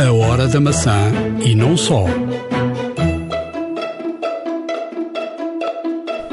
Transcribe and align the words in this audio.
A 0.00 0.10
Hora 0.10 0.48
da 0.48 0.58
Maçã 0.58 1.12
e 1.44 1.54
não 1.54 1.76
só. 1.76 2.06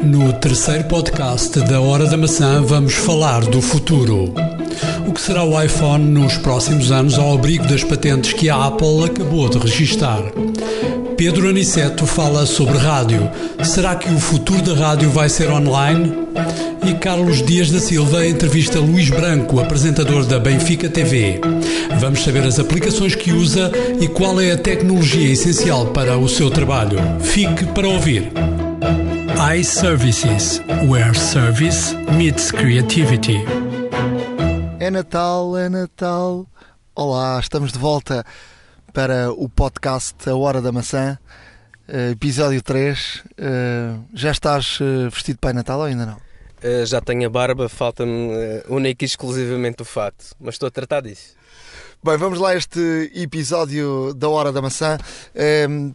No 0.01 0.31
terceiro 0.39 0.85
podcast 0.85 1.59
da 1.59 1.81
Hora 1.81 2.05
da 2.05 2.15
Maçã 2.15 2.61
vamos 2.61 2.93
falar 2.93 3.41
do 3.41 3.61
futuro. 3.61 4.33
O 5.05 5.11
que 5.11 5.19
será 5.19 5.43
o 5.43 5.61
iPhone 5.61 6.05
nos 6.05 6.37
próximos 6.37 6.93
anos 6.93 7.19
ao 7.19 7.33
abrigo 7.33 7.67
das 7.67 7.83
patentes 7.83 8.31
que 8.31 8.49
a 8.49 8.67
Apple 8.67 9.03
acabou 9.03 9.49
de 9.49 9.57
registar? 9.57 10.21
Pedro 11.17 11.49
Aniceto 11.49 12.05
fala 12.05 12.45
sobre 12.45 12.77
rádio. 12.77 13.29
Será 13.65 13.97
que 13.97 14.07
o 14.07 14.17
futuro 14.17 14.61
da 14.61 14.75
rádio 14.75 15.09
vai 15.09 15.27
ser 15.27 15.49
online? 15.51 16.26
E 16.87 16.93
Carlos 16.93 17.41
Dias 17.41 17.69
da 17.69 17.81
Silva 17.81 18.25
entrevista 18.25 18.79
Luís 18.79 19.09
Branco, 19.09 19.59
apresentador 19.59 20.25
da 20.25 20.39
Benfica 20.39 20.89
TV. 20.89 21.41
Vamos 21.99 22.23
saber 22.23 22.43
as 22.43 22.59
aplicações 22.59 23.13
que 23.13 23.33
usa 23.33 23.69
e 23.99 24.07
qual 24.07 24.39
é 24.39 24.53
a 24.53 24.57
tecnologia 24.57 25.33
essencial 25.33 25.87
para 25.87 26.17
o 26.17 26.29
seu 26.29 26.49
trabalho. 26.49 26.97
Fique 27.19 27.65
para 27.73 27.89
ouvir. 27.89 28.31
iServices, 29.53 30.61
where 30.87 31.13
service 31.13 31.93
meets 32.13 32.53
creativity. 32.53 33.43
É 34.79 34.89
Natal, 34.89 35.57
é 35.57 35.67
Natal. 35.67 36.47
Olá, 36.95 37.37
estamos 37.37 37.73
de 37.73 37.79
volta 37.79 38.25
para 38.93 39.29
o 39.33 39.49
podcast 39.49 40.15
A 40.29 40.37
Hora 40.37 40.61
da 40.61 40.71
Maçã, 40.71 41.19
uh, 41.89 42.11
episódio 42.11 42.61
3. 42.61 43.23
Uh, 43.37 44.05
já 44.13 44.31
estás 44.31 44.79
uh, 44.79 45.09
vestido 45.09 45.35
de 45.35 45.41
Pai 45.41 45.51
Natal 45.51 45.79
ou 45.79 45.85
ainda 45.85 46.05
não? 46.05 46.26
Já 46.85 47.01
tenho 47.01 47.27
a 47.27 47.29
barba, 47.29 47.69
falta-me 47.69 48.31
única 48.67 49.03
e 49.03 49.07
exclusivamente 49.07 49.81
o 49.81 49.85
fato, 49.85 50.35
mas 50.39 50.55
estou 50.55 50.67
a 50.67 50.71
tratar 50.71 51.01
disso. 51.01 51.35
Bem, 52.03 52.17
vamos 52.17 52.39
lá 52.39 52.49
a 52.49 52.55
este 52.55 53.11
episódio 53.15 54.13
da 54.13 54.29
Hora 54.29 54.51
da 54.51 54.61
Maçã. 54.61 54.97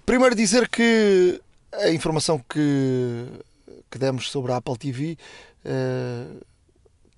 primeiro 0.05 0.35
dizer 0.35 0.69
que 0.69 1.41
a 1.73 1.91
informação 1.91 2.39
que, 2.39 3.27
que 3.91 3.99
demos 3.99 4.31
sobre 4.31 4.53
a 4.53 4.57
Apple 4.57 4.77
TV 4.77 5.17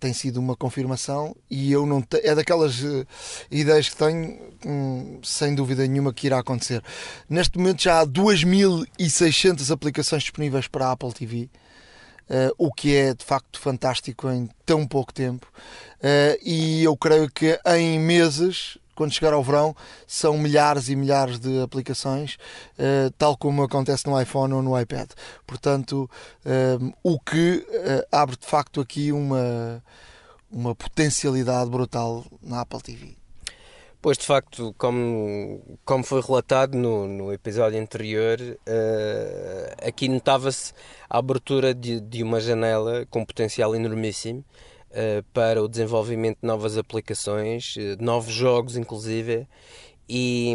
tem 0.04 0.12
sido 0.12 0.38
uma 0.38 0.54
confirmação 0.54 1.34
e 1.50 1.72
eu 1.72 1.86
não 1.86 2.02
te... 2.02 2.20
é 2.22 2.34
daquelas 2.34 2.82
uh, 2.82 3.06
ideias 3.50 3.88
que 3.88 3.96
tenho 3.96 4.38
hum, 4.66 5.18
sem 5.22 5.54
dúvida 5.54 5.86
nenhuma 5.86 6.12
que 6.12 6.26
irá 6.26 6.40
acontecer. 6.40 6.82
Neste 7.26 7.56
momento 7.56 7.82
já 7.82 8.00
há 8.00 8.04
2600 8.04 9.70
aplicações 9.70 10.22
disponíveis 10.22 10.68
para 10.68 10.88
a 10.88 10.92
Apple 10.92 11.10
TV. 11.14 11.48
Uh, 12.28 12.54
o 12.56 12.72
que 12.72 12.96
é 12.96 13.12
de 13.12 13.22
facto 13.22 13.60
fantástico 13.60 14.30
em 14.30 14.48
tão 14.64 14.86
pouco 14.86 15.12
tempo, 15.12 15.46
uh, 16.00 16.38
e 16.42 16.82
eu 16.82 16.96
creio 16.96 17.30
que 17.30 17.60
em 17.66 17.98
meses 17.98 18.78
quando 18.94 19.12
chegar 19.12 19.32
ao 19.32 19.42
verão, 19.42 19.74
são 20.06 20.38
milhares 20.38 20.88
e 20.88 20.96
milhares 20.96 21.38
de 21.38 21.60
aplicações, 21.60 22.36
uh, 22.78 23.10
tal 23.18 23.36
como 23.36 23.62
acontece 23.62 24.06
no 24.06 24.20
iPhone 24.20 24.54
ou 24.54 24.62
no 24.62 24.80
iPad. 24.80 25.10
Portanto, 25.46 26.08
o 27.02 27.18
que 27.18 27.66
uh, 27.68 28.06
abre 28.12 28.36
de 28.36 28.46
facto 28.46 28.80
aqui 28.80 29.10
uma, 29.10 29.82
uma 30.50 30.74
potencialidade 30.74 31.68
brutal 31.68 32.24
na 32.40 32.60
Apple 32.60 32.80
TV. 32.80 33.23
Pois, 34.04 34.18
de 34.18 34.26
facto, 34.26 34.74
como, 34.76 35.78
como 35.82 36.04
foi 36.04 36.20
relatado 36.20 36.76
no, 36.76 37.08
no 37.08 37.32
episódio 37.32 37.80
anterior, 37.80 38.36
aqui 39.82 40.10
notava-se 40.10 40.74
a 41.08 41.16
abertura 41.16 41.72
de, 41.72 42.02
de 42.02 42.22
uma 42.22 42.38
janela 42.38 43.06
com 43.08 43.24
potencial 43.24 43.74
enormíssimo 43.74 44.44
uh, 44.90 45.22
para 45.32 45.62
o 45.62 45.66
desenvolvimento 45.66 46.36
de 46.42 46.46
novas 46.46 46.76
aplicações, 46.76 47.76
uh, 47.76 47.96
novos 47.98 48.34
jogos, 48.34 48.76
inclusive, 48.76 49.48
e, 50.06 50.52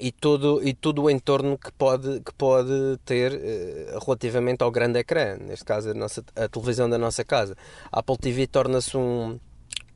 e, 0.00 0.10
todo, 0.10 0.60
e 0.66 0.74
todo 0.74 1.04
o 1.04 1.08
entorno 1.08 1.56
que 1.56 1.70
pode, 1.70 2.18
que 2.18 2.34
pode 2.34 2.98
ter 3.04 3.32
uh, 3.32 4.04
relativamente 4.04 4.64
ao 4.64 4.72
grande 4.72 4.98
ecrã, 4.98 5.36
neste 5.36 5.64
caso 5.64 5.90
a, 5.90 5.94
nossa, 5.94 6.24
a 6.34 6.48
televisão 6.48 6.90
da 6.90 6.98
nossa 6.98 7.24
casa. 7.24 7.56
A 7.92 8.00
Apple 8.00 8.18
TV 8.18 8.48
torna-se 8.48 8.96
um, 8.96 9.38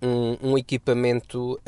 um, 0.00 0.50
um, 0.50 0.56
equipamento 0.56 1.59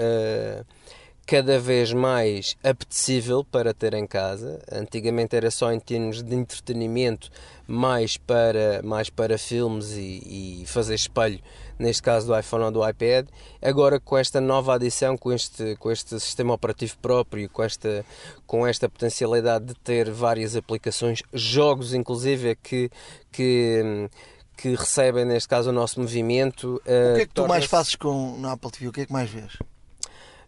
cada 1.26 1.58
vez 1.58 1.92
mais 1.92 2.56
apetecível 2.62 3.44
para 3.44 3.72
ter 3.72 3.94
em 3.94 4.06
casa. 4.06 4.60
Antigamente 4.70 5.34
era 5.34 5.50
só 5.50 5.72
em 5.72 5.80
termos 5.80 6.22
de 6.22 6.34
entretenimento, 6.34 7.30
mais 7.66 8.16
para, 8.16 8.82
mais 8.82 9.08
para 9.08 9.38
filmes 9.38 9.92
e, 9.92 10.62
e 10.62 10.66
fazer 10.66 10.94
espelho 10.94 11.40
neste 11.78 12.02
caso 12.02 12.26
do 12.26 12.38
iPhone 12.38 12.64
ou 12.64 12.70
do 12.70 12.88
iPad. 12.88 13.26
Agora 13.60 13.98
com 13.98 14.16
esta 14.18 14.40
nova 14.40 14.74
adição, 14.74 15.16
com 15.16 15.32
este, 15.32 15.76
com 15.76 15.90
este 15.90 16.18
sistema 16.20 16.54
operativo 16.54 16.96
próprio, 17.00 17.48
com 17.48 17.62
esta, 17.62 18.04
com 18.46 18.66
esta 18.66 18.88
potencialidade 18.88 19.64
de 19.64 19.74
ter 19.74 20.10
várias 20.10 20.54
aplicações, 20.54 21.22
jogos 21.32 21.94
inclusive 21.94 22.56
que, 22.56 22.90
que 23.32 24.08
que 24.56 24.72
recebem, 24.76 25.24
neste 25.24 25.48
caso, 25.48 25.70
o 25.70 25.72
nosso 25.72 26.00
movimento. 26.00 26.76
O 26.76 27.16
que 27.16 27.22
é 27.22 27.26
que 27.26 27.34
tu 27.34 27.48
mais 27.48 27.64
fazes 27.64 27.96
com 27.96 28.38
na 28.38 28.52
Apple 28.52 28.70
TV? 28.70 28.86
O 28.86 28.92
que 28.92 29.00
é 29.00 29.06
que 29.06 29.12
mais 29.12 29.28
vês? 29.28 29.58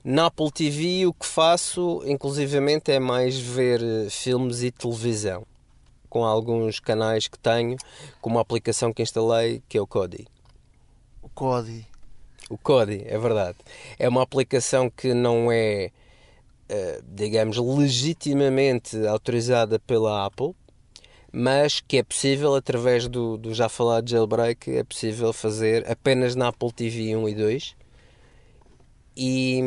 Na 0.09 0.27
Apple 0.27 0.53
TV 0.53 1.05
o 1.05 1.13
que 1.13 1.27
faço, 1.27 2.01
inclusivamente, 2.07 2.93
é 2.93 3.01
mais 3.01 3.37
ver 3.37 3.83
eh, 3.83 4.09
filmes 4.09 4.63
e 4.63 4.71
televisão, 4.71 5.45
com 6.09 6.25
alguns 6.25 6.79
canais 6.79 7.27
que 7.27 7.37
tenho, 7.37 7.77
com 8.21 8.31
uma 8.31 8.41
aplicação 8.41 8.93
que 8.93 9.03
instalei, 9.03 9.65
que 9.69 9.77
é 9.77 9.81
o 9.81 9.87
Kodi. 9.87 10.29
Kodi. 11.35 11.85
O 12.49 12.57
Kodi, 12.57 13.03
é 13.05 13.19
verdade. 13.19 13.57
É 13.99 14.09
uma 14.09 14.23
aplicação 14.23 14.89
que 14.89 15.13
não 15.13 15.51
é, 15.51 15.91
eh, 16.69 17.01
digamos, 17.05 17.57
legitimamente 17.57 19.05
autorizada 19.09 19.81
pela 19.81 20.25
Apple, 20.25 20.55
mas 21.33 21.81
que 21.81 21.97
é 21.97 22.05
possível, 22.05 22.55
através 22.55 23.09
do, 23.09 23.37
do 23.37 23.53
já 23.53 23.69
falado 23.69 24.09
jailbreak, 24.09 24.71
é 24.71 24.85
possível 24.85 25.33
fazer 25.33 25.85
apenas 25.91 26.37
na 26.37 26.47
Apple 26.47 26.73
TV 26.73 27.17
1 27.17 27.29
e 27.29 27.35
2 27.35 27.86
e, 29.17 29.61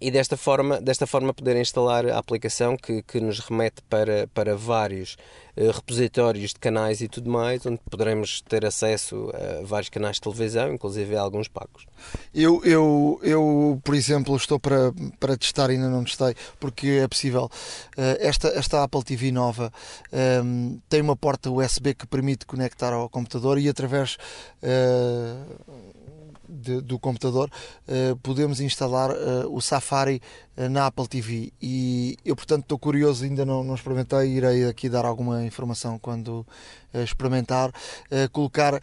e, 0.00 0.10
desta, 0.12 0.36
forma, 0.36 0.80
desta 0.80 1.06
forma 1.06 1.34
poder 1.34 1.56
instalar 1.56 2.06
a 2.06 2.18
aplicação 2.18 2.76
que, 2.76 3.02
que 3.02 3.20
nos 3.20 3.40
remete 3.40 3.82
para, 3.88 4.28
para 4.32 4.54
vários 4.54 5.16
uh, 5.56 5.72
repositórios 5.72 6.50
de 6.50 6.60
canais 6.60 7.00
e 7.00 7.08
tudo 7.08 7.28
mais, 7.28 7.66
onde 7.66 7.80
poderemos 7.90 8.40
ter 8.42 8.64
acesso 8.64 9.32
a 9.34 9.66
vários 9.66 9.88
canais 9.88 10.16
de 10.16 10.20
televisão, 10.20 10.72
inclusive 10.72 11.16
a 11.16 11.20
alguns 11.20 11.48
pagos. 11.48 11.84
Eu, 12.32 12.64
eu, 12.64 13.18
eu 13.24 13.80
por 13.82 13.96
exemplo, 13.96 14.36
estou 14.36 14.60
para, 14.60 14.92
para 15.18 15.36
testar, 15.36 15.70
ainda 15.70 15.88
não 15.88 16.04
testei, 16.04 16.36
porque 16.60 17.00
é 17.02 17.08
possível. 17.08 17.50
Uh, 17.98 18.16
esta, 18.20 18.48
esta 18.50 18.84
Apple 18.84 19.02
TV 19.02 19.32
nova 19.32 19.72
um, 20.12 20.16
ehm, 20.16 20.78
tem 20.88 21.00
uma 21.00 21.16
porta 21.16 21.50
USB 21.50 21.94
que 21.94 22.06
permite 22.06 22.46
conectar 22.46 22.92
ao 22.92 23.08
computador 23.08 23.58
e 23.58 23.68
através. 23.68 24.16
Uh, 24.62 25.91
de, 26.52 26.80
do 26.80 26.98
computador, 26.98 27.50
uh, 27.88 28.16
podemos 28.16 28.60
instalar 28.60 29.10
uh, 29.10 29.54
o 29.54 29.60
Safari 29.60 30.20
uh, 30.56 30.68
na 30.68 30.86
Apple 30.86 31.08
TV. 31.08 31.52
E 31.60 32.16
eu, 32.24 32.36
portanto, 32.36 32.62
estou 32.62 32.78
curioso, 32.78 33.24
ainda 33.24 33.44
não, 33.44 33.64
não 33.64 33.74
experimentei, 33.74 34.28
irei 34.28 34.68
aqui 34.68 34.88
dar 34.88 35.04
alguma 35.04 35.44
informação 35.44 35.98
quando 35.98 36.46
experimentar. 36.94 37.72
colocar 38.32 38.82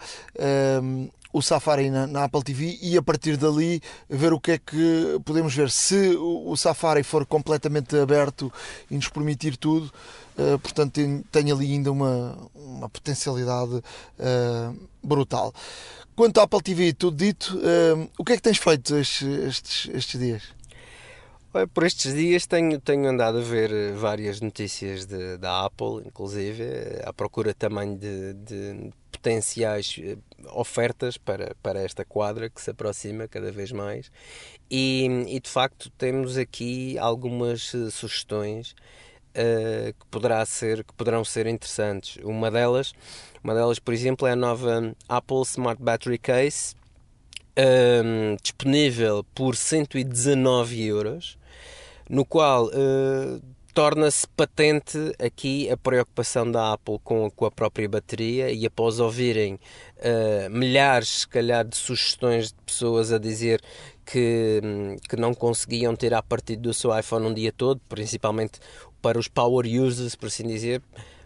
o 1.31 1.41
Safari 1.41 1.91
na, 1.91 2.07
na, 2.07 2.23
Apple 2.23 2.43
TV 2.43 2.79
e 2.81 2.97
a 2.97 3.01
partir 3.03 3.37
dali 3.37 3.81
ver 4.09 4.33
o 4.33 4.39
que 4.39 4.51
é 4.53 4.57
que 4.57 5.19
podemos 5.23 5.53
ver. 5.53 5.69
Se 5.69 6.15
o, 6.15 6.49
o 6.49 6.57
Safari 6.57 7.03
for 7.03 7.25
completamente 7.25 7.95
aberto 7.95 8.51
e 8.89 8.95
nos 8.95 9.09
permitir 9.09 9.55
tudo, 9.55 9.91
portanto, 10.61 10.99
tem, 11.31 11.51
ali 11.51 11.73
ainda 11.73 11.91
uma, 11.91 12.37
uma 12.55 12.89
potencialidade 12.89 13.75
uh, 13.75 14.89
brutal. 15.03 15.53
Quanto 16.15 16.39
à 16.39 16.43
Apple 16.43 16.61
TV, 16.61 16.93
tudo 16.93 17.17
dito, 17.17 17.57
uh, 17.57 18.09
o 18.17 18.25
que 18.25 18.33
é 18.33 18.35
que 18.35 18.41
tens 18.41 18.57
feito 18.57 18.95
estes, 18.97 19.87
estes, 19.93 20.19
dias? 20.19 20.43
Por 21.73 21.83
estes 21.83 22.13
dias 22.13 22.45
tenho, 22.45 22.79
tenho 22.79 23.09
andado 23.09 23.39
a 23.39 23.41
ver 23.41 23.71
eh, 23.71 23.91
várias 23.93 24.39
notícias 24.39 25.07
de, 25.07 25.35
da 25.37 25.65
Apple, 25.65 26.03
inclusive, 26.05 26.61
eh, 26.61 27.01
à 27.03 27.11
procura 27.11 27.55
também 27.55 27.95
de, 27.97 28.33
de 28.33 28.91
potenciais 29.11 29.95
eh, 29.99 30.17
ofertas 30.51 31.17
para, 31.17 31.55
para 31.63 31.81
esta 31.81 32.05
quadra 32.05 32.51
que 32.51 32.61
se 32.61 32.69
aproxima 32.69 33.27
cada 33.27 33.51
vez 33.51 33.71
mais. 33.71 34.11
E, 34.69 35.07
e 35.27 35.39
de 35.39 35.49
facto 35.49 35.89
temos 35.97 36.37
aqui 36.37 36.99
algumas 36.99 37.71
sugestões 37.91 38.75
uh, 39.35 39.93
que, 39.93 40.05
poderá 40.09 40.45
ser, 40.45 40.83
que 40.83 40.93
poderão 40.93 41.23
ser 41.23 41.47
interessantes. 41.47 42.17
Uma 42.23 42.49
delas 42.49 42.93
uma 43.43 43.53
delas, 43.53 43.79
por 43.79 43.93
exemplo, 43.93 44.27
é 44.27 44.31
a 44.31 44.35
nova 44.35 44.93
Apple 45.07 45.41
Smart 45.43 45.81
Battery 45.81 46.17
Case, 46.17 46.75
um, 47.57 48.35
disponível 48.41 49.25
por 49.33 49.55
119 49.55 50.85
euros, 50.85 51.37
no 52.09 52.25
qual 52.25 52.65
uh, 52.65 53.41
torna-se 53.73 54.27
patente 54.27 54.97
aqui 55.17 55.69
a 55.69 55.77
preocupação 55.77 56.51
da 56.51 56.73
Apple 56.73 56.99
com, 57.01 57.29
com 57.31 57.45
a 57.45 57.51
própria 57.51 57.87
bateria 57.87 58.51
e 58.51 58.65
após 58.65 58.99
ouvirem 58.99 59.53
uh, 59.53 60.49
milhares, 60.49 61.21
se 61.21 61.27
calhar, 61.27 61.65
de 61.65 61.77
sugestões 61.77 62.49
de 62.49 62.57
pessoas 62.65 63.13
a 63.13 63.17
dizer 63.17 63.61
que, 64.05 64.59
que 65.07 65.15
não 65.15 65.33
conseguiam 65.33 65.95
ter 65.95 66.13
a 66.13 66.21
partir 66.21 66.57
do 66.57 66.73
seu 66.73 66.97
iPhone 66.97 67.27
um 67.27 67.33
dia 67.33 67.53
todo, 67.53 67.79
principalmente 67.87 68.59
para 69.01 69.17
os 69.17 69.27
power 69.27 69.65
users, 69.65 70.15
por 70.15 70.27
assim 70.27 70.47
dizer, 70.47 70.81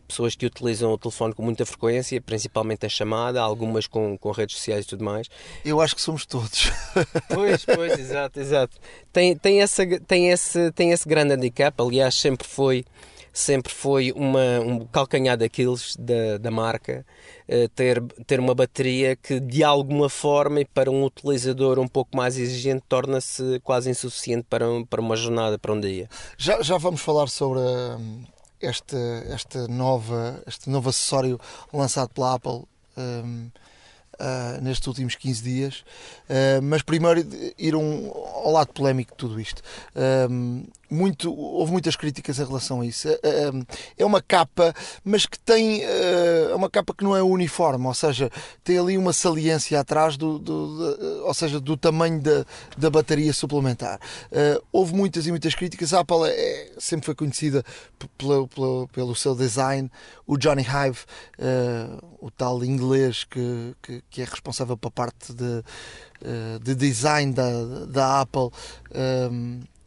pessoas 0.08 0.36
que 0.36 0.46
utilizam 0.46 0.92
o 0.92 0.98
telefone 0.98 1.34
com 1.34 1.42
muita 1.44 1.66
frequência, 1.66 2.22
principalmente 2.22 2.86
a 2.86 2.90
chamada, 2.90 3.42
algumas 3.42 3.88
com, 3.88 4.18
com 4.18 4.32
redes 4.32 4.58
sociais 4.58 4.86
e 4.86 4.88
tudo 4.88 5.04
mais. 5.04 5.28
Eu 5.66 5.82
acho 5.82 5.96
que 5.96 6.02
somos 6.02 6.26
todos. 6.26 6.72
Pois, 7.34 7.66
pois, 7.66 7.98
exato, 7.98 8.40
exato. 8.40 8.78
Tem, 9.12 9.36
tem, 9.36 9.62
essa, 9.62 9.84
tem, 10.02 10.30
esse, 10.30 10.72
tem 10.72 10.92
esse 10.92 11.08
grande 11.08 11.34
handicap, 11.34 11.74
aliás, 11.82 12.14
sempre 12.14 12.48
foi 12.48 12.86
sempre 13.34 13.74
foi 13.74 14.12
uma, 14.12 14.60
um 14.60 14.86
calcanhar 14.86 15.36
daqueles 15.36 15.96
da, 15.98 16.38
da 16.38 16.52
marca 16.52 17.04
uh, 17.50 17.68
ter, 17.70 18.02
ter 18.28 18.40
uma 18.40 18.54
bateria 18.54 19.16
que 19.16 19.40
de 19.40 19.64
alguma 19.64 20.08
forma 20.08 20.62
e 20.62 20.66
para 20.66 20.92
um 20.92 21.04
utilizador 21.04 21.80
um 21.80 21.88
pouco 21.88 22.16
mais 22.16 22.38
exigente 22.38 22.84
torna-se 22.88 23.60
quase 23.64 23.90
insuficiente 23.90 24.46
para, 24.48 24.66
para 24.88 25.02
uma 25.02 25.16
jornada, 25.16 25.58
para 25.58 25.74
um 25.74 25.80
dia. 25.80 26.08
Já, 26.38 26.62
já 26.62 26.78
vamos 26.78 27.02
falar 27.02 27.28
sobre 27.28 27.60
hum, 27.60 28.24
este, 28.62 28.96
este, 29.34 29.58
nova, 29.68 30.42
este 30.46 30.70
novo 30.70 30.90
acessório 30.90 31.40
lançado 31.74 32.10
pela 32.10 32.36
Apple 32.36 32.64
um, 32.98 33.50
uh, 34.20 34.62
nestes 34.62 34.88
últimos 34.88 35.16
15 35.16 35.44
dias, 35.44 35.86
uh, 36.30 36.62
mas 36.62 36.82
primeiro 36.82 37.26
ir 37.58 37.76
um, 37.76 38.12
ao 38.44 38.52
lado 38.52 38.74
polémico 38.74 39.12
de 39.12 39.18
tudo 39.18 39.40
isto. 39.40 39.62
Um, 40.30 40.66
muito, 40.90 41.34
houve 41.34 41.72
muitas 41.72 41.96
críticas 41.96 42.38
em 42.38 42.46
relação 42.46 42.82
a 42.82 42.86
isso. 42.86 43.08
É, 43.08 43.52
é, 43.98 44.06
uma 44.06 44.22
capa, 44.22 44.74
mas 45.04 45.26
que 45.26 45.40
tem. 45.40 45.84
É, 45.84 46.50
é 46.52 46.56
uma 46.56 46.70
capa 46.70 46.94
que 46.94 47.04
não 47.04 47.16
é 47.16 47.24
uniforme, 47.24 47.88
ou 47.88 47.94
seja, 47.94 48.30
tem 48.64 48.78
ali 48.78 48.98
uma 48.98 49.12
saliência 49.12 49.80
atrás 49.80 50.18
do, 50.18 50.38
do 50.38 51.24
ou 51.26 51.34
seja, 51.34 51.60
do 51.60 51.76
tamanho 51.76 52.22
da, 52.22 52.46
da 52.78 52.90
bateria 52.90 53.34
suplementar. 53.34 54.00
Houve 54.72 54.94
muitas 54.94 55.26
e 55.26 55.32
muitas 55.32 55.56
críticas. 55.56 55.94
A 55.94 56.02
Apple 56.02 56.28
é, 56.28 56.72
sempre 56.78 57.06
foi 57.06 57.16
conhecida 57.16 57.64
pelo, 58.18 58.48
pelo, 58.48 58.88
pelo 58.90 59.16
seu 59.16 59.34
design. 59.34 59.90
O 60.28 60.38
Johnny 60.38 60.62
Hive, 60.62 61.00
o 62.20 62.30
tal 62.32 62.64
inglês 62.64 63.24
que, 63.24 63.76
que, 63.82 64.04
que, 64.10 64.22
é 64.22 64.26
responsável 64.26 64.78
pela 64.78 64.92
parte 64.92 65.34
de, 65.34 65.64
de 66.62 66.76
design 66.76 67.34
da, 67.34 67.86
da 67.86 68.22
Apple 68.22 68.50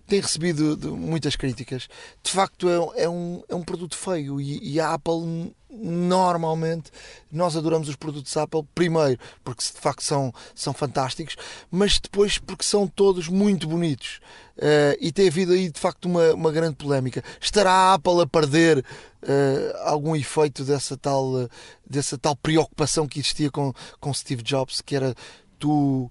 tem 0.07 0.21
recebido 0.21 0.97
muitas 0.97 1.37
críticas. 1.37 1.89
De 2.23 2.31
facto, 2.31 2.69
é, 2.69 3.03
é, 3.03 3.09
um, 3.09 3.43
é 3.49 3.55
um 3.55 3.63
produto 3.63 3.97
feio 3.97 4.41
e, 4.41 4.75
e, 4.75 4.81
a 4.81 4.95
Apple 4.95 5.53
normalmente 5.69 6.91
nós 7.31 7.55
adoramos 7.55 7.89
os 7.89 7.97
produtos 7.97 8.35
Apple 8.35 8.65
primeiro 8.75 9.21
porque 9.45 9.63
de 9.63 9.79
facto 9.79 10.03
são, 10.03 10.33
são 10.55 10.73
fantásticos 10.73 11.37
mas 11.71 11.99
depois 11.99 12.39
porque 12.39 12.65
são 12.65 12.87
todos 12.87 13.29
muito 13.29 13.67
bonitos 13.67 14.21
uh, 14.57 14.97
e 14.99 15.13
tem 15.13 15.29
havido 15.29 15.53
aí 15.53 15.69
de 15.69 15.79
facto 15.79 16.07
uma, 16.07 16.33
uma 16.33 16.51
grande 16.51 16.77
polémica 16.77 17.23
estará 17.39 17.71
a 17.71 17.95
Apple 17.95 18.23
a 18.23 18.27
perder 18.27 18.79
uh, 18.79 19.77
algum 19.85 20.17
efeito 20.17 20.65
dessa 20.65 20.97
tal 20.97 21.47
dessa 21.85 22.17
tal 22.17 22.35
preocupação 22.37 23.07
que 23.07 23.21
existia 23.21 23.51
com, 23.51 23.75
com 24.01 24.15
Steve 24.15 24.43
Jobs 24.43 24.81
que 24.81 24.97
era 24.97 25.15
tu 25.59 26.11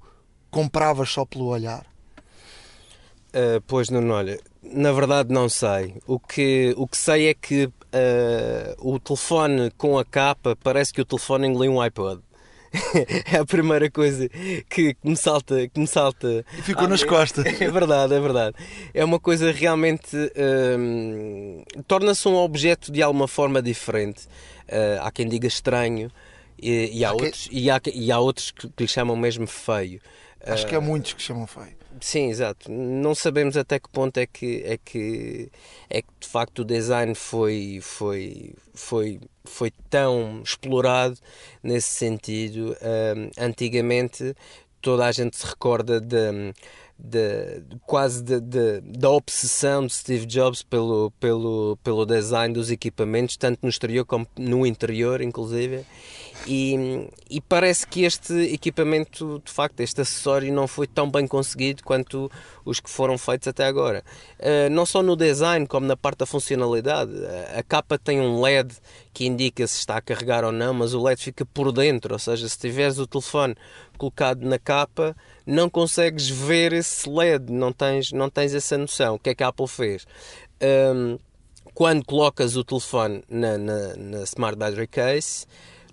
compravas 0.56 1.10
só 1.10 1.26
pelo 1.26 1.48
olhar 1.48 1.86
Uh, 3.36 3.60
pois, 3.68 3.90
não, 3.90 4.10
olha, 4.12 4.40
na 4.64 4.94
verdade 4.94 5.34
não 5.34 5.50
sei. 5.50 5.96
O 6.08 6.18
que, 6.18 6.74
o 6.78 6.88
que 6.88 6.96
sei 6.96 7.28
é 7.28 7.34
que 7.34 7.66
uh, 7.66 7.72
o 8.80 8.98
telefone 8.98 9.72
com 9.78 10.00
a 10.00 10.06
capa 10.06 10.56
parece 10.64 10.94
que 10.94 11.02
o 11.02 11.06
telefone 11.06 11.48
engoliu 11.48 11.74
um 11.74 11.82
iPod. 11.82 12.22
é 13.30 13.38
a 13.38 13.46
primeira 13.46 13.92
coisa 13.92 14.30
que 14.70 14.96
me 15.04 15.18
salta. 15.18 15.68
Que 15.68 15.78
me 15.82 15.86
salta 15.86 16.46
e 16.58 16.62
ficou 16.62 16.88
nas 16.88 17.04
costas. 17.04 17.44
É 17.60 17.70
verdade, 17.70 18.14
é 18.14 18.20
verdade. 18.22 18.56
É 18.94 19.04
uma 19.04 19.20
coisa 19.20 19.52
realmente. 19.52 20.16
Uh, 20.16 21.62
torna-se 21.86 22.26
um 22.30 22.36
objeto 22.36 22.90
de 22.90 23.02
alguma 23.04 23.28
forma 23.28 23.62
diferente. 23.62 24.28
Uh, 24.70 25.02
há 25.02 25.12
quem 25.12 25.28
diga 25.28 25.48
estranho. 25.48 26.10
E, 26.58 27.00
e 27.00 27.04
há, 27.04 27.10
há 27.10 27.12
outros, 27.12 27.48
que... 27.50 27.60
e, 27.60 27.70
há, 27.70 27.82
e 27.94 28.12
há 28.14 28.18
outros 28.18 28.52
que, 28.52 28.70
que 28.70 28.84
lhe 28.84 28.88
chamam 28.88 29.18
mesmo 29.18 29.46
feio. 29.46 30.00
Acho 30.54 30.68
que 30.68 30.76
há 30.76 30.82
muitos 30.82 31.14
que 31.14 31.22
chamam 31.22 31.48
feio. 31.48 31.76
Sim, 32.02 32.30
exato. 32.30 32.70
Não 32.72 33.16
sabemos 33.16 33.56
até 33.56 33.80
que 33.80 33.90
ponto 33.90 34.18
é 34.18 34.26
que 34.26 34.62
é 34.66 34.78
que 34.78 35.50
é 35.90 36.02
que 36.02 36.08
de 36.20 36.28
facto 36.28 36.60
o 36.60 36.66
design 36.66 37.16
foi 37.16 37.80
foi 37.82 38.54
foi 38.74 39.20
foi 39.46 39.72
tão 39.90 40.42
explorado 40.44 41.18
nesse 41.64 41.90
sentido. 41.90 42.76
Um, 42.82 43.30
antigamente 43.38 44.36
toda 44.82 45.06
a 45.06 45.12
gente 45.12 45.36
se 45.36 45.44
recorda 45.44 46.00
de, 46.00 46.54
de, 46.98 47.60
de 47.62 47.80
quase 47.88 48.22
de, 48.22 48.82
da 48.82 49.10
obsessão 49.10 49.88
de 49.88 49.94
Steve 49.94 50.28
Jobs 50.28 50.62
pelo, 50.62 51.12
pelo, 51.20 51.76
pelo 51.84 52.06
design 52.06 52.54
dos 52.54 52.70
equipamentos, 52.70 53.36
tanto 53.36 53.60
no 53.64 53.70
exterior 53.70 54.06
como 54.06 54.28
no 54.38 54.64
interior, 54.64 55.22
inclusive. 55.22 55.84
E, 56.48 57.10
e, 57.30 57.42
parece 57.42 57.88
que 57.88 58.04
este 58.04 58.34
equipamento, 58.54 59.42
de 59.44 59.52
facto, 59.52 59.80
este 59.80 60.02
acessório 60.02 60.54
não 60.54 60.68
foi 60.68 60.86
tão 60.86 61.10
bem 61.10 61.28
conseguido 61.28 61.84
quanto 61.84 62.30
os 62.64 62.80
que 62.80 62.90
foram 62.90 63.18
feitos 63.18 63.48
até 63.48 63.66
agora. 63.66 64.04
Uh, 64.40 64.70
não 64.70 64.86
só 64.86 65.02
no 65.02 65.16
design, 65.16 65.66
como 65.66 65.88
na 65.88 65.98
parte 65.98 66.20
da 66.20 66.26
funcionalidade. 66.26 67.12
A 67.58 67.64
capa 67.64 67.98
tem 67.98 68.22
um 68.22 68.42
LED 68.42 68.76
que 69.14 69.26
indica 69.26 69.66
se 69.66 69.80
está 69.80 69.98
a 69.98 70.02
carregar 70.02 70.44
ou 70.44 70.52
não, 70.52 70.74
mas 70.74 70.94
o 70.94 71.02
LED 71.02 71.22
fica 71.22 71.46
por 71.46 71.72
dentro, 71.72 72.14
ou 72.14 72.20
seja, 72.20 72.48
se 72.48 72.60
tiveres 72.60 73.00
o 73.00 73.08
telefone 73.08 73.56
colocado 73.98 74.44
na 74.44 74.60
capa, 74.60 75.16
não 75.46 75.70
consegues 75.70 76.30
ver 76.30 76.74
esse 76.74 77.10
LED, 77.10 77.52
não 77.52 77.72
tens, 77.72 78.12
não 78.12 78.30
tens 78.30 78.54
essa 78.54 78.78
noção. 78.78 79.16
O 79.16 79.20
que 79.20 79.32
é 79.32 79.36
que 79.36 79.44
a 79.44 79.48
Apple 79.48 79.68
fez? 79.68 80.06
Um, 80.62 81.18
quando 81.74 82.06
colocas 82.06 82.56
o 82.56 82.64
telefone 82.64 83.24
na, 83.30 83.58
na, 83.58 83.96
na 83.96 84.24
Smart 84.24 84.58
Battery 84.58 84.88
Case, 84.88 85.46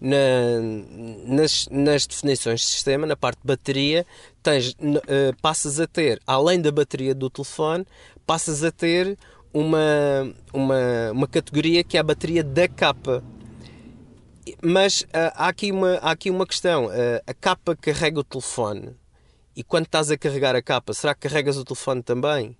na, 0.02 0.58
nas, 1.24 1.68
nas 1.70 2.06
definições 2.08 2.60
de 2.60 2.66
sistema, 2.66 3.06
na 3.06 3.16
parte 3.16 3.38
de 3.38 3.46
bateria, 3.46 4.04
tens, 4.42 4.72
uh, 4.72 5.36
passas 5.40 5.78
a 5.78 5.86
ter, 5.86 6.20
além 6.26 6.60
da 6.60 6.72
bateria 6.72 7.14
do 7.14 7.30
telefone, 7.30 7.86
passas 8.26 8.64
a 8.64 8.72
ter 8.72 9.16
uma, 9.54 9.78
uma, 10.52 11.12
uma 11.12 11.28
categoria 11.28 11.84
que 11.84 11.96
é 11.96 12.00
a 12.00 12.02
bateria 12.02 12.42
da 12.42 12.66
capa. 12.66 13.22
Mas 14.60 15.02
uh, 15.02 15.30
há, 15.36 15.46
aqui 15.46 15.70
uma, 15.70 15.92
há 15.98 16.10
aqui 16.10 16.30
uma 16.30 16.46
questão. 16.46 16.86
Uh, 16.86 17.22
a 17.24 17.32
capa 17.32 17.76
carrega 17.76 18.18
o 18.18 18.24
telefone. 18.24 18.96
E 19.54 19.62
quando 19.62 19.84
estás 19.86 20.10
a 20.10 20.18
carregar 20.18 20.56
a 20.56 20.62
capa, 20.62 20.92
será 20.94 21.14
que 21.14 21.28
carregas 21.28 21.56
o 21.56 21.64
telefone 21.64 22.02
também? 22.02 22.56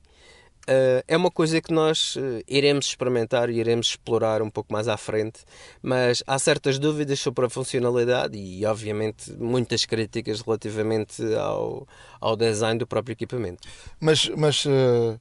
Uh, 0.63 1.03
é 1.09 1.17
uma 1.17 1.31
coisa 1.31 1.61
que 1.61 1.73
nós 1.73 2.15
uh, 2.15 2.41
iremos 2.47 2.87
experimentar 2.87 3.51
e 3.51 3.59
iremos 3.59 3.89
explorar 3.89 4.41
um 4.41 4.49
pouco 4.49 4.73
mais 4.73 4.87
à 4.87 4.97
frente, 4.97 5.41
mas 5.83 6.23
há 6.25 6.39
certas 6.39 6.79
dúvidas 6.79 7.19
sobre 7.19 7.45
a 7.45 7.51
funcionalidade 7.51 8.39
e, 8.39 8.65
obviamente, 8.65 9.33
muitas 9.33 9.85
críticas 9.85 10.41
relativamente 10.41 11.21
ao, 11.35 11.87
ao 12.21 12.37
design 12.37 12.79
do 12.79 12.87
próprio 12.87 13.13
equipamento. 13.13 13.67
Mas, 13.99 14.29
mas 14.29 14.65
uh, 14.65 15.21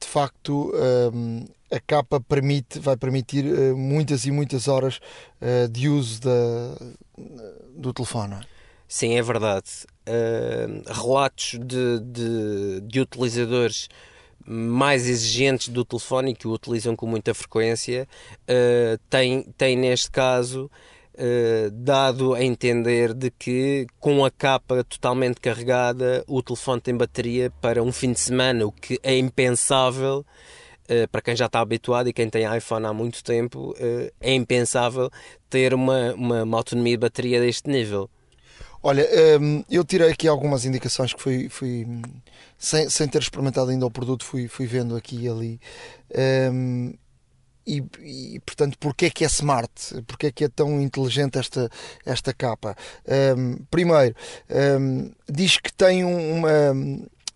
de 0.00 0.06
facto, 0.06 0.72
a 1.72 1.80
capa 1.80 2.20
permite, 2.20 2.78
vai 2.78 2.96
permitir 2.96 3.44
muitas 3.74 4.24
e 4.24 4.30
muitas 4.30 4.68
horas 4.68 5.00
de 5.72 5.88
uso 5.88 6.20
da, 6.20 6.76
do 7.74 7.92
telefone. 7.92 8.36
Sim, 8.86 9.16
é 9.16 9.22
verdade. 9.22 9.68
relatos 10.86 11.58
de, 11.60 11.98
de, 11.98 12.80
de 12.82 13.00
utilizadores 13.00 13.88
mais 14.46 15.08
exigentes 15.08 15.68
do 15.68 15.84
telefone 15.84 16.30
e 16.30 16.34
que 16.34 16.46
o 16.46 16.52
utilizam 16.52 16.94
com 16.94 17.06
muita 17.06 17.34
frequência, 17.34 18.08
uh, 18.42 18.98
tem, 19.10 19.42
tem 19.58 19.76
neste 19.76 20.10
caso 20.10 20.70
uh, 21.14 21.70
dado 21.72 22.34
a 22.34 22.42
entender 22.42 23.12
de 23.12 23.30
que 23.30 23.86
com 23.98 24.24
a 24.24 24.30
capa 24.30 24.84
totalmente 24.84 25.40
carregada 25.40 26.24
o 26.28 26.42
telefone 26.42 26.80
tem 26.80 26.96
bateria 26.96 27.50
para 27.60 27.82
um 27.82 27.90
fim 27.90 28.12
de 28.12 28.20
semana, 28.20 28.64
o 28.66 28.72
que 28.72 28.98
é 29.02 29.16
impensável. 29.18 30.24
Uh, 30.88 31.08
para 31.10 31.20
quem 31.20 31.34
já 31.34 31.46
está 31.46 31.58
habituado 31.58 32.08
e 32.08 32.12
quem 32.12 32.30
tem 32.30 32.44
iPhone 32.56 32.86
há 32.86 32.92
muito 32.92 33.24
tempo, 33.24 33.74
é 34.20 34.32
impensável 34.32 35.10
ter 35.50 35.74
uma, 35.74 36.14
uma, 36.14 36.42
uma 36.44 36.56
autonomia 36.56 36.92
de 36.92 37.00
bateria 37.00 37.40
deste 37.40 37.68
nível. 37.68 38.08
Olha, 38.88 39.04
hum, 39.40 39.64
eu 39.68 39.82
tirei 39.82 40.12
aqui 40.12 40.28
algumas 40.28 40.64
indicações 40.64 41.12
que 41.12 41.20
fui, 41.20 41.48
fui 41.48 41.84
sem, 42.56 42.88
sem 42.88 43.08
ter 43.08 43.20
experimentado 43.20 43.68
ainda 43.68 43.84
o 43.84 43.90
produto, 43.90 44.24
fui, 44.24 44.46
fui 44.46 44.64
vendo 44.64 44.94
aqui 44.94 45.24
e 45.24 45.28
ali. 45.28 45.60
Um, 46.52 46.94
e, 47.66 47.82
e, 48.00 48.40
portanto, 48.46 48.78
porquê 48.78 49.06
é 49.06 49.10
que 49.10 49.24
é 49.24 49.26
smart? 49.26 49.72
Porquê 50.06 50.28
é 50.28 50.30
que 50.30 50.44
é 50.44 50.48
tão 50.48 50.80
inteligente 50.80 51.36
esta, 51.36 51.68
esta 52.04 52.32
capa? 52.32 52.76
Um, 53.36 53.56
primeiro, 53.68 54.14
um, 54.78 55.10
diz 55.28 55.58
que 55.58 55.72
tem 55.72 56.04
uma, 56.04 56.72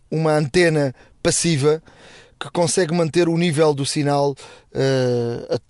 uma 0.08 0.34
antena 0.34 0.94
passiva 1.20 1.82
que 2.38 2.48
consegue 2.52 2.94
manter 2.94 3.28
o 3.28 3.36
nível 3.36 3.74
do 3.74 3.84
sinal 3.84 4.36
uh, 4.72 5.60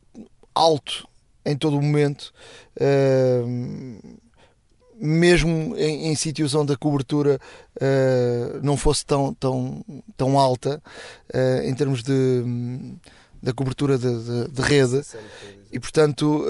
alto 0.55 1.09
em 1.43 1.57
todo 1.57 1.79
o 1.79 1.83
momento. 1.83 2.35
Uh, 2.77 4.20
mesmo 5.01 5.75
em, 5.77 6.09
em 6.09 6.15
sítios 6.15 6.55
onde 6.55 6.73
a 6.73 6.77
cobertura 6.77 7.41
uh, 7.77 8.61
não 8.63 8.77
fosse 8.77 9.05
tão, 9.07 9.33
tão, 9.35 9.85
tão 10.17 10.39
alta, 10.39 10.83
uh, 11.35 11.63
em 11.65 11.75
termos 11.75 12.03
de, 12.03 12.45
da 13.43 13.53
cobertura 13.53 13.97
de, 13.97 14.23
de, 14.23 14.49
de 14.51 14.63
rede. 14.63 15.03
E 15.73 15.79
portanto, 15.79 16.45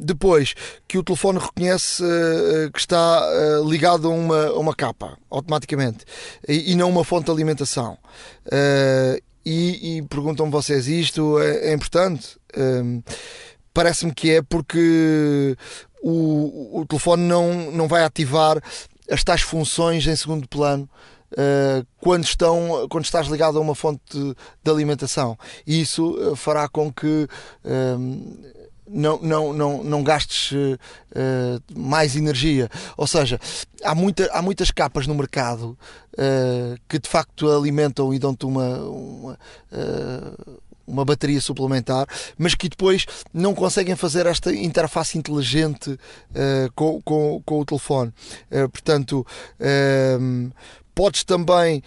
depois 0.00 0.54
que 0.88 0.96
o 0.96 1.02
telefone 1.02 1.38
reconhece 1.38 2.02
que 2.72 2.78
está 2.78 3.22
ligado 3.62 4.08
a 4.08 4.10
uma, 4.10 4.46
a 4.46 4.58
uma 4.58 4.74
capa, 4.74 5.18
automaticamente, 5.28 6.06
e, 6.48 6.72
e 6.72 6.74
não 6.74 6.88
uma 6.88 7.04
fonte 7.04 7.26
de 7.26 7.30
alimentação. 7.30 7.98
e, 9.44 9.98
e 9.98 10.02
perguntam-me 10.04 10.50
vocês: 10.50 10.88
isto 10.88 11.38
é, 11.38 11.72
é 11.72 11.74
importante? 11.74 12.38
Parece-me 13.74 14.14
que 14.14 14.30
é 14.30 14.40
porque 14.40 15.56
o, 16.04 16.80
o 16.80 16.86
telefone 16.86 17.22
não, 17.22 17.70
não 17.70 17.88
vai 17.88 18.04
ativar 18.04 18.60
as 19.10 19.24
tais 19.24 19.40
funções 19.40 20.06
em 20.06 20.14
segundo 20.14 20.46
plano 20.46 20.88
uh, 21.32 21.86
quando, 21.98 22.24
estão, 22.24 22.86
quando 22.90 23.04
estás 23.04 23.26
ligado 23.26 23.56
a 23.56 23.60
uma 23.60 23.74
fonte 23.74 24.02
de, 24.10 24.34
de 24.62 24.70
alimentação. 24.70 25.38
E 25.66 25.80
isso 25.80 26.10
uh, 26.10 26.36
fará 26.36 26.68
com 26.68 26.92
que 26.92 27.26
uh, 27.64 28.48
não, 28.86 29.18
não, 29.22 29.52
não, 29.54 29.82
não 29.82 30.02
gastes 30.02 30.52
mais 31.74 32.16
energia. 32.16 32.68
Ou 32.98 33.06
seja, 33.06 33.40
há, 33.82 33.94
muita, 33.94 34.30
há 34.30 34.42
muitas 34.42 34.70
capas 34.70 35.06
no 35.06 35.14
mercado 35.14 35.76
que 36.86 36.98
de 36.98 37.08
facto 37.08 37.50
alimentam 37.50 38.12
e 38.12 38.18
dão-te 38.18 38.44
uma, 38.44 38.78
uma 38.80 39.38
uma 40.86 41.04
bateria 41.04 41.40
suplementar, 41.40 42.06
mas 42.36 42.54
que 42.54 42.68
depois 42.68 43.06
não 43.32 43.54
conseguem 43.54 43.96
fazer 43.96 44.26
esta 44.26 44.52
interface 44.52 45.18
inteligente 45.18 45.90
uh, 45.90 46.72
com, 46.74 47.00
com, 47.02 47.42
com, 47.44 47.60
o 47.60 47.64
telefone. 47.64 48.12
Uh, 48.50 48.68
portanto, 48.68 49.26
uh, 49.60 50.52
podes 50.94 51.24
também 51.24 51.82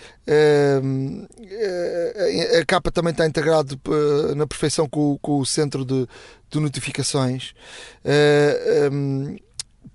a 2.60 2.66
capa 2.66 2.92
também 2.92 3.12
está 3.12 3.26
integrado 3.26 3.80
na 4.36 4.46
perfeição 4.46 4.86
com, 4.90 5.18
o 5.24 5.46
centro 5.46 5.86
de, 5.86 6.06
notificações 6.60 7.54
um, 8.92 9.38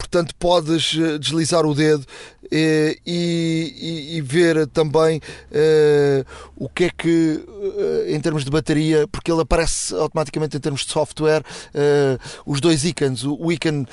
portanto 0.02 0.34
podes 0.34 0.98
eh, 0.98 1.16
deslizar 1.16 1.64
o 1.64 1.74
dedo 1.74 2.04
eh, 2.50 2.98
e, 3.06 4.10
e, 4.12 4.16
e 4.16 4.20
ver 4.20 4.66
também 4.66 5.18
uh, 5.18 6.26
o 6.56 6.68
que 6.68 6.84
é 6.84 6.90
que 6.90 7.42
uh, 7.46 8.10
em 8.10 8.20
termos 8.20 8.44
de 8.44 8.50
bateria, 8.50 9.06
porque 9.06 9.30
ele 9.30 9.40
aparece 9.40 9.94
automaticamente 9.94 10.56
em 10.56 10.60
termos 10.60 10.84
de 10.84 10.92
software 10.92 11.42
uh, 11.42 12.18
os 12.44 12.60
dois 12.60 12.84
ícones, 12.84 13.22
o, 13.22 13.36
o 13.40 13.52
ícone 13.52 13.86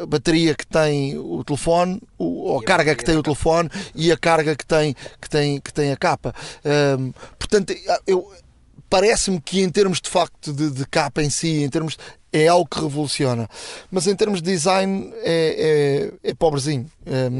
a 0.00 0.06
bateria 0.06 0.54
que 0.54 0.66
tem 0.66 1.18
o 1.18 1.42
telefone, 1.44 2.00
o, 2.16 2.50
ou 2.50 2.60
a 2.60 2.64
carga 2.64 2.94
que 2.94 3.04
tem 3.04 3.16
o 3.16 3.22
telefone 3.22 3.68
e 3.94 4.12
a 4.12 4.16
carga 4.16 4.54
que 4.54 4.64
tem, 4.64 4.94
que 5.20 5.28
tem, 5.28 5.60
que 5.60 5.72
tem 5.72 5.92
a 5.92 5.96
capa. 5.96 6.34
Ehm, 6.64 7.12
portanto, 7.38 7.74
eu 8.06 8.30
parece-me 8.92 9.40
que 9.40 9.62
em 9.62 9.70
termos 9.70 10.02
de 10.02 10.10
facto 10.10 10.52
de, 10.52 10.70
de, 10.70 10.86
capa 10.86 11.22
em 11.22 11.30
si, 11.30 11.62
em 11.62 11.68
termos 11.70 11.96
é 12.30 12.46
algo 12.46 12.68
que 12.68 12.78
revoluciona. 12.78 13.48
Mas 13.90 14.06
em 14.06 14.14
termos 14.14 14.42
de 14.42 14.50
design 14.50 15.10
é, 15.22 16.10
é, 16.22 16.30
é 16.30 16.34
pobrezinho. 16.34 16.90
É, 17.06 17.30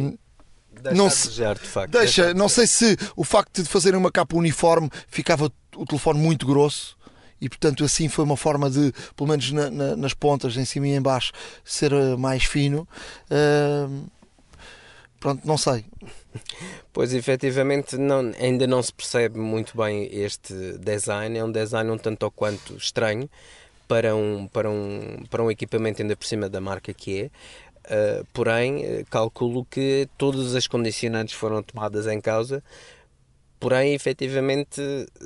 deixa 0.80 0.96
não 0.96 1.10
se, 1.10 1.28
desejar, 1.28 1.58
de 1.58 1.68
facto. 1.68 1.92
Deixa, 1.92 2.22
deixa 2.22 2.34
não 2.34 2.48
sei 2.48 2.66
se 2.66 2.96
o 3.14 3.22
facto 3.22 3.62
de 3.62 3.68
fazerem 3.68 3.98
uma 3.98 4.10
capa 4.10 4.34
uniforme 4.34 4.88
ficava 5.08 5.52
o 5.76 5.84
telefone 5.84 6.18
muito 6.18 6.46
grosso 6.46 6.96
e 7.38 7.50
portanto 7.50 7.84
assim 7.84 8.08
foi 8.08 8.24
uma 8.24 8.36
forma 8.36 8.70
de, 8.70 8.90
pelo 9.14 9.28
menos 9.28 9.52
na, 9.52 9.70
na, 9.70 9.94
nas 9.94 10.14
pontas, 10.14 10.56
em 10.56 10.64
cima 10.64 10.88
e 10.88 10.92
em 10.92 11.02
baixo, 11.02 11.32
ser 11.62 11.92
eh, 11.92 12.16
mais 12.16 12.44
fino. 12.44 12.88
Uh, 13.30 14.08
pronto, 15.20 15.46
não 15.46 15.58
sei. 15.58 15.84
Pois 16.92 17.14
efetivamente 17.14 17.96
não, 17.96 18.32
ainda 18.38 18.66
não 18.66 18.82
se 18.82 18.92
percebe 18.92 19.38
muito 19.38 19.76
bem 19.76 20.08
este 20.12 20.76
design, 20.78 21.38
é 21.38 21.44
um 21.44 21.50
design 21.50 21.90
um 21.90 21.98
tanto 21.98 22.24
ou 22.24 22.30
quanto 22.30 22.76
estranho 22.76 23.28
para 23.88 24.14
um, 24.14 24.46
para 24.46 24.70
um, 24.70 25.24
para 25.30 25.42
um 25.42 25.50
equipamento 25.50 26.02
ainda 26.02 26.16
por 26.16 26.26
cima 26.26 26.48
da 26.48 26.60
marca 26.60 26.92
que 26.92 27.22
é. 27.22 27.30
Uh, 27.84 28.24
porém, 28.32 29.04
calculo 29.10 29.64
que 29.64 30.08
todas 30.16 30.54
as 30.54 30.66
condicionantes 30.66 31.34
foram 31.34 31.62
tomadas 31.62 32.06
em 32.06 32.20
causa. 32.20 32.62
Porém, 33.58 33.94
efetivamente, 33.94 34.80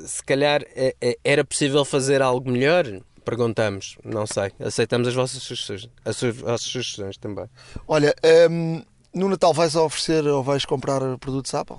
se 0.05 0.23
calhar 0.23 0.61
é, 0.75 0.95
é, 1.01 1.17
era 1.23 1.43
possível 1.43 1.83
fazer 1.83 2.21
algo 2.21 2.49
melhor? 2.49 2.85
Perguntamos, 3.25 3.97
não 4.03 4.25
sei. 4.25 4.51
Aceitamos 4.59 5.07
as 5.07 5.13
vossas 5.13 5.43
sugestões, 5.43 5.89
as 6.05 6.21
vossas 6.21 6.67
sugestões 6.67 7.17
também. 7.17 7.45
Olha, 7.87 8.15
um, 8.49 8.81
no 9.17 9.27
Natal 9.27 9.53
vais 9.53 9.75
oferecer 9.75 10.25
ou 10.27 10.43
vais 10.43 10.63
comprar 10.63 11.17
produtos 11.17 11.53
Apple? 11.53 11.77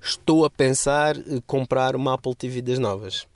Estou 0.00 0.44
a 0.44 0.50
pensar 0.50 1.16
comprar 1.46 1.94
uma 1.94 2.14
Apple 2.14 2.34
TV 2.34 2.62
das 2.62 2.78
novas 2.78 3.26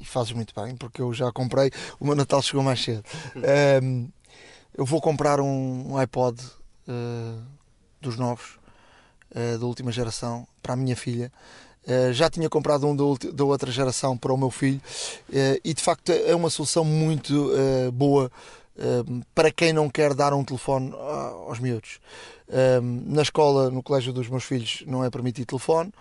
e 0.00 0.04
fazes 0.04 0.32
muito 0.32 0.54
bem, 0.54 0.76
porque 0.76 1.00
eu 1.00 1.12
já 1.12 1.30
comprei, 1.32 1.70
o 1.98 2.04
meu 2.04 2.14
Natal 2.14 2.40
chegou 2.42 2.62
mais 2.62 2.82
cedo. 2.82 3.02
Um, 3.82 4.08
eu 4.74 4.84
vou 4.84 5.00
comprar 5.00 5.40
um, 5.40 5.96
iPod 5.96 6.40
uh, 6.88 7.42
dos 8.00 8.16
novos, 8.16 8.58
uh, 9.34 9.58
da 9.58 9.66
última 9.66 9.90
geração, 9.90 10.46
para 10.62 10.74
a 10.74 10.76
minha 10.76 10.96
filha. 10.96 11.32
Uh, 11.86 12.12
já 12.12 12.28
tinha 12.28 12.48
comprado 12.48 12.86
um 12.86 12.94
da, 12.94 13.04
da, 13.32 13.44
outra 13.44 13.70
geração 13.70 14.18
para 14.18 14.32
o 14.32 14.36
meu 14.36 14.50
filho 14.50 14.80
e 15.64 15.72
de 15.72 15.80
facto 15.82 16.10
é 16.10 16.34
uma 16.34 16.50
solução 16.50 16.84
muito 16.84 17.50
boa 17.92 18.30
para 19.34 19.50
quem 19.50 19.72
não 19.72 19.88
quer 19.88 20.14
dar 20.14 20.34
um 20.34 20.44
telefone 20.44 20.92
aos 21.46 21.58
miúdos. 21.58 21.98
na 23.06 23.22
escola, 23.22 23.70
no 23.70 23.82
colégio 23.82 24.12
dos 24.12 24.28
meus 24.28 24.44
filhos, 24.44 24.84
não 24.86 25.04
é 25.04 25.10
permitido 25.10 25.46
telefone 25.46 25.92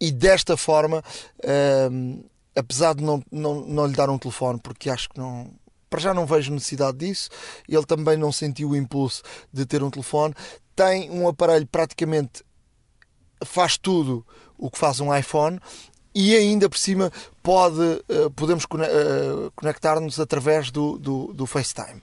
e 0.00 0.12
desta 0.12 0.56
forma, 0.56 1.02
apesar 2.54 2.94
de 2.94 3.02
não, 3.02 3.22
não, 3.30 3.60
não 3.62 3.86
lhe 3.86 3.94
dar 3.94 4.10
um 4.10 4.18
telefone, 4.18 4.58
porque 4.60 4.90
acho 4.90 5.08
que 5.08 5.18
não. 5.18 5.50
Para 5.90 6.00
já 6.00 6.12
não 6.12 6.26
vejo 6.26 6.52
necessidade 6.52 6.98
disso, 6.98 7.30
ele 7.66 7.84
também 7.86 8.14
não 8.14 8.30
sentiu 8.30 8.70
o 8.70 8.76
impulso 8.76 9.22
de 9.50 9.64
ter 9.64 9.82
um 9.82 9.88
telefone. 9.88 10.34
Tem 10.76 11.10
um 11.10 11.26
aparelho 11.26 11.66
praticamente 11.66 12.44
faz 13.42 13.78
tudo 13.78 14.26
o 14.58 14.70
que 14.70 14.76
faz 14.76 15.00
um 15.00 15.16
iPhone 15.16 15.58
e 16.14 16.34
ainda 16.34 16.68
por 16.68 16.78
cima 16.78 17.12
pode, 17.42 17.80
uh, 17.80 18.30
podemos 18.34 18.64
uh, 18.64 19.50
conectar-nos 19.54 20.18
através 20.18 20.70
do, 20.70 20.98
do, 20.98 21.32
do 21.32 21.46
FaceTime. 21.46 22.02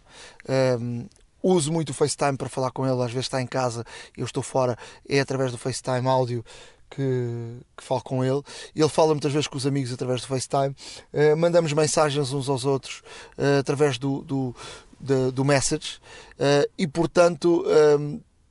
Um, 0.80 1.08
uso 1.42 1.72
muito 1.72 1.90
o 1.90 1.94
FaceTime 1.94 2.38
para 2.38 2.50
falar 2.50 2.72
com 2.72 2.86
ele, 2.86 3.02
às 3.02 3.12
vezes 3.12 3.26
está 3.26 3.42
em 3.42 3.48
casa, 3.48 3.86
eu 4.18 4.26
estou 4.26 4.42
fora, 4.42 4.78
é 5.08 5.20
através 5.20 5.52
do 5.52 5.58
FaceTime 5.58 6.08
áudio 6.08 6.44
que, 6.90 7.60
que 7.76 7.84
falo 7.84 8.02
com 8.02 8.24
ele. 8.24 8.42
Ele 8.76 8.90
fala 8.90 9.14
muitas 9.14 9.32
vezes 9.32 9.48
com 9.48 9.58
os 9.58 9.68
amigos 9.68 9.92
através 9.92 10.22
do 10.22 10.28
FaceTime. 10.28 10.76
Uh, 11.14 11.38
mandamos 11.38 11.74
mensagens 11.74 12.32
uns 12.32 12.50
aos 12.50 12.66
outros 12.66 13.02
uh, 13.38 13.60
através 13.60 13.98
do, 13.98 14.22
do, 14.22 14.56
do, 15.00 15.32
do 15.32 15.46
Message 15.46 16.00
uh, 16.40 16.70
e, 16.78 16.88
portanto, 16.88 17.66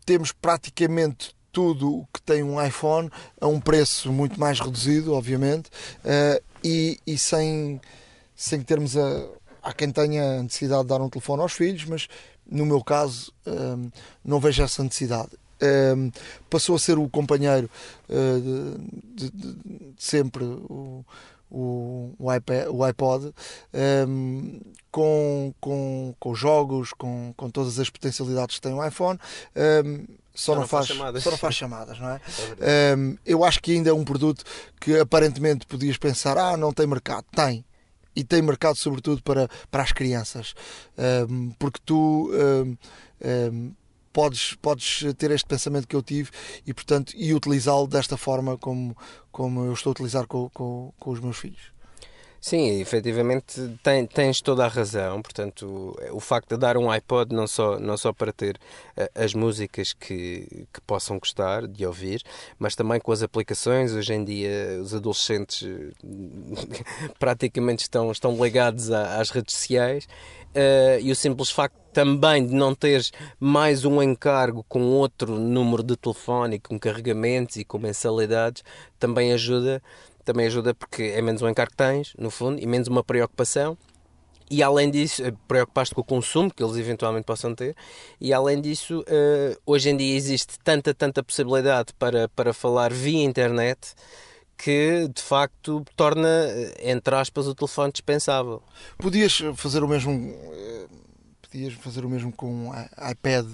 temos 0.04 0.32
praticamente 0.32 1.34
tudo 1.54 2.00
o 2.00 2.06
que 2.12 2.20
tem 2.20 2.42
um 2.42 2.62
iPhone 2.62 3.08
a 3.40 3.46
um 3.46 3.60
preço 3.60 4.12
muito 4.12 4.38
mais 4.38 4.58
reduzido, 4.58 5.14
obviamente, 5.14 5.70
e, 6.62 6.98
e, 7.06 7.16
sem, 7.16 7.80
sem 8.34 8.60
termos 8.60 8.96
a. 8.96 9.28
Há 9.62 9.72
quem 9.72 9.90
tenha 9.90 10.42
necessidade 10.42 10.82
de 10.82 10.88
dar 10.88 11.00
um 11.00 11.08
telefone 11.08 11.40
aos 11.40 11.54
filhos, 11.54 11.86
mas 11.86 12.06
no 12.46 12.66
meu 12.66 12.84
caso 12.84 13.32
não 14.22 14.38
vejo 14.38 14.62
essa 14.62 14.82
necessidade. 14.82 15.30
Um, 15.62 15.66
ehm, 15.66 16.10
passou 16.50 16.76
a 16.76 16.78
ser 16.78 16.98
o 16.98 17.08
companheiro 17.08 17.70
uh, 18.10 18.76
de, 19.14 19.30
de, 19.30 19.52
de, 19.54 19.94
sempre 19.96 20.44
o, 20.44 21.02
o, 21.50 22.12
o, 22.18 22.82
iPod 22.82 23.32
um, 23.72 24.60
com, 24.90 25.54
com, 25.60 26.14
com 26.18 26.34
jogos, 26.34 26.92
com, 26.92 27.32
com 27.36 27.48
todas 27.48 27.78
as 27.78 27.88
potencialidades 27.88 28.56
que 28.56 28.62
tem 28.62 28.74
o 28.74 28.84
iPhone. 28.84 29.18
Um, 29.56 30.04
só, 30.34 30.52
só, 30.52 30.60
não 30.60 30.66
faz, 30.66 30.86
chamadas. 30.86 31.22
só 31.22 31.30
não 31.30 31.38
faz 31.38 31.54
chamadas, 31.54 31.98
não 31.98 32.10
é? 32.10 32.20
é 32.60 32.96
um, 32.96 33.16
eu 33.24 33.44
acho 33.44 33.60
que 33.60 33.72
ainda 33.72 33.90
é 33.90 33.92
um 33.92 34.04
produto 34.04 34.44
que 34.80 34.98
aparentemente 34.98 35.66
podias 35.66 35.96
pensar, 35.96 36.36
ah, 36.36 36.56
não 36.56 36.72
tem 36.72 36.86
mercado. 36.86 37.24
Tem. 37.34 37.64
E 38.16 38.22
tem 38.22 38.42
mercado 38.42 38.76
sobretudo 38.76 39.22
para, 39.22 39.48
para 39.70 39.82
as 39.82 39.92
crianças. 39.92 40.54
Um, 41.28 41.50
porque 41.58 41.80
tu 41.84 42.30
um, 42.32 43.72
podes, 44.12 44.54
podes 44.54 45.04
ter 45.18 45.32
este 45.32 45.46
pensamento 45.46 45.88
que 45.88 45.96
eu 45.96 46.02
tive 46.02 46.30
e, 46.64 46.72
portanto, 46.72 47.12
e 47.16 47.34
utilizá-lo 47.34 47.88
desta 47.88 48.16
forma 48.16 48.56
como, 48.56 48.96
como 49.32 49.64
eu 49.64 49.72
estou 49.72 49.90
a 49.90 49.92
utilizar 49.92 50.26
com, 50.26 50.48
com, 50.50 50.92
com 50.98 51.10
os 51.10 51.20
meus 51.20 51.36
filhos. 51.36 51.73
Sim, 52.44 52.78
efetivamente 52.78 53.58
tem, 53.82 54.04
tens 54.04 54.42
toda 54.42 54.66
a 54.66 54.68
razão. 54.68 55.22
Portanto, 55.22 55.96
o 56.12 56.20
facto 56.20 56.50
de 56.50 56.58
dar 56.58 56.76
um 56.76 56.90
iPod 56.90 57.34
não 57.34 57.46
só, 57.46 57.78
não 57.78 57.96
só 57.96 58.12
para 58.12 58.34
ter 58.34 58.60
uh, 58.98 59.08
as 59.14 59.32
músicas 59.32 59.94
que, 59.94 60.66
que 60.70 60.80
possam 60.86 61.18
gostar 61.18 61.66
de 61.66 61.86
ouvir, 61.86 62.22
mas 62.58 62.76
também 62.76 63.00
com 63.00 63.12
as 63.12 63.22
aplicações. 63.22 63.92
Hoje 63.92 64.12
em 64.12 64.22
dia, 64.22 64.78
os 64.78 64.94
adolescentes 64.94 65.66
praticamente 67.18 67.84
estão, 67.84 68.12
estão 68.12 68.36
ligados 68.36 68.90
às 68.90 69.30
redes 69.30 69.54
sociais 69.54 70.04
uh, 70.04 71.00
e 71.00 71.10
o 71.10 71.16
simples 71.16 71.48
facto 71.48 71.78
também 71.94 72.46
de 72.46 72.54
não 72.54 72.74
teres 72.74 73.10
mais 73.40 73.86
um 73.86 74.02
encargo 74.02 74.62
com 74.68 74.82
outro 74.82 75.38
número 75.38 75.82
de 75.82 75.96
telefone, 75.96 76.58
com 76.58 76.78
carregamentos 76.78 77.56
e 77.56 77.64
com 77.64 77.78
mensalidades, 77.78 78.62
também 78.98 79.32
ajuda 79.32 79.82
também 80.24 80.46
ajuda 80.46 80.74
porque 80.74 81.02
é 81.02 81.22
menos 81.22 81.42
um 81.42 81.48
encargo 81.48 81.70
que 81.72 81.76
tens, 81.76 82.14
no 82.18 82.30
fundo, 82.30 82.60
e 82.60 82.66
menos 82.66 82.88
uma 82.88 83.04
preocupação. 83.04 83.76
E 84.50 84.62
além 84.62 84.90
disso, 84.90 85.24
eh, 85.24 85.32
preocupaste 85.48 85.94
com 85.94 86.02
o 86.02 86.04
consumo 86.04 86.52
que 86.52 86.62
eles 86.62 86.76
eventualmente 86.76 87.24
possam 87.24 87.54
ter, 87.54 87.74
e 88.20 88.32
além 88.32 88.60
disso, 88.60 89.00
uh, 89.00 89.60
hoje 89.64 89.88
em 89.88 89.96
dia 89.96 90.14
existe 90.14 90.58
tanta, 90.62 90.92
tanta 90.92 91.22
possibilidade 91.22 91.94
para, 91.98 92.28
para 92.28 92.52
falar 92.52 92.92
via 92.92 93.24
internet 93.24 93.94
que 94.56 95.08
de 95.12 95.22
facto 95.22 95.84
torna, 95.96 96.28
eh, 96.28 96.90
entre 96.90 97.14
aspas, 97.16 97.46
o 97.46 97.54
telefone 97.54 97.90
dispensável. 97.90 98.62
Podias 98.98 99.42
fazer 99.56 99.82
o 99.82 99.88
mesmo, 99.88 100.34
podias 101.42 101.72
fazer 101.74 102.04
o 102.04 102.08
mesmo 102.08 102.30
com 102.32 102.68
um 102.68 102.72
iPad 103.10 103.46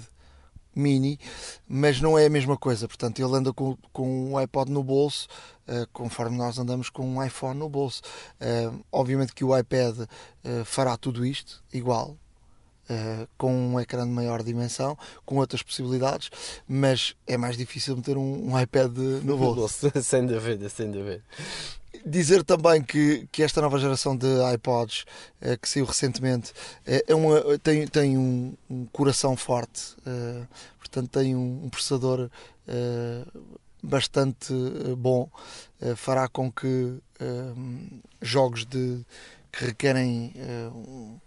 mini, 0.75 1.19
mas 1.67 2.01
não 2.01 2.17
é 2.17 2.25
a 2.25 2.29
mesma 2.29 2.57
coisa. 2.57 2.87
Portanto, 2.87 3.19
ele 3.19 3.35
anda 3.35 3.53
com, 3.53 3.77
com 3.91 4.31
um 4.31 4.37
iPod 4.37 4.71
no 4.71 4.83
bolso, 4.83 5.27
uh, 5.67 5.87
conforme 5.91 6.37
nós 6.37 6.57
andamos 6.57 6.89
com 6.89 7.05
um 7.07 7.23
iPhone 7.23 7.59
no 7.59 7.69
bolso. 7.69 8.01
Uh, 8.39 8.83
obviamente 8.91 9.33
que 9.33 9.43
o 9.43 9.57
iPad 9.57 9.99
uh, 9.99 10.65
fará 10.65 10.97
tudo 10.97 11.25
isto 11.25 11.63
igual. 11.73 12.17
Com 13.37 13.53
um 13.53 13.79
ecrã 13.79 14.05
de 14.05 14.11
maior 14.11 14.43
dimensão, 14.43 14.97
com 15.25 15.37
outras 15.37 15.61
possibilidades, 15.61 16.29
mas 16.67 17.15
é 17.27 17.37
mais 17.37 17.57
difícil 17.57 17.95
meter 17.95 18.17
um, 18.17 18.51
um 18.51 18.59
iPad 18.59 18.97
no 19.23 19.37
bolso. 19.37 19.91
sem 20.01 20.25
dúvida, 20.25 20.69
sem 20.69 20.91
dúvida 20.91 21.23
dizer 22.05 22.43
também 22.43 22.81
que, 22.81 23.27
que 23.31 23.43
esta 23.43 23.61
nova 23.61 23.77
geração 23.79 24.15
de 24.15 24.27
iPods 24.53 25.05
eh, 25.39 25.57
que 25.57 25.67
saiu 25.67 25.85
recentemente 25.85 26.53
eh, 26.85 27.03
é 27.07 27.15
uma, 27.15 27.57
tem, 27.59 27.87
tem 27.87 28.17
um, 28.17 28.55
um 28.69 28.85
coração 28.87 29.35
forte, 29.35 29.95
eh, 30.05 30.45
portanto 30.79 31.09
tem 31.09 31.35
um, 31.35 31.69
processador 31.69 32.29
bastante 33.83 34.53
bom, 34.97 35.29
fará 35.95 36.27
com 36.27 36.51
que 36.51 36.99
jogos 38.21 38.65
de, 38.65 39.03
que 39.51 39.65
requerem 39.65 40.33
um 40.73 41.17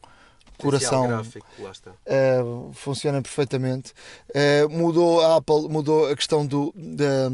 coração 0.59 1.09
gráfico, 1.09 1.47
uh, 1.63 2.73
funciona 2.73 3.21
perfeitamente. 3.23 3.93
Uh, 4.31 4.69
mudou 4.71 5.21
a 5.21 5.37
Apple, 5.37 5.69
mudou 5.69 6.09
a 6.09 6.17
questão 6.17 6.47
do, 6.47 6.73
da, 6.77 7.31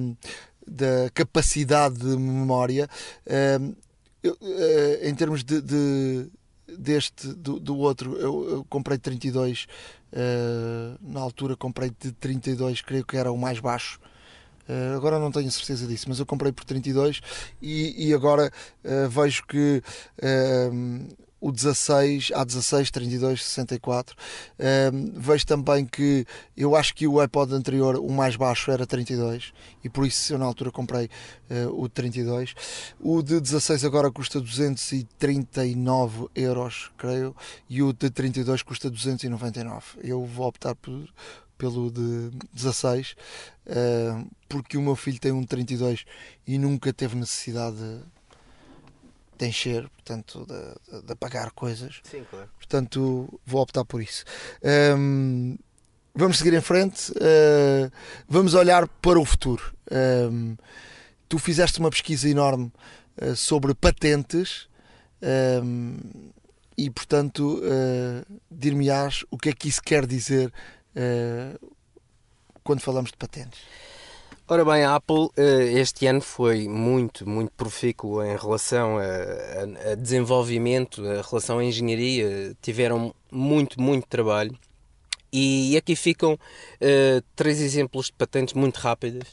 da 0.67 1.11
capacidade 1.13 1.99
de 1.99 2.17
memória. 2.17 2.89
Uh, 3.27 3.75
eu, 4.23 4.33
uh, 4.35 5.09
em 5.09 5.15
termos 5.15 5.43
de, 5.43 5.61
de 5.61 6.31
deste 6.79 7.29
do, 7.29 7.59
do 7.59 7.77
outro 7.77 8.17
eu, 8.17 8.51
eu, 8.51 8.67
comprei 8.69 8.99
32 8.99 9.67
uh, 10.13 10.99
na 11.01 11.21
altura 11.21 11.57
comprei 11.57 11.91
de 11.99 12.13
32 12.13 12.81
creio 12.83 13.05
que 13.05 13.17
era 13.17 13.33
o 13.33 13.39
mais 13.39 13.59
baixo 13.59 13.99
uh, 14.69 14.97
agora 14.97 15.19
não 15.19 15.31
tenho 15.31 15.51
certeza 15.51 15.87
disso 15.87 16.07
mas 16.09 16.19
eu 16.19 16.27
comprei 16.27 16.53
por 16.53 16.65
32 16.65 17.21
e, 17.61 18.09
e 18.09 18.15
agora 18.15 18.53
uh, 18.85 19.09
vejo 19.09 19.45
que 19.47 19.83
o 21.41 21.51
16, 21.51 22.33
A16, 22.35 22.91
32, 22.91 23.43
64. 23.43 24.17
Um, 24.93 25.13
vejo 25.19 25.47
também 25.47 25.87
que 25.87 26.27
eu 26.57 26.77
acho 26.77 26.95
que 26.95 27.07
o 27.07 27.19
iPod 27.19 27.55
anterior, 27.55 27.97
o 27.97 28.11
mais 28.11 28.37
baixo, 28.37 28.71
era 28.71 28.87
32 28.87 29.53
e 29.83 29.89
por 29.89 30.07
isso 30.07 30.33
eu 30.33 30.39
na 30.39 30.45
altura 30.45 30.71
comprei 30.71 31.09
uh, 31.51 31.83
o 31.83 31.89
32. 31.89 32.55
O 33.01 33.23
de 33.23 33.41
16 33.41 33.85
agora 33.85 34.11
custa 34.11 34.41
239 34.41 36.29
euros, 36.35 36.91
creio, 36.99 37.35
e 37.69 37.83
o 37.83 37.93
de 37.93 38.11
32 38.11 38.63
custa 38.63 38.91
299. 38.91 40.01
Eu 40.03 40.25
vou 40.25 40.47
optar 40.47 40.75
por, 40.75 41.09
pelo 41.57 41.91
de 41.91 42.31
16 42.53 43.15
uh, 43.67 44.31
porque 44.49 44.77
o 44.77 44.83
meu 44.83 44.97
filho 44.97 45.21
tem 45.21 45.33
um 45.33 45.45
32 45.45 46.05
e 46.47 46.59
nunca 46.59 46.93
teve 46.93 47.17
necessidade 47.17 47.77
de 47.77 48.20
de 49.41 49.47
encher, 49.47 49.89
portanto, 49.89 50.47
de, 50.47 51.03
de 51.03 51.15
pagar 51.17 51.51
coisas. 51.53 52.01
Sim, 52.05 52.25
claro. 52.29 52.49
Portanto, 52.57 53.41
vou 53.47 53.63
optar 53.63 53.85
por 53.87 54.03
isso. 54.03 54.25
Um, 54.97 55.57
vamos 56.15 56.39
seguir 56.39 56.53
em 56.53 56.61
frente. 56.61 57.11
Uh, 57.13 57.91
vamos 58.29 58.53
olhar 58.53 58.87
para 58.87 59.19
o 59.19 59.25
futuro. 59.25 59.75
Um, 59.91 60.57
tu 61.29 61.39
fizeste 61.39 61.81
uma 61.81 61.91
pesquisa 61.91 62.29
enorme 62.29 62.71
uh, 63.21 63.35
sobre 63.35 63.75
patentes 63.75 64.69
um, 65.63 65.97
e, 66.77 66.91
portanto, 66.91 67.61
uh, 67.61 68.41
dir-me-ás 68.51 69.25
o 69.31 69.39
que 69.39 69.49
é 69.49 69.53
que 69.53 69.69
isso 69.69 69.83
quer 69.83 70.07
dizer 70.07 70.53
quando 72.65 72.81
falamos 72.81 73.13
de 73.13 73.17
patentes. 73.17 73.61
Ora 74.53 74.65
bem, 74.65 74.83
a 74.83 74.97
Apple 74.97 75.29
eh, 75.37 75.79
este 75.79 76.09
ano 76.09 76.21
foi 76.21 76.67
muito, 76.67 77.25
muito 77.25 77.53
profícuo 77.53 78.21
em 78.21 78.37
relação 78.37 78.99
a, 78.99 79.93
a, 79.93 79.95
desenvolvimento, 79.95 81.07
a 81.07 81.23
relação 81.23 81.61
à 81.61 81.65
engenharia. 81.65 82.53
Tiveram 82.61 83.15
muito, 83.31 83.81
muito 83.81 84.09
trabalho. 84.09 84.59
E 85.33 85.77
aqui 85.77 85.95
ficam 85.95 86.33
uh, 86.33 87.25
três 87.37 87.61
exemplos 87.61 88.07
de 88.07 88.15
patentes 88.15 88.53
muito 88.53 88.79
rápidas. 88.79 89.29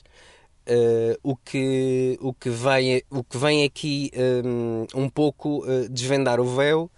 Uh, 0.68 1.18
o, 1.24 1.36
que, 1.36 2.16
o, 2.22 2.32
que 2.32 2.52
vem, 2.52 3.02
o 3.10 3.24
que 3.24 3.38
vem 3.40 3.64
aqui 3.64 4.12
um, 4.46 4.86
um 4.94 5.10
pouco 5.10 5.66
uh, 5.66 5.90
desvendar 5.90 6.40
o 6.40 6.46
véu 6.46 6.92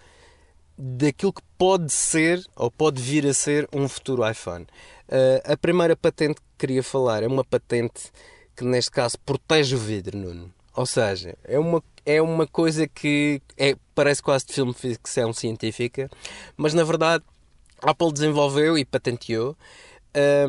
daquilo 0.78 1.32
que 1.32 1.42
pode 1.58 1.94
ser 1.94 2.46
ou 2.54 2.70
pode 2.70 3.02
vir 3.02 3.26
a 3.26 3.34
ser 3.34 3.66
um 3.72 3.88
futuro 3.88 4.30
iPhone. 4.30 4.68
A 5.44 5.58
primeira 5.58 5.96
patente 5.96 6.40
queria 6.60 6.84
falar 6.84 7.24
é 7.24 7.28
uma 7.28 7.44
patente 7.44 8.12
que, 8.56 8.66
neste 8.66 8.92
caso, 8.92 9.18
protege 9.26 9.76
o 9.76 9.80
vidro, 9.80 10.18
Nuno. 10.18 10.54
Ou 10.76 10.86
seja, 10.86 11.38
é 11.46 11.58
uma, 11.58 11.82
é 12.06 12.22
uma 12.22 12.46
coisa 12.46 12.88
que 12.88 13.42
é, 13.58 13.76
parece 13.96 14.22
quase 14.22 14.46
de 14.46 14.54
filme 14.54 14.74
ficção 14.74 15.34
científica, 15.34 16.10
mas 16.56 16.74
na 16.74 16.84
verdade 16.84 17.24
a 17.82 17.92
Apple 17.92 18.12
desenvolveu 18.12 18.78
e 18.78 18.86
patenteou, 18.86 19.56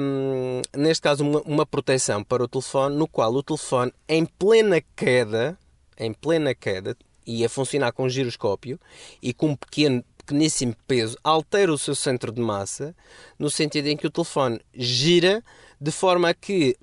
um, 0.01 0.63
neste 0.77 1.03
caso, 1.03 1.25
uma, 1.25 1.41
uma 1.43 1.67
proteção 1.67 2.25
para 2.25 2.43
o 2.43 2.49
telefone, 2.49 2.97
no 2.97 3.07
qual 3.07 3.33
o 3.33 3.43
telefone, 3.43 3.93
em 4.09 4.25
plena 4.25 4.83
queda, 4.97 5.59
em 5.99 6.13
plena 6.13 6.55
queda, 6.55 6.97
e 7.27 7.45
a 7.45 7.49
funcionar 7.49 7.93
com 7.93 8.09
giroscópio 8.09 8.81
e 9.23 9.33
com 9.33 9.49
um 9.49 9.57
pequeno 9.57 10.05
pequeníssimo 10.19 10.75
peso 10.87 11.17
altera 11.25 11.73
o 11.73 11.79
seu 11.79 11.95
centro 11.95 12.31
de 12.31 12.41
massa, 12.41 12.95
no 13.39 13.51
sentido 13.51 13.89
em 13.89 13.97
que 13.97 14.07
o 14.07 14.11
telefone 14.11 14.61
gira 14.75 15.43
de 15.81 15.91
forma 15.91 16.29
a 16.29 16.35
que, 16.35 16.77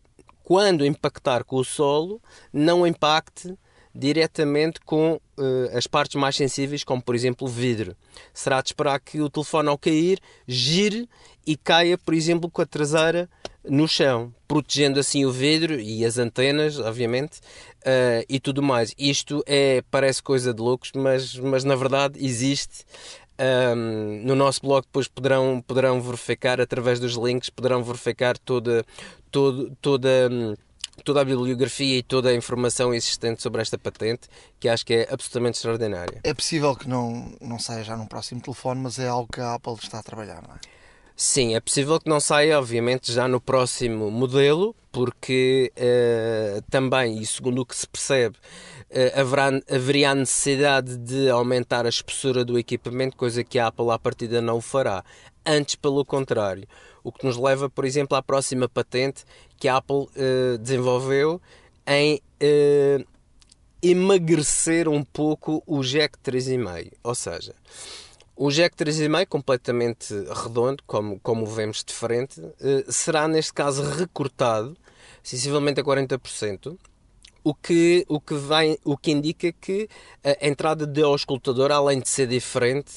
quando 0.44 0.86
impactar 0.86 1.44
com 1.44 1.58
o 1.58 1.66
solo, 1.66 2.22
não 2.52 2.88
impacte 2.88 3.58
diretamente 3.94 4.80
com 4.82 5.14
uh, 5.14 5.78
as 5.78 5.88
partes 5.88 6.16
mais 6.16 6.36
sensíveis, 6.36 6.84
como 6.84 7.02
por 7.02 7.16
exemplo 7.16 7.48
o 7.48 7.52
vidro. 7.52 7.96
Será 8.34 8.62
de 8.62 8.70
esperar 8.70 9.00
que 9.00 9.20
o 9.20 9.30
telefone, 9.30 9.70
ao 9.70 9.78
cair, 9.78 10.20
gire 10.48 11.10
e 11.46 11.58
caia, 11.58 11.98
por 11.98 12.14
exemplo, 12.14 12.50
com 12.50 12.62
a 12.62 12.66
traseira 12.66 13.30
no 13.64 13.88
chão, 13.88 14.34
protegendo 14.48 15.00
assim 15.00 15.26
o 15.26 15.32
vidro 15.32 15.80
e 15.80 16.06
as 16.06 16.18
antenas, 16.18 16.80
obviamente, 16.80 17.40
uh, 17.80 18.24
e 18.30 18.40
tudo 18.40 18.62
mais. 18.62 18.94
Isto 18.98 19.44
é, 19.46 19.84
parece 19.90 20.22
coisa 20.22 20.54
de 20.54 20.62
loucos, 20.62 20.92
mas, 20.96 21.36
mas 21.36 21.64
na 21.64 21.76
verdade 21.76 22.24
existe 22.24 22.86
um, 23.39 24.21
no 24.23 24.36
nosso 24.36 24.62
blog 24.62 24.84
depois 24.84 25.08
poderão, 25.08 25.63
poderão 25.65 26.02
verificar, 26.02 26.60
através 26.60 27.00
dos 27.00 27.13
links, 27.13 27.50
poderão 27.50 27.84
verificar 27.84 28.38
toda, 28.38 28.86
toda, 29.32 29.71
toda, 29.82 30.30
toda 31.04 31.21
a 31.21 31.26
bibliografia 31.26 31.97
e 31.97 32.04
toda 32.04 32.30
a 32.30 32.36
informação 32.36 32.93
existente 32.93 33.41
sobre 33.41 33.62
esta 33.62 33.78
patente, 33.78 34.28
que 34.60 34.67
acho 34.67 34.86
que 34.86 34.93
é 34.93 35.08
absolutamente 35.12 35.58
extraordinária. 35.58 36.19
É 36.23 36.34
possível 36.34 36.76
que 36.76 36.88
não, 36.88 37.32
não 37.41 37.60
saia 37.60 37.84
já 37.84 37.95
no 37.95 38.08
próximo 38.08 38.41
telefone, 38.41 38.82
mas 38.82 39.00
é 39.00 39.08
algo 39.08 39.30
que 39.32 39.41
a 39.41 39.54
Apple 39.54 39.76
está 39.82 40.00
a 40.00 40.04
trabalhar, 40.04 40.41
não 40.41 40.56
é? 40.56 40.60
Sim, 41.19 41.56
é 41.56 41.60
possível 41.60 42.00
que 42.00 42.08
não 42.08 42.19
saia, 42.19 42.60
obviamente, 42.60 43.12
já 43.12 43.28
no 43.28 43.41
próximo 43.41 44.12
modelo, 44.12 44.76
porque 44.91 45.73
uh, 45.76 46.62
também, 46.69 47.19
e 47.19 47.26
segundo 47.26 47.62
o 47.62 47.65
que 47.65 47.76
se 47.76 47.88
percebe, 47.88 48.38
haverá, 49.15 49.50
haveria 49.69 50.12
a 50.12 50.15
necessidade 50.15 50.97
de 50.97 51.30
aumentar 51.30 51.86
a 51.86 51.89
espessura 51.89 52.45
do 52.45 52.58
equipamento, 52.58 53.17
coisa 53.17 53.43
que 53.43 53.60
a 53.60 53.67
Apple 53.67 53.89
à 53.91 54.00
partida 54.00 54.41
não 54.41 54.62
fará. 54.62 55.04
Antes, 55.45 55.76
pelo 55.76 56.04
contrário. 56.06 56.67
O 57.04 57.12
que 57.12 57.26
nos 57.26 57.38
leva, 57.38 57.69
por 57.69 57.86
exemplo, 57.86 58.17
à 58.17 58.21
próxima 58.21 58.67
patente 58.67 59.23
que 59.58 59.67
a 59.67 59.78
Apple 59.78 60.08
uh, 60.08 60.58
desenvolveu 60.60 61.41
em 61.86 62.21
emagrecer 63.82 64.88
um 64.89 65.04
pouco 65.04 65.63
o 65.65 65.82
jack 65.82 66.17
3,5. 66.19 66.91
Ou 67.04 67.15
seja, 67.15 67.56
o 68.36 68.52
jack 68.52 68.76
3,5 68.76 69.26
completamente 69.28 70.13
redondo, 70.43 70.84
como, 70.86 71.19
como 71.19 71.45
vemos 71.45 71.84
de 71.84 71.93
frente, 71.93 72.41
eh, 72.62 72.86
será 72.89 73.28
neste 73.28 73.54
caso 73.54 73.84
recortado 73.84 74.78
sensivelmente 75.23 75.82
a 75.82 75.84
40%, 75.84 76.78
o 77.50 77.54
que, 77.54 78.06
o 78.10 78.20
que, 78.20 78.34
vai, 78.34 78.78
o 78.84 78.98
que 78.98 79.12
indica 79.12 79.54
que 79.54 79.88
a 80.22 80.46
entrada 80.46 80.86
de 80.86 81.02
auscultador, 81.02 81.72
além 81.72 82.02
de 82.02 82.10
ser 82.10 82.28
diferente, 82.28 82.92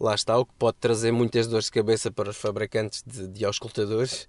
lá 0.00 0.14
está, 0.14 0.36
o 0.36 0.44
que 0.44 0.52
pode 0.58 0.76
trazer 0.80 1.12
muitas 1.12 1.46
dores 1.46 1.66
de 1.66 1.70
cabeça 1.70 2.10
para 2.10 2.30
os 2.30 2.36
fabricantes 2.36 3.04
de, 3.06 3.28
de 3.28 3.44
auscultadores, 3.44 4.28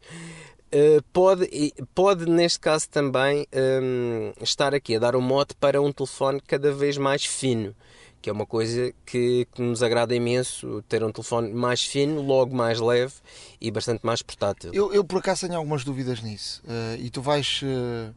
eh, 0.72 1.00
pode, 1.12 1.74
pode, 1.96 2.30
neste 2.30 2.60
caso 2.60 2.88
também, 2.88 3.48
um, 3.52 4.32
estar 4.42 4.76
aqui 4.76 4.96
a 4.96 5.00
dar 5.00 5.16
um 5.16 5.22
mote 5.22 5.56
para 5.56 5.82
um 5.82 5.92
telefone 5.92 6.40
cada 6.42 6.72
vez 6.72 6.96
mais 6.98 7.26
fino 7.26 7.76
que 8.24 8.30
é 8.30 8.34
uma 8.34 8.46
coisa 8.46 8.94
que, 9.06 9.46
que, 9.54 9.62
nos 9.62 9.84
agrada 9.84 10.16
imenso, 10.16 10.82
ter 10.88 11.04
um 11.04 11.12
telefone 11.12 11.54
mais 11.54 11.84
fino, 11.84 12.22
logo 12.22 12.56
mais 12.56 12.80
leve 12.80 13.16
e 13.60 13.70
bastante 13.70 14.06
mais 14.06 14.22
portátil. 14.22 14.74
Eu, 14.74 14.94
eu 14.94 15.04
por 15.04 15.18
acaso 15.20 15.42
tenho 15.42 15.60
algumas 15.60 15.84
dúvidas 15.84 16.22
nisso 16.22 16.64
uh, 16.64 16.96
e 16.98 17.10
tu 17.10 17.22
vais, 17.22 17.60
uh, 17.64 18.16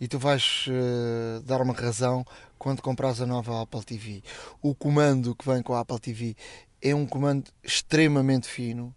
e 0.00 0.08
tu 0.08 0.18
vais 0.18 0.66
uh, 0.66 1.40
dar 1.44 1.62
uma 1.62 1.72
razão 1.72 2.26
quando 2.58 2.82
compras 2.82 3.20
a 3.20 3.26
nova 3.26 3.62
Apple 3.62 3.84
TV. 3.84 4.20
O 4.60 4.74
comando 4.74 5.32
que 5.36 5.48
vem 5.48 5.62
com 5.62 5.74
a 5.74 5.80
Apple 5.80 6.00
TV 6.00 6.36
é 6.82 6.92
um 6.92 7.06
comando 7.06 7.48
extremamente 7.62 8.48
fino 8.48 8.92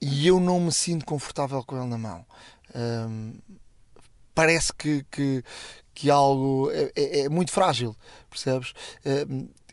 e 0.00 0.26
eu 0.26 0.40
não 0.40 0.58
me 0.58 0.72
sinto 0.72 1.04
confortável 1.04 1.62
com 1.62 1.76
ele 1.76 1.86
na 1.86 1.98
mão. 1.98 2.26
parece 4.34 4.72
que, 4.72 5.06
que, 5.08 5.44
que 5.94 6.10
algo 6.10 6.70
é, 6.70 6.92
é, 6.96 7.20
é 7.20 7.28
muito 7.28 7.52
frágil, 7.52 7.96
percebes? 8.30 8.72
É, 9.04 9.26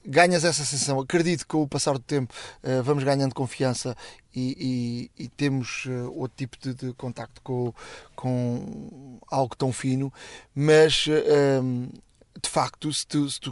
ganhas 0.05 0.43
essa 0.43 0.63
sensação. 0.65 0.99
Acredito 0.99 1.41
que 1.41 1.47
com 1.47 1.61
o 1.61 1.67
passar 1.67 1.93
do 1.93 1.99
tempo 1.99 2.33
uh, 2.63 2.83
vamos 2.83 3.03
ganhando 3.03 3.33
confiança 3.35 3.95
e, 4.33 5.09
e, 5.17 5.23
e 5.23 5.27
temos 5.27 5.85
uh, 5.85 6.11
outro 6.13 6.37
tipo 6.37 6.57
de, 6.59 6.73
de 6.73 6.93
contacto 6.93 7.41
com, 7.41 7.73
com 8.15 9.19
algo 9.29 9.55
tão 9.55 9.71
fino, 9.71 10.11
mas 10.55 11.05
uh, 11.07 12.01
de 12.41 12.49
facto, 12.49 12.91
se 12.93 13.05
tu, 13.05 13.29
se 13.29 13.39
tu 13.39 13.51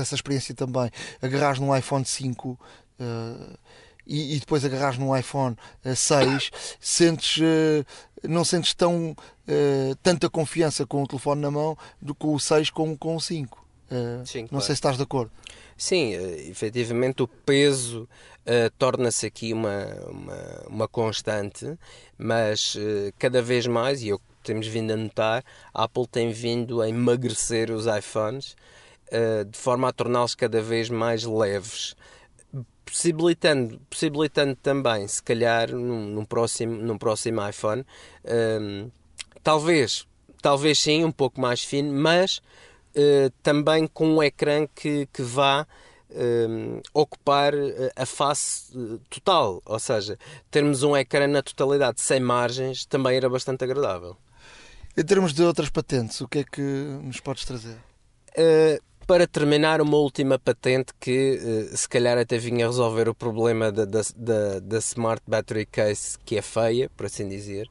essa 0.00 0.14
experiência 0.14 0.54
também, 0.54 0.90
agarras 1.20 1.58
num 1.58 1.76
iPhone 1.76 2.04
5 2.04 2.58
e, 4.06 4.36
e, 4.36 4.40
depois 4.40 4.64
agarras 4.64 4.98
num 4.98 5.16
iPhone 5.16 5.56
6, 5.82 6.50
sentes, 6.80 7.42
não 8.22 8.44
sentes 8.44 8.74
tão 8.74 9.16
uh, 9.48 9.94
tanta 10.02 10.28
confiança 10.28 10.86
com 10.86 11.02
o 11.02 11.06
telefone 11.06 11.40
na 11.40 11.50
mão 11.50 11.76
do 12.00 12.14
que 12.14 12.26
o 12.26 12.38
6 12.38 12.70
com, 12.70 12.96
com 12.96 13.16
o 13.16 13.20
5. 13.20 13.64
Uh, 13.84 14.26
Sim, 14.26 14.42
não 14.42 14.48
claro. 14.48 14.64
sei 14.64 14.74
se 14.74 14.78
estás 14.78 14.96
de 14.96 15.02
acordo. 15.02 15.30
Sim, 15.76 16.16
uh, 16.16 16.50
efetivamente 16.50 17.22
o 17.22 17.28
peso 17.28 18.08
uh, 18.46 18.70
torna-se 18.78 19.26
aqui 19.26 19.52
uma, 19.52 19.86
uma, 20.06 20.64
uma, 20.68 20.88
constante, 20.88 21.78
mas 22.16 22.76
cada 23.18 23.42
vez 23.42 23.66
mais, 23.66 24.02
e 24.02 24.08
eu 24.08 24.20
temos 24.42 24.66
vindo 24.66 24.92
a 24.92 24.96
notar, 24.96 25.42
a 25.72 25.84
Apple 25.84 26.06
tem 26.06 26.30
vindo 26.30 26.82
a 26.82 26.88
emagrecer 26.88 27.70
os 27.70 27.86
iPhones 27.86 28.54
de 29.48 29.56
forma 29.56 29.88
a 29.88 29.92
torná-los 29.92 30.34
cada 30.34 30.60
vez 30.60 30.90
mais 30.90 31.24
leves 31.24 31.94
possibilitando, 32.84 33.80
possibilitando 33.88 34.56
também, 34.56 35.06
se 35.08 35.22
calhar, 35.22 35.70
num, 35.70 36.06
num 36.06 36.24
próximo, 36.24 36.76
num 36.76 36.98
próximo 36.98 37.46
iPhone, 37.48 37.84
um, 38.24 38.90
talvez, 39.42 40.06
talvez 40.40 40.78
sim, 40.78 41.04
um 41.04 41.12
pouco 41.12 41.40
mais 41.40 41.64
fino, 41.64 41.92
mas 41.92 42.38
uh, 42.96 43.30
também 43.42 43.86
com 43.86 44.06
um 44.06 44.22
ecrã 44.22 44.66
que, 44.66 45.06
que 45.12 45.22
vá 45.22 45.66
um, 46.10 46.80
ocupar 46.92 47.52
a 47.96 48.06
face 48.06 48.72
eh, 48.76 48.98
total, 49.10 49.60
ou 49.64 49.78
seja, 49.78 50.16
termos 50.50 50.82
um 50.82 50.96
ecrã 50.96 51.26
na 51.26 51.42
totalidade 51.42 52.00
sem 52.00 52.20
margens 52.20 52.84
também 52.84 53.16
era 53.16 53.28
bastante 53.28 53.64
agradável. 53.64 54.16
Em 54.96 55.02
termos 55.02 55.34
de 55.34 55.42
outras 55.42 55.70
patentes, 55.70 56.20
o 56.20 56.28
que 56.28 56.38
é 56.38 56.44
que 56.44 56.60
nos 56.60 57.18
podes 57.18 57.44
trazer? 57.44 57.76
Uh, 58.36 58.80
para 59.06 59.26
terminar, 59.26 59.80
uma 59.80 59.96
última 59.96 60.38
patente 60.38 60.92
que 60.98 61.38
uh, 61.72 61.76
se 61.76 61.88
calhar 61.88 62.18
até 62.18 62.38
vinha 62.38 62.66
resolver 62.66 63.08
o 63.08 63.14
problema 63.14 63.70
da, 63.70 63.84
da, 63.84 64.58
da, 64.60 64.78
Smart 64.78 65.22
Battery 65.26 65.66
Case, 65.66 66.18
que 66.24 66.36
é 66.36 66.42
feia, 66.42 66.90
por 66.96 67.06
assim 67.06 67.28
dizer. 67.28 67.68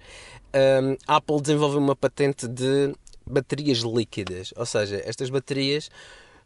Um, 0.53 0.95
a 1.07 1.15
Apple 1.17 1.41
desenvolveu 1.41 1.79
uma 1.79 1.95
patente 1.95 2.47
de 2.47 2.93
baterias 3.25 3.79
líquidas, 3.79 4.53
ou 4.55 4.65
seja, 4.65 5.01
estas 5.05 5.29
baterias, 5.29 5.89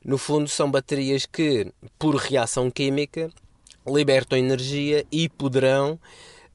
no 0.04 0.18
fundo, 0.18 0.48
são 0.48 0.72
baterias 0.72 1.26
que, 1.26 1.72
por 2.00 2.16
reação 2.16 2.72
química, 2.72 3.30
libertam 3.86 4.38
energia 4.38 5.06
e 5.12 5.28
poderão, 5.28 6.00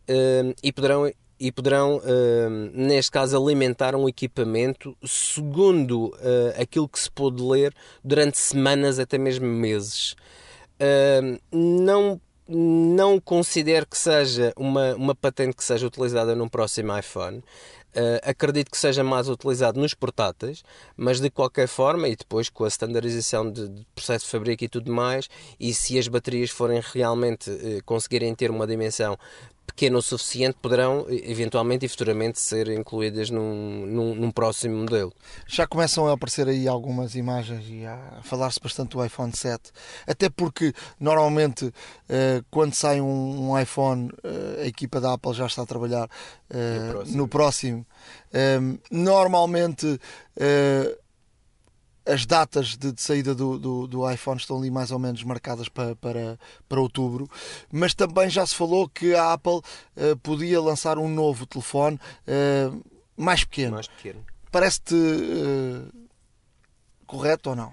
um, 0.08 0.54
e 0.62 0.72
poderão 0.72 1.10
e 1.42 1.50
poderão, 1.50 1.96
uh, 1.96 2.50
neste 2.72 3.10
caso, 3.10 3.36
alimentar 3.36 3.96
um 3.96 4.08
equipamento 4.08 4.96
segundo 5.04 6.06
uh, 6.10 6.62
aquilo 6.62 6.88
que 6.88 7.00
se 7.00 7.10
pôde 7.10 7.42
ler 7.42 7.74
durante 8.04 8.38
semanas, 8.38 9.00
até 9.00 9.18
mesmo 9.18 9.46
meses. 9.48 10.12
Uh, 10.78 11.40
não, 11.50 12.20
não 12.46 13.18
considero 13.18 13.88
que 13.88 13.98
seja 13.98 14.52
uma, 14.56 14.94
uma 14.94 15.16
patente 15.16 15.56
que 15.56 15.64
seja 15.64 15.84
utilizada 15.84 16.36
num 16.36 16.48
próximo 16.48 16.96
iPhone. 16.96 17.42
Uh, 17.94 18.16
acredito 18.22 18.70
que 18.70 18.78
seja 18.78 19.04
mais 19.04 19.28
utilizado 19.28 19.78
nos 19.78 19.92
portáteis, 19.92 20.62
mas 20.96 21.20
de 21.20 21.28
qualquer 21.28 21.68
forma, 21.68 22.08
e 22.08 22.16
depois 22.16 22.48
com 22.48 22.64
a 22.64 22.68
standardização 22.68 23.50
de, 23.50 23.68
de 23.68 23.86
processo 23.94 24.24
de 24.24 24.30
fábrica 24.30 24.64
e 24.64 24.68
tudo 24.68 24.90
mais, 24.90 25.28
e 25.60 25.74
se 25.74 25.98
as 25.98 26.08
baterias 26.08 26.48
forem 26.48 26.80
realmente 26.82 27.50
uh, 27.50 27.84
conseguirem 27.84 28.34
ter 28.34 28.50
uma 28.50 28.66
dimensão 28.66 29.18
pequena 29.66 29.98
o 29.98 30.02
suficiente, 30.02 30.58
poderão 30.60 31.06
eventualmente 31.08 31.86
e 31.86 31.88
futuramente 31.88 32.40
ser 32.40 32.68
incluídas 32.68 33.30
num, 33.30 33.86
num, 33.86 34.14
num, 34.14 34.30
próximo 34.30 34.76
modelo. 34.76 35.12
Já 35.46 35.66
começam 35.66 36.06
a 36.06 36.12
aparecer 36.12 36.48
aí 36.48 36.68
algumas 36.68 37.14
imagens 37.14 37.64
e 37.68 37.86
a 37.86 38.20
falar-se 38.22 38.60
bastante 38.60 38.96
do 38.96 39.04
iPhone 39.04 39.32
7, 39.34 39.70
até 40.06 40.28
porque 40.28 40.72
normalmente 41.00 41.72
eh, 42.08 42.42
quando 42.50 42.74
sai 42.74 43.00
um, 43.00 43.58
iPhone, 43.58 44.10
eh, 44.22 44.62
a 44.62 44.66
equipa 44.66 45.00
da 45.00 45.14
Apple 45.14 45.32
já 45.32 45.46
está 45.46 45.62
a 45.62 45.66
trabalhar 45.66 46.08
eh, 46.50 46.78
no 46.78 46.92
próximo. 46.92 47.16
No 47.16 47.28
próximo. 47.28 47.86
normalmente 48.90 50.00
as 52.06 52.26
datas 52.26 52.76
de, 52.76 52.92
de 52.92 53.00
saída 53.00 53.34
do, 53.34 53.58
do, 53.58 53.86
do, 53.86 54.10
iPhone 54.10 54.38
estão 54.38 54.58
ali 54.58 54.70
mais 54.70 54.90
ou 54.90 54.98
menos 54.98 55.22
marcadas 55.22 55.68
para, 55.68 55.94
para, 55.96 56.38
para 56.68 56.80
outubro, 56.80 57.28
mas 57.70 57.94
também 57.94 58.28
já 58.28 58.44
se 58.46 58.54
falou 58.54 58.88
que 58.88 59.14
a 59.14 59.32
Apple 59.32 59.60
uh, 59.96 60.16
podia 60.22 60.60
lançar 60.60 60.98
um 60.98 61.08
novo 61.08 61.46
telefone 61.46 61.98
uh, 62.26 62.84
mais 63.16 63.44
pequeno. 63.44 63.74
Mais 63.74 63.88
pequeno. 63.88 64.24
Parece-te 64.50 64.94
uh, 64.94 65.88
correto 67.06 67.50
ou 67.50 67.56
não? 67.56 67.72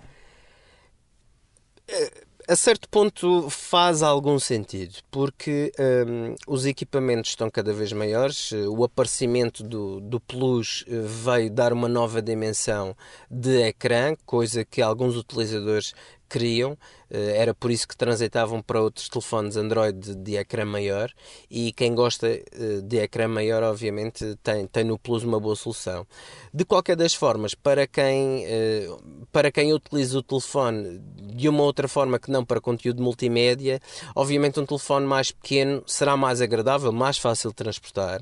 A 2.49 2.55
certo 2.55 2.89
ponto 2.89 3.47
faz 3.47 4.01
algum 4.01 4.39
sentido, 4.39 4.95
porque 5.11 5.71
um, 5.79 6.33
os 6.47 6.65
equipamentos 6.65 7.29
estão 7.29 7.47
cada 7.47 7.71
vez 7.71 7.93
maiores, 7.93 8.51
o 8.51 8.83
aparecimento 8.83 9.61
do, 9.61 10.01
do 10.01 10.19
Plus 10.19 10.83
eh, 10.87 10.99
veio 11.05 11.51
dar 11.51 11.71
uma 11.71 11.87
nova 11.87 12.23
dimensão 12.23 12.97
de 13.29 13.61
ecrã, 13.61 14.15
coisa 14.25 14.65
que 14.65 14.81
alguns 14.81 15.15
utilizadores 15.15 15.93
queriam, 16.27 16.71
eh, 16.71 16.75
era 17.09 17.53
por 17.53 17.71
isso 17.71 17.87
que 17.87 17.97
transitavam 17.97 18.61
para 18.61 18.81
outros 18.81 19.09
telefones 19.09 19.57
Android 19.57 20.15
de 20.15 20.35
ecrã 20.35 20.65
maior 20.65 21.11
e 21.49 21.71
quem 21.73 21.95
gosta 21.95 22.27
eh, 22.27 22.43
de 22.83 22.97
ecrã 22.97 23.27
maior 23.27 23.63
obviamente 23.63 24.37
tem, 24.43 24.67
tem 24.67 24.83
no 24.83 24.97
Plus 24.97 25.23
uma 25.23 25.39
boa 25.39 25.55
solução. 25.55 26.05
De 26.53 26.63
qualquer 26.65 26.95
das 26.95 27.13
formas, 27.13 27.55
para 27.55 27.87
quem, 27.87 28.45
eh, 28.45 28.87
para 29.31 29.51
quem 29.51 29.73
utiliza 29.73 30.19
o 30.19 30.23
telefone 30.23 30.99
de 30.99 31.49
uma 31.49 31.63
outra 31.63 31.87
forma 31.87 32.19
que 32.19 32.29
não 32.29 32.45
para 32.45 32.61
conteúdo 32.61 33.01
multimédia, 33.01 33.79
obviamente 34.15 34.59
um 34.59 34.65
telefone 34.65 35.05
mais 35.05 35.31
pequeno 35.31 35.83
será 35.87 36.15
mais 36.15 36.41
agradável, 36.41 36.91
mais 36.91 37.17
fácil 37.17 37.49
de 37.49 37.55
transportar. 37.55 38.21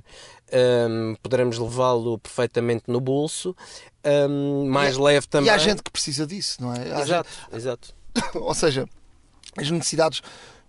Um, 0.50 1.16
poderemos 1.22 1.58
levá-lo 1.58 2.18
perfeitamente 2.20 2.86
no 2.88 3.02
bolso, 3.02 3.54
um, 4.30 4.66
mais 4.70 4.96
e, 4.96 5.02
leve 5.02 5.28
também. 5.28 5.48
E 5.48 5.50
há 5.50 5.58
gente 5.58 5.84
que 5.84 5.92
precisa 5.92 6.26
disso, 6.26 6.62
não 6.62 6.74
é? 6.74 6.94
Há 6.94 7.02
exato, 7.02 7.30
gente... 7.30 7.56
exato. 7.56 7.97
Ou 8.36 8.54
seja, 8.54 8.88
as 9.58 9.70
necessidades 9.72 10.22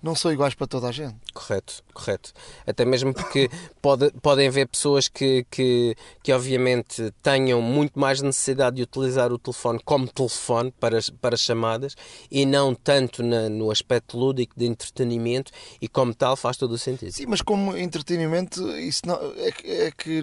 não 0.02 0.14
são 0.14 0.32
iguais 0.32 0.54
para 0.54 0.66
toda 0.66 0.88
a 0.88 0.92
gente. 0.92 1.16
Correto, 1.34 1.82
correto. 1.92 2.32
Até 2.66 2.84
mesmo 2.84 3.12
porque 3.12 3.50
pode, 3.82 4.10
podem 4.22 4.48
haver 4.48 4.68
pessoas 4.68 5.08
que, 5.08 5.44
que, 5.50 5.96
que, 6.22 6.32
obviamente, 6.32 7.12
tenham 7.22 7.60
muito 7.60 7.98
mais 7.98 8.20
necessidade 8.22 8.76
de 8.76 8.82
utilizar 8.82 9.32
o 9.32 9.38
telefone 9.38 9.80
como 9.84 10.06
telefone 10.06 10.72
para, 10.78 10.98
para 11.20 11.36
chamadas 11.36 11.96
e 12.30 12.46
não 12.46 12.74
tanto 12.74 13.22
na, 13.22 13.48
no 13.48 13.70
aspecto 13.70 14.16
lúdico 14.16 14.54
de 14.56 14.66
entretenimento 14.66 15.50
e, 15.80 15.88
como 15.88 16.14
tal, 16.14 16.36
faz 16.36 16.56
todo 16.56 16.72
o 16.72 16.78
sentido. 16.78 17.12
Sim, 17.12 17.26
mas 17.26 17.42
como 17.42 17.76
entretenimento, 17.76 18.68
isso 18.78 19.02
não, 19.06 19.16
é, 19.36 19.86
é 19.86 19.90
que 19.90 20.22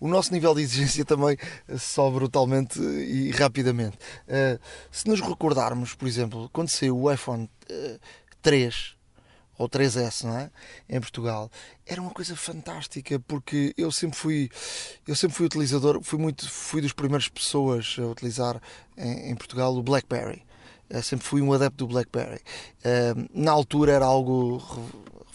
o 0.00 0.08
nosso 0.08 0.32
nível 0.32 0.54
de 0.54 0.62
exigência 0.62 1.04
também 1.04 1.36
sobe 1.78 2.16
brutalmente 2.16 2.80
e 2.80 3.30
rapidamente. 3.30 3.96
Uh, 4.28 4.60
se 4.90 5.08
nos 5.08 5.20
recordarmos, 5.20 5.94
por 5.94 6.06
exemplo, 6.06 6.50
quando 6.52 6.68
saiu 6.68 6.98
o 6.98 7.10
iPhone. 7.10 7.48
Uh, 8.42 8.50
3 8.50 8.96
ou 9.58 9.68
3S, 9.68 10.24
não 10.24 10.36
é? 10.36 10.50
Em 10.88 11.00
Portugal. 11.00 11.50
Era 11.86 12.00
uma 12.00 12.10
coisa 12.10 12.34
fantástica 12.34 13.20
porque 13.20 13.72
eu 13.76 13.92
sempre 13.92 14.18
fui 14.18 14.50
eu 15.06 15.14
sempre 15.14 15.36
fui 15.36 15.46
utilizador, 15.46 16.02
fui 16.02 16.18
muito 16.18 16.48
fui 16.50 16.82
das 16.82 16.92
primeiras 16.92 17.28
pessoas 17.28 17.96
a 17.98 18.02
utilizar 18.02 18.60
em, 18.96 19.30
em 19.30 19.36
Portugal 19.36 19.74
o 19.76 19.82
BlackBerry. 19.82 20.42
Eu 20.90 20.98
eh, 20.98 21.02
sempre 21.02 21.26
fui 21.26 21.40
um 21.40 21.52
adepto 21.52 21.86
do 21.86 21.92
BlackBerry. 21.92 22.40
Uh, 22.84 23.28
na 23.32 23.52
altura 23.52 23.92
era 23.92 24.04
algo 24.04 24.62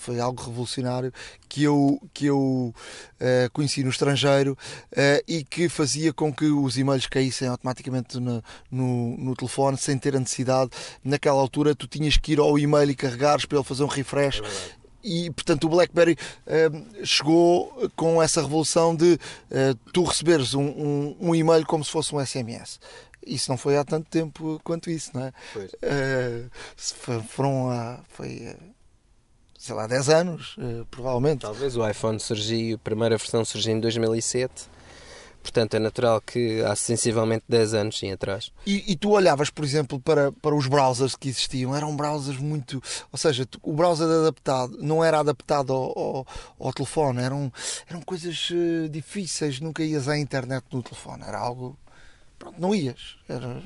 foi 0.07 0.21
algo 0.21 0.41
revolucionário 0.41 1.11
que 1.49 1.63
eu, 1.63 2.01
que 2.13 2.27
eu 2.27 2.39
uh, 2.39 3.51
conheci 3.51 3.83
no 3.83 3.89
estrangeiro 3.89 4.57
uh, 4.93 5.23
e 5.27 5.43
que 5.43 5.67
fazia 5.67 6.13
com 6.13 6.33
que 6.33 6.45
os 6.45 6.77
e-mails 6.77 7.07
caíssem 7.07 7.49
automaticamente 7.49 8.17
no, 8.17 8.41
no, 8.71 9.17
no, 9.17 9.35
telefone 9.35 9.77
sem 9.77 9.97
ter 9.97 10.15
a 10.15 10.19
necessidade. 10.19 10.71
Naquela 11.03 11.41
altura, 11.41 11.75
tu 11.75 11.87
tinhas 11.87 12.15
que 12.15 12.31
ir 12.31 12.39
ao 12.39 12.57
e-mail 12.57 12.89
e 12.89 12.95
carregares 12.95 13.43
para 13.43 13.57
ele 13.57 13.67
fazer 13.67 13.83
um 13.83 13.87
refresh. 13.87 14.39
É 14.39 14.77
e 15.03 15.29
portanto 15.31 15.65
o 15.65 15.69
BlackBerry 15.69 16.17
uh, 16.47 17.05
chegou 17.05 17.89
com 17.95 18.21
essa 18.21 18.41
revolução 18.41 18.95
de 18.95 19.13
uh, 19.13 19.75
tu 19.93 20.03
receberes 20.03 20.53
um, 20.53 20.63
um, 20.65 21.17
um, 21.19 21.35
e-mail 21.35 21.65
como 21.65 21.83
se 21.83 21.91
fosse 21.91 22.15
um 22.15 22.25
SMS. 22.25 22.79
Isso 23.25 23.49
não 23.49 23.57
foi 23.57 23.77
há 23.77 23.83
tanto 23.83 24.09
tempo 24.09 24.59
quanto 24.63 24.89
isso, 24.89 25.11
não 25.13 25.23
é? 25.23 25.33
Uh, 25.57 26.49
foram 27.27 27.69
há, 27.69 27.99
foi 28.09 28.55
sei 29.67 29.75
lá, 29.75 29.85
10 29.85 30.09
anos, 30.09 30.57
uh, 30.57 30.85
provavelmente. 30.89 31.41
Talvez 31.41 31.75
o 31.75 31.87
iPhone 31.87 32.19
surgiu, 32.19 32.75
a 32.75 32.79
primeira 32.79 33.17
versão 33.17 33.43
surgiu 33.43 33.73
em 33.73 33.79
2007. 33.79 34.77
Portanto, 35.43 35.75
é 35.75 35.79
natural 35.79 36.19
que 36.19 36.61
há 36.61 36.75
sensivelmente 36.75 37.45
10 37.47 37.73
anos 37.73 37.97
sim 37.97 38.11
atrás. 38.11 38.51
E, 38.65 38.91
e, 38.91 38.95
tu 38.97 39.11
olhavas, 39.11 39.49
por 39.49 39.63
exemplo, 39.63 39.97
para, 39.99 40.31
para 40.31 40.53
os 40.53 40.67
browsers 40.67 41.15
que 41.15 41.29
existiam, 41.29 41.73
eram 41.73 41.95
browsers 41.95 42.37
muito. 42.37 42.81
Ou 43.11 43.17
seja, 43.17 43.45
tu, 43.45 43.57
o 43.63 43.71
browser 43.71 44.07
adaptado 44.07 44.77
não 44.81 45.03
era 45.03 45.19
adaptado 45.19 45.71
ao, 45.71 45.97
ao, 45.97 46.27
ao 46.59 46.73
telefone, 46.73 47.21
eram, 47.21 47.51
eram 47.89 48.01
coisas 48.01 48.49
uh, 48.49 48.89
difíceis, 48.89 49.61
nunca 49.61 49.83
ias 49.83 50.09
à 50.09 50.17
internet 50.17 50.65
no 50.71 50.83
telefone, 50.83 51.23
era 51.25 51.39
algo 51.39 51.77
pronto, 52.37 52.59
não 52.59 52.75
ias. 52.75 53.17
Era, 53.27 53.61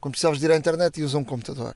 quando 0.00 0.12
precisavas 0.12 0.38
de 0.38 0.44
ir 0.44 0.50
à 0.50 0.56
internet, 0.56 1.00
ias 1.00 1.14
a 1.14 1.18
um 1.18 1.24
computador. 1.24 1.74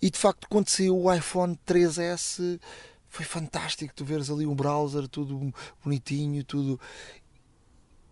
E 0.00 0.10
de 0.10 0.18
facto, 0.18 0.48
quando 0.48 0.68
saiu 0.68 0.98
o 0.98 1.12
iPhone 1.12 1.58
3S, 1.66 2.60
foi 3.08 3.24
fantástico 3.24 3.94
tu 3.94 4.04
veres 4.04 4.30
ali 4.30 4.46
um 4.46 4.54
browser, 4.54 5.08
tudo 5.08 5.52
bonitinho, 5.82 6.44
tudo. 6.44 6.80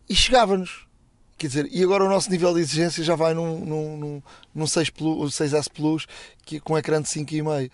E 0.08 0.14
chegava-nos. 0.14 0.86
Quer 1.38 1.48
dizer, 1.48 1.68
e 1.70 1.82
agora 1.82 2.02
o 2.02 2.08
nosso 2.08 2.30
nível 2.30 2.54
de 2.54 2.60
exigência 2.60 3.04
já 3.04 3.14
vai 3.14 3.34
num, 3.34 3.62
num, 3.62 3.96
num, 3.98 4.22
num 4.54 4.66
6 4.66 4.88
Plus, 4.88 5.34
6S 5.34 5.68
Plus 5.70 6.06
que, 6.46 6.58
com 6.58 6.78
ecrã 6.78 7.02
de 7.02 7.08
5,5. 7.08 7.70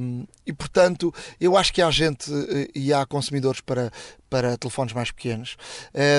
Um, 0.00 0.26
e 0.46 0.52
portanto, 0.52 1.12
eu 1.38 1.58
acho 1.58 1.74
que 1.74 1.82
há 1.82 1.90
gente 1.90 2.32
eh, 2.32 2.68
e 2.74 2.90
há 2.90 3.04
consumidores 3.04 3.60
para, 3.60 3.92
para 4.30 4.56
telefones 4.56 4.94
mais 4.94 5.10
pequenos. 5.10 5.58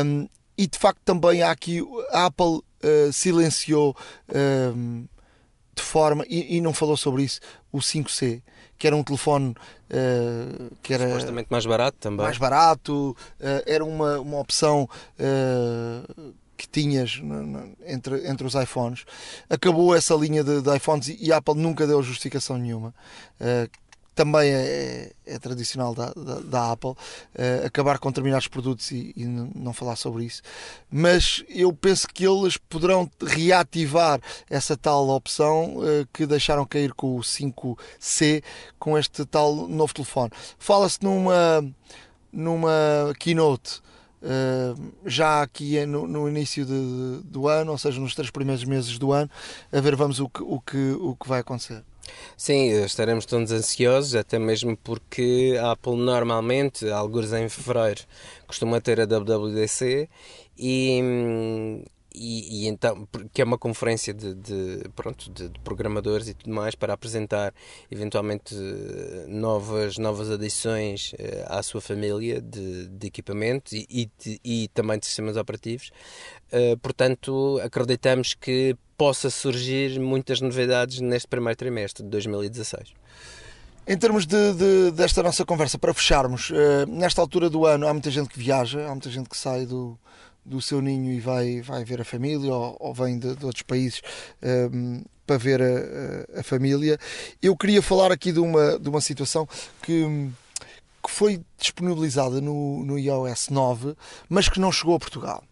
Um, 0.05 0.27
e 0.55 0.67
de 0.67 0.77
facto 0.77 0.99
também 1.03 1.41
há 1.41 1.49
aqui. 1.49 1.81
A 2.11 2.27
Apple 2.27 2.45
uh, 2.45 3.11
silenciou 3.11 3.97
um, 4.75 5.07
de 5.75 5.81
forma. 5.81 6.25
E, 6.29 6.57
e, 6.57 6.61
não 6.61 6.73
falou 6.73 6.97
sobre 6.97 7.23
isso. 7.23 7.39
O 7.71 7.79
5C 7.79 8.41
que 8.77 8.87
era 8.87 8.95
um 8.95 9.03
telefone 9.03 9.51
uh, 9.51 10.75
que 10.81 10.91
era 10.91 11.07
supostamente 11.07 11.49
mais 11.51 11.67
barato 11.67 11.97
também. 11.99 12.25
Mais 12.25 12.39
barato, 12.39 13.15
uh, 13.39 13.63
era 13.67 13.85
uma, 13.85 14.19
uma 14.19 14.39
opção 14.39 14.89
uh, 15.19 16.33
que 16.57 16.67
tinhas 16.67 17.21
entre, 17.85 18.27
entre 18.27 18.47
os 18.47 18.55
iPhones. 18.55 19.05
Acabou 19.47 19.95
essa 19.95 20.15
linha 20.15 20.43
de, 20.43 20.63
de 20.63 20.75
iPhones 20.75 21.09
e, 21.09 21.17
e 21.21 21.31
a 21.31 21.37
Apple 21.37 21.53
nunca 21.53 21.85
deu 21.85 22.01
justificação 22.01 22.57
nenhuma 22.57 22.91
também 24.13 24.51
é, 24.51 25.11
é, 25.25 25.35
é 25.35 25.39
tradicional 25.39 25.95
da, 25.95 26.11
da, 26.13 26.39
da 26.39 26.71
Apple 26.71 26.91
uh, 26.91 27.65
acabar 27.65 27.97
com 27.97 28.09
determinados 28.09 28.47
produtos 28.47 28.91
e, 28.91 29.13
e, 29.15 29.25
não 29.25 29.73
falar 29.73 29.95
sobre 29.95 30.25
isso, 30.25 30.41
mas 30.89 31.43
eu 31.49 31.71
penso 31.73 32.07
que 32.07 32.25
eles 32.25 32.57
poderão 32.57 33.09
reativar 33.21 34.19
essa 34.49 34.75
tal 34.75 35.09
opção 35.09 35.77
uh, 35.77 36.07
que 36.13 36.25
deixaram 36.25 36.65
cair 36.65 36.93
com 36.93 37.15
o 37.15 37.21
5C, 37.21 38.43
com 38.77 38.97
este 38.97 39.25
tal 39.25 39.67
novo 39.67 39.93
telefone. 39.93 40.31
Fala-se 40.59 41.01
numa, 41.01 41.63
numa 42.31 43.13
keynote. 43.19 43.81
Uh, 44.21 44.93
já 45.03 45.41
aqui 45.41 45.83
no, 45.87 46.05
no 46.05 46.29
início 46.29 46.63
de, 46.63 47.23
do 47.23 47.47
ano, 47.47 47.71
ou 47.71 47.77
seja, 47.79 47.99
nos 47.99 48.13
três 48.13 48.29
primeiros 48.29 48.63
meses 48.63 48.99
do 48.99 49.11
ano, 49.11 49.27
a 49.73 49.81
ver 49.81 49.95
vamos 49.95 50.19
o 50.19 50.29
que, 50.29 50.43
o 50.43 50.59
que, 50.59 50.91
o 50.99 51.15
que 51.15 51.27
vai 51.27 51.39
acontecer. 51.39 51.83
Sim, 52.35 52.69
estaremos 52.83 53.25
todos 53.25 53.51
ansiosos, 53.51 54.15
até 54.15 54.39
mesmo 54.39 54.75
porque 54.77 55.57
a 55.61 55.71
Apple 55.71 55.95
normalmente, 55.95 56.89
alguns 56.89 57.31
em 57.33 57.47
fevereiro, 57.49 58.01
costuma 58.47 58.81
ter 58.81 58.99
a 58.99 59.05
WWDC 59.05 60.09
e, 60.57 61.83
e, 62.13 62.65
e, 62.65 62.67
então 62.67 63.07
que 63.33 63.41
é 63.41 63.45
uma 63.45 63.57
conferência 63.57 64.13
de, 64.13 64.33
de 64.35 64.89
pronto 64.95 65.31
de, 65.31 65.49
de, 65.49 65.59
programadores 65.59 66.27
e 66.27 66.33
tudo 66.33 66.53
mais 66.53 66.75
para 66.75 66.93
apresentar 66.93 67.53
eventualmente 67.89 68.55
novas 69.27 69.97
novas 69.97 70.29
adições 70.29 71.13
uh, 71.13 71.17
à 71.47 71.63
sua 71.63 71.81
família 71.81 72.41
de, 72.41 72.87
de 72.87 73.07
equipamentos 73.07 73.73
e, 73.73 73.85
e, 73.89 74.39
e, 74.43 74.67
também 74.69 74.99
de 74.99 75.05
sistemas 75.05 75.37
operativos. 75.37 75.91
Uh, 76.51 76.77
portanto 76.77 77.59
acreditamos 77.63 78.33
que 78.33 78.75
possa 78.97 79.29
surgir 79.29 79.99
muitas 79.99 80.41
novidades 80.41 80.99
neste 80.99 81.27
primeiro 81.27 81.57
trimestre 81.57 82.03
de 82.03 82.09
2016 82.09 82.93
em 83.87 83.97
termos 83.97 84.25
de, 84.25 84.53
de, 84.53 84.91
desta 84.91 85.23
nossa 85.23 85.43
conversa, 85.43 85.77
para 85.77 85.93
fecharmos, 85.93 86.51
uh, 86.51 86.85
nesta 86.87 87.19
altura 87.19 87.49
do 87.49 87.65
ano 87.65 87.87
há 87.87 87.93
muita 87.93 88.11
gente 88.11 88.29
que 88.29 88.37
viaja, 88.39 88.85
há 88.85 88.91
muita 88.91 89.09
gente 89.09 89.27
que 89.27 89.35
sai 89.35 89.65
do, 89.65 89.97
do 90.45 90.61
seu 90.61 90.81
ninho 90.81 91.11
e 91.11 91.19
vai, 91.19 91.61
vai 91.61 91.83
ver 91.83 92.01
a 92.01 92.05
família 92.05 92.53
ou, 92.53 92.77
ou 92.79 92.93
vem 92.93 93.17
de, 93.17 93.35
de, 93.35 93.45
outros 93.45 93.63
países 93.63 94.01
um, 94.41 94.47
ehm, 94.47 95.03
para 95.25 95.37
ver 95.37 95.61
a, 95.61 96.35
a, 96.35 96.39
a, 96.39 96.43
família. 96.43 96.97
Eu 97.41 97.55
queria 97.55 97.81
falar 97.81 98.11
aqui 98.11 98.31
de 98.31 98.39
uma, 98.39 98.79
de 98.79 98.89
uma 98.89 99.01
situação 99.01 99.47
que, 99.81 100.29
que 101.03 101.11
foi 101.11 101.41
disponibilizada 101.57 102.41
no, 102.41 102.83
no 102.83 102.97
iOS 102.97 103.49
9, 103.49 103.95
mas 104.27 104.49
que 104.49 104.59
não 104.59 104.71
chegou 104.71 104.95
a 104.95 104.99
Portugal. 104.99 105.43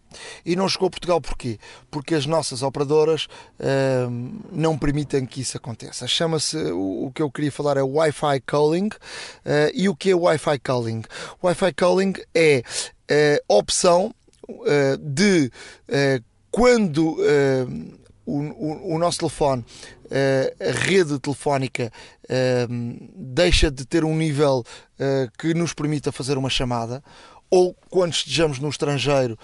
E 0.44 0.56
não 0.56 0.68
chegou 0.68 0.88
a 0.88 0.90
Portugal 0.90 1.20
porquê? 1.20 1.58
Porque 1.90 2.14
as 2.14 2.26
nossas 2.26 2.62
operadoras 2.62 3.26
uh, 3.60 4.10
não 4.50 4.76
permitem 4.76 5.24
que 5.24 5.40
isso 5.40 5.56
aconteça. 5.56 6.06
Chama-se, 6.06 6.56
o, 6.56 7.06
o, 7.06 7.12
que 7.12 7.22
eu 7.22 7.30
queria 7.30 7.52
falar 7.52 7.76
é 7.76 7.82
Wi-Fi 7.82 8.40
Calling. 8.44 8.88
Uh, 8.88 9.70
e 9.72 9.88
o 9.88 9.94
que 9.94 10.10
é 10.10 10.14
Wi-Fi 10.14 10.58
Calling? 10.58 11.02
Wi-Fi 11.42 11.72
Calling 11.74 12.14
é 12.34 12.62
uh, 13.10 13.54
opção 13.56 14.14
uh, 14.50 14.96
de 14.98 15.50
uh, 15.88 16.24
quando 16.50 17.12
uh, 17.12 18.00
o, 18.26 18.98
nosso 18.98 19.18
telefone, 19.18 19.64
a 20.60 20.70
rede 20.70 21.18
telefónica, 21.18 21.90
deixa 23.12 23.72
de 23.72 23.84
ter 23.84 24.04
um 24.04 24.14
nível 24.14 24.64
que 25.36 25.52
nos 25.52 25.74
permita 25.74 26.12
fazer 26.12 26.38
uma 26.38 26.48
chamada, 26.48 27.02
ou 27.50 27.74
quando 27.88 28.12
estejamos 28.12 28.60
no 28.60 28.68
estrangeiro. 28.68 29.36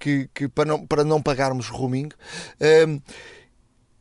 que, 0.00 0.28
que, 0.34 0.48
para, 0.48 0.64
não, 0.64 0.84
para 0.84 1.04
não 1.04 1.22
pagarmos 1.22 1.68
roaming, 1.68 2.08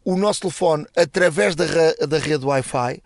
o 0.04 0.16
nosso 0.16 0.42
telefone, 0.42 0.88
através 0.96 1.56
da, 1.56 1.66
da 2.08 2.18
rede 2.18 2.44
Wi-Fi, 2.44 3.04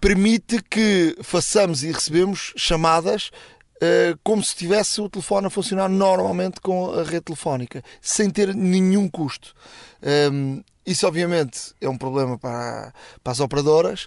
permite 0.00 0.62
que 0.62 1.14
façamos 1.22 1.84
e 1.84 1.92
recebemos 1.92 2.52
chamadas 2.56 3.30
como 4.22 4.44
se 4.44 4.54
tivesse 4.54 5.00
o 5.00 5.08
telefone 5.08 5.46
a 5.46 5.50
funcionar 5.50 5.88
normalmente 5.88 6.60
com 6.60 6.92
a 6.92 7.02
rede 7.02 7.22
telefónica, 7.22 7.82
sem 8.00 8.28
ter 8.28 8.54
nenhum 8.54 9.08
custo. 9.08 9.54
Ehm, 10.02 10.60
isso, 10.84 11.06
obviamente, 11.06 11.74
é 11.80 11.88
um 11.88 11.96
problema 11.96 12.38
para, 12.38 12.92
para 13.22 13.32
as 13.32 13.40
operadoras 13.40 14.06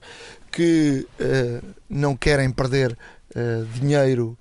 que 0.51 1.07
uh, 1.19 1.65
não 1.89 2.15
querem 2.15 2.51
perder 2.51 2.97
uh, 3.35 3.65
dinheiro 3.79 4.37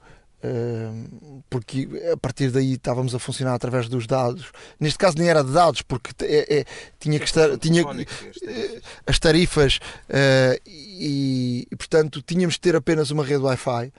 porque 1.48 1.88
a 2.12 2.16
partir 2.16 2.50
daí 2.50 2.72
estávamos 2.72 3.14
a 3.14 3.18
funcionar 3.18 3.55
através 3.55 3.88
dos 3.88 4.07
dados. 4.07 4.50
Neste 4.81 4.98
caso 4.98 5.16
nem 5.18 5.28
era 5.28 5.44
de 5.44 5.52
dados, 5.52 5.83
porque 5.83 6.11
é, 6.24 6.61
é, 6.61 6.64
tinha 6.98 7.18
que 7.18 7.26
estar 7.26 7.57
tinha 7.59 7.83
eh, 7.83 8.81
as 9.07 9.18
tarifas 9.18 9.78
uh, 10.09 10.61
e, 10.66 11.68
e, 11.70 11.76
portanto 11.76 12.20
tínhamos 12.22 12.57
que 12.57 12.61
ter 12.61 12.74
apenas 12.74 13.11
uma 13.11 13.24
rede 13.24 13.42
Wi-Fi. 13.42 13.92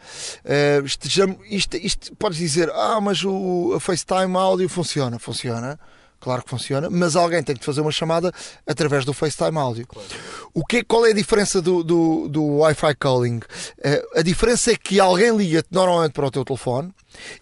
Uh, 0.43 0.86
isto, 0.86 1.08
isto, 1.49 1.77
isto 1.77 2.15
podes 2.15 2.38
dizer, 2.38 2.69
ah, 2.71 2.99
mas 3.01 3.23
o 3.23 3.73
a 3.75 3.79
FaceTime 3.79 4.36
áudio 4.36 4.67
funciona, 4.67 5.17
funciona. 5.19 5.79
Claro 6.23 6.41
que 6.41 6.49
funciona, 6.49 6.89
mas 6.89 7.17
alguém 7.17 7.43
tem 7.43 7.53
que 7.53 7.65
fazer 7.65 7.81
uma 7.81 7.91
chamada 7.91 8.31
através 8.65 9.03
do 9.03 9.12
FaceTime 9.12 9.57
áudio. 9.57 9.86
Claro. 9.86 10.07
O 10.53 10.65
que, 10.65 10.81
qual 10.81 11.05
é 11.05 11.09
a 11.09 11.13
diferença 11.13 11.62
do, 11.62 11.83
do, 11.83 12.29
do 12.29 12.41
Wi-Fi 12.59 12.95
calling? 12.95 13.39
Uh, 13.39 14.19
a 14.19 14.21
diferença 14.21 14.71
é 14.71 14.77
que 14.77 15.01
alguém 15.01 15.36
liga 15.36 15.62
normalmente 15.69 16.13
para 16.13 16.25
o 16.25 16.31
teu 16.31 16.45
telefone 16.45 16.93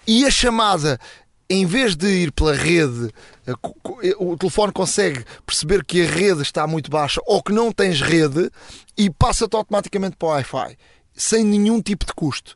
e 0.08 0.26
a 0.26 0.32
chamada 0.32 1.00
em 1.48 1.63
vez 1.63 1.96
de 1.96 2.08
ir 2.08 2.32
pela 2.32 2.56
rede, 2.56 3.13
eh, 3.46 4.15
o 4.17 4.36
telefone 4.36 4.72
consegue 4.72 5.24
perceber 5.46 5.84
que 5.84 6.02
a 6.02 6.10
rede 6.10 6.41
está 6.41 6.65
muito 6.65 6.89
baixa 6.89 7.22
ou 7.28 7.44
que 7.44 7.52
não 7.52 7.72
tens 7.72 8.02
rede 8.02 8.50
e 8.98 9.12
passa-te 9.12 9.56
automaticamente 9.56 10.15
para 10.15 10.28
o 10.28 10.32
Wi-Fi. 10.32 10.78
Sem 11.13 11.44
nenhum 11.44 11.82
tipo 11.82 12.06
de 12.06 12.13
custo. 12.13 12.56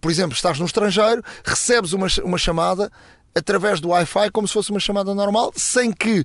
Por 0.00 0.10
exemplo, 0.10 0.34
estás 0.34 0.58
no 0.58 0.64
estrangeiro, 0.64 1.22
recebes 1.44 1.92
uma, 1.92 2.06
uma 2.24 2.38
chamada, 2.38 2.90
através 3.36 3.80
do 3.80 3.90
Wi-Fi 3.90 4.30
como 4.32 4.48
se 4.48 4.54
fosse 4.54 4.70
uma 4.70 4.80
chamada 4.80 5.14
normal, 5.14 5.52
sem 5.54 5.92
que 5.92 6.20
uh, 6.20 6.24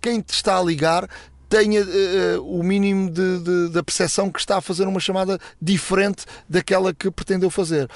quem 0.00 0.20
te 0.20 0.34
está 0.34 0.58
a 0.58 0.62
ligar 0.62 1.08
tenha 1.48 1.82
uh, 1.82 2.58
o 2.58 2.62
mínimo 2.62 3.10
de, 3.10 3.38
de, 3.38 3.68
da 3.70 3.82
percepção 3.82 4.30
que 4.30 4.38
está 4.38 4.58
a 4.58 4.60
fazer 4.60 4.86
uma 4.86 5.00
chamada 5.00 5.38
diferente 5.60 6.26
daquela 6.46 6.92
que 6.92 7.10
pretendeu 7.10 7.48
fazer. 7.48 7.88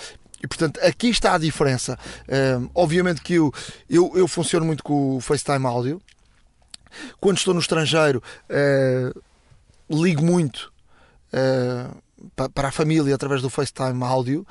E 0.43 0.47
portanto, 0.47 0.81
aqui 0.83 1.09
está 1.09 1.35
a 1.35 1.39
diferença. 1.39 1.99
Uh, 2.25 2.71
obviamente 2.75 3.21
que 3.21 3.35
eu, 3.35 3.53
eu, 3.91 4.13
eu 4.15 4.27
funciono 4.27 4.65
muito 4.65 4.83
com 4.83 5.17
o 5.17 5.21
FaceTime 5.21 5.67
áudio. 5.67 6.01
Quando 7.21 7.37
estou 7.37 7.53
no 7.53 7.61
estrangeiro, 7.61 8.23
ligo 9.91 10.25
muito 10.25 10.73
para 12.55 12.69
a 12.69 12.73
família 12.73 13.15
através 13.15 13.43
do 13.43 13.51
FaceTime 13.51 14.03
áudio. 14.03 14.47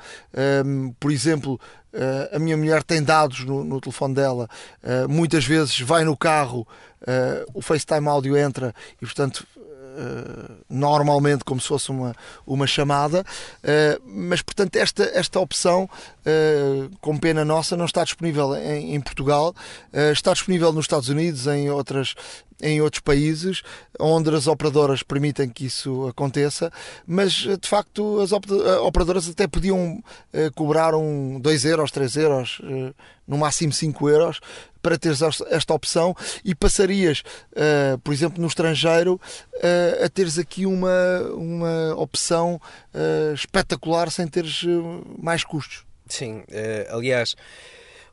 Por 1.00 1.10
exemplo, 1.10 1.60
uh, 1.98 2.36
a 2.36 2.38
minha 2.38 2.56
mulher 2.56 2.82
tem 2.82 3.02
dados 3.02 3.44
no, 3.44 3.64
no 3.64 3.80
telefone 3.80 4.14
dela, 4.14 4.48
uh, 4.82 5.08
muitas 5.08 5.44
vezes 5.44 5.78
vai 5.80 6.04
no 6.04 6.16
carro, 6.16 6.66
uh, 7.02 7.50
o 7.52 7.60
FaceTime 7.60 8.08
áudio 8.08 8.36
entra 8.36 8.74
e, 9.02 9.04
portanto, 9.04 9.46
normalmente 10.68 11.44
como 11.44 11.60
se 11.60 11.68
fosse 11.68 11.90
uma, 11.90 12.14
uma 12.46 12.66
chamada, 12.66 13.24
mas 14.04 14.42
portanto 14.42 14.76
esta, 14.76 15.04
esta 15.14 15.40
opção, 15.40 15.88
com 17.00 17.16
pena 17.16 17.44
nossa, 17.44 17.76
não 17.76 17.84
está 17.84 18.04
disponível 18.04 18.54
em, 18.56 18.94
em 18.94 19.00
Portugal, 19.00 19.54
está 20.12 20.32
disponível 20.32 20.72
nos 20.72 20.84
Estados 20.84 21.08
Unidos, 21.08 21.46
em 21.46 21.70
outras, 21.70 22.14
em 22.60 22.80
outros 22.80 23.00
países 23.00 23.62
onde 23.98 24.34
as 24.34 24.46
operadoras 24.46 25.02
permitem 25.02 25.48
que 25.48 25.66
isso 25.66 26.06
aconteça, 26.06 26.72
mas 27.06 27.32
de 27.32 27.68
facto 27.68 28.20
as 28.20 28.32
operadoras 28.32 29.28
até 29.28 29.46
podiam 29.46 30.02
eh, 30.32 30.50
cobrar 30.54 30.94
um 30.94 31.40
2 31.40 31.64
euros, 31.64 31.90
3 31.90 32.16
euros, 32.16 32.60
eh, 32.64 32.92
no 33.26 33.38
máximo 33.38 33.72
5 33.72 34.08
euros 34.08 34.40
para 34.82 34.98
teres 34.98 35.20
esta 35.50 35.74
opção 35.74 36.14
e 36.44 36.54
passarias, 36.54 37.22
uh, 37.52 37.98
por 37.98 38.12
exemplo, 38.12 38.40
no 38.40 38.46
estrangeiro, 38.46 39.20
uh, 39.54 40.04
a 40.04 40.08
teres 40.08 40.38
aqui 40.38 40.66
uma, 40.66 41.20
uma 41.34 41.94
opção 41.96 42.60
uh, 42.94 43.34
espetacular 43.34 44.10
sem 44.10 44.26
teres 44.26 44.64
mais 45.18 45.44
custos. 45.44 45.84
Sim, 46.06 46.42
aliás, 46.88 47.36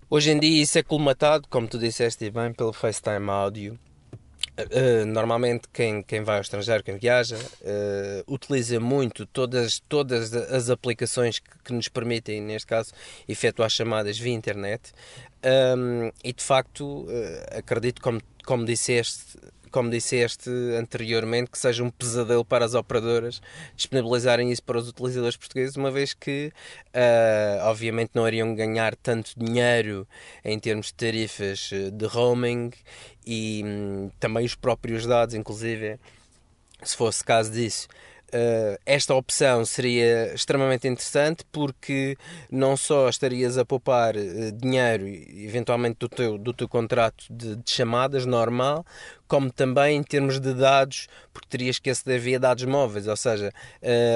hoje 0.10 0.30
em 0.30 0.38
dia 0.38 0.62
isso 0.62 0.78
é 0.78 0.84
colmatado, 0.84 1.48
como 1.50 1.66
tu 1.66 1.80
disseste 1.80 2.30
bem, 2.30 2.52
pelo 2.52 2.74
FaceTime 2.74 3.30
Audio 3.30 3.80
Uh, 4.58 5.06
normalmente 5.06 5.68
quem, 5.74 6.02
quem 6.02 6.24
vai 6.24 6.38
ao 6.38 6.42
estrangeiro, 6.42 6.82
quem 6.82 6.98
viaja, 6.98 7.36
uh, 7.36 8.34
utiliza 8.34 8.80
muito 8.80 9.26
todas, 9.26 9.82
todas 9.90 10.34
as 10.34 10.70
aplicações 10.70 11.40
que, 11.40 11.50
que, 11.62 11.74
nos 11.74 11.90
permitem, 11.90 12.42
neste 12.42 12.68
caso, 12.68 12.94
efetuar 13.28 13.70
chamadas 13.70 14.18
via 14.18 14.34
internet. 14.34 14.94
Um, 15.78 16.10
e 16.24 16.32
de 16.32 16.42
facto, 16.42 17.02
uh, 17.02 17.58
acredito, 17.58 18.02
como, 18.02 18.22
como 18.46 18.64
disseste, 18.64 19.38
como 19.76 19.90
disseste 19.90 20.50
anteriormente, 20.80 21.52
que 21.52 21.58
seja 21.58 21.84
um 21.84 21.90
pesadelo 21.90 22.46
para 22.46 22.64
as 22.64 22.74
operadoras 22.74 23.42
disponibilizarem 23.76 24.50
isso 24.50 24.64
para 24.64 24.78
os 24.78 24.88
utilizadores 24.88 25.36
portugueses, 25.36 25.76
uma 25.76 25.92
vez 25.92 26.14
que, 26.14 26.50
uh, 26.94 27.66
obviamente, 27.66 28.12
não 28.14 28.26
iriam 28.26 28.56
ganhar 28.56 28.96
tanto 28.96 29.34
dinheiro 29.36 30.08
em 30.46 30.58
termos 30.58 30.88
de 30.88 30.94
tarifas 30.94 31.72
de 31.92 32.06
roaming 32.06 32.72
e 33.28 33.64
hum, 33.66 34.10
também 34.18 34.46
os 34.46 34.56
próprios 34.56 35.06
dados, 35.06 35.36
inclusive, 35.36 36.00
se 36.82 36.96
fosse 36.96 37.22
caso 37.22 37.52
disso. 37.52 37.90
Uh, 38.36 38.78
esta 38.86 39.16
opção 39.16 39.64
seria 39.64 40.34
extremamente 40.34 40.86
interessante 40.90 41.46
porque 41.54 42.18
não 42.52 42.76
só 42.76 43.08
estarias 43.08 43.58
a 43.58 43.64
poupar 43.64 44.18
uh, 44.18 44.52
dinheiro, 44.52 45.08
eventualmente, 45.08 46.00
do 46.00 46.10
teu, 46.10 46.38
do 46.38 46.52
teu 46.52 46.68
contrato 46.68 47.24
de, 47.30 47.56
de, 47.56 47.72
chamadas 47.72 48.26
normal, 48.26 48.86
como 49.26 49.50
também 49.50 49.96
em 49.96 50.04
termos 50.04 50.38
de 50.42 50.54
dados, 50.54 51.08
porque 51.32 51.48
terias 51.48 51.80
que 51.80 51.90
aceder 51.90 52.20
via 52.20 52.38
dados 52.38 52.66
móveis, 52.66 53.08
ou 53.08 53.16
seja, 53.16 53.52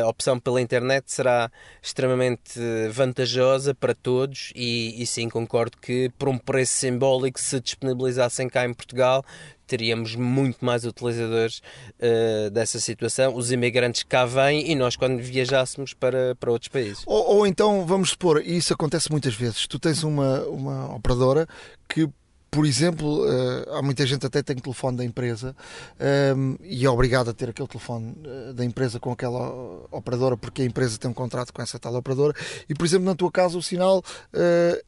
a 0.04 0.08
opção 0.08 0.40
pela 0.40 0.62
internet 0.62 1.12
será 1.12 1.50
extremamente 1.82 2.60
vantajosa 2.92 3.74
para 3.74 3.96
todos 3.96 4.52
e, 4.56 5.02
e 5.02 5.08
sim, 5.08 5.28
concordo 5.28 5.78
que 5.82 6.12
por 6.20 6.30
um 6.30 6.38
preço 6.38 6.74
simbólico, 6.74 7.40
se 7.40 7.60
disponibilizassem 7.60 8.48
cá 8.48 8.66
em 8.66 8.74
Portugal, 8.74 9.26
teríamos 9.70 10.16
muito 10.16 10.66
mais 10.66 10.84
utilizadores 10.84 11.62
uh, 12.00 12.50
dessa 12.50 12.80
situação. 12.80 13.36
Os 13.36 13.52
imigrantes 13.52 14.04
cá 14.04 14.26
vêm 14.26 14.72
e 14.72 14.76
nós, 14.76 14.96
quando 14.96 15.22
viajássemos 15.22 15.94
para, 15.94 16.36
para 16.36 16.52
outros 16.52 16.70
países. 16.70 17.04
Ou, 17.06 17.38
ou 17.38 17.48
então, 17.48 17.86
vamos 17.86 18.10
supor, 18.10 18.42
e 18.44 18.58
isso 18.58 18.74
acontece 18.74 19.12
muitas 19.12 19.36
vezes, 19.36 19.68
tu 19.68 19.78
tens 19.78 20.04
uma, 20.04 20.42
uma 20.46 20.96
operadora 20.96 21.48
que 21.88 22.10
por 22.52 22.66
exemplo, 22.66 23.28
uh, 23.28 23.76
há 23.76 23.82
muita 23.84 24.08
gente 24.08 24.26
até 24.26 24.42
tem 24.42 24.56
telefone 24.56 24.98
da 24.98 25.06
empresa 25.06 25.56
ehm, 26.00 26.56
e 26.64 26.84
é 26.84 26.90
obrigado 26.90 27.30
a 27.30 27.34
ter 27.34 27.50
aquele 27.50 27.68
telefone 27.68 28.16
uh, 28.26 28.54
da 28.56 28.66
empresa 28.66 29.00
com 29.00 29.12
aquela 29.12 29.86
operadora 29.92 30.36
porque 30.36 30.64
a 30.64 30.66
empresa 30.66 30.98
tem 30.98 31.12
um 31.12 31.14
contrato 31.14 31.54
com 31.54 31.62
essa 31.62 31.78
tal 31.78 31.94
operadora 31.94 32.34
e, 32.68 32.74
por 32.74 32.86
exemplo, 32.86 33.06
na 33.06 33.14
tua 33.14 33.32
casa 33.32 33.56
o 33.56 33.62
sinal 33.62 34.04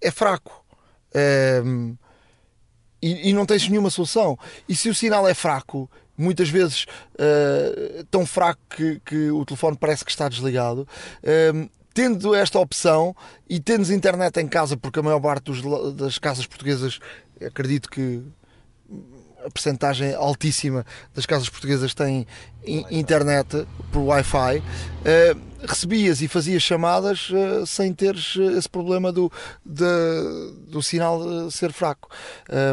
é 0.01 0.09
fraco. 0.09 0.65
E, 3.01 3.29
e, 3.29 3.33
não 3.33 3.45
tens 3.45 3.67
nenhuma 3.67 3.89
solução. 3.89 4.37
E 4.69 4.75
se 4.75 4.89
o 4.89 4.95
sinal 4.95 5.27
é 5.27 5.33
fraco, 5.33 5.89
muitas 6.17 6.49
vezes 6.49 6.85
uh, 7.15 8.03
tão 8.11 8.25
fraco 8.25 8.61
que, 8.69 9.01
que, 9.03 9.31
o 9.31 9.43
telefone 9.43 9.75
parece 9.75 10.05
que 10.05 10.11
está 10.11 10.29
desligado, 10.29 10.87
uh, 11.23 11.69
tendo 11.93 12.35
esta 12.35 12.59
opção 12.59 13.15
e 13.49 13.59
tendo 13.59 13.91
internet 13.91 14.39
em 14.39 14.47
casa, 14.47 14.77
porque 14.77 14.99
a 14.99 15.03
maior 15.03 15.19
parte 15.19 15.45
dos, 15.45 15.95
das 15.95 16.17
casas 16.17 16.45
portuguesas, 16.45 16.99
acredito 17.43 17.89
que 17.89 18.21
a 19.45 19.49
percentagem 19.49 20.13
altíssima 20.13 20.85
das 21.13 21.25
casas 21.25 21.49
portuguesas 21.49 21.93
tem 21.93 22.27
internet 22.89 23.65
por 23.91 24.01
Wi-Fi, 24.01 24.57
uh, 24.59 25.65
recebias 25.65 26.21
e 26.21 26.27
fazias 26.27 26.61
chamadas 26.61 27.29
uh, 27.29 27.65
sem 27.65 27.93
teres 27.93 28.35
eh, 28.39 28.57
esse 28.57 28.69
problema 28.69 29.11
do, 29.11 29.31
de, 29.65 29.85
do 30.67 30.81
sinal 30.81 31.49
ser 31.51 31.71
fraco. 31.71 32.09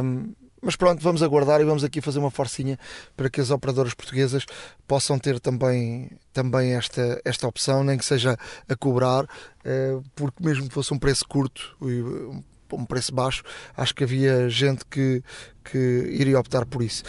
Um, 0.02 0.32
mas 0.60 0.74
pronto, 0.74 1.00
vamos 1.00 1.22
aguardar 1.22 1.60
e 1.60 1.64
vamos 1.64 1.84
aqui 1.84 2.00
fazer 2.00 2.18
uma 2.18 2.32
forcinha 2.32 2.78
para 3.16 3.30
que 3.30 3.40
as 3.40 3.50
operadoras 3.50 3.94
portuguesas 3.94 4.44
possam 4.88 5.16
ter 5.16 5.38
também, 5.38 6.10
também 6.32 6.72
esta, 6.72 7.20
esta 7.24 7.46
opção, 7.46 7.84
nem 7.84 7.96
que 7.96 8.04
seja 8.04 8.36
a 8.68 8.74
cobrar, 8.74 9.24
porque 10.16 10.42
mesmo 10.42 10.66
que 10.66 10.74
fosse 10.74 10.92
um 10.92 10.98
preço 10.98 11.24
curto, 11.28 11.76
um 12.76 12.84
preço 12.84 13.14
baixo, 13.14 13.42
acho 13.76 13.94
que 13.94 14.04
havia 14.04 14.48
gente 14.48 14.84
que, 14.84 15.22
que 15.64 15.78
iria 16.10 16.38
optar 16.38 16.66
por 16.66 16.82
isso. 16.82 17.02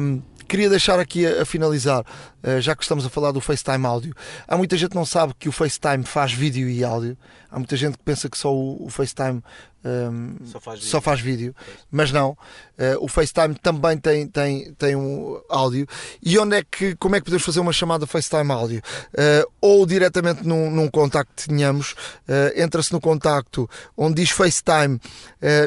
Um, 0.00 0.22
queria 0.48 0.68
deixar 0.68 0.98
aqui 1.00 1.26
a, 1.26 1.42
a 1.42 1.44
finalizar, 1.44 2.00
uh, 2.02 2.60
já 2.60 2.76
que 2.76 2.82
estamos 2.82 3.06
a 3.06 3.08
falar 3.08 3.32
do 3.32 3.40
FaceTime 3.40 3.86
áudio. 3.86 4.14
Há 4.46 4.56
muita 4.56 4.76
gente 4.76 4.90
que 4.90 4.96
não 4.96 5.06
sabe 5.06 5.34
que 5.38 5.48
o 5.48 5.52
FaceTime 5.52 6.04
faz 6.04 6.32
vídeo 6.32 6.68
e 6.68 6.84
áudio. 6.84 7.16
Há 7.50 7.58
muita 7.58 7.76
gente 7.76 7.96
que 7.96 8.04
pensa 8.04 8.28
que 8.28 8.36
só 8.36 8.54
o, 8.54 8.84
o 8.84 8.90
FaceTime 8.90 9.42
um, 9.84 10.36
só, 10.44 10.60
faz 10.60 10.84
só, 10.84 11.00
faz 11.00 11.20
vídeo, 11.20 11.54
mas 11.90 12.12
não. 12.12 12.30
Uh, 12.30 12.96
o 13.00 13.08
FaceTime 13.08 13.54
também 13.56 13.98
tem, 13.98 14.26
tem, 14.26 14.72
tem 14.74 14.96
um 14.96 15.40
áudio. 15.48 15.86
E 16.22 16.38
onde 16.38 16.56
é 16.56 16.62
que, 16.62 16.94
como 16.96 17.16
é 17.16 17.18
que 17.18 17.24
podemos 17.24 17.44
fazer 17.44 17.60
uma 17.60 17.72
chamada 17.72 18.06
FaceTime 18.06 18.50
áudio? 18.52 18.82
Uh, 19.12 19.50
ou 19.60 19.84
diretamente 19.84 20.46
num, 20.46 20.70
num 20.70 20.88
contacto 20.88 21.32
que 21.34 21.48
tenhamos, 21.48 21.92
uh, 22.28 22.60
entra-se 22.60 22.92
no 22.92 23.00
contacto 23.00 23.68
onde 23.96 24.22
diz 24.22 24.30
FaceTime, 24.30 25.00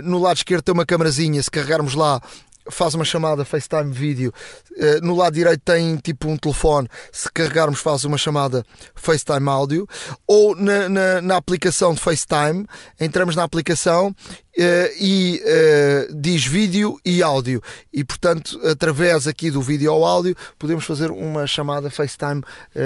no 0.03 0.19
lado 0.19 0.37
esquerdo 0.37 0.63
tem 0.63 0.73
uma 0.73 0.85
camarazinha, 0.85 1.41
se 1.41 1.51
carregarmos 1.51 1.93
lá 1.93 2.21
faz 2.69 2.93
uma 2.93 3.05
chamada 3.05 3.45
FaceTime 3.45 3.91
vídeo. 3.91 4.33
Uh, 4.71 5.05
no 5.05 5.15
lado 5.15 5.33
direito 5.33 5.61
tem 5.63 5.95
tipo 5.97 6.27
um 6.27 6.37
telefone. 6.37 6.87
Se 7.11 7.31
carregarmos, 7.31 7.79
faz 7.79 8.03
uma 8.05 8.17
chamada 8.17 8.65
FaceTime 8.95 9.47
áudio. 9.49 9.87
Ou 10.27 10.55
na, 10.55 10.89
na, 10.89 11.21
na 11.21 11.37
aplicação 11.37 11.93
de 11.93 12.01
FaceTime, 12.01 12.65
entramos 12.99 13.35
na 13.35 13.43
aplicação 13.43 14.13
Uh, 14.57 14.87
e 14.97 15.41
uh, 15.43 16.15
diz 16.15 16.45
vídeo 16.45 16.97
e 17.03 17.21
áudio. 17.21 17.61
E 17.91 18.05
portanto, 18.05 18.57
através 18.65 19.27
aqui 19.27 19.51
do 19.51 19.61
vídeo 19.61 19.93
ou 19.93 20.05
áudio, 20.05 20.33
podemos 20.57 20.85
fazer 20.85 21.11
uma 21.11 21.45
chamada 21.45 21.91
FaceTime 21.91 22.41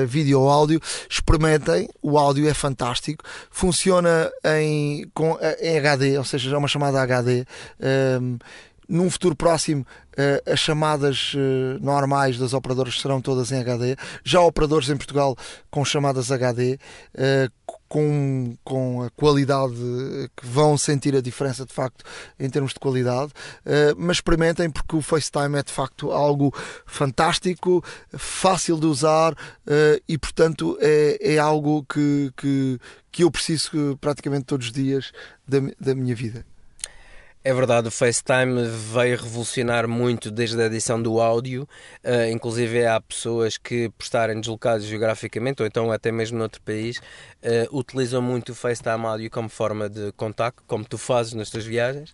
vídeo 0.08 0.42
ou 0.42 0.50
áudio. 0.50 0.82
Experimentem, 1.08 1.88
o 2.02 2.18
áudio 2.18 2.50
é 2.50 2.56
fantástico. 2.56 3.24
Funciona 3.52 4.32
em, 4.44 5.08
com, 5.14 5.38
em 5.62 5.78
HD, 5.78 6.18
ou 6.18 6.24
seja, 6.24 6.56
é 6.56 6.58
uma 6.58 6.68
chamada 6.68 7.04
HD. 7.04 7.46
Ehm, 7.80 8.40
num 8.90 9.10
futuro 9.10 9.36
próximo, 9.36 9.86
as 10.46 10.60
chamadas 10.60 11.34
normais 11.80 12.38
das 12.38 12.54
operadoras 12.54 13.00
serão 13.00 13.22
todas 13.22 13.52
em 13.52 13.60
HD. 13.60 13.96
Já 14.24 14.42
operadores 14.42 14.90
em 14.90 14.98
Portugal 14.98 15.38
com 15.70 15.86
chamadas 15.86 16.32
HD 16.32 16.78
com, 17.90 18.56
com 18.64 19.02
a 19.04 19.10
qualidade 19.10 19.74
que 20.38 20.46
vão 20.46 20.78
sentir 20.78 21.16
a 21.16 21.22
diferença 21.22 21.66
de 21.66 21.74
facto 21.74 22.06
em 22.40 22.50
termos 22.50 22.74
de 22.74 22.80
qualidade, 22.80 23.32
mas 23.98 24.18
experimentem 24.18 24.70
porque 24.70 24.96
o 24.96 25.02
FaceTime 25.02 25.58
é 25.58 25.64
de 25.64 25.72
facto 25.72 26.12
algo 26.12 26.54
fantástico, 26.86 27.84
fácil 28.16 28.80
de 28.80 28.86
usar 28.86 29.34
e 30.08 30.18
portanto 30.18 30.78
é, 30.80 31.34
é 31.36 31.38
algo 31.40 31.84
que, 31.84 32.32
que, 32.38 32.80
que 33.12 33.24
eu 33.24 33.32
preciso 33.32 33.98
praticamente 34.00 34.46
todos 34.46 34.68
os 34.68 34.72
dias 34.72 35.12
da, 35.48 35.58
da 35.80 35.96
minha 35.96 36.16
vida. 36.16 36.46
É 37.42 37.54
verdade, 37.54 37.88
o 37.88 37.92
FaceTime 37.92 38.68
veio 38.68 39.16
revolucionar 39.16 39.88
muito 39.88 40.30
desde 40.30 40.62
a 40.62 40.66
edição 40.66 41.02
do 41.02 41.22
áudio. 41.22 41.66
Uh, 42.04 42.30
inclusive, 42.34 42.86
há 42.86 43.00
pessoas 43.00 43.58
que, 43.58 43.88
por 43.98 44.04
estarem 44.04 44.42
deslocadas 44.42 44.84
geograficamente 44.84 45.62
ou 45.62 45.68
então 45.68 45.90
até 45.90 46.12
mesmo 46.12 46.38
noutro 46.38 46.62
país, 46.62 46.98
uh, 46.98 47.78
utilizam 47.78 48.22
muito 48.22 48.52
o 48.52 48.56
FaceTime 48.56 49.06
áudio 49.06 49.32
como 49.32 49.48
forma 49.48 49.90
de 49.90 50.12
contacto, 50.18 50.62
como 50.68 50.84
tu 50.84 50.98
fazes 50.98 51.34
nas 51.34 51.50
tuas 51.50 51.66
viagens. 51.66 52.14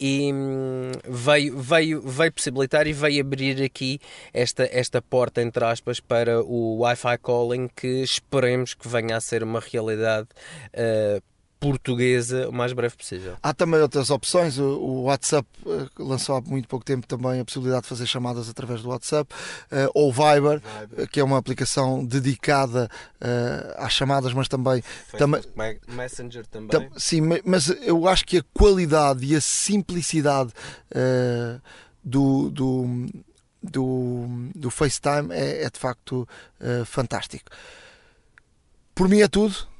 E 0.00 0.32
hum, 0.32 0.90
veio, 1.08 1.56
veio, 1.56 2.02
veio 2.02 2.32
possibilitar 2.32 2.88
e 2.88 2.92
veio 2.92 3.20
abrir 3.20 3.62
aqui 3.62 4.00
esta, 4.32 4.68
esta 4.72 5.00
porta, 5.00 5.40
entre 5.40 5.64
aspas, 5.64 6.00
para 6.00 6.42
o 6.42 6.78
Wi-Fi 6.80 7.16
calling 7.22 7.68
que 7.68 8.02
esperemos 8.02 8.74
que 8.74 8.88
venha 8.88 9.16
a 9.16 9.20
ser 9.20 9.44
uma 9.44 9.60
realidade 9.60 10.26
uh, 10.74 11.22
portuguesa 11.64 12.46
o 12.48 12.52
mais 12.52 12.74
breve 12.74 12.94
possível. 12.94 13.36
Há 13.42 13.54
também 13.54 13.80
outras 13.80 14.10
opções. 14.10 14.58
O 14.58 15.04
WhatsApp 15.04 15.48
eh, 15.66 15.88
lançou 15.98 16.36
há 16.36 16.40
muito 16.42 16.68
pouco 16.68 16.84
tempo 16.84 17.06
também 17.06 17.40
a 17.40 17.44
possibilidade 17.44 17.84
de 17.84 17.88
fazer 17.88 18.06
chamadas 18.06 18.50
através 18.50 18.82
do 18.82 18.90
WhatsApp, 18.90 19.34
eh, 19.70 19.88
ou 19.94 20.12
Viber, 20.12 20.60
Viber. 20.60 21.08
que 21.08 21.20
é 21.20 21.24
uma 21.24 21.38
aplicação 21.38 22.04
dedicada 22.04 22.88
eh, 23.18 23.76
às 23.78 23.94
chamadas, 23.94 24.34
mas 24.34 24.46
também. 24.46 24.84
também 25.16 25.42
Messenger 25.88 26.46
também. 26.46 26.68
Tam, 26.68 26.86
sim, 26.98 27.20
mas 27.44 27.68
eu 27.82 28.06
acho 28.06 28.26
que 28.26 28.38
a 28.38 28.42
qualidade 28.52 29.24
e 29.24 29.34
a 29.34 29.40
simplicidade 29.40 30.52
do, 32.02 32.50
do, 32.50 33.06
do, 33.62 34.26
do 34.54 34.70
FaceTime 34.70 35.32
é, 35.32 35.64
é 35.64 35.70
de 35.70 35.78
facto 35.78 36.28
fantástico. 36.84 37.50
Por 38.94 39.08
mim 39.08 39.20
é 39.20 39.28
tudo. 39.28 39.73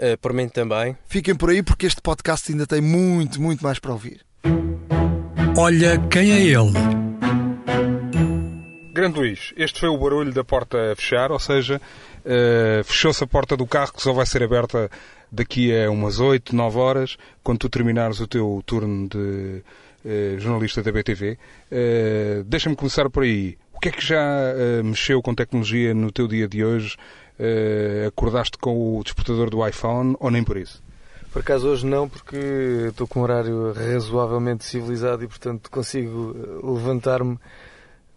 Uh, 0.00 0.16
por 0.18 0.32
mim 0.32 0.48
também. 0.48 0.96
Fiquem 1.06 1.34
por 1.34 1.50
aí 1.50 1.62
porque 1.62 1.84
este 1.84 2.00
podcast 2.00 2.50
ainda 2.50 2.66
tem 2.66 2.80
muito, 2.80 3.38
muito 3.40 3.62
mais 3.62 3.78
para 3.78 3.92
ouvir. 3.92 4.22
Olha 5.58 5.98
quem 6.08 6.32
é 6.32 6.40
ele. 6.40 6.72
Grande 8.94 9.18
Luís, 9.18 9.52
este 9.56 9.80
foi 9.80 9.88
o 9.88 9.98
barulho 9.98 10.32
da 10.32 10.42
porta 10.42 10.92
a 10.92 10.96
fechar, 10.96 11.30
ou 11.30 11.38
seja, 11.38 11.80
uh, 12.24 12.84
fechou-se 12.84 13.22
a 13.22 13.26
porta 13.26 13.56
do 13.56 13.66
carro 13.66 13.92
que 13.92 14.02
só 14.02 14.12
vai 14.12 14.26
ser 14.26 14.42
aberta 14.42 14.90
daqui 15.30 15.74
a 15.76 15.90
umas 15.90 16.18
8, 16.18 16.56
9 16.56 16.78
horas, 16.78 17.16
quando 17.42 17.58
tu 17.58 17.68
terminares 17.68 18.20
o 18.20 18.26
teu 18.26 18.62
turno 18.66 19.08
de 19.08 19.62
uh, 20.04 20.38
jornalista 20.38 20.82
da 20.82 20.90
BTV. 20.90 21.38
Uh, 21.70 22.44
Deixa-me 22.44 22.74
começar 22.74 23.08
por 23.10 23.22
aí. 23.22 23.56
O 23.72 23.80
que 23.80 23.88
é 23.88 23.92
que 23.92 24.04
já 24.04 24.20
mexeu 24.84 25.22
com 25.22 25.34
tecnologia 25.34 25.94
no 25.94 26.12
teu 26.12 26.28
dia 26.28 26.46
de 26.46 26.62
hoje? 26.62 26.98
Uh, 27.40 28.08
acordaste 28.08 28.58
com 28.58 28.98
o 28.98 29.02
despertador 29.02 29.48
do 29.48 29.66
iPhone 29.66 30.14
ou 30.20 30.30
nem 30.30 30.44
por 30.44 30.58
isso? 30.58 30.82
Por 31.32 31.40
acaso 31.40 31.68
hoje 31.68 31.86
não, 31.86 32.06
porque 32.06 32.36
estou 32.88 33.06
com 33.06 33.20
um 33.20 33.22
horário 33.22 33.72
razoavelmente 33.72 34.64
civilizado 34.64 35.24
e, 35.24 35.28
portanto, 35.28 35.70
consigo 35.70 36.36
eh, 36.36 36.66
levantar-me 36.66 37.38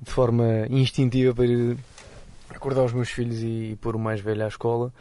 de 0.01 0.11
forma 0.11 0.65
instintiva 0.69 1.33
para 1.33 1.45
ir 1.45 1.77
acordar 2.49 2.83
os 2.83 2.91
meus 2.91 3.09
filhos 3.09 3.41
e 3.41 3.77
pôr 3.79 3.95
o 3.95 3.99
mais 3.99 4.19
velho 4.19 4.43
à 4.43 4.47
escola. 4.47 4.91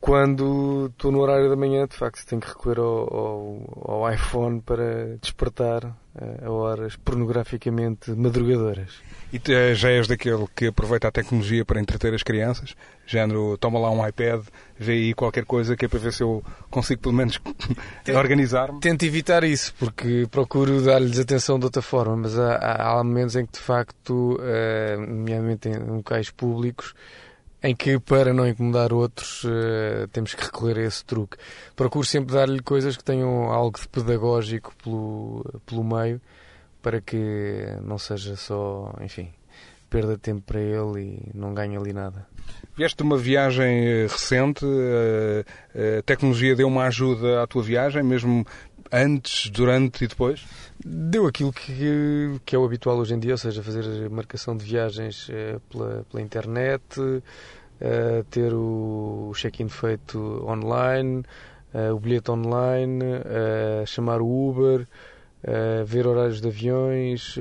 Quando 0.00 0.86
estou 0.86 1.12
no 1.12 1.20
horário 1.20 1.48
da 1.48 1.54
manhã, 1.54 1.86
de 1.86 1.94
facto, 1.94 2.26
tenho 2.26 2.40
que 2.40 2.48
recorrer 2.48 2.80
ao, 2.80 3.14
ao, 3.14 4.02
ao 4.04 4.12
iPhone 4.12 4.60
para 4.60 5.16
despertar 5.18 5.94
a 6.42 6.50
horas 6.50 6.96
pornograficamente 6.96 8.10
madrugadoras. 8.12 9.02
E 9.34 9.74
já 9.74 9.90
és 9.90 10.06
daquele 10.06 10.46
que 10.54 10.68
aproveita 10.68 11.08
a 11.08 11.10
tecnologia 11.10 11.64
para 11.64 11.80
entreter 11.80 12.14
as 12.14 12.22
crianças? 12.22 12.76
Género, 13.04 13.58
toma 13.58 13.80
lá 13.80 13.90
um 13.90 14.06
iPad, 14.06 14.42
vê 14.78 14.92
aí 14.92 15.12
qualquer 15.12 15.44
coisa 15.44 15.76
que 15.76 15.86
é 15.86 15.88
para 15.88 15.98
ver 15.98 16.12
se 16.12 16.22
eu 16.22 16.40
consigo 16.70 17.02
pelo 17.02 17.16
menos 17.16 17.40
organizar-me? 18.14 18.78
Tento 18.78 19.02
evitar 19.04 19.42
isso, 19.42 19.74
porque 19.76 20.28
procuro 20.30 20.80
dar-lhes 20.82 21.18
atenção 21.18 21.58
de 21.58 21.64
outra 21.64 21.82
forma, 21.82 22.16
mas 22.16 22.38
há, 22.38 22.54
há, 22.92 23.02
momentos 23.02 23.34
em 23.34 23.44
que 23.44 23.54
de 23.54 23.58
facto, 23.58 24.38
uh, 24.38 25.00
nomeadamente 25.00 25.68
em 25.68 25.78
locais 25.78 26.30
públicos, 26.30 26.94
em 27.60 27.74
que, 27.74 27.98
para 27.98 28.32
não 28.32 28.46
incomodar 28.46 28.92
outros, 28.92 29.42
uh, 29.42 30.06
temos 30.12 30.32
que 30.32 30.44
recorrer 30.44 30.78
a 30.78 30.82
esse 30.82 31.04
truque. 31.04 31.36
Procuro 31.74 32.06
sempre 32.06 32.36
dar-lhe 32.36 32.62
coisas 32.62 32.96
que 32.96 33.02
tenham 33.02 33.50
algo 33.50 33.80
de 33.80 33.88
pedagógico 33.88 34.72
pelo, 34.80 35.60
pelo 35.66 35.82
meio, 35.82 36.20
para 36.84 37.00
que 37.00 37.64
não 37.82 37.96
seja 37.96 38.36
só, 38.36 38.92
enfim, 39.00 39.30
perda 39.88 40.16
de 40.16 40.18
tempo 40.18 40.42
para 40.42 40.60
ele 40.60 41.00
e 41.00 41.30
não 41.34 41.54
ganhe 41.54 41.78
ali 41.78 41.94
nada. 41.94 42.26
Vieste 42.76 42.98
de 42.98 43.02
uma 43.04 43.16
viagem 43.16 43.86
eh, 43.86 44.06
recente, 44.06 44.66
eh, 45.74 45.98
a 45.98 46.02
tecnologia 46.02 46.54
deu 46.54 46.68
uma 46.68 46.84
ajuda 46.84 47.42
à 47.42 47.46
tua 47.46 47.62
viagem, 47.62 48.02
mesmo 48.02 48.46
antes, 48.92 49.48
durante 49.48 50.04
e 50.04 50.06
depois? 50.06 50.44
Deu 50.84 51.26
aquilo 51.26 51.54
que, 51.54 52.38
que 52.44 52.54
é 52.54 52.58
o 52.58 52.66
habitual 52.66 52.98
hoje 52.98 53.14
em 53.14 53.18
dia, 53.18 53.32
ou 53.32 53.38
seja, 53.38 53.62
fazer 53.62 54.10
marcação 54.10 54.54
de 54.54 54.62
viagens 54.62 55.26
eh, 55.30 55.58
pela, 55.70 56.04
pela 56.10 56.22
internet, 56.22 56.82
ter 58.30 58.54
o 58.54 59.32
check-in 59.34 59.68
feito 59.68 60.44
online, 60.48 61.22
o 61.92 61.98
bilhete 61.98 62.30
online, 62.30 63.00
chamar 63.84 64.22
o 64.22 64.48
Uber, 64.48 64.86
ver 65.84 66.06
horários 66.06 66.40
de 66.40 66.48
aviões, 66.48 67.36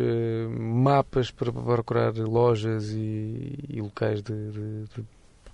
mapas 0.50 1.32
para 1.32 1.52
procurar 1.52 2.14
lojas 2.16 2.90
e, 2.92 3.60
e 3.70 3.82
locais 3.82 4.22
de, 4.22 4.52
de, 4.52 5.06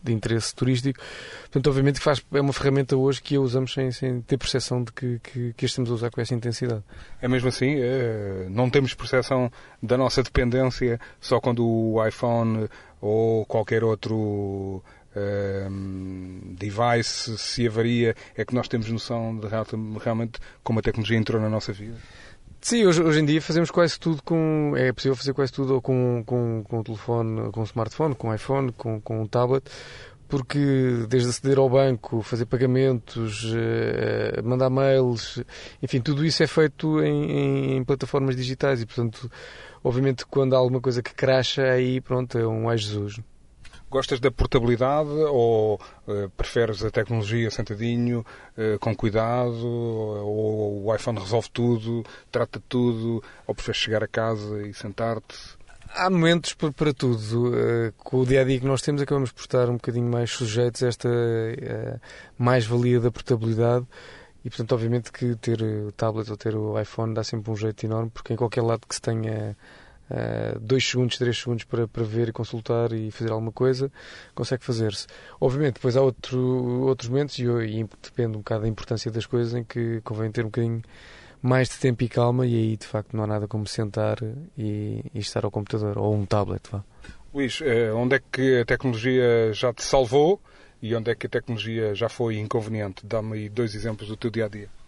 de 0.02 0.14
interesse 0.14 0.56
turístico. 0.56 1.00
Portanto, 1.42 1.68
obviamente 1.68 2.00
faz, 2.00 2.24
é 2.32 2.42
uma 2.42 2.54
ferramenta 2.54 2.96
hoje 2.96 3.22
que 3.22 3.36
a 3.36 3.42
usamos 3.42 3.74
sem, 3.74 3.92
sem 3.92 4.22
ter 4.22 4.38
percepção 4.38 4.84
de 4.84 4.92
que, 4.92 5.20
que, 5.20 5.54
que 5.54 5.66
estamos 5.66 5.92
a 5.92 5.94
usar 5.94 6.10
com 6.10 6.22
essa 6.22 6.34
intensidade. 6.34 6.84
É 7.22 7.28
mesmo 7.28 7.50
assim? 7.50 7.76
É, 7.78 8.48
não 8.50 8.70
temos 8.70 8.94
percepção 8.94 9.52
da 9.82 9.98
nossa 9.98 10.24
dependência 10.24 11.00
só 11.20 11.40
quando 11.40 11.66
o 11.66 12.06
iPhone 12.06 12.70
ou 13.02 13.46
qualquer 13.46 13.84
outro 13.84 14.84
ehm, 15.16 16.56
device 16.56 17.38
se 17.38 17.68
avaria, 17.68 18.16
é 18.36 18.44
que 18.44 18.54
nós 18.54 18.68
temos 18.68 18.90
noção 18.90 19.38
de 19.38 19.48
realmente 20.04 20.40
como 20.64 20.80
a 20.80 20.82
tecnologia 20.82 21.18
entrou 21.18 21.42
na 21.42 21.50
nossa 21.50 21.72
vida? 21.72 21.98
Sim, 22.62 22.86
hoje, 22.86 23.02
hoje 23.02 23.20
em 23.22 23.26
dia 23.26 23.42
fazemos 23.42 23.72
quase 23.72 23.98
tudo 23.98 24.22
com. 24.22 24.74
É 24.76 24.92
possível 24.92 25.16
fazer 25.16 25.34
quase 25.34 25.52
tudo 25.52 25.76
ou 25.76 25.82
com, 25.82 26.24
com, 26.26 26.64
com 26.64 26.80
o 26.80 26.84
telefone, 26.84 27.52
com 27.52 27.62
o 27.62 27.64
smartphone, 27.64 28.16
com 28.16 28.30
o 28.30 28.36
iPhone, 28.36 28.72
com, 28.74 29.00
com 29.00 29.24
o 29.24 29.28
tablet, 29.28 29.64
porque 30.28 30.60
desde 31.08 31.30
aceder 31.30 31.58
ao 31.58 31.70
banco, 31.70 32.22
fazer 32.22 32.46
pagamentos, 32.46 33.52
eh, 33.56 34.42
mandar 34.44 34.70
mails, 34.70 35.42
enfim, 35.82 36.02
tudo 36.02 36.26
isso 36.26 36.44
é 36.44 36.48
feito 36.48 37.02
em, 37.02 37.78
em, 37.78 37.84
plataformas 37.84 38.36
digitais 38.36 38.82
e, 38.82 38.86
portanto, 38.86 39.32
obviamente, 39.84 40.26
quando 40.26 40.54
há 40.54 40.58
alguma 40.58 40.82
coisa 40.82 41.02
que 41.02 41.14
cracha, 41.14 41.64
aí 41.64 42.02
pronto, 42.02 42.38
é 42.38 42.46
um 42.46 42.70
ai 42.70 42.78
Jesus. 42.78 43.20
Gostas 43.90 44.20
da 44.20 44.30
portabilidade 44.30 45.10
ou 45.10 45.82
uh, 46.08 46.30
preferes 46.38 46.84
a 46.84 46.92
tecnologia 46.92 47.50
sentadinho, 47.50 48.24
uh, 48.56 48.78
com 48.78 48.96
cuidado, 48.96 49.66
ou, 49.66 50.86
o 50.86 50.96
iPhone 50.96 51.20
resolve 51.20 51.50
tudo, 51.52 52.06
trata 52.32 52.62
tudo, 52.70 53.24
ou 53.48 53.56
preferes 53.56 53.82
chegar 53.82 54.04
a 54.04 54.08
casa 54.08 54.62
e 54.62 54.74
sentar-te? 54.76 55.36
Há 55.96 56.08
momentos 56.08 56.54
para, 56.54 56.94
tudo. 56.94 57.50
Uh, 57.50 57.94
com 57.98 58.18
o 58.18 58.26
dia 58.28 58.42
a 58.42 58.44
dia 58.44 58.60
que 58.60 58.66
nós 58.68 58.84
temos, 58.84 59.02
acabamos 59.02 59.32
por 59.32 59.42
estar 59.42 59.68
um 59.70 59.74
bocadinho 59.74 60.10
mais 60.10 60.30
sujeitos 60.30 60.84
a 60.84 60.88
esta 60.88 61.10
mais-valia 62.38 63.00
da 63.00 63.10
portabilidade 63.10 63.88
E 64.44 64.50
portanto, 64.50 64.74
obviamente 64.74 65.12
que 65.12 65.36
ter 65.36 65.62
o 65.62 65.92
tablet 65.92 66.30
ou 66.30 66.38
ter 66.38 66.56
o 66.56 66.80
iPhone 66.80 67.14
dá 67.14 67.24
sempre 67.24 67.52
um 67.52 67.56
jeito 67.56 67.86
enorme, 67.86 68.10
porque 68.10 68.34
em 68.34 68.36
qualquer 68.36 68.62
lado 68.62 68.88
que 68.88 68.96
se 68.96 69.02
tenha 69.02 69.58
uh, 70.10 70.60
dois 70.60 70.88
segundos, 70.88 71.18
três 71.18 71.38
segundos 71.38 71.64
para, 71.64 71.88
para 71.88 72.04
ver 72.04 72.30
e 72.30 72.32
consultar 72.32 72.92
e 72.94 73.12
fazer 73.12 73.32
alguma 73.32 73.52
coisa, 73.52 73.92
consegue 74.34 74.64
fazer-se. 74.64 75.08
Obviamente, 75.40 75.76
depois 75.76 75.96
há 75.96 76.02
outro, 76.02 76.40
outros 76.88 77.10
momentos, 77.10 77.38
e, 77.40 77.44
e 77.44 77.88
depende 78.02 78.36
um 78.38 78.40
bocado 78.40 78.64
da 78.64 78.68
importância 78.68 79.12
das 79.12 79.26
coisas, 79.26 79.54
em 79.54 79.64
que 79.64 80.02
convém 80.02 80.32
ter 80.32 80.42
um 80.42 80.48
bocadinho 80.48 80.82
mais 81.42 81.70
de 81.70 81.78
tempo 81.78 82.04
e 82.04 82.10
calma, 82.10 82.46
e 82.46 82.56
aí 82.56 82.78
de 82.78 82.86
facto 82.86 83.16
não 83.16 83.24
há 83.24 83.28
nada 83.28 83.48
como 83.48 83.66
sentar 83.66 84.18
e, 84.58 85.04
e 85.14 85.20
estar 85.20 85.46
ao 85.46 85.52
computador 85.52 85.98
ou 85.98 86.14
um 86.14 86.26
tablet. 86.26 86.62
Vá. 86.70 86.84
Luís, 87.34 87.62
eh, 87.62 87.92
onde 87.94 88.16
é 88.16 88.20
que 88.20 88.60
a 88.60 88.66
tecnologia 88.66 89.54
já 89.54 89.72
te 89.72 89.84
salvou 89.84 90.42
e 90.82 90.96
onde 90.96 91.12
é 91.12 91.16
que 91.16 91.28
a 91.28 91.30
tecnologia 91.30 91.94
já 91.94 92.10
foi 92.10 92.38
inconveniente? 92.38 93.06
Dá-me 93.06 93.38
aí 93.38 93.50
dois 93.50 93.76
exemplos 93.76 94.10
do 94.10 94.18
teu 94.18 94.32
dia 94.32 94.46
a 94.46 94.50
dia. 94.50 94.79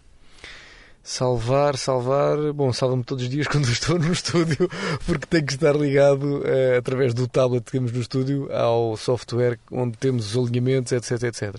Salvar, 1.04 1.76
salvar. 1.76 2.52
Bom, 2.52 2.72
salva-me 2.72 3.02
todos 3.02 3.24
os 3.24 3.30
dias 3.30 3.46
quando 3.48 3.68
estou 3.68 3.98
no 3.98 4.12
estúdio, 4.12 4.68
porque 5.04 5.26
tenho 5.26 5.46
que 5.46 5.54
estar 5.54 5.74
ligado 5.74 6.38
uh, 6.38 6.78
através 6.78 7.12
do 7.12 7.26
tablet 7.26 7.64
que 7.64 7.72
temos 7.72 7.90
no 7.90 8.00
estúdio 8.00 8.48
ao 8.52 8.96
software 8.96 9.58
onde 9.70 9.98
temos 9.98 10.34
os 10.34 10.48
alinhamentos, 10.48 10.92
etc, 10.92 11.24
etc. 11.24 11.56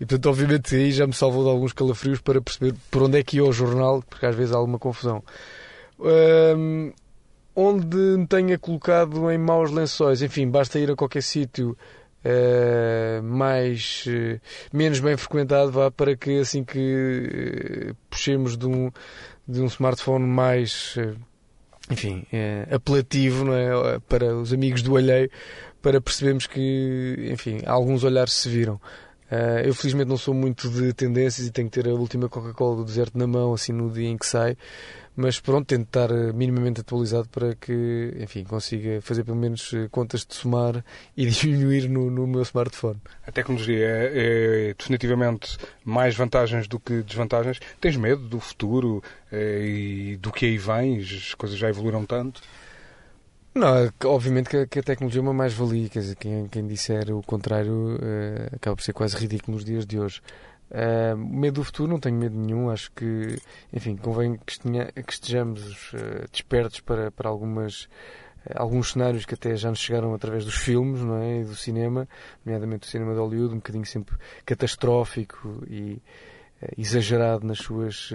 E 0.00 0.06
portanto, 0.06 0.30
obviamente, 0.30 0.74
aí 0.74 0.92
já 0.92 1.06
me 1.06 1.12
salvou 1.12 1.44
de 1.44 1.50
alguns 1.50 1.74
calafrios 1.74 2.20
para 2.20 2.40
perceber 2.40 2.74
por 2.90 3.02
onde 3.02 3.18
é 3.18 3.22
que 3.22 3.36
ia 3.36 3.44
o 3.44 3.52
jornal, 3.52 4.02
porque 4.08 4.24
às 4.24 4.34
vezes 4.34 4.54
há 4.54 4.56
alguma 4.56 4.78
confusão. 4.78 5.22
Um, 5.98 6.92
onde 7.54 7.96
me 7.96 8.26
tenha 8.26 8.58
colocado 8.58 9.30
em 9.30 9.36
maus 9.38 9.70
lençóis, 9.70 10.22
enfim, 10.22 10.48
basta 10.48 10.78
ir 10.78 10.90
a 10.90 10.96
qualquer 10.96 11.22
sítio 11.22 11.76
Uh, 12.26 13.22
mais 13.22 14.04
uh, 14.08 14.40
menos 14.72 14.98
bem 14.98 15.16
frequentado 15.16 15.70
vá 15.70 15.92
para 15.92 16.16
que 16.16 16.40
assim 16.40 16.64
que 16.64 17.92
uh, 17.92 17.96
puxemos 18.10 18.56
de 18.56 18.66
um, 18.66 18.90
de 19.46 19.60
um 19.60 19.66
smartphone 19.66 20.26
mais 20.26 20.96
enfim 21.88 22.26
apelativo 22.68 23.44
não 23.44 23.54
é? 23.54 24.00
para 24.08 24.34
os 24.34 24.52
amigos 24.52 24.82
do 24.82 24.96
alheio 24.96 25.30
para 25.80 26.00
percebermos 26.00 26.48
que 26.48 27.28
enfim 27.30 27.60
alguns 27.64 28.02
olhares 28.02 28.32
se 28.32 28.48
viram 28.48 28.80
eu 29.64 29.74
felizmente 29.74 30.08
não 30.08 30.16
sou 30.16 30.32
muito 30.32 30.68
de 30.70 30.92
tendências 30.92 31.46
e 31.46 31.50
tenho 31.50 31.68
que 31.68 31.80
ter 31.80 31.88
a 31.88 31.94
última 31.94 32.28
Coca-Cola 32.28 32.76
do 32.76 32.84
deserto 32.84 33.18
na 33.18 33.26
mão 33.26 33.52
assim 33.52 33.72
no 33.72 33.90
dia 33.90 34.08
em 34.08 34.16
que 34.16 34.26
sai 34.26 34.56
mas 35.16 35.40
pronto, 35.40 35.66
tento 35.66 35.86
estar 35.86 36.10
eh, 36.10 36.30
minimamente 36.32 36.82
atualizado 36.82 37.26
para 37.30 37.54
que, 37.54 38.14
enfim, 38.20 38.44
consiga 38.44 39.00
fazer 39.00 39.24
pelo 39.24 39.36
menos 39.36 39.72
eh, 39.72 39.88
contas 39.90 40.26
de 40.26 40.34
somar 40.34 40.84
e 41.16 41.24
diminuir 41.30 41.88
no, 41.88 42.10
no 42.10 42.26
meu 42.26 42.42
smartphone. 42.42 43.00
A 43.26 43.32
tecnologia 43.32 43.78
é, 43.78 44.12
é, 44.14 44.74
definitivamente 44.74 45.56
mais 45.82 46.14
vantagens 46.14 46.68
do 46.68 46.78
que 46.78 47.02
desvantagens. 47.02 47.58
Tens 47.80 47.96
medo 47.96 48.28
do 48.28 48.38
futuro 48.38 49.02
é, 49.32 49.62
e 49.62 50.16
do 50.18 50.30
que 50.30 50.44
aí 50.44 50.58
vem? 50.58 50.98
As 50.98 51.32
coisas 51.32 51.58
já 51.58 51.70
evoluíram 51.70 52.04
tanto? 52.04 52.42
Não, 53.56 53.74
é 53.74 53.90
obviamente 54.04 54.50
que 54.50 54.56
a, 54.58 54.66
que 54.66 54.78
a 54.80 54.82
tecnologia 54.82 55.18
é 55.18 55.22
uma 55.22 55.32
mais-valia, 55.32 55.88
quer 55.88 56.00
dizer, 56.00 56.16
quem, 56.16 56.46
quem 56.46 56.66
disser 56.66 57.10
o 57.10 57.22
contrário 57.22 57.96
uh, 57.96 58.54
acaba 58.54 58.76
por 58.76 58.82
ser 58.82 58.92
quase 58.92 59.16
ridículo 59.16 59.54
nos 59.54 59.64
dias 59.64 59.86
de 59.86 59.98
hoje. 59.98 60.20
Uh, 60.70 61.16
medo 61.16 61.54
do 61.54 61.64
futuro, 61.64 61.90
não 61.90 61.98
tenho 61.98 62.18
medo 62.18 62.36
nenhum. 62.36 62.68
Acho 62.68 62.92
que, 62.92 63.38
enfim, 63.72 63.96
convém 63.96 64.36
que, 64.36 65.02
que 65.02 65.12
estejamos 65.12 65.90
uh, 65.94 66.30
despertos 66.30 66.80
para, 66.80 67.10
para 67.10 67.30
algumas, 67.30 67.84
uh, 68.44 68.56
alguns 68.56 68.92
cenários 68.92 69.24
que 69.24 69.32
até 69.32 69.56
já 69.56 69.70
nos 69.70 69.78
chegaram 69.78 70.12
através 70.12 70.44
dos 70.44 70.56
filmes 70.56 71.00
não 71.00 71.16
é? 71.16 71.40
e 71.40 71.44
do 71.44 71.56
cinema, 71.56 72.06
nomeadamente 72.44 72.86
o 72.86 72.90
cinema 72.90 73.14
de 73.14 73.20
Hollywood, 73.20 73.54
um 73.54 73.58
bocadinho 73.58 73.86
sempre 73.86 74.18
catastrófico 74.44 75.64
e 75.66 76.02
exagerado 76.76 77.46
nas 77.46 77.58
suas 77.58 78.10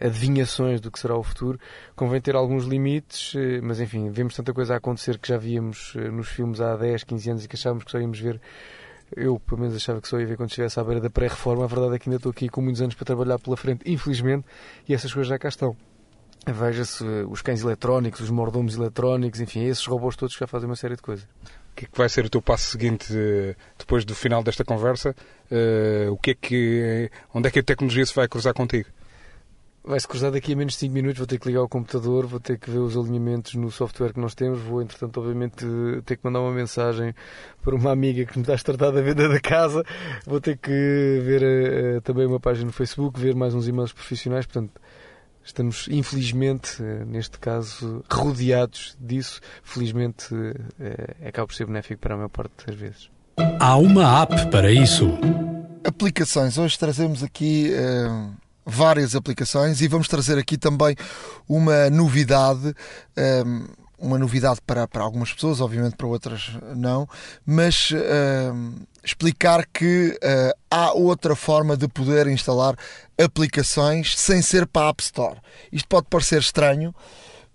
adivinhações 0.00 0.80
do 0.80 0.90
que 0.90 0.98
será 0.98 1.16
o 1.16 1.22
futuro. 1.22 1.58
Convém 1.96 2.20
ter 2.20 2.36
alguns 2.36 2.64
limites, 2.64 3.34
mas 3.62 3.80
enfim, 3.80 4.10
vemos 4.10 4.34
tanta 4.34 4.52
coisa 4.52 4.74
a 4.74 4.76
acontecer 4.76 5.18
que 5.18 5.28
já 5.28 5.36
víamos 5.36 5.94
nos 6.12 6.28
filmes 6.28 6.60
há 6.60 6.76
10, 6.76 7.04
15 7.04 7.30
anos 7.30 7.44
e 7.44 7.48
que 7.48 7.56
achávamos 7.56 7.84
que 7.84 7.90
só 7.90 7.98
íamos 7.98 8.20
ver 8.20 8.40
eu, 9.16 9.38
pelo 9.38 9.60
menos, 9.60 9.76
achava 9.76 10.00
que 10.00 10.08
só 10.08 10.18
ia 10.18 10.26
ver 10.26 10.36
quando 10.36 10.48
estivesse 10.48 10.78
à 10.78 10.84
beira 10.84 11.00
da 11.00 11.10
pré-reforma. 11.10 11.64
A 11.64 11.66
verdade 11.66 11.94
é 11.94 11.98
que 11.98 12.08
ainda 12.08 12.16
estou 12.16 12.30
aqui 12.30 12.48
com 12.48 12.60
muitos 12.60 12.80
anos 12.80 12.94
para 12.94 13.04
trabalhar 13.04 13.38
pela 13.38 13.56
frente, 13.56 13.82
infelizmente, 13.86 14.44
e 14.88 14.94
essas 14.94 15.12
coisas 15.12 15.28
já 15.28 15.38
cá 15.38 15.48
estão. 15.48 15.76
Veja-se 16.46 17.04
os 17.28 17.40
cães 17.40 17.62
eletrónicos, 17.62 18.20
os 18.20 18.30
mordomos 18.30 18.76
eletrónicos, 18.76 19.40
enfim, 19.40 19.64
esses 19.64 19.86
robôs 19.86 20.14
todos 20.16 20.34
já 20.34 20.46
fazem 20.46 20.68
uma 20.68 20.76
série 20.76 20.96
de 20.96 21.02
coisas. 21.02 21.24
O 21.24 21.74
que 21.76 21.86
é 21.86 21.88
que 21.88 21.98
vai 21.98 22.08
ser 22.08 22.24
o 22.24 22.30
teu 22.30 22.42
passo 22.42 22.70
seguinte 22.70 23.12
eh, 23.16 23.56
depois 23.78 24.04
do 24.04 24.14
final 24.14 24.44
desta 24.44 24.64
conversa? 24.64 25.14
O 26.10 26.16
que 26.18 26.32
é 26.32 26.34
que, 26.34 27.10
onde 27.32 27.48
é 27.48 27.50
que 27.50 27.60
a 27.60 27.62
tecnologia 27.62 28.04
se 28.04 28.14
vai 28.14 28.28
cruzar 28.28 28.52
contigo? 28.52 28.88
Vai-se 29.84 30.08
cruzar 30.08 30.32
daqui 30.32 30.54
a 30.54 30.56
menos 30.56 30.72
de 30.72 30.78
5 30.80 30.94
minutos, 30.94 31.18
vou 31.18 31.26
ter 31.26 31.38
que 31.38 31.46
ligar 31.46 31.62
o 31.62 31.68
computador, 31.68 32.26
vou 32.26 32.40
ter 32.40 32.58
que 32.58 32.70
ver 32.70 32.78
os 32.78 32.96
alinhamentos 32.96 33.54
no 33.54 33.70
software 33.70 34.14
que 34.14 34.20
nós 34.20 34.34
temos, 34.34 34.58
vou 34.60 34.80
entretanto 34.80 35.20
obviamente 35.20 35.64
ter 36.06 36.16
que 36.16 36.24
mandar 36.24 36.40
uma 36.40 36.52
mensagem 36.52 37.14
para 37.62 37.74
uma 37.74 37.92
amiga 37.92 38.24
que 38.24 38.38
me 38.38 38.42
está 38.42 38.54
a 38.54 38.58
tratar 38.58 38.90
da 38.92 39.02
venda 39.02 39.28
da 39.28 39.38
casa, 39.38 39.84
vou 40.26 40.40
ter 40.40 40.56
que 40.56 40.70
ver 40.70 41.98
uh, 41.98 42.00
também 42.00 42.26
uma 42.26 42.40
página 42.40 42.66
no 42.66 42.72
Facebook, 42.72 43.20
ver 43.20 43.34
mais 43.34 43.54
uns 43.54 43.68
e-mails 43.68 43.92
profissionais, 43.92 44.46
portanto 44.46 44.80
estamos 45.44 45.86
infelizmente, 45.90 46.82
uh, 46.82 47.04
neste 47.04 47.38
caso, 47.38 48.02
rodeados 48.10 48.96
disso, 48.98 49.42
felizmente 49.62 50.34
uh, 50.34 51.28
acaba 51.28 51.46
por 51.46 51.54
ser 51.54 51.66
benéfico 51.66 52.00
para 52.00 52.14
a 52.14 52.16
maior 52.16 52.30
parte 52.30 52.66
das 52.66 52.74
vezes. 52.74 53.10
Há 53.60 53.76
uma 53.76 54.22
app 54.22 54.50
para 54.50 54.72
isso. 54.72 55.06
Aplicações. 55.84 56.56
Hoje 56.56 56.78
trazemos 56.78 57.22
aqui 57.22 57.70
várias 58.64 59.14
aplicações 59.14 59.80
e 59.80 59.88
vamos 59.88 60.08
trazer 60.08 60.38
aqui 60.38 60.56
também 60.56 60.96
uma 61.48 61.90
novidade. 61.90 62.74
Um, 63.46 63.66
uma 63.96 64.18
novidade 64.18 64.60
para, 64.66 64.86
para 64.86 65.02
algumas 65.02 65.32
pessoas, 65.32 65.60
obviamente 65.60 65.96
para 65.96 66.06
outras 66.06 66.50
não, 66.76 67.08
mas 67.46 67.90
uh, 67.92 68.86
explicar 69.02 69.64
que 69.72 70.18
uh, 70.22 70.58
há 70.70 70.92
outra 70.92 71.34
forma 71.34 71.74
de 71.76 71.88
poder 71.88 72.26
instalar 72.26 72.76
aplicações 73.18 74.18
sem 74.18 74.42
ser 74.42 74.66
para 74.66 74.86
a 74.86 74.90
App 74.90 75.02
Store. 75.02 75.38
Isto 75.72 75.88
pode 75.88 76.06
parecer 76.10 76.40
estranho, 76.40 76.94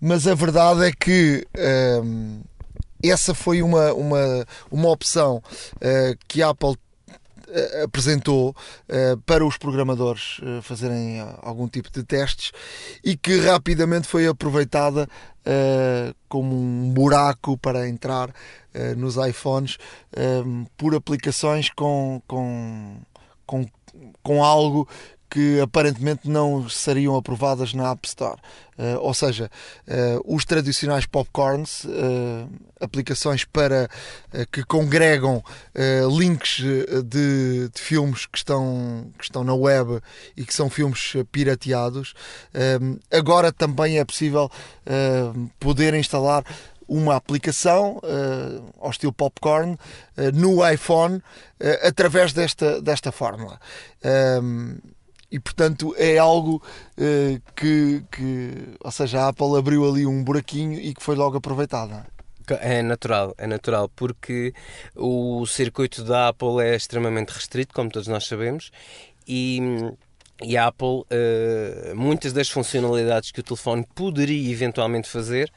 mas 0.01 0.25
a 0.25 0.33
verdade 0.33 0.85
é 0.85 0.91
que 0.91 1.45
uh, 1.55 2.41
essa 3.03 3.33
foi 3.33 3.61
uma, 3.61 3.93
uma, 3.93 4.45
uma 4.71 4.89
opção 4.89 5.37
uh, 5.75 6.17
que 6.27 6.41
a 6.41 6.49
Apple 6.49 6.75
apresentou 7.83 8.49
uh, 8.49 9.17
para 9.25 9.45
os 9.45 9.57
programadores 9.57 10.39
uh, 10.39 10.61
fazerem 10.61 11.19
algum 11.41 11.67
tipo 11.67 11.91
de 11.91 12.03
testes 12.03 12.51
e 13.03 13.17
que 13.17 13.39
rapidamente 13.39 14.07
foi 14.07 14.27
aproveitada 14.27 15.07
como 16.27 16.55
um 16.55 16.91
buraco 16.93 17.57
para 17.57 17.89
entrar 17.89 18.31
nos 18.95 19.15
iPhones 19.15 19.79
por 20.77 20.93
aplicações 20.93 21.71
com, 21.71 22.21
com, 22.27 22.97
com, 23.47 23.65
com 24.21 24.43
algo 24.43 24.87
que 25.29 25.59
aparentemente 25.59 26.27
não 26.27 26.67
seriam 26.67 27.15
aprovadas 27.15 27.73
na 27.73 27.91
App 27.91 28.07
Store. 28.07 28.39
Uh, 28.77 28.97
ou 28.99 29.13
seja, 29.13 29.51
uh, 29.87 30.35
os 30.35 30.45
tradicionais 30.45 31.05
popcorns, 31.05 31.83
uh, 31.83 32.49
aplicações 32.79 33.43
para 33.43 33.89
que 34.53 34.63
congregam 34.63 35.43
links 36.17 36.61
de, 37.03 37.69
de, 37.69 37.69
filmes 37.75 38.25
que 38.25 38.37
estão, 38.37 39.11
que 39.17 39.25
estão 39.25 39.43
na 39.43 39.53
web 39.53 39.99
e 40.37 40.45
que 40.45 40.53
são 40.53 40.69
filmes 40.69 41.13
pirateados, 41.29 42.13
agora 43.11 43.51
também 43.51 43.99
é 43.99 44.05
possível 44.05 44.49
poder 45.59 45.93
instalar 45.93 46.45
uma 46.89 47.15
aplicação 47.15 47.97
uh, 47.97 48.73
ao 48.79 48.89
estilo 48.89 49.13
popcorn 49.13 49.73
uh, 49.73 49.77
no 50.33 50.67
iPhone 50.67 51.17
uh, 51.17 51.87
através 51.87 52.33
desta, 52.33 52.81
desta 52.81 53.11
fórmula. 53.11 53.59
E 55.31 55.39
portanto 55.39 55.93
é 55.97 56.17
algo 56.17 56.61
uh, 56.97 57.41
que, 57.55 58.03
que, 58.11 58.53
ou 58.79 58.91
seja, 58.91 59.21
a 59.21 59.27
Apple 59.29 59.57
abriu 59.57 59.87
ali 59.87 60.05
um 60.05 60.23
buraquinho 60.23 60.79
e 60.79 60.93
que 60.93 61.03
foi 61.03 61.15
logo 61.15 61.37
aproveitado. 61.37 62.05
É 62.61 62.81
natural, 62.81 63.35
é 63.37 63.45
natural, 63.45 63.89
porque 63.95 64.53
o 64.95 65.45
circuito 65.45 66.03
da 66.03 66.29
Apple 66.29 66.59
é 66.61 66.75
extremamente 66.75 67.29
restrito, 67.29 67.75
como 67.75 67.91
todos 67.91 68.07
nós 68.07 68.25
sabemos, 68.25 68.71
e, 69.27 69.59
e 70.41 70.57
a 70.57 70.65
Apple, 70.65 70.87
uh, 71.11 71.95
muitas 71.95 72.33
das 72.33 72.49
funcionalidades 72.49 73.29
que 73.29 73.39
o 73.39 73.43
telefone 73.43 73.85
poderia 73.93 74.51
eventualmente 74.51 75.07
fazer, 75.07 75.51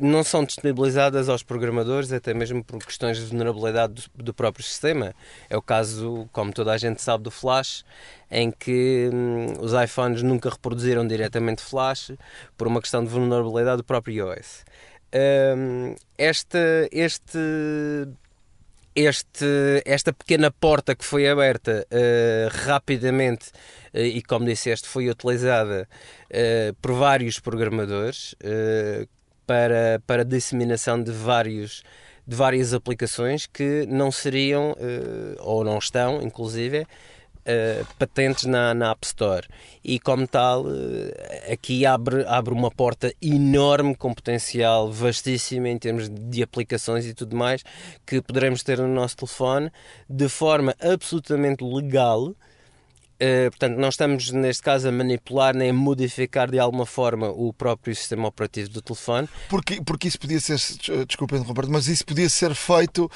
não 0.00 0.24
são 0.24 0.44
disponibilizadas 0.44 1.28
aos 1.28 1.42
programadores, 1.42 2.12
até 2.12 2.34
mesmo 2.34 2.64
por 2.64 2.84
questões 2.84 3.18
de 3.18 3.24
vulnerabilidade 3.24 3.94
do, 3.94 4.24
do, 4.24 4.34
próprio 4.34 4.64
sistema. 4.64 5.14
É 5.48 5.56
o 5.56 5.62
caso, 5.62 6.28
como 6.32 6.52
toda 6.52 6.72
a 6.72 6.76
gente 6.76 7.00
sabe, 7.00 7.24
do 7.24 7.30
Flash, 7.30 7.84
em 8.30 8.50
que 8.50 9.08
hum, 9.12 9.54
os 9.60 9.72
iPhones 9.72 10.22
nunca 10.22 10.50
reproduziram 10.50 11.06
diretamente 11.06 11.62
Flash 11.62 12.12
por 12.56 12.66
uma 12.66 12.80
questão 12.80 13.04
de 13.04 13.10
vulnerabilidade 13.10 13.78
do 13.78 13.84
próprio 13.84 14.14
iOS. 14.14 14.64
Um, 15.14 15.94
este, 16.16 16.88
este 16.90 17.38
este, 18.94 19.82
esta 19.84 20.12
pequena 20.12 20.50
porta 20.50 20.94
que 20.94 21.04
foi 21.04 21.26
aberta 21.26 21.86
uh, 21.90 22.66
rapidamente 22.66 23.48
uh, 23.94 23.98
e, 23.98 24.22
como 24.22 24.44
disseste, 24.44 24.86
foi 24.86 25.08
utilizada 25.08 25.88
uh, 26.30 26.74
por 26.74 26.92
vários 26.92 27.40
programadores 27.40 28.34
para, 29.52 30.02
para 30.06 30.24
disseminação 30.24 31.02
de, 31.02 31.12
vários, 31.12 31.82
de 32.26 32.34
várias 32.34 32.72
aplicações 32.72 33.46
que 33.46 33.84
não 33.86 34.10
seriam, 34.10 34.74
ou 35.40 35.62
não 35.62 35.76
estão, 35.76 36.22
inclusive, 36.22 36.86
Uh, 37.44 37.84
patentes 37.98 38.44
na, 38.44 38.72
na 38.72 38.92
App 38.92 39.04
Store. 39.04 39.48
E 39.82 39.98
como 39.98 40.28
tal 40.28 40.64
uh, 40.64 40.72
aqui 41.52 41.84
abre, 41.84 42.24
abre 42.24 42.54
uma 42.54 42.70
porta 42.70 43.12
enorme 43.20 43.96
com 43.96 44.14
potencial 44.14 44.92
vastíssimo 44.92 45.66
em 45.66 45.76
termos 45.76 46.08
de 46.08 46.40
aplicações 46.40 47.04
e 47.04 47.12
tudo 47.12 47.34
mais 47.34 47.64
que 48.06 48.22
poderemos 48.22 48.62
ter 48.62 48.78
no 48.78 48.86
nosso 48.86 49.16
telefone 49.16 49.72
de 50.08 50.28
forma 50.28 50.72
absolutamente 50.80 51.64
legal 51.64 52.32
uh, 53.22 53.50
portanto 53.50 53.76
não 53.76 53.88
estamos 53.88 54.30
neste 54.30 54.62
caso 54.62 54.88
a 54.88 54.92
manipular 54.92 55.54
nem 55.54 55.70
a 55.70 55.74
modificar 55.74 56.50
de 56.50 56.58
alguma 56.58 56.86
forma 56.86 57.28
o 57.28 57.52
próprio 57.52 57.94
sistema 57.94 58.28
operativo 58.28 58.70
do 58.70 58.82
telefone. 58.82 59.28
Porque, 59.48 59.80
porque 59.82 60.08
isso 60.08 60.18
podia 60.18 60.40
ser 60.40 60.58
desculpa 61.06 61.36
interromper 61.36 61.68
mas 61.68 61.86
isso 61.86 62.04
podia 62.04 62.28
ser 62.28 62.54
feito 62.54 63.10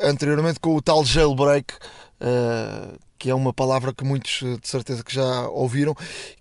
anteriormente 0.00 0.60
com 0.60 0.74
o 0.74 0.82
tal 0.82 1.04
jailbreak 1.04 1.74
Uh, 2.20 2.98
que 3.18 3.30
é 3.30 3.34
uma 3.34 3.52
palavra 3.52 3.92
que 3.92 4.04
muitos 4.04 4.40
eh, 4.42 4.56
de 4.60 4.68
certeza 4.68 5.02
que 5.02 5.12
já 5.12 5.48
ouviram, 5.48 5.94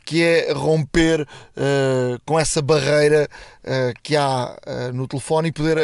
que 0.05 0.21
é 0.21 0.53
romper 0.53 1.21
uh, 1.21 2.21
com 2.23 2.39
essa 2.39 2.61
barreira 2.61 3.27
uh, 3.63 3.99
que 4.03 4.15
há 4.15 4.55
uh, 4.55 4.93
no 4.93 5.07
telefone 5.07 5.49
e 5.49 5.51
poder, 5.51 5.77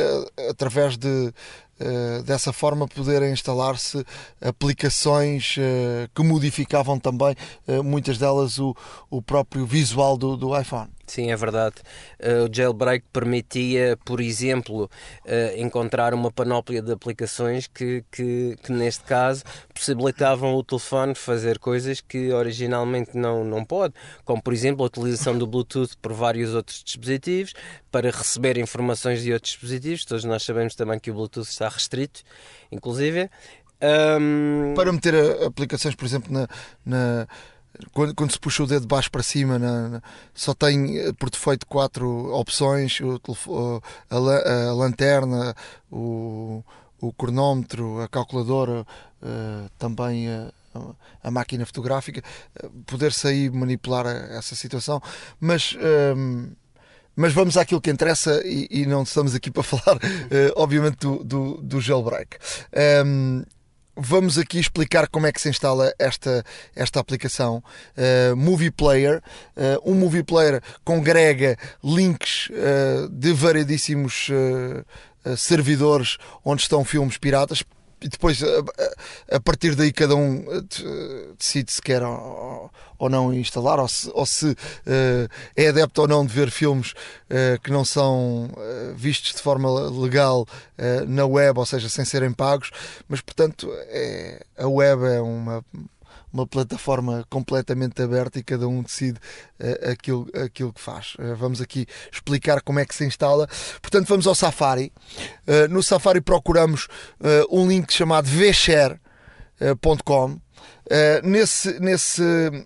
através 0.49 0.95
de 0.95 1.34
dessa 2.26 2.53
forma, 2.53 2.88
poderem 2.88 3.34
instalar-se 3.34 4.05
aplicações 4.41 5.55
que 6.13 6.24
modificavam 6.24 6.99
também, 6.99 7.36
muitas 7.84 8.17
delas, 8.17 8.59
o, 8.59 8.76
o 9.09 9.21
próprio 9.21 9.65
visual 9.65 10.17
do 10.17 10.59
iPhone. 10.59 10.89
Sim, 11.14 11.30
é 11.30 11.36
verdade. 11.36 11.76
Uh, 12.20 12.49
o 12.49 12.51
jailbreak 12.51 13.05
permitia, 13.14 13.95
por 14.03 14.20
exemplo, 14.20 14.86
uh, 14.86 15.61
encontrar 15.61 16.11
uma 16.11 16.32
panóplia 16.32 16.82
de 16.82 16.91
aplicações 16.91 17.68
que, 17.68 18.03
que, 18.11 18.57
que, 18.64 18.72
neste 18.72 19.03
caso, 19.03 19.43
possibilitavam 19.76 20.55
o 20.55 20.64
telefone 20.64 21.14
fazer 21.14 21.59
coisas 21.59 22.01
que 22.01 22.32
originalmente 22.32 23.16
não, 23.16 23.43
não 23.43 23.64
pode, 23.64 23.93
como, 24.26 24.41
por 24.41 24.53
exemplo, 24.53 24.84
a 24.84 24.88
utilização 24.88 25.38
do 25.38 25.45
Bluetooth 25.45 25.95
por 26.01 26.14
vários 26.14 26.55
outros 26.55 26.84
dispositivos 26.84 27.53
para 27.91 28.09
receber 28.09 28.57
informações 28.57 29.22
de 29.22 29.34
outros 29.34 29.51
dispositivos. 29.51 30.05
Todos 30.05 30.24
nós 30.24 30.41
sabemos 30.41 30.74
também 30.74 30.99
que 30.99 31.11
o 31.11 31.14
Bluetooth 31.14 31.47
está 31.47 31.70
restrito, 31.70 32.24
inclusive. 32.72 33.30
Um... 34.20 34.74
Para 34.76 34.91
meter 34.91 35.14
aplicações, 35.45 35.93
por 35.93 36.05
exemplo, 36.05 36.34
na, 36.34 36.47
na 36.84 37.28
quando, 37.91 38.13
quando, 38.13 38.32
se 38.32 38.39
puxa 38.39 38.63
o 38.63 38.67
dedo 38.67 38.82
de 38.82 38.88
baixo 38.88 39.09
para 39.09 39.24
cima, 39.24 39.57
na, 39.57 39.89
na, 39.89 40.01
só 40.34 40.53
tem 40.53 40.97
eh, 40.97 41.13
por 41.13 41.30
defeito 41.30 41.65
quatro 41.65 42.32
opções: 42.34 42.99
o, 43.01 43.19
a, 44.09 44.15
a, 44.15 44.74
lanterna, 44.74 45.55
o, 45.91 46.63
o 47.01 47.11
cronómetro, 47.13 48.01
a 48.01 48.07
calculadora, 48.07 48.86
uh, 49.21 49.69
também 49.78 50.30
a, 50.30 50.51
a, 51.24 51.32
máquina 51.32 51.65
fotográfica. 51.65 52.24
Uh, 52.63 52.69
Poder-se 52.86 53.28
aí 53.28 53.49
manipular 53.49 54.05
essa 54.07 54.55
situação, 54.55 55.01
mas. 55.39 55.76
Ehm, 55.80 56.51
mas 57.15 57.32
vamos 57.32 57.57
àquilo 57.57 57.80
que 57.80 57.91
interessa 57.91 58.41
e, 58.43 58.67
e, 58.71 58.86
não 58.88 59.03
estamos 59.03 59.36
aqui 59.36 59.49
para 59.51 59.61
falar, 59.61 59.97
uh, 59.97 60.53
obviamente, 60.55 60.97
do, 60.97 61.24
do, 61.24 61.57
do 61.61 61.80
jailbreak. 61.80 62.38
Um, 62.74 63.43
ehm, 63.43 63.43
vamos 63.96 64.38
aqui 64.38 64.60
explicar 64.60 65.08
como 65.08 65.28
é 65.28 65.32
que 65.32 65.41
se 65.41 65.50
instala 65.50 65.94
esta, 66.00 66.44
esta 66.76 67.00
aplicação 67.00 67.64
uh, 67.98 68.36
Movie 68.36 68.72
Player. 68.72 69.22
Uh, 69.56 69.91
um 69.91 69.96
Movie 69.96 70.24
Player 70.24 70.62
congrega 70.84 71.58
links 71.84 72.50
uh, 72.50 73.10
de 73.10 73.34
variedíssimos 73.34 74.30
servidores 75.38 76.18
onde 76.44 76.64
estão 76.64 76.84
filmes 76.84 77.18
piratas 77.18 77.64
e 78.04 78.10
depois 78.10 78.43
a, 78.43 79.36
a, 79.36 79.39
partir 79.39 79.76
daí 79.76 79.91
cada 79.91 80.16
um 80.16 80.45
decide 81.38 81.72
se 81.72 81.82
quer 81.82 82.04
ou, 82.04 82.70
ou 82.97 83.10
não 83.10 83.34
instalar 83.34 83.80
ou 83.80 83.88
se, 83.88 84.12
ou 84.14 84.26
se 84.26 84.51
uh, 84.51 85.30
é 85.56 85.68
adepto 85.68 86.01
ou 86.01 86.08
não 86.08 86.26
de 86.26 86.34
ver 86.34 86.51
filmes 86.51 86.91
uh, 86.91 87.60
que 87.64 87.72
não 87.72 87.86
são 87.86 88.45
uh, 88.45 88.95
vistos 88.95 89.34
de 89.34 89.41
forma 89.41 89.70
legal 89.89 90.45
na 91.08 91.26
web, 91.26 91.60
ou 91.60 91.66
seja, 91.66 91.88
sem 91.88 92.04
serem 92.04 92.34
pagos, 92.34 92.72
mas 93.08 93.22
portanto 93.22 93.70
é, 93.88 94.43
a 94.58 94.68
web 94.68 95.06
é 95.06 95.22
uma 95.22 95.64
uma 96.34 96.48
plataforma 96.48 97.24
completamente 97.30 98.02
aberta 98.02 98.40
e 98.40 98.44
cada 98.44 98.68
um 98.68 98.82
decide 98.82 99.20
uh, 99.60 99.92
aquilo, 99.92 100.28
aquilo 100.34 100.74
que 100.74 100.82
faz. 100.82 101.14
Uh, 101.20 101.36
vamos 101.36 101.62
aqui 101.62 101.86
explicar 102.12 102.62
como 102.62 102.80
é 102.80 102.86
que 102.86 102.96
se 102.96 103.06
instala. 103.06 103.48
Portanto, 103.82 104.08
vamos 104.08 104.26
ao 104.26 104.34
Safari. 104.34 104.92
Uh, 105.48 105.68
no 105.70 105.84
Safari 105.84 106.20
procuramos 106.22 106.88
um 107.50 107.68
link 107.68 107.94
chamado 107.94 108.28
vshare.com. 108.28 109.04
Uh, 110.86 111.26
nesse, 111.26 111.80
nesse, 111.80 112.24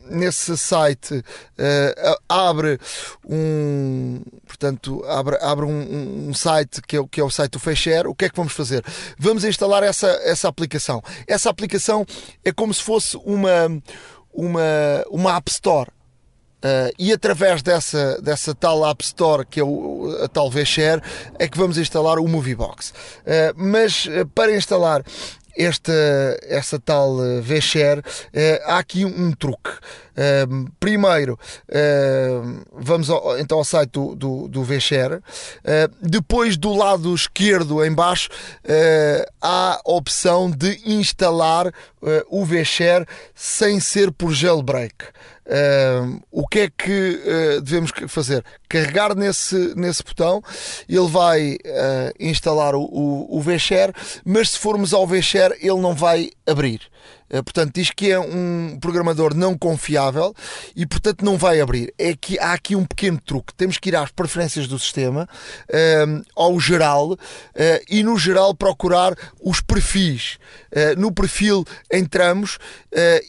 nesse 0.09 0.57
site 0.57 1.13
uh, 1.15 2.17
abre 2.27 2.79
um 3.23 4.21
portanto 4.47 5.03
abre, 5.05 5.37
abre 5.39 5.65
um, 5.65 6.29
um, 6.29 6.33
site 6.33 6.81
que 6.81 6.97
é, 6.97 7.07
que 7.11 7.21
é 7.21 7.23
o 7.23 7.29
site 7.29 7.51
do 7.51 7.59
Feixer 7.59 8.07
o 8.07 8.15
que 8.15 8.25
é 8.25 8.29
que 8.29 8.35
vamos 8.35 8.53
fazer? 8.53 8.83
Vamos 9.19 9.43
instalar 9.43 9.83
essa, 9.83 10.07
essa 10.23 10.47
aplicação 10.47 11.03
essa 11.27 11.49
aplicação 11.49 12.05
é 12.43 12.51
como 12.51 12.73
se 12.73 12.81
fosse 12.81 13.15
uma 13.17 13.67
uma, 14.33 15.05
uma 15.11 15.35
App 15.35 15.51
Store 15.51 15.91
Uh, 16.57 16.89
e 16.97 17.13
através 17.13 17.61
dessa, 17.61 18.19
dessa 18.19 18.55
tal 18.55 18.83
App 18.83 19.03
Store, 19.03 19.45
que 19.45 19.59
é 19.59 19.63
o, 19.63 20.23
a 20.23 20.27
tal 20.27 20.49
VShare, 20.49 21.01
é 21.37 21.47
que 21.47 21.55
vamos 21.55 21.77
instalar 21.77 22.17
o 22.17 22.27
Moviebox. 22.27 22.89
Uh, 22.89 23.53
mas 23.55 24.07
uh, 24.07 24.25
para 24.33 24.55
instalar 24.55 25.03
esta, 25.57 25.93
esta 26.43 26.79
tal 26.79 27.15
uh, 27.15 27.41
V-Share, 27.41 27.99
uh, 27.99 28.03
há 28.65 28.77
aqui 28.77 29.03
um, 29.03 29.31
truque. 29.31 29.71
Uh, 30.17 30.71
primeiro, 30.79 31.37
vamos 32.73 33.09
ao, 33.09 33.37
então 33.37 33.59
ao 33.59 33.63
site 33.63 33.91
do, 33.91 34.15
do, 34.15 34.47
do 34.47 34.65
depois, 36.01 36.57
do 36.57 36.73
lado 36.73 37.13
esquerdo, 37.13 37.85
em 37.85 37.93
baixo, 37.93 38.29
há 39.39 39.73
a 39.75 39.81
opção 39.85 40.49
de 40.49 40.81
instalar 40.85 41.71
o 42.29 42.43
V-Share 42.43 43.05
sem 43.35 43.79
ser 43.79 44.11
por 44.11 44.33
jailbreak. 44.33 44.95
Uh, 45.47 46.21
o 46.29 46.45
que 46.45 46.59
é 46.59 46.69
que 46.69 47.21
uh, 47.23 47.61
devemos 47.61 47.91
fazer? 48.09 48.43
Carregar 48.67 49.15
nesse, 49.15 49.73
nesse 49.77 50.03
botão, 50.03 50.43
ele 50.89 51.07
vai 51.07 51.53
uh, 51.53 52.13
instalar 52.19 52.75
o, 52.75 52.81
o, 52.81 53.37
o 53.37 53.41
VShare, 53.41 53.93
mas 54.25 54.51
se 54.51 54.59
formos 54.59 54.93
ao 54.93 55.07
VShare, 55.07 55.55
ele 55.61 55.79
não 55.79 55.95
vai 55.95 56.31
abrir. 56.45 56.81
Eh, 57.29 57.41
portanto, 57.41 57.73
diz 57.73 57.91
que 57.91 58.11
é 58.11 58.19
um 58.19 58.77
programador 58.79 59.33
não 59.33 59.57
confiável 59.57 60.33
e, 60.75 60.85
portanto, 60.85 61.23
não 61.23 61.37
vai 61.37 61.59
abrir. 61.59 61.93
É 61.97 62.15
que 62.15 62.39
há 62.39 62.53
aqui 62.53 62.75
um 62.75 62.85
pequeno 62.85 63.19
truque. 63.19 63.53
Temos 63.53 63.77
que 63.77 63.89
ir 63.89 63.95
às 63.95 64.11
preferências 64.11 64.67
do 64.67 64.79
sistema, 64.79 65.27
ehm, 65.71 66.21
ao 66.35 66.59
geral, 66.59 67.17
eh, 67.55 67.83
e 67.89 68.03
no 68.03 68.17
geral 68.17 68.55
procurar 68.55 69.15
os 69.41 69.61
perfis. 69.61 70.37
Eh, 70.71 70.95
no 70.95 71.11
perfil 71.11 71.65
entramos 71.91 72.57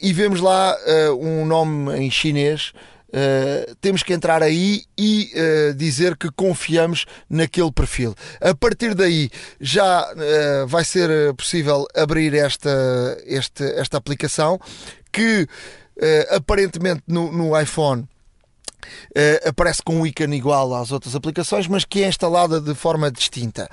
e 0.01 0.13
vemos 0.13 0.41
lá 0.41 0.77
um 1.21 1.45
nome 1.45 1.95
em 1.99 2.11
chinês 2.11 2.73
Uh, 3.09 3.75
temos 3.81 4.03
que 4.03 4.13
entrar 4.13 4.43
aí 4.43 4.83
e 4.97 5.33
uh, 5.35 5.75
dizer 5.75 6.15
que 6.17 6.31
confiamos 6.31 7.07
naquele 7.29 7.73
perfil. 7.73 8.15
A 8.39 8.55
partir 8.55 8.95
daí 8.95 9.31
já 9.59 10.13
uh, 10.13 10.67
vai 10.67 10.85
ser 10.85 11.33
possível 11.35 11.87
abrir 11.97 12.35
esta, 12.35 12.69
este, 13.25 13.65
esta 13.81 13.97
aplicação 13.97 14.61
que 15.11 15.47
aparentemente 16.31 17.03
no, 17.09 17.33
no 17.33 17.61
iPhone. 17.61 18.07
aparece 19.45 19.83
com 19.83 19.97
um 19.97 20.07
ícone 20.07 20.37
igual 20.37 20.73
às 20.73 20.93
outras 20.93 21.17
aplicações, 21.17 21.67
mas 21.67 21.85
que 21.85 22.05
é 22.05 22.09
instalada 22.09 22.61
de 22.61 22.73
forma 22.73 23.11
distinta. 23.11 23.69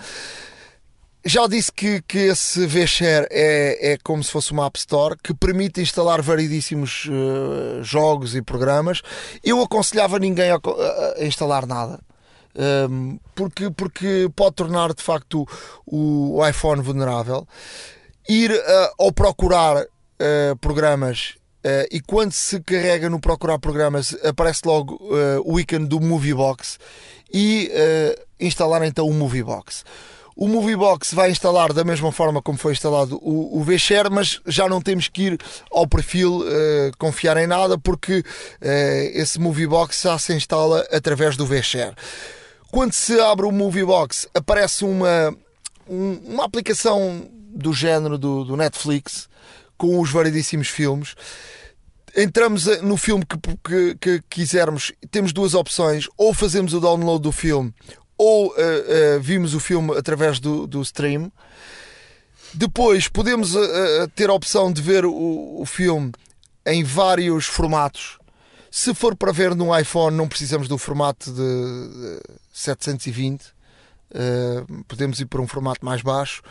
Já 1.28 1.48
disse 1.48 1.72
que, 1.72 2.04
que 2.04 2.20
esse 2.20 2.68
VShare 2.68 3.28
é, 3.32 3.94
é 3.94 3.98
como 4.04 4.24
se 4.24 4.32
fosse 4.32 4.52
uma 4.52 4.68
App 4.68 4.78
Store 4.78 5.16
que 5.24 5.34
permite 5.34 5.82
instalar 5.82 6.22
variedíssimos 6.22 7.06
uh, 7.06 7.84
jogos 7.84 8.36
e 8.36 8.44
programas. 8.44 9.02
Eu 9.44 9.60
aconselhava 9.60 10.20
ninguém 10.20 10.52
a, 10.52 10.56
a, 10.58 11.26
instalar 11.26 11.66
nada. 11.66 12.00
Um, 12.56 12.62
ehm, 12.62 13.20
porque, 13.34 13.72
porque 13.72 14.30
pode 14.36 14.56
tornar 14.56 14.94
de 14.94 15.02
facto 15.02 15.48
o, 15.84 16.38
o 16.38 16.48
iPhone 16.48 16.84
vulnerável. 16.84 17.48
Ir 18.30 18.52
uh, 18.52 19.04
ao 19.04 19.12
procurar 19.12 19.82
uh, 19.82 20.56
programas 20.62 21.36
Uh, 21.66 21.82
e 21.90 22.00
quando 22.00 22.32
se 22.32 22.60
carrega 22.60 23.10
no 23.10 23.20
procurar 23.20 23.58
programas 23.58 24.16
aparece 24.24 24.62
logo 24.66 25.00
uh, 25.02 25.42
o 25.44 25.60
ícone 25.60 25.88
do 25.88 26.00
Moviebox 26.00 26.78
e 27.34 27.72
uh, 27.74 28.22
instalar 28.40 28.84
então 28.84 29.08
o 29.08 29.14
Moviebox. 29.16 29.84
O 30.36 30.50
Moviebox 30.50 31.14
vai 31.14 31.32
instalar 31.32 31.72
da 31.72 31.86
mesma 31.86 32.12
forma 32.12 32.42
como 32.42 32.58
foi 32.58 32.74
instalado 32.74 33.18
o, 33.22 33.58
o 33.58 33.64
VShare, 33.64 34.10
mas 34.12 34.42
já 34.46 34.68
não 34.68 34.82
temos 34.82 35.08
que 35.08 35.24
ir 35.24 35.40
ao 35.72 35.88
perfil 35.88 36.40
uh, 36.40 36.92
confiar 36.98 37.38
em 37.38 37.48
nada, 37.48 37.78
porque 37.78 38.20
uh, 38.20 38.24
esse 39.14 39.40
Moviebox 39.40 40.02
já 40.02 40.20
se 40.20 40.34
instala 40.34 40.86
através 40.92 41.38
do 41.38 41.46
VShare. 41.46 41.96
Quando 42.70 42.92
se 42.92 43.18
abre 43.18 43.46
o 43.46 43.52
Moviebox, 43.52 44.28
aparece 44.34 44.84
uma, 44.84 45.34
um, 45.88 46.20
uma 46.26 46.44
aplicação 46.44 47.30
do 47.32 47.72
género 47.72 48.18
do, 48.18 48.44
do 48.44 48.58
Netflix 48.58 49.30
com 49.78 50.02
os 50.02 50.12
variedíssimos 50.12 50.68
filmes 50.68 51.16
entramos 52.16 52.66
no 52.82 52.96
filme 52.96 53.26
que, 53.26 53.38
que, 53.64 53.96
que, 53.96 54.24
quisermos, 54.30 54.94
temos 55.12 55.34
duas 55.34 55.54
opções: 55.54 56.08
ou 56.18 56.34
fazemos 56.34 56.74
o 56.74 56.80
download 56.80 57.22
do 57.22 57.32
filme, 57.32 57.74
ou 58.18 58.48
uh, 58.48 58.52
uh, 58.52 59.20
vimos 59.20 59.54
o 59.54 59.60
filme 59.60 59.98
através 59.98 60.40
do, 60.40 60.68
do 60.68 60.82
stream. 60.82 61.32
Depois 62.54 63.08
podemos 63.08 63.56
uh, 63.56 64.08
ter 64.16 64.30
a 64.30 64.34
opção 64.34 64.72
de 64.72 64.82
ver 64.82 65.06
o, 65.06 65.62
o 65.62 65.66
filme 65.66 66.12
em 66.66 66.84
vários 66.84 67.46
formatos. 67.46 68.18
Se 68.72 68.94
for 68.94 69.16
para 69.16 69.32
ver 69.32 69.56
no 69.56 69.78
iPhone, 69.78 70.16
não 70.16 70.28
precisamos 70.28 70.68
do 70.68 70.78
formato 70.78 71.32
de 71.32 72.20
720 72.52 73.55
Uh, 74.16 74.84
podemos 74.86 75.20
ir 75.20 75.26
para 75.26 75.42
um 75.42 75.48
formato 75.48 75.84
mais 75.84 76.02
baixo, 76.02 76.42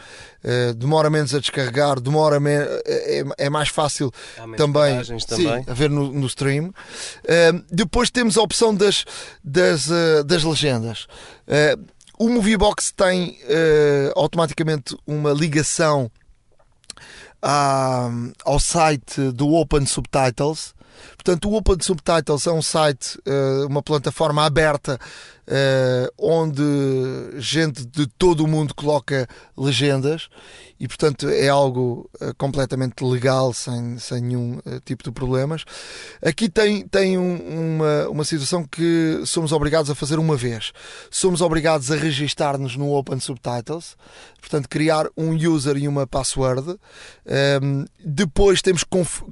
uh, 0.45 0.75
demora 0.75 1.09
menos 1.09 1.35
a 1.35 1.39
descarregar, 1.39 1.99
demora 1.99 2.39
me 2.39 2.51
é, 2.51 3.25
é, 3.39 3.49
mais 3.49 3.71
fácil 3.71 4.13
também, 4.59 5.03
sim, 5.03 5.49
a 5.67 5.73
ver 5.73 5.89
no, 5.89 6.13
no 6.13 6.27
stream. 6.27 6.67
Uh, 6.67 7.65
depois 7.71 8.11
temos 8.11 8.37
a 8.37 8.43
opção 8.43 8.75
das, 8.75 9.07
das, 9.43 9.89
das 10.27 10.45
legendas. 10.45 11.07
o 12.19 12.29
Moviebox 12.29 12.93
tem 12.93 13.39
automaticamente 14.15 14.95
uma 15.07 15.33
ligação 15.33 16.11
à, 17.41 18.11
ao 18.45 18.61
site 18.61 19.33
do 19.33 19.55
Open 19.55 19.87
Subtitles. 19.87 20.75
Portanto, 21.17 21.49
o 21.49 21.55
Open 21.57 21.79
Subtitles 21.81 22.47
é 22.47 22.53
um 22.53 22.63
site, 22.63 23.19
uma 23.69 23.83
plataforma 23.83 24.45
aberta 24.45 25.01
onde 26.19 26.63
gente 27.39 27.85
de 27.85 28.07
todo 28.07 28.45
o 28.45 28.49
mundo 28.49 28.75
coloca 28.75 29.29
legendas 29.57 30.29
e, 30.79 30.89
portanto, 30.89 31.29
é 31.29 31.49
algo 31.49 32.11
uh, 32.21 32.35
completamente 32.37 33.05
legal, 33.05 33.53
sem, 33.53 33.99
sem 33.99 34.21
nenhum 34.21 34.59
uh, 34.59 34.81
tipo 34.85 35.05
de 35.05 35.13
problemas. 35.13 35.65
Aqui 36.23 36.49
tem, 36.49 36.87
tem 36.87 37.17
um, 37.17 37.77
uma, 37.77 38.09
uma 38.09 38.25
situação 38.25 38.65
que 38.65 39.23
somos 39.25 39.53
obrigados 39.53 39.91
a 39.91 39.95
fazer 39.95 40.19
uma 40.19 40.37
vez. 40.37 40.73
Somos 41.11 41.41
obrigados 41.41 41.91
a 41.91 41.97
registar-nos 41.97 42.77
no 42.77 42.93
Open 42.93 43.21
Subtitles, 43.21 43.97
portanto, 44.41 44.69
criar 44.69 45.07
um 45.17 45.35
user 45.35 45.77
e 45.77 45.87
uma 45.87 46.07
password. 46.07 46.71
Um, 46.71 46.77
ehm, 47.27 47.85
depois 48.05 48.61
temos 48.61 48.85
que 48.85 48.91
conf 48.91 49.23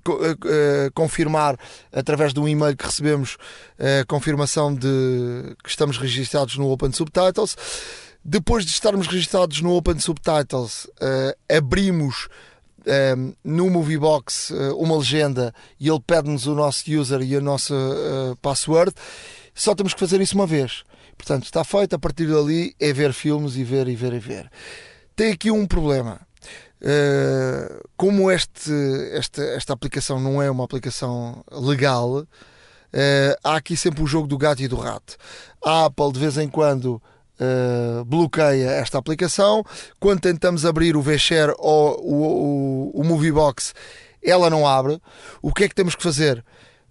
confirmar 0.94 1.58
através 1.92 2.32
de 2.32 2.40
um 2.40 2.48
e-mail 2.48 2.76
que 2.76 2.84
recebemos 2.84 3.36
a 3.78 4.04
confirmação 4.06 4.74
de 4.74 5.54
que 5.62 5.68
estamos 5.68 5.98
registados 5.98 6.56
no 6.56 6.70
Open 6.70 6.92
Subtitles. 6.92 7.56
Depois 8.24 8.64
de 8.64 8.70
estarmos 8.70 9.06
registados 9.06 9.60
no 9.60 9.74
Open 9.74 9.98
Subtitles, 9.98 10.84
uh, 10.84 11.36
abrimos 11.48 12.28
uh, 12.80 13.36
no 13.42 13.68
Moviebox 13.68 14.50
uh, 14.50 14.76
uma 14.76 14.96
legenda 14.96 15.52
e 15.78 15.88
ele 15.88 16.00
pede-nos 16.06 16.46
o 16.46 16.54
nosso 16.54 16.90
user 16.90 17.20
e 17.22 17.34
a 17.34 17.40
nossa 17.40 17.74
password. 18.40 18.92
Só 19.54 19.74
temos 19.74 19.92
que 19.92 20.00
fazer 20.00 20.20
isso 20.20 20.34
uma 20.36 20.46
vez. 20.46 20.84
Portanto, 21.16 21.44
está 21.44 21.64
feito. 21.64 21.94
A 21.94 21.98
partir 21.98 22.26
dali 22.26 22.74
é 22.78 22.92
ver 22.92 23.12
filmes 23.12 23.56
e 23.56 23.64
ver 23.64 23.88
e 23.88 23.96
ver 23.96 24.12
e 24.12 24.18
ver. 24.18 24.50
Tem 25.16 25.32
aqui 25.32 25.50
um 25.50 25.66
problema. 25.66 26.20
Uh, 26.80 27.88
como 27.96 28.30
este, 28.30 28.72
esta, 29.12 29.42
esta 29.42 29.72
aplicação 29.72 30.20
não 30.20 30.42
é 30.42 30.50
uma 30.50 30.64
aplicação 30.64 31.44
legal, 31.50 32.26
Uh, 32.92 33.32
há 33.42 33.56
aqui 33.56 33.74
sempre 33.74 34.02
o 34.02 34.06
jogo 34.06 34.28
do 34.28 34.36
gato 34.36 34.60
e 34.60 34.68
do 34.68 34.76
rato. 34.76 35.16
A 35.64 35.86
Apple 35.86 36.12
de 36.12 36.20
vez 36.20 36.36
em 36.36 36.46
quando 36.46 37.02
uh, 37.40 38.04
bloqueia 38.04 38.70
esta 38.70 38.98
aplicação. 38.98 39.64
Quando 39.98 40.20
tentamos 40.20 40.64
abrir 40.64 40.96
o 40.96 41.02
VShare 41.02 41.54
ou 41.58 42.00
o, 42.00 42.92
o, 42.94 43.00
o 43.00 43.04
Moviebox, 43.04 43.74
ela 44.22 44.48
não 44.48 44.66
abre. 44.66 45.00
O 45.40 45.52
que 45.52 45.64
é 45.64 45.68
que 45.68 45.74
temos 45.74 45.94
que 45.94 46.02
fazer? 46.02 46.44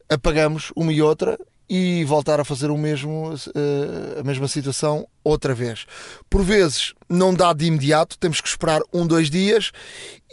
Apagamos 0.10 0.72
uma 0.76 0.92
e 0.92 1.02
outra 1.02 1.38
e 1.74 2.04
voltar 2.04 2.38
a 2.38 2.44
fazer 2.44 2.70
o 2.70 2.78
mesmo, 2.78 3.34
uh, 3.34 4.20
a 4.20 4.24
mesma 4.24 4.46
situação 4.50 5.08
outra 5.24 5.54
vez. 5.54 5.86
Por 6.30 6.44
vezes 6.44 6.94
não 7.08 7.34
dá 7.34 7.54
de 7.54 7.66
imediato, 7.66 8.18
temos 8.18 8.42
que 8.42 8.50
esperar 8.50 8.82
um, 8.94 9.08
dois 9.08 9.30
dias 9.30 9.72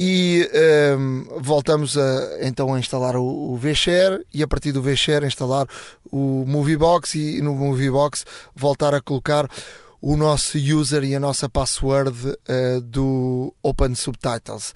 e 0.00 0.50
uh, 0.52 1.40
voltamos 1.40 1.96
a, 1.96 2.38
então 2.40 2.74
a 2.74 2.80
instalar 2.80 3.14
o, 3.14 3.52
o 3.52 3.56
VShare 3.56 4.26
e 4.34 4.42
a 4.42 4.48
partir 4.48 4.72
do 4.72 4.82
VShare 4.82 5.24
instalar 5.24 5.68
o 6.10 6.44
Moviebox 6.44 7.14
e 7.14 7.40
no 7.40 7.54
Moviebox 7.54 8.26
voltar 8.56 8.92
a 8.92 9.00
colocar 9.00 9.48
o 10.00 10.16
nosso 10.16 10.58
user 10.58 11.04
e 11.04 11.14
a 11.14 11.20
nossa 11.20 11.48
password 11.48 12.16
uh, 12.28 12.80
do 12.82 13.54
Open 13.62 13.94
Subtitles. 13.94 14.74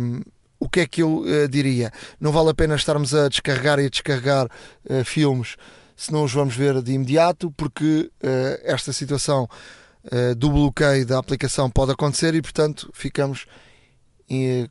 Um, 0.00 0.22
o 0.58 0.68
que 0.68 0.80
é 0.80 0.86
que 0.86 1.02
eu 1.02 1.20
uh, 1.20 1.48
diria? 1.48 1.90
Não 2.20 2.32
vale 2.32 2.50
a 2.50 2.54
pena 2.54 2.74
estarmos 2.74 3.14
a 3.14 3.28
descarregar 3.28 3.78
e 3.78 3.86
a 3.86 3.90
descarregar 3.90 4.46
uh, 4.46 5.04
filmes 5.04 5.56
se 6.00 6.10
não 6.14 6.24
os 6.24 6.32
vamos 6.32 6.56
ver 6.56 6.80
de 6.80 6.92
imediato, 6.92 7.50
porque 7.50 8.10
uh, 8.24 8.60
esta 8.64 8.90
situação 8.90 9.46
uh, 10.04 10.34
do 10.34 10.48
bloqueio 10.48 11.04
da 11.04 11.18
aplicação 11.18 11.68
pode 11.68 11.92
acontecer 11.92 12.34
e, 12.34 12.40
portanto, 12.40 12.90
ficamos 12.94 13.44
uh, 14.30 14.70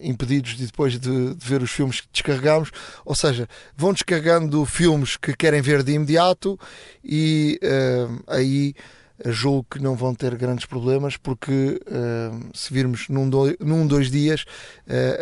impedidos 0.00 0.54
de 0.56 0.66
depois 0.66 1.00
de, 1.00 1.34
de, 1.34 1.48
ver 1.48 1.62
os 1.62 1.70
filmes 1.72 2.00
que 2.00 2.06
descarregamos. 2.12 2.70
Ou 3.04 3.16
seja, 3.16 3.48
vão 3.76 3.92
descarregando 3.92 4.64
filmes 4.64 5.16
que 5.16 5.34
querem 5.34 5.60
ver 5.60 5.82
de 5.82 5.94
imediato 5.94 6.56
e 7.02 7.58
aí 8.28 8.72
julgo 9.26 9.66
que 9.70 9.82
não 9.82 9.94
vão 9.94 10.14
ter 10.14 10.34
grandes 10.36 10.66
problemas, 10.66 11.16
porque 11.16 11.80
se 12.54 12.72
virmos 12.72 13.08
num, 13.08 13.28
do, 13.28 13.56
num 13.60 13.86
dois 13.86 14.10
dias 14.10 14.44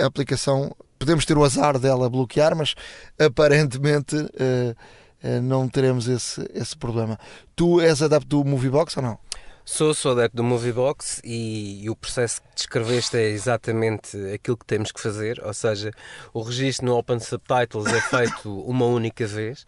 a 0.01 0.07
aplicação 0.07 0.75
podemos 0.99 1.25
ter 1.25 1.37
o 1.37 1.45
azar 1.45 1.79
dela 1.79 2.11
bloquear, 2.11 2.55
mas 2.55 2.75
aparentemente 3.19 4.15
eh, 4.39 5.41
não 5.41 5.69
teremos 5.69 6.07
esse, 6.07 6.47
esse 6.55 6.77
problema. 6.77 7.19
Tu 7.57 7.81
és 7.81 8.03
adepto 8.03 8.29
do 8.29 8.45
Moviebox 8.45 8.97
ou 8.99 9.03
não? 9.03 9.19
Sou, 9.65 9.95
sou 9.95 10.13
adepto 10.13 10.37
do 10.37 10.43
Moviebox 10.43 11.21
e, 11.23 11.85
e, 11.85 11.91
o 11.91 11.95
processo 11.95 12.43
que 12.43 12.49
descreveste 12.55 13.17
é 13.17 13.29
exatamente 13.29 14.17
aquilo 14.33 14.57
que 14.57 14.67
temos 14.67 14.91
que 14.91 15.01
fazer, 15.01 15.41
ou 15.45 15.55
seja, 15.55 15.91
o 16.33 16.43
registro 16.43 16.87
no 16.87 16.97
Open 16.97 17.21
Subtitles 17.21 17.87
é 17.87 18.01
feito 18.01 18.53
uma 18.69 18.87
única 18.87 19.27
vez. 19.27 19.65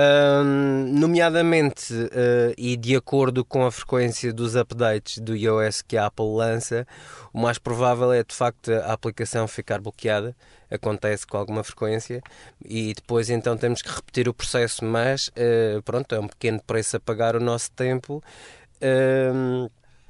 Um, 0.00 0.92
nomeadamente 1.00 1.92
uh, 1.92 2.54
e 2.56 2.76
de 2.76 2.94
acordo 2.94 3.44
com 3.44 3.66
a 3.66 3.72
frequência 3.72 4.32
dos 4.32 4.54
updates 4.54 5.18
do 5.18 5.34
iOS 5.34 5.82
que 5.82 5.96
a 5.96 6.06
Apple 6.06 6.26
lança, 6.26 6.86
o 7.32 7.40
mais 7.40 7.58
provável 7.58 8.12
é 8.12 8.22
de 8.22 8.34
facto 8.34 8.70
a 8.70 8.92
aplicação 8.92 9.48
ficar 9.48 9.80
bloqueada 9.80 10.36
acontece 10.70 11.26
com 11.26 11.36
alguma 11.36 11.64
frequência 11.64 12.22
e 12.64 12.92
depois 12.94 13.28
então 13.28 13.56
temos 13.56 13.82
que 13.82 13.88
repetir 13.88 14.28
o 14.28 14.34
processo, 14.34 14.84
mas 14.84 15.28
uh, 15.28 15.82
pronto, 15.82 16.14
é 16.14 16.20
um 16.20 16.28
pequeno 16.28 16.62
preço 16.64 16.96
a 16.96 17.00
pagar 17.00 17.34
o 17.34 17.40
nosso 17.40 17.70
tempo. 17.72 18.22
Uh, 18.80 19.68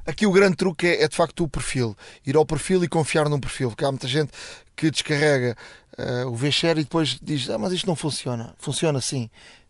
Aqui 0.09 0.26
o 0.26 0.32
grande 0.32 0.57
truque 0.57 0.86
é, 0.86 1.03
é, 1.03 1.09
de 1.09 1.14
facto 1.14 1.45
o 1.45 1.49
perfil. 1.49 1.95
Ir 2.26 2.34
ao 2.34 2.47
perfil 2.47 2.82
e 2.82 2.89
confiar 2.89 3.28
num 3.28 3.39
perfil, 3.39 3.68
porque 3.68 3.84
há 3.84 3.91
muita 3.91 4.09
gente 4.09 4.32
que 4.74 4.91
descarrega 4.91 5.55
uh, 5.99 6.26
o 6.28 6.34
VShare 6.34 6.80
e 6.80 6.84
depois 6.84 7.18
diz: 7.22 7.51
Ah, 7.51 7.59
mas 7.59 7.74
isto 7.74 7.86
não 7.86 7.95
funciona. 7.95 8.55
Funciona 8.57 9.03
sim. 9.03 9.28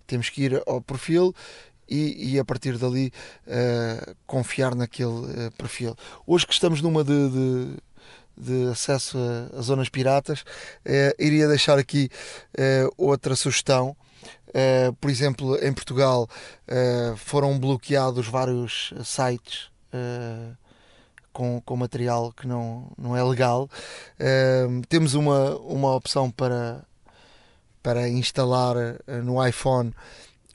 Temos 0.09 0.30
que 0.30 0.44
ir 0.44 0.62
ao 0.66 0.80
perfil 0.80 1.34
e, 1.86 2.32
e, 2.32 2.38
a 2.38 2.44
partir 2.44 2.78
dali 2.78 3.12
uh, 3.46 4.14
confiar 4.26 4.74
naquele 4.74 5.09
uh, 5.09 5.52
perfil. 5.56 5.94
Hoje 6.26 6.46
que 6.46 6.52
estamos 6.54 6.80
numa 6.80 7.04
de, 7.04 7.28
de, 7.28 7.76
de 8.36 8.70
acesso 8.70 9.18
a, 9.18 9.59
a 9.59 9.61
zonas 9.61 9.90
piratas, 9.90 10.40
uh, 10.40 11.14
iria 11.18 11.46
deixar 11.46 11.78
aqui 11.78 12.09
outra 12.96 13.36
sugestão. 13.36 13.94
por 14.98 15.11
exemplo, 15.11 15.56
em 15.62 15.72
Portugal 15.72 16.26
foram 17.16 17.59
bloqueados 17.59 18.26
vários 18.26 18.94
sites 19.04 19.70
com, 21.32 21.61
com 21.61 21.76
material 21.76 22.32
que 22.32 22.46
não, 22.46 22.90
não 22.96 23.14
é 23.14 23.22
legal. 23.22 23.68
temos 24.88 25.14
uma, 25.14 25.54
uma 25.56 25.94
opção 25.94 26.30
para, 26.30 26.82
para 27.82 28.08
instalar 28.08 28.76
no 29.24 29.44
iPhone 29.46 29.92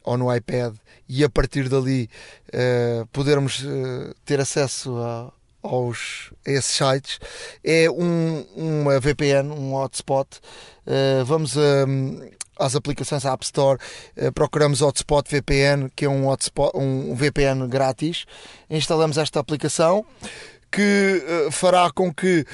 ou 0.03 0.17
no 0.17 0.33
iPad 0.33 0.75
e 1.07 1.23
a 1.23 1.29
partir 1.29 1.69
dali 1.69 2.09
uh, 2.49 3.05
podermos 3.07 3.63
uh, 3.63 4.13
ter 4.25 4.39
acesso 4.39 4.95
a, 4.97 5.31
aos, 5.61 6.33
a 6.45 6.51
esses 6.51 6.75
sites 6.75 7.19
é 7.63 7.89
um, 7.89 8.45
uma 8.55 8.99
VPN, 8.99 9.51
um 9.51 9.75
hotspot. 9.75 10.39
Uh, 10.85 11.23
vamos 11.25 11.57
a, 11.57 11.85
às 12.59 12.75
aplicações 12.75 13.25
App 13.25 13.43
Store, 13.43 13.79
procuramos 14.35 14.83
Hotspot 14.83 15.27
VPN, 15.27 15.89
que 15.95 16.05
é 16.05 16.09
um, 16.09 16.27
hotspot, 16.27 16.71
um 16.77 17.15
VPN 17.15 17.67
grátis, 17.67 18.25
instalamos 18.69 19.17
esta 19.17 19.39
aplicação 19.39 20.05
que 20.71 21.49
fará 21.51 21.91
com 21.91 22.13
que 22.13 22.45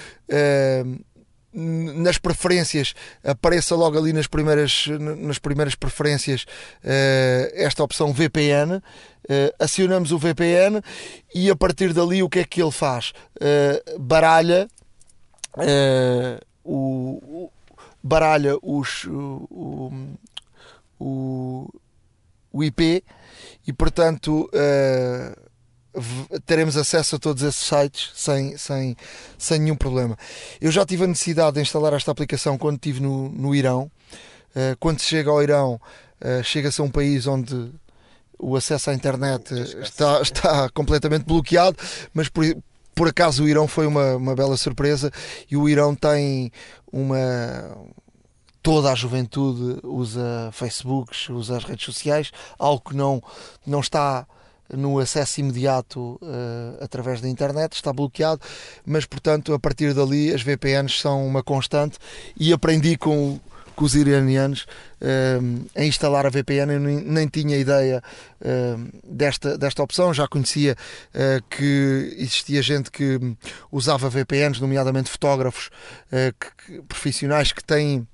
nas 1.53 2.17
preferências. 2.17 2.93
Apareça 3.23 3.75
logo 3.75 3.97
ali 3.97 4.13
nas 4.13 4.27
primeiras, 4.27 4.85
nas 5.17 5.39
primeiras 5.39 5.75
preferências 5.75 6.43
uh, 6.43 7.51
esta 7.53 7.83
opção 7.83 8.13
VPN 8.13 8.75
uh, 8.75 8.81
acionamos 9.59 10.11
o 10.11 10.17
VPN 10.17 10.81
e 11.33 11.49
a 11.49 11.55
partir 11.55 11.93
dali 11.93 12.21
o 12.21 12.29
que 12.29 12.39
é 12.39 12.43
que 12.43 12.61
ele 12.61 12.71
faz? 12.71 13.13
Uh, 13.35 13.99
baralha 13.99 14.67
o, 16.63 17.49
baralha 18.03 18.55
os 18.61 19.05
o, 19.05 19.91
o, 20.99 21.67
o 22.53 22.63
IP 22.63 23.03
e 23.65 23.73
portanto 23.73 24.49
teremos 26.45 26.77
acesso 26.77 27.15
a 27.15 27.19
todos 27.19 27.43
esses 27.43 27.61
sites 27.61 28.11
sem, 28.15 28.57
sem, 28.57 28.95
sem 29.37 29.59
nenhum 29.59 29.75
problema. 29.75 30.17
Eu 30.61 30.71
já 30.71 30.85
tive 30.85 31.03
a 31.03 31.07
necessidade 31.07 31.55
de 31.55 31.61
instalar 31.61 31.93
esta 31.93 32.11
aplicação 32.11 32.57
quando 32.57 32.75
estive 32.75 32.99
no, 32.99 33.29
no 33.29 33.55
Irão. 33.55 33.91
Uh, 34.51 34.75
quando 34.79 34.99
se 34.99 35.05
chega 35.05 35.29
ao 35.29 35.41
Irão, 35.41 35.79
uh, 36.21 36.43
chega-se 36.43 36.81
a 36.81 36.83
um 36.83 36.89
país 36.89 37.27
onde 37.27 37.71
o 38.37 38.55
acesso 38.55 38.89
à 38.89 38.93
internet 38.93 39.53
está, 39.81 40.21
está 40.21 40.69
completamente 40.69 41.25
bloqueado, 41.25 41.77
mas 42.13 42.29
por, 42.29 42.45
por 42.95 43.07
acaso 43.07 43.43
o 43.43 43.49
Irão 43.49 43.67
foi 43.67 43.85
uma, 43.85 44.15
uma 44.15 44.35
bela 44.35 44.55
surpresa 44.55 45.11
e 45.49 45.57
o 45.57 45.67
Irão 45.67 45.93
tem 45.93 46.51
uma. 46.91 47.17
Toda 48.61 48.91
a 48.91 48.95
juventude 48.95 49.79
usa 49.83 50.49
Facebook, 50.51 51.31
usa 51.31 51.57
as 51.57 51.63
redes 51.63 51.85
sociais, 51.85 52.29
algo 52.57 52.89
que 52.89 52.95
não, 52.95 53.23
não 53.65 53.79
está 53.79 54.27
no 54.75 54.99
acesso 54.99 55.39
imediato 55.39 56.19
uh, 56.21 56.83
através 56.83 57.21
da 57.21 57.27
internet, 57.27 57.73
está 57.73 57.91
bloqueado, 57.91 58.41
mas 58.85 59.05
portanto 59.05 59.53
a 59.53 59.59
partir 59.59 59.93
dali 59.93 60.33
as 60.33 60.41
VPNs 60.41 60.99
são 60.99 61.25
uma 61.25 61.43
constante 61.43 61.97
e 62.37 62.53
aprendi 62.53 62.97
com, 62.97 63.39
com 63.75 63.85
os 63.85 63.95
iranianos 63.95 64.63
uh, 65.01 65.65
a 65.75 65.83
instalar 65.83 66.25
a 66.25 66.29
VPN, 66.29 66.73
eu 66.73 66.79
nem, 66.79 66.97
nem 66.97 67.27
tinha 67.27 67.57
ideia 67.57 68.01
uh, 68.41 68.89
desta, 69.03 69.57
desta 69.57 69.83
opção, 69.83 70.13
já 70.13 70.27
conhecia 70.27 70.75
que 71.49 72.15
existia 72.17 72.61
gente 72.61 72.91
que 72.91 73.19
usava 73.71 74.09
VPNs, 74.09 74.61
nomeadamente 74.61 75.09
fotógrafos 75.09 75.69
que, 76.67 76.81
profissionais 76.83 77.51
que 77.51 77.63
têm 77.63 78.07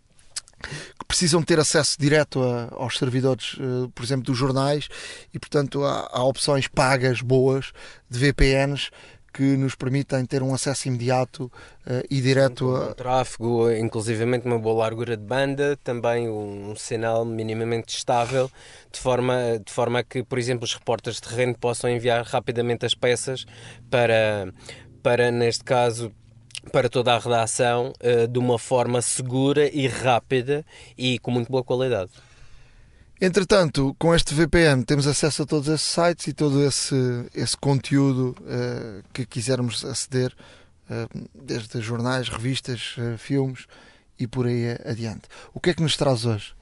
que 0.62 1.06
precisam 1.08 1.42
ter 1.42 1.60
acesso 1.60 1.98
direto 2.00 2.42
a, 2.42 2.70
aos 2.72 2.98
servidores, 2.98 3.54
uh, 3.54 3.90
por 3.94 4.04
exemplo, 4.04 4.26
dos 4.26 4.38
jornais, 4.38 4.88
e 5.34 5.40
portanto 5.40 5.84
há, 5.84 6.10
há, 6.12 6.24
opções 6.24 6.68
pagas 6.68 7.22
boas 7.22 7.72
de 8.10 8.20
VPNs 8.20 8.90
que 9.36 9.58
nos 9.58 9.76
permitem 9.76 10.26
ter 10.26 10.42
um 10.42 10.54
acesso 10.54 10.88
imediato 10.88 11.52
uh, 11.86 12.06
e 12.10 12.22
direto 12.22 12.70
um, 12.70 12.76
a. 12.76 12.94
tráfego, 12.94 13.70
inclusivamente 13.70 14.46
uma 14.46 14.58
boa 14.58 14.84
largura 14.84 15.18
de 15.18 15.24
banda, 15.24 15.78
também 15.84 16.30
um, 16.30 16.72
um 16.72 16.76
sinal 16.76 17.26
minimamente 17.26 17.98
estável, 17.98 18.50
de 18.90 19.00
forma, 19.00 19.60
de 19.64 19.72
forma 19.74 20.00
a 20.00 20.04
que, 20.04 20.24
por 20.24 20.40
exemplo, 20.40 20.64
os 20.64 20.74
repórteres 20.74 21.20
de 21.20 21.28
terreno 21.28 21.54
possam 21.58 21.90
enviar 21.90 22.24
rapidamente 22.24 22.86
as 22.86 22.96
peças 22.96 23.46
para, 23.90 24.54
para 25.04 25.30
neste 25.32 25.66
caso, 25.66 26.14
para 26.72 26.90
toda 26.90 27.14
a 27.14 27.20
redação 27.20 27.94
uh, 28.02 28.28
de 28.28 28.40
uma 28.40 28.60
forma 28.60 29.02
segura 29.02 29.70
e 29.74 29.88
rápida 29.88 30.66
e 30.98 31.20
com 31.20 31.32
muito 31.32 31.52
boa 31.52 31.64
qualidade. 31.64 32.12
Entretanto, 33.20 33.96
com 33.98 34.14
este 34.14 34.34
VPN 34.34 34.84
temos 34.84 35.08
acesso 35.08 35.44
a 35.44 35.46
todos 35.46 35.70
esses 35.70 35.88
sites 35.88 36.28
e 36.28 36.34
todo 36.34 36.62
esse, 36.66 36.96
esse 37.34 37.56
conteúdo 37.56 38.36
uh, 38.42 39.04
que 39.14 39.26
quisermos 39.26 39.86
aceder, 39.86 40.34
uh, 40.90 41.30
desde 41.34 41.80
jornais, 41.82 42.28
revistas, 42.28 42.96
filmes 43.18 43.68
e 44.20 44.28
por 44.28 44.48
aí 44.48 44.78
adiante. 44.86 45.24
O 45.54 45.60
que 45.60 45.70
é 45.70 45.74
que 45.74 45.82
nos 45.82 45.96
traz 45.96 46.26
hoje? 46.26 46.54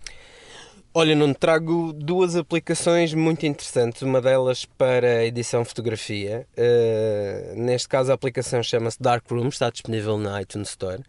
Olha, 0.95 1.15
não 1.15 1.33
trago 1.33 1.91
duas 1.91 2.35
aplicações 2.35 3.15
muito 3.15 3.47
interessantes. 3.47 4.03
Uma 4.03 4.21
delas 4.21 4.63
para 4.63 5.25
edição 5.25 5.65
fotografia. 5.65 6.45
Uh, 6.55 7.59
neste 7.59 7.89
caso, 7.89 8.11
a 8.11 8.13
aplicação 8.13 8.61
chama-se 8.61 9.01
Darkroom, 9.01 9.47
está 9.47 9.71
disponível 9.71 10.19
na 10.19 10.39
iTunes 10.39 10.69
Store. 10.69 11.01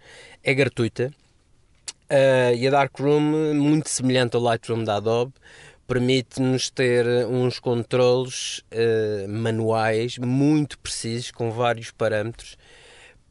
É 0.43 0.55
gratuita. 0.55 1.13
Uh, 2.11 2.55
e 2.57 2.67
a 2.67 2.71
Darkroom, 2.71 3.53
muito 3.53 3.91
semelhante 3.91 4.37
ao 4.37 4.43
Lightroom 4.43 4.85
da 4.85 4.97
Adobe, 4.97 5.35
permite-nos 5.87 6.71
ter 6.71 7.07
uns 7.27 7.59
controles 7.59 8.61
uh, 8.73 9.29
manuais 9.29 10.17
muito 10.17 10.79
precisos, 10.79 11.31
com 11.31 11.51
vários 11.51 11.91
parâmetros 11.91 12.57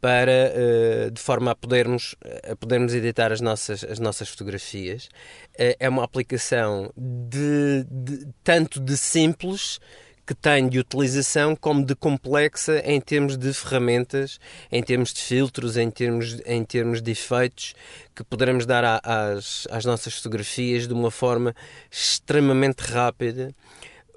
para 0.03 0.51
uh, 0.51 1.11
de 1.11 1.21
forma 1.21 1.51
a 1.51 1.55
podermos, 1.55 2.13
a 2.51 2.57
podermos 2.57 2.93
editar 2.93 3.31
as 3.31 3.39
nossas, 3.39 3.85
as 3.85 3.99
nossas 3.99 4.27
fotografias. 4.27 5.05
Uh, 5.53 5.79
é 5.79 5.87
uma 5.87 6.03
aplicação 6.03 6.91
de, 6.97 7.85
de, 7.89 8.27
tanto 8.43 8.81
de 8.81 8.97
simples 8.97 9.79
que 10.27 10.35
tem 10.35 10.67
de 10.67 10.77
utilização 10.77 11.55
como 11.55 11.85
de 11.85 11.95
complexa 11.95 12.81
em 12.85 12.99
termos 12.99 13.37
de 13.37 13.53
ferramentas, 13.53 14.41
em 14.69 14.83
termos 14.83 15.13
de 15.13 15.21
filtros, 15.21 15.77
em 15.77 15.89
termos, 15.89 16.37
em 16.45 16.65
termos 16.65 17.01
de 17.01 17.11
efeitos 17.11 17.73
que 18.13 18.25
poderemos 18.25 18.65
dar 18.65 18.83
a, 18.83 18.99
às, 19.05 19.65
às 19.71 19.85
nossas 19.85 20.15
fotografias 20.15 20.85
de 20.85 20.93
uma 20.93 21.11
forma 21.11 21.55
extremamente 21.89 22.81
rápida. 22.81 23.55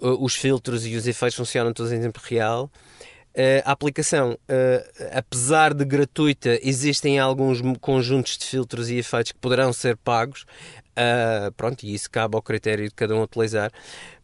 Os 0.01 0.35
filtros 0.35 0.85
e 0.85 0.97
os 0.97 1.07
efeitos 1.07 1.37
funcionam 1.37 1.73
todos 1.73 1.93
em 1.93 2.01
tempo 2.01 2.21
real 2.25 2.69
a 3.67 3.73
aplicação, 3.73 4.33
uh, 4.33 5.07
apesar 5.13 5.75
de 5.75 5.85
gratuita, 5.85 6.59
existem 6.63 7.19
alguns 7.19 7.61
conjuntos 7.81 8.39
de 8.39 8.47
filtros 8.47 8.89
e 8.89 8.97
efeitos 8.97 9.33
que 9.33 9.39
poderão 9.39 9.75
ser 9.75 9.97
pagos. 9.99 10.47
Uh, 10.99 11.53
pronto, 11.53 11.85
e 11.85 11.93
isso 11.93 12.11
cabe 12.11 12.37
ao 12.37 12.41
critério 12.41 12.89
de 12.89 12.95
cada 12.95 13.15
um 13.15 13.21
utilizar. 13.21 13.71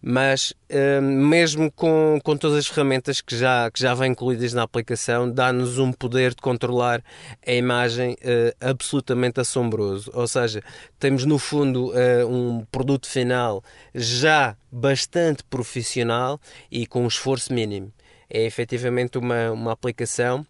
Mas, 0.00 0.54
mesmo 1.00 1.70
com, 1.70 2.18
com 2.24 2.36
todas 2.36 2.56
as 2.58 2.66
ferramentas 2.66 3.20
que 3.20 3.36
já, 3.36 3.70
que 3.70 3.78
já 3.78 3.94
vêm 3.94 4.10
incluídas 4.12 4.52
na 4.52 4.62
aplicação, 4.62 5.30
dá-nos 5.30 5.78
um 5.78 5.92
poder 5.92 6.30
de 6.30 6.40
controlar 6.42 7.04
a 7.46 7.52
imagem 7.52 8.16
absolutamente 8.60 9.38
assombroso. 9.38 10.10
Ou 10.12 10.26
seja, 10.26 10.60
temos 10.98 11.24
no 11.24 11.38
fundo 11.38 11.92
um 12.28 12.64
produto 12.64 13.06
final 13.06 13.62
já 13.94 14.56
bastante 14.72 15.44
profissional 15.44 16.40
e 16.68 16.84
com 16.84 17.04
um 17.04 17.06
esforço 17.06 17.52
mínimo 17.52 17.92
é 18.32 18.44
efetivamente 18.44 19.18
uma, 19.18 19.52
uma 19.52 19.72
aplicação. 19.72 20.46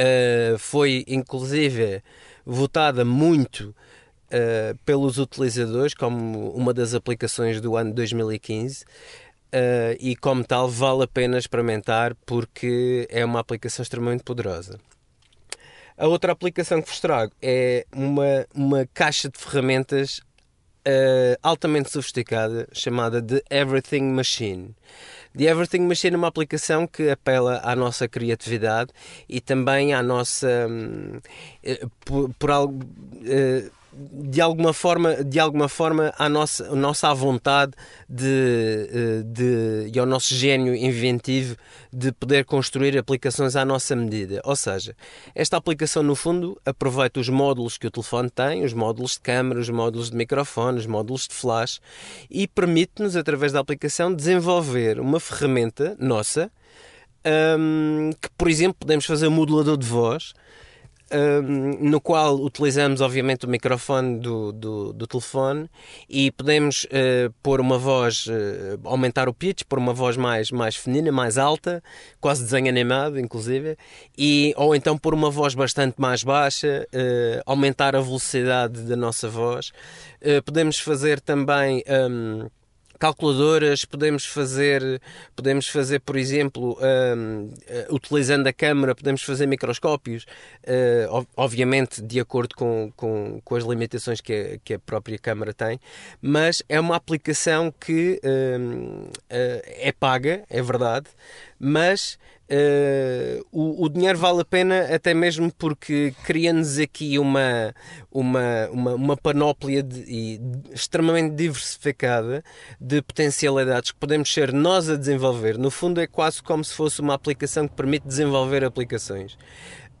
Uh, 0.00 0.56
foi 0.58 1.04
inclusive 1.08 2.02
votada 2.46 3.04
muito 3.04 3.74
uh, 4.30 4.78
pelos 4.86 5.18
utilizadores 5.18 5.92
como 5.92 6.50
uma 6.52 6.72
das 6.72 6.94
aplicações 6.94 7.60
do 7.60 7.76
ano 7.76 7.92
2015. 7.92 8.84
Uh, 9.52 9.98
e 9.98 10.14
como 10.14 10.44
tal 10.44 10.68
vale 10.68 11.02
a 11.02 11.08
pena 11.08 11.36
experimentar 11.36 12.14
porque 12.24 13.08
é 13.10 13.24
uma 13.24 13.40
aplicação 13.40 13.82
extremamente 13.82 14.22
poderosa. 14.22 14.78
A 15.98 16.06
outra 16.06 16.32
aplicação 16.32 16.80
que 16.80 16.88
vos 16.88 17.00
trago 17.00 17.32
é 17.42 17.84
uma, 17.92 18.46
uma 18.54 18.88
caixa 18.94 19.28
de 19.28 19.36
ferramentas 19.36 20.22
uh, 20.86 21.36
altamente 21.42 21.90
sofisticada 21.90 22.68
chamada 22.72 23.20
The 23.20 23.42
Everything 23.50 24.12
Machine. 24.12 24.74
The 25.36 25.44
Everything 25.44 25.86
Machine 25.86 26.14
é 26.14 26.16
uma 26.18 26.28
aplicação 26.28 26.86
que 26.86 27.08
apela 27.08 27.60
à 27.62 27.76
nossa 27.76 28.08
criatividade 28.08 28.92
e 29.28 29.40
também 29.40 29.94
à 29.94 30.02
nossa. 30.02 30.66
Um, 30.68 31.20
eh, 31.62 31.86
por, 32.04 32.30
por 32.38 32.50
algo. 32.50 32.84
Uh, 33.14 33.79
de 33.92 34.40
alguma 34.40 34.72
forma, 34.72 35.24
de 35.24 35.40
alguma 35.40 35.68
forma 35.68 36.12
a 36.16 36.28
nossa, 36.28 36.68
a 36.68 36.74
nossa 36.74 37.12
vontade 37.12 37.72
de, 38.08 38.88
eh, 38.92 39.22
de, 39.24 39.90
e 39.92 39.98
ao 39.98 40.06
nosso 40.06 40.34
gênio 40.34 40.74
inventivo 40.74 41.56
de 41.92 42.12
poder 42.12 42.44
construir 42.44 42.96
aplicações 42.96 43.56
à 43.56 43.64
nossa 43.64 43.96
medida. 43.96 44.40
Ou 44.44 44.54
seja, 44.54 44.94
esta 45.34 45.56
aplicação, 45.56 46.02
no 46.02 46.14
fundo, 46.14 46.60
aproveita 46.64 47.18
os 47.18 47.28
módulos 47.28 47.76
que 47.76 47.86
o 47.86 47.90
telefone 47.90 48.30
tem, 48.30 48.64
os 48.64 48.72
módulos 48.72 49.12
de 49.12 49.20
câmera, 49.20 49.58
os 49.58 49.68
módulos 49.68 50.10
de 50.10 50.16
microfone, 50.16 50.78
os 50.78 50.86
módulos 50.86 51.26
de 51.26 51.34
flash, 51.34 51.80
e 52.30 52.46
permite-nos, 52.46 53.16
através 53.16 53.52
da 53.52 53.60
aplicação, 53.60 54.14
desenvolver 54.14 55.00
uma 55.00 55.18
ferramenta 55.18 55.96
nossa, 55.98 56.50
um, 57.58 58.10
que, 58.20 58.30
por 58.38 58.48
exemplo, 58.48 58.76
podemos 58.80 59.04
fazer 59.04 59.26
um 59.26 59.32
modulador 59.32 59.76
de 59.76 59.86
voz 59.86 60.32
no 61.80 62.00
qual 62.00 62.36
utilizamos, 62.36 63.00
obviamente, 63.00 63.44
o 63.44 63.48
microfone 63.48 64.18
do, 64.18 64.52
do, 64.52 64.92
do 64.92 65.06
telefone 65.06 65.68
e 66.08 66.30
podemos 66.30 66.84
uh, 66.84 67.32
pôr 67.42 67.60
uma 67.60 67.78
voz, 67.78 68.26
uh, 68.26 68.78
aumentar 68.84 69.28
o 69.28 69.34
pitch, 69.34 69.62
pôr 69.68 69.78
uma 69.78 69.92
voz 69.92 70.16
mais, 70.16 70.50
mais 70.50 70.76
feminina, 70.76 71.10
mais 71.10 71.36
alta, 71.36 71.82
quase 72.20 72.44
desenho 72.44 72.68
animado, 72.68 73.18
inclusive, 73.18 73.76
e, 74.16 74.54
ou 74.56 74.74
então 74.74 74.96
pôr 74.96 75.14
uma 75.14 75.30
voz 75.30 75.54
bastante 75.54 75.94
mais 75.98 76.22
baixa, 76.22 76.86
uh, 76.94 77.42
aumentar 77.44 77.96
a 77.96 78.00
velocidade 78.00 78.82
da 78.82 78.96
nossa 78.96 79.28
voz. 79.28 79.72
podemos 80.44 80.78
fazer 80.78 81.20
também. 81.20 81.82
Um, 81.88 82.48
calculadoras, 83.00 83.86
podemos 83.86 84.26
fazer, 84.26 85.00
podemos 85.34 85.66
fazer 85.66 86.00
por 86.00 86.16
exemplo, 86.16 86.78
um, 86.78 87.44
uh, 87.46 87.94
utilizando 87.94 88.46
a 88.46 88.52
câmera, 88.52 88.94
podemos 88.94 89.22
fazer 89.22 89.46
microscópios, 89.46 90.24
uh, 90.64 91.26
obviamente 91.34 92.02
de 92.02 92.20
acordo 92.20 92.54
com, 92.54 92.92
com, 92.94 93.40
com 93.42 93.56
as 93.56 93.64
limitações 93.64 94.20
que 94.20 94.32
a, 94.32 94.58
que 94.62 94.74
a 94.74 94.78
própria 94.78 95.18
câmera 95.18 95.54
tem, 95.54 95.80
mas 96.20 96.62
é 96.68 96.78
uma 96.78 96.94
aplicação 96.94 97.72
que 97.72 98.20
uh, 98.22 99.10
é 99.30 99.92
paga, 99.92 100.44
é 100.50 100.60
verdade, 100.60 101.06
mas 101.58 102.18
Uh, 102.50 103.46
o, 103.52 103.84
o, 103.84 103.88
dinheiro 103.88 104.18
vale 104.18 104.40
a 104.40 104.44
pena 104.44 104.92
até 104.92 105.14
mesmo 105.14 105.52
porque 105.52 106.12
cria-nos 106.24 106.80
aqui 106.80 107.16
uma, 107.16 107.72
uma, 108.10 108.68
uma, 108.72 108.94
uma 108.94 109.16
panóplia 109.16 109.84
de, 109.84 110.00
e, 110.00 110.40
extremamente 110.72 111.36
diversificada 111.36 112.42
de 112.80 113.00
potencialidades 113.02 113.92
que 113.92 113.98
podemos 114.00 114.32
ser 114.32 114.52
nós 114.52 114.90
a 114.90 114.96
desenvolver. 114.96 115.56
No 115.58 115.70
fundo, 115.70 116.00
é 116.00 116.08
quase 116.08 116.42
como 116.42 116.64
se 116.64 116.74
fosse 116.74 117.00
uma 117.00 117.14
aplicação 117.14 117.68
que 117.68 117.74
permite 117.74 118.08
desenvolver 118.08 118.64
aplicações. 118.64 119.38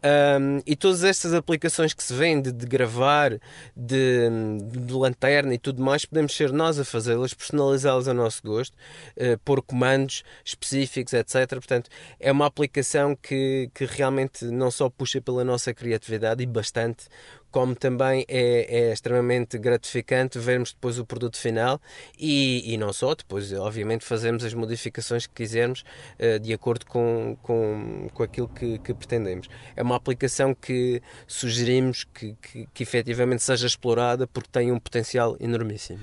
Um, 0.02 0.62
e 0.66 0.74
todas 0.74 1.04
estas 1.04 1.34
aplicações 1.34 1.92
que 1.92 2.02
se 2.02 2.14
vêm 2.14 2.40
de, 2.40 2.52
gravar, 2.66 3.32
de, 3.76 4.28
de, 4.70 4.92
lanterna 4.94 5.52
e 5.54 5.58
tudo 5.58 5.82
mais, 5.82 6.06
podemos 6.06 6.34
ser 6.34 6.52
nós 6.52 6.78
a 6.78 6.84
fazê-las, 6.84 7.34
personalizá-las 7.34 8.08
ao 8.08 8.14
nosso 8.14 8.42
gosto, 8.42 8.74
uh, 8.74 9.38
pôr 9.44 9.62
comandos 9.62 10.22
específicos, 10.44 11.12
etc. 11.12 11.48
Portanto, 11.50 11.90
é 12.18 12.32
uma 12.32 12.46
aplicação 12.46 13.14
que, 13.14 13.70
que 13.74 13.84
realmente 13.84 14.46
não 14.46 14.70
só 14.70 14.88
puxa 14.88 15.20
pela 15.20 15.44
nossa 15.44 15.74
criatividade 15.74 16.42
e 16.42 16.46
bastante, 16.46 17.06
como 17.50 17.74
também 17.74 18.24
é, 18.28 18.88
é, 18.88 18.92
extremamente 18.92 19.58
gratificante 19.58 20.38
vermos 20.38 20.72
depois 20.72 20.98
o 20.98 21.04
produto 21.04 21.36
final 21.36 21.80
e, 22.18 22.72
e 22.72 22.76
não 22.76 22.92
só, 22.92 23.14
depois 23.14 23.52
obviamente 23.52 24.04
fazemos 24.04 24.44
as 24.44 24.54
modificações 24.54 25.26
que 25.26 25.34
quisermos 25.34 25.84
uh, 26.18 26.38
de 26.38 26.52
acordo 26.52 26.86
com, 26.86 27.36
com, 27.42 28.08
com 28.12 28.22
aquilo 28.22 28.48
que, 28.48 28.78
que, 28.78 28.94
pretendemos. 28.94 29.48
É 29.74 29.82
uma 29.82 29.96
aplicação 29.96 30.54
que 30.54 31.02
sugerimos 31.26 32.04
que, 32.04 32.36
que, 32.40 32.68
que 32.72 32.82
efetivamente 32.82 33.42
seja 33.42 33.66
explorada 33.66 34.26
porque 34.26 34.48
tem 34.52 34.70
um 34.72 34.78
potencial 34.78 35.36
enormíssimo. 35.40 36.00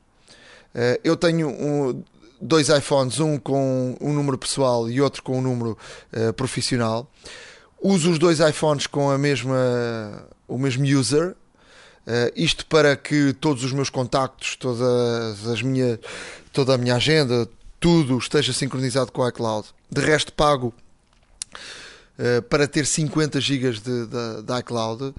Uh, 0.75 0.99
eu 1.03 1.17
tenho 1.17 1.49
um, 1.49 2.03
dois 2.41 2.69
iPhones, 2.69 3.21
um 3.21 3.39
com 3.39 3.97
um 4.01 4.13
número 4.13 4.39
pessoal 4.39 4.89
e 4.89 5.01
outro 5.01 5.23
com 5.23 5.39
um 5.39 5.43
número 5.43 5.79
uh, 6.13 6.33
profissional. 6.33 7.11
Uso 7.81 8.11
os 8.11 8.19
dois 8.19 8.41
iPhones 8.41 8.87
com 8.87 9.11
a 9.11 9.17
mesma, 9.17 10.27
o 10.49 10.59
mesmo 10.59 10.85
user, 10.85 11.37
Uh, 12.09 12.33
isto 12.35 12.65
para 12.65 12.97
que 12.97 13.35
todos 13.35 13.63
os 13.63 13.71
meus 13.71 13.91
contactos, 13.91 14.57
todas 14.57 15.47
as 15.47 15.61
minha, 15.61 16.01
toda 16.55 16.75
a 16.75 16.79
minha 16.79 16.95
agenda, 16.95 17.47
tudo 17.79 18.17
esteja 18.17 18.51
sincronizado 18.55 19.13
com 19.13 19.21
o 19.21 19.29
iCloud. 19.29 19.69
De 19.91 20.01
resto, 20.01 20.33
pago 20.33 20.73
uh, 22.19 22.41
para 22.49 22.67
ter 22.67 22.87
50 22.87 23.39
GB 23.43 23.73
de, 23.73 24.07
de, 24.07 24.43
de 24.43 24.59
iCloud 24.61 25.05
uh, 25.05 25.15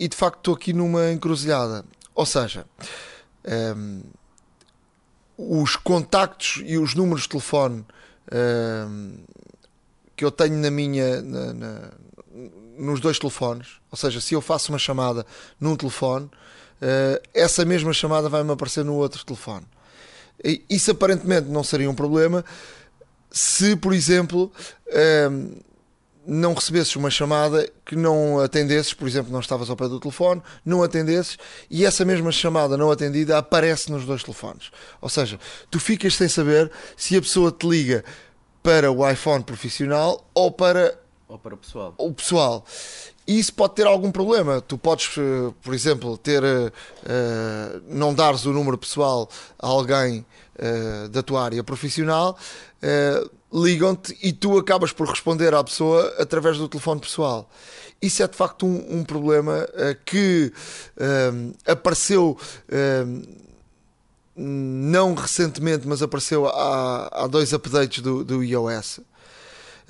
e 0.00 0.08
de 0.08 0.16
facto 0.16 0.38
estou 0.38 0.54
aqui 0.54 0.72
numa 0.72 1.12
encruzilhada. 1.12 1.84
Ou 2.12 2.26
seja, 2.26 2.66
um, 3.76 4.02
os 5.38 5.76
contactos 5.76 6.60
e 6.66 6.76
os 6.76 6.92
números 6.96 7.22
de 7.22 7.28
telefone 7.28 7.86
um, 8.32 9.14
que 10.16 10.24
eu 10.24 10.32
tenho 10.32 10.56
na 10.58 10.72
minha 10.72 11.22
na, 11.22 11.52
na, 11.54 11.90
nos 12.78 13.00
dois 13.00 13.18
telefones, 13.18 13.68
ou 13.90 13.98
seja, 13.98 14.20
se 14.20 14.34
eu 14.34 14.40
faço 14.40 14.72
uma 14.72 14.78
chamada 14.78 15.26
num 15.60 15.76
telefone, 15.76 16.26
uh, 16.26 17.20
essa 17.34 17.64
mesma 17.64 17.92
chamada 17.92 18.28
vai-me 18.28 18.52
aparecer 18.52 18.84
no 18.84 18.94
outro 18.94 19.24
telefone. 19.24 19.66
Isso 20.68 20.90
aparentemente 20.90 21.48
não 21.48 21.62
seria 21.62 21.90
um 21.90 21.94
problema 21.94 22.44
se, 23.30 23.76
por 23.76 23.92
exemplo, 23.92 24.50
uh, 24.88 25.62
não 26.26 26.54
recebesses 26.54 26.94
uma 26.96 27.10
chamada 27.10 27.68
que 27.84 27.96
não 27.96 28.40
atendesses, 28.40 28.92
por 28.92 29.08
exemplo, 29.08 29.32
não 29.32 29.40
estavas 29.40 29.70
ao 29.70 29.76
pé 29.76 29.88
do 29.88 30.00
telefone, 30.00 30.42
não 30.64 30.82
atendesses 30.82 31.38
e 31.70 31.84
essa 31.84 32.04
mesma 32.04 32.30
chamada 32.30 32.76
não 32.76 32.90
atendida 32.90 33.38
aparece 33.38 33.90
nos 33.90 34.04
dois 34.04 34.22
telefones. 34.22 34.70
Ou 35.00 35.08
seja, 35.08 35.38
tu 35.70 35.80
ficas 35.80 36.14
sem 36.14 36.28
saber 36.28 36.70
se 36.96 37.16
a 37.16 37.20
pessoa 37.20 37.50
te 37.50 37.66
liga 37.66 38.04
para 38.62 38.90
o 38.92 39.08
iPhone 39.08 39.42
profissional 39.42 40.28
ou 40.34 40.50
para 40.50 40.98
ou 41.30 41.38
para 41.38 41.54
o 41.54 41.56
pessoal? 41.56 41.94
O 41.96 42.12
pessoal. 42.12 42.64
Isso 43.26 43.54
pode 43.54 43.74
ter 43.74 43.86
algum 43.86 44.10
problema. 44.10 44.60
Tu 44.60 44.76
podes, 44.76 45.16
eh, 45.16 45.52
por 45.62 45.72
exemplo, 45.72 46.18
ter 46.18 46.42
uh, 46.42 46.70
não 47.88 48.12
dares 48.12 48.44
o 48.44 48.52
número 48.52 48.76
pessoal 48.76 49.28
a 49.58 49.68
alguém 49.68 50.26
uh, 50.58 51.08
da 51.08 51.22
tua 51.22 51.44
área 51.44 51.62
profissional, 51.62 52.36
uh, 52.82 53.30
ligam-te 53.64 54.18
e 54.20 54.32
tu 54.32 54.58
acabas 54.58 54.92
por 54.92 55.08
responder 55.08 55.54
à 55.54 55.62
pessoa 55.62 56.12
através 56.18 56.58
do 56.58 56.68
telefone 56.68 57.00
pessoal. 57.00 57.48
Isso 58.02 58.22
é 58.22 58.26
de 58.26 58.36
facto 58.36 58.66
um, 58.66 58.98
um 58.98 59.04
problema 59.04 59.68
que 60.06 60.50
apareceu 61.66 62.38
não 64.34 65.12
recentemente, 65.12 65.86
mas 65.86 66.00
apareceu 66.00 66.46
há, 66.46 67.08
há 67.12 67.26
dois 67.26 67.52
updates 67.52 68.02
do, 68.02 68.24
do 68.24 68.42
iOS. 68.42 69.00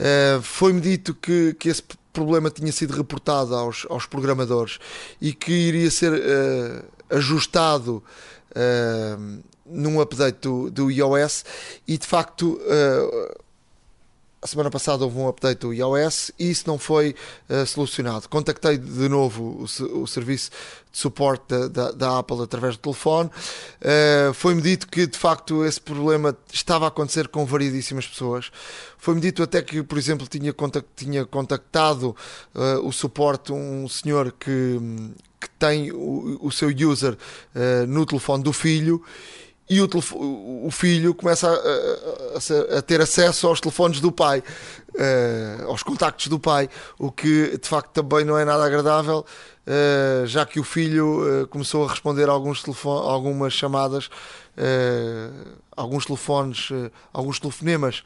Uh, 0.01 0.40
Foi-me 0.40 0.80
dito 0.80 1.14
que, 1.14 1.55
que 1.55 1.68
esse 1.68 1.82
problema 2.11 2.51
tinha 2.51 2.72
sido 2.72 2.96
reportado 2.96 3.55
aos, 3.55 3.86
aos 3.90 4.07
programadores 4.07 4.78
e 5.20 5.34
que 5.34 5.53
iria 5.53 5.90
ser 5.90 6.12
uh, 6.12 6.84
ajustado 7.14 8.03
uh, 8.51 9.42
num 9.66 10.01
update 10.01 10.38
do, 10.40 10.70
do 10.70 10.90
iOS 10.90 11.44
e 11.86 11.98
de 11.98 12.07
facto 12.07 12.55
uh, 12.55 13.40
a 14.43 14.47
semana 14.47 14.70
passada 14.70 15.05
houve 15.05 15.18
um 15.18 15.28
update 15.28 15.59
do 15.59 15.72
iOS 15.72 16.32
e 16.38 16.51
isso 16.51 16.64
não 16.66 16.78
foi 16.78 17.14
uh, 17.49 17.66
solucionado. 17.66 18.26
Contactei 18.26 18.78
de 18.78 19.09
novo 19.09 19.66
o, 19.82 20.03
o 20.03 20.07
serviço 20.07 20.51
de 20.91 20.99
suporte 20.99 21.45
da, 21.47 21.68
da, 21.68 21.93
da, 21.93 22.18
Apple 22.18 22.43
através 22.43 22.76
do 22.76 22.80
telefone. 22.80 23.28
Uh, 23.80 24.32
Foi-me 24.32 24.62
dito 24.62 24.88
que 24.88 25.07
de 25.07 25.18
facto 25.18 25.62
esse 25.64 25.80
problema 25.80 26.34
estava 26.51 26.86
a 26.86 26.88
acontecer 26.88 27.28
com 27.28 27.45
variedíssimas 27.45 28.07
pessoas. 28.07 28.51
Foi-me 28.97 29.20
dito 29.20 29.43
até 29.43 29.61
que, 29.61 29.82
por 29.82 29.99
exemplo, 29.99 30.26
tinha, 30.26 30.55
contact, 30.55 30.88
tinha 30.97 31.26
contactado 31.26 32.16
uh, 32.55 32.86
o 32.86 32.93
suporte 32.93 33.53
um 33.53 33.86
senhor 33.88 34.32
que, 34.32 34.80
que 35.38 35.51
tem 35.59 35.93
o, 35.93 36.38
o 36.41 36.51
seu 36.51 36.70
user 36.70 37.16
no 37.86 38.07
telefone 38.07 38.43
do 38.43 38.53
filho 38.53 39.03
e 39.70 39.80
o, 39.80 39.88
o 40.64 40.70
filho 40.72 41.14
começa 41.14 41.48
a, 41.48 42.74
a, 42.74 42.78
a, 42.78 42.82
ter 42.82 43.00
acesso 43.00 43.46
aos 43.46 43.60
telefones 43.60 44.00
do 44.00 44.10
pai, 44.10 44.40
uh, 44.40 45.68
aos 45.68 45.84
contactos 45.84 46.26
do 46.26 46.40
pai, 46.40 46.68
o 46.98 47.12
que 47.12 47.56
de 47.56 47.68
facto 47.68 47.92
também 47.92 48.24
não 48.24 48.36
é 48.36 48.44
nada 48.44 48.64
agradável, 48.64 49.24
uh, 49.24 50.26
já 50.26 50.44
que 50.44 50.58
o 50.58 50.64
filho 50.64 51.44
uh, 51.44 51.46
começou 51.46 51.86
a 51.86 51.88
responder 51.88 52.28
a 52.28 52.32
alguns 52.32 52.64
telefone, 52.64 53.08
algumas 53.08 53.52
chamadas, 53.52 54.10
alguns 55.74 56.04
telefones, 56.04 56.68
alguns 57.12 57.38
telefonemas. 57.38 58.02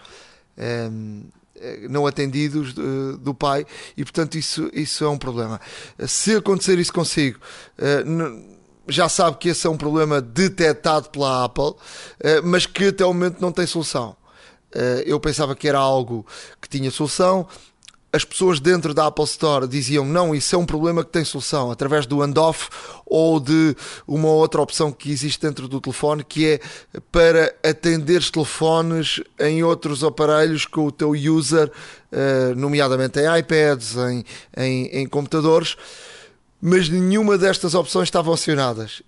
não 1.88 2.06
atendidos 2.06 2.74
do 2.74 3.34
pai 3.34 3.66
e 3.96 4.04
portanto 4.04 4.36
isso, 4.36 4.70
isso 4.72 5.04
é 5.04 5.08
um 5.08 5.18
problema 5.18 5.60
se 6.06 6.36
acontecer 6.36 6.78
isso 6.78 6.92
consigo 6.92 7.40
já 8.88 9.08
sabe 9.08 9.36
que 9.38 9.48
esse 9.48 9.66
é 9.66 9.70
um 9.70 9.76
problema 9.76 10.20
detectado 10.20 11.08
pela 11.10 11.44
Apple, 11.44 11.74
eh, 12.20 12.40
mas 12.42 12.66
que 12.66 12.88
até 12.88 13.04
o 13.04 13.12
momento 13.12 13.40
não 13.40 13.52
tem 13.52 13.66
solução. 13.66 14.16
Eh, 14.74 15.04
eu 15.06 15.20
pensava 15.20 15.54
que 15.54 15.68
era 15.68 15.78
algo 15.78 16.26
que 16.60 16.68
tinha 16.68 16.90
solução. 16.90 17.46
As 18.12 18.24
pessoas 18.24 18.60
dentro 18.60 18.94
da 18.94 19.06
Apple 19.06 19.24
Store 19.24 19.66
diziam 19.66 20.04
não, 20.04 20.34
isso 20.34 20.54
é 20.54 20.58
um 20.58 20.64
problema 20.64 21.02
que 21.02 21.10
tem 21.10 21.24
solução, 21.24 21.72
através 21.72 22.06
do 22.06 22.22
handoff 22.22 22.68
ou 23.04 23.40
de 23.40 23.74
uma 24.06 24.28
outra 24.28 24.62
opção 24.62 24.92
que 24.92 25.10
existe 25.10 25.40
dentro 25.42 25.66
do 25.66 25.80
telefone, 25.80 26.22
que 26.22 26.46
é 26.46 26.60
para 27.10 27.52
atender 27.64 28.22
telefones 28.30 29.20
em 29.40 29.64
outros 29.64 30.04
aparelhos 30.04 30.64
com 30.64 30.86
o 30.86 30.92
teu 30.92 31.10
user, 31.10 31.70
eh, 32.12 32.54
nomeadamente 32.56 33.18
em 33.18 33.38
iPads, 33.38 33.96
em, 33.96 34.24
em, 34.56 34.86
em 35.00 35.06
computadores 35.08 35.76
mas 36.66 36.88
nenhuma 36.88 37.36
destas 37.36 37.74
opções 37.74 38.06
estavam 38.06 38.32
acionadas 38.32 39.02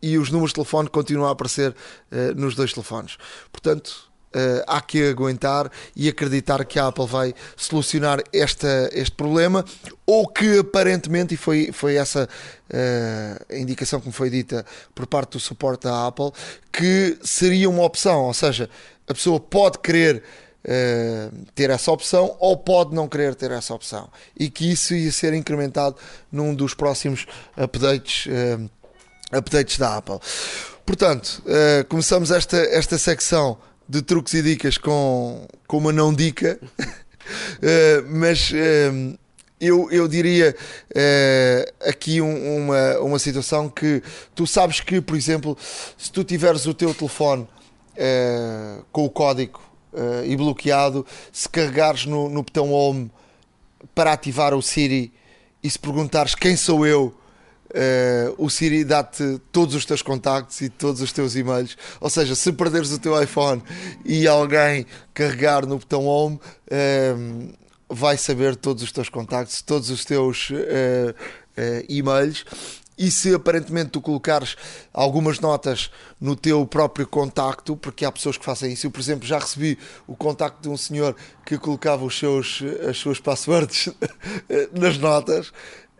e 0.00 0.16
os 0.16 0.30
números 0.30 0.50
de 0.50 0.54
telefone 0.54 0.88
continuam 0.88 1.28
a 1.28 1.32
aparecer 1.32 1.72
uh, 1.72 2.40
nos 2.40 2.54
dois 2.54 2.72
telefones. 2.72 3.16
Portanto, 3.50 4.08
uh, 4.28 4.62
há 4.68 4.80
que 4.80 5.08
aguentar 5.08 5.68
e 5.96 6.08
acreditar 6.08 6.64
que 6.64 6.78
a 6.78 6.86
Apple 6.86 7.08
vai 7.08 7.34
solucionar 7.56 8.22
esta, 8.32 8.88
este 8.92 9.16
problema, 9.16 9.64
ou 10.06 10.28
que 10.28 10.60
aparentemente, 10.60 11.34
e 11.34 11.36
foi, 11.36 11.72
foi 11.72 11.96
essa 11.96 12.28
uh, 12.28 13.52
a 13.52 13.58
indicação 13.58 14.00
que 14.00 14.06
me 14.06 14.12
foi 14.12 14.30
dita 14.30 14.64
por 14.94 15.08
parte 15.08 15.32
do 15.32 15.40
suporte 15.40 15.88
da 15.88 16.06
Apple, 16.06 16.30
que 16.72 17.18
seria 17.20 17.68
uma 17.68 17.82
opção, 17.82 18.26
ou 18.26 18.34
seja, 18.34 18.70
a 19.08 19.12
pessoa 19.12 19.40
pode 19.40 19.80
querer 19.80 20.22
Uh, 20.62 21.46
ter 21.54 21.70
essa 21.70 21.90
opção 21.90 22.36
ou 22.38 22.54
pode 22.54 22.94
não 22.94 23.08
querer 23.08 23.34
ter 23.34 23.50
essa 23.50 23.72
opção 23.72 24.10
e 24.38 24.50
que 24.50 24.70
isso 24.70 24.94
ia 24.94 25.10
ser 25.10 25.32
incrementado 25.32 25.96
num 26.30 26.54
dos 26.54 26.74
próximos 26.74 27.24
updates, 27.56 28.26
uh, 28.26 28.70
updates 29.32 29.78
da 29.78 29.96
Apple. 29.96 30.18
Portanto, 30.84 31.42
uh, 31.46 31.82
começamos 31.88 32.30
esta, 32.30 32.58
esta 32.58 32.98
secção 32.98 33.56
de 33.88 34.02
truques 34.02 34.34
e 34.34 34.42
dicas 34.42 34.76
com, 34.76 35.48
com 35.66 35.78
uma 35.78 35.94
não 35.94 36.12
dica, 36.12 36.60
mas 38.06 38.52
eu, 39.58 39.90
eu 39.90 40.06
diria 40.06 40.54
aqui 41.88 42.20
um, 42.20 42.58
uma, 42.58 42.98
uma 42.98 43.18
situação 43.18 43.68
que 43.68 44.02
tu 44.34 44.46
sabes 44.46 44.80
que, 44.80 45.00
por 45.00 45.16
exemplo, 45.16 45.56
se 45.96 46.12
tu 46.12 46.22
tiveres 46.22 46.66
o 46.66 46.74
teu 46.74 46.94
telefone 46.94 47.48
com 48.92 49.06
o 49.06 49.10
código 49.10 49.69
uh, 49.92 50.24
e 50.24 50.36
bloqueado, 50.36 51.06
se 51.32 51.48
carregares 51.48 52.06
no, 52.06 52.28
no 52.28 52.42
botão 52.42 52.72
Home 52.72 53.10
para 53.94 54.12
ativar 54.12 54.54
o 54.54 54.62
Siri 54.62 55.12
e 55.62 55.70
se 55.70 55.78
perguntares 55.78 56.34
quem 56.34 56.56
sou 56.56 56.86
eu, 56.86 57.14
Uh, 57.70 58.34
o 58.36 58.50
Siri 58.50 58.82
dá-te 58.82 59.40
todos 59.52 59.76
os 59.76 59.84
teus 59.84 60.02
contactos 60.02 60.60
e 60.60 60.68
todos 60.68 61.00
os 61.00 61.12
teus 61.12 61.36
e-mails. 61.36 61.78
Ou 62.00 62.10
seja, 62.10 62.34
se 62.34 62.52
perderes 62.52 62.90
o 62.90 62.98
teu 62.98 63.22
iPhone 63.22 63.62
e 64.04 64.26
alguém 64.26 64.84
carregar 65.14 65.64
no 65.64 65.78
botão 65.78 66.04
Home, 66.04 66.34
uh, 66.36 67.52
vai 67.88 68.16
saber 68.16 68.56
todos 68.56 68.82
os 68.82 68.90
teus 68.90 69.08
contactos, 69.08 69.62
todos 69.62 69.88
os 69.88 70.04
teus 70.04 70.50
uh, 70.50 71.14
e-mails 71.88 72.44
e 73.00 73.10
se 73.10 73.34
aparentemente 73.34 73.92
tu 73.92 74.00
colocares 74.02 74.56
algumas 74.92 75.40
notas 75.40 75.90
no 76.20 76.36
teu 76.36 76.66
próprio 76.66 77.06
contacto, 77.06 77.74
porque 77.74 78.04
há 78.04 78.12
pessoas 78.12 78.36
que 78.36 78.44
fazem 78.44 78.74
isso. 78.74 78.86
Eu, 78.86 78.90
por 78.90 79.00
exemplo, 79.00 79.26
já 79.26 79.38
recebi 79.38 79.78
o 80.06 80.14
contacto 80.14 80.60
de 80.60 80.68
um 80.68 80.76
senhor 80.76 81.16
que 81.46 81.56
colocava 81.56 82.04
os 82.04 82.18
seus, 82.18 82.62
as 82.86 82.98
suas 82.98 83.18
passwords 83.18 83.88
nas 84.78 84.98
notas. 84.98 85.48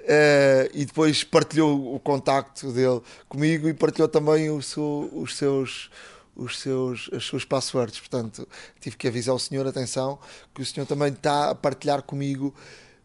Uh, 0.01 0.69
e 0.75 0.85
depois 0.85 1.25
partilhou 1.25 1.95
o 1.95 1.99
contacto 1.99 2.71
dele 2.71 3.01
comigo 3.29 3.67
e 3.67 3.73
partilhou 3.73 4.09
também 4.09 4.61
seu, 4.61 5.11
os 5.13 5.37
seus 5.37 5.91
os 6.37 6.59
seus, 6.59 7.09
as 7.15 7.25
suas 7.25 7.47
passwords. 7.47 7.99
Portanto, 7.99 8.47
tive 8.79 8.97
que 8.97 9.09
avisar 9.09 9.35
o 9.35 9.39
senhor, 9.39 9.67
atenção, 9.67 10.19
que 10.55 10.61
o 10.61 10.67
senhor 10.67 10.87
também 10.87 11.09
está 11.09 11.51
a 11.51 11.55
partilhar 11.55 12.03
comigo 12.03 12.55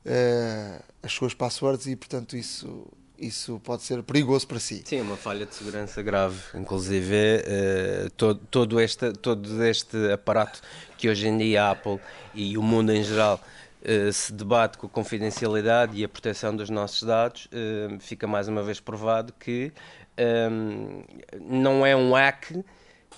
uh, 0.05 0.83
as 1.01 1.13
suas 1.13 1.33
passwords 1.33 1.87
e, 1.87 1.95
portanto, 1.95 2.35
isso 2.35 2.85
isso 3.19 3.59
pode 3.63 3.83
ser 3.83 4.03
perigoso 4.03 4.47
para 4.47 4.59
si. 4.59 4.83
Sim, 4.85 4.97
é 4.97 5.01
uma 5.01 5.17
falha 5.17 5.45
de 5.45 5.55
segurança 5.55 6.01
grave. 6.01 6.37
Inclusive, 6.53 7.15
uh, 7.15 8.09
todo, 8.11 8.39
todo, 8.49 8.79
este, 8.79 9.13
todo 9.13 9.63
este 9.63 10.11
aparato 10.11 10.61
que 10.97 11.09
hoje 11.09 11.27
em 11.27 11.37
dia 11.37 11.63
a 11.63 11.71
Apple 11.71 11.99
e 12.33 12.57
o 12.57 12.63
mundo 12.63 12.91
em 12.91 13.03
geral 13.03 13.39
uh, 13.81 14.11
se 14.11 14.33
debate 14.33 14.77
com 14.77 14.87
a 14.87 14.89
confidencialidade 14.89 15.97
e 15.97 16.03
a 16.03 16.09
proteção 16.09 16.55
dos 16.55 16.69
nossos 16.69 17.03
dados, 17.03 17.45
uh, 17.47 17.99
fica 17.99 18.27
mais 18.27 18.47
uma 18.47 18.63
vez 18.63 18.79
provado 18.79 19.33
que 19.39 19.71
um, 20.17 21.03
não 21.41 21.85
é 21.85 21.95
um 21.95 22.13
hack 22.13 22.51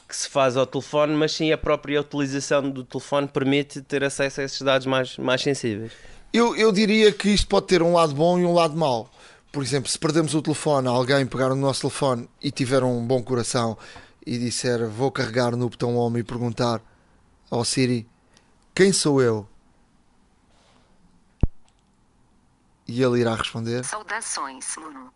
que 0.08 0.16
se 0.16 0.30
faz 0.30 0.56
ao 0.56 0.66
telefone, 0.66 1.14
mas 1.14 1.34
sim 1.34 1.52
a 1.52 1.58
própria 1.58 2.00
utilização 2.00 2.70
do 2.70 2.84
telefone 2.84 3.28
permite 3.28 3.82
ter 3.82 4.04
acesso 4.04 4.42
a 4.42 4.44
esses 4.44 4.62
dados 4.62 4.88
mais, 4.88 5.18
mais 5.18 5.42
sensíveis. 5.42 5.92
Eu, 6.32 6.56
eu 6.56 6.72
diria 6.72 7.12
que 7.12 7.30
isto 7.30 7.48
pode 7.48 7.68
ter 7.68 7.82
um 7.82 7.94
lado 7.94 8.14
bom 8.14 8.40
e 8.40 8.46
um 8.46 8.54
lado 8.54 8.76
mau 8.76 9.10
por 9.58 9.64
exemplo, 9.64 9.90
se 9.90 9.98
perdemos 9.98 10.36
o 10.36 10.42
telefone, 10.44 10.88
alguém 10.88 11.26
pegar 11.26 11.50
no 11.50 11.56
nosso 11.56 11.82
telefone 11.82 12.30
e 12.40 12.52
tiver 12.52 12.84
um 12.84 13.04
bom 13.04 13.24
coração 13.24 13.76
e 14.24 14.38
disser 14.38 14.88
vou 14.88 15.12
carregar 15.12 15.56
no 15.56 15.68
botão 15.68 15.96
home 15.96 16.20
e 16.20 16.24
perguntar 16.24 16.80
ao 17.50 17.66
Siri 17.66 18.08
quem 18.76 18.94
sou 18.94 19.20
eu? 19.20 19.50
E 22.88 23.02
ele 23.02 23.20
irá 23.20 23.34
responder. 23.34 23.84
Saudações, 23.84 24.76
Bruno. 24.76 25.12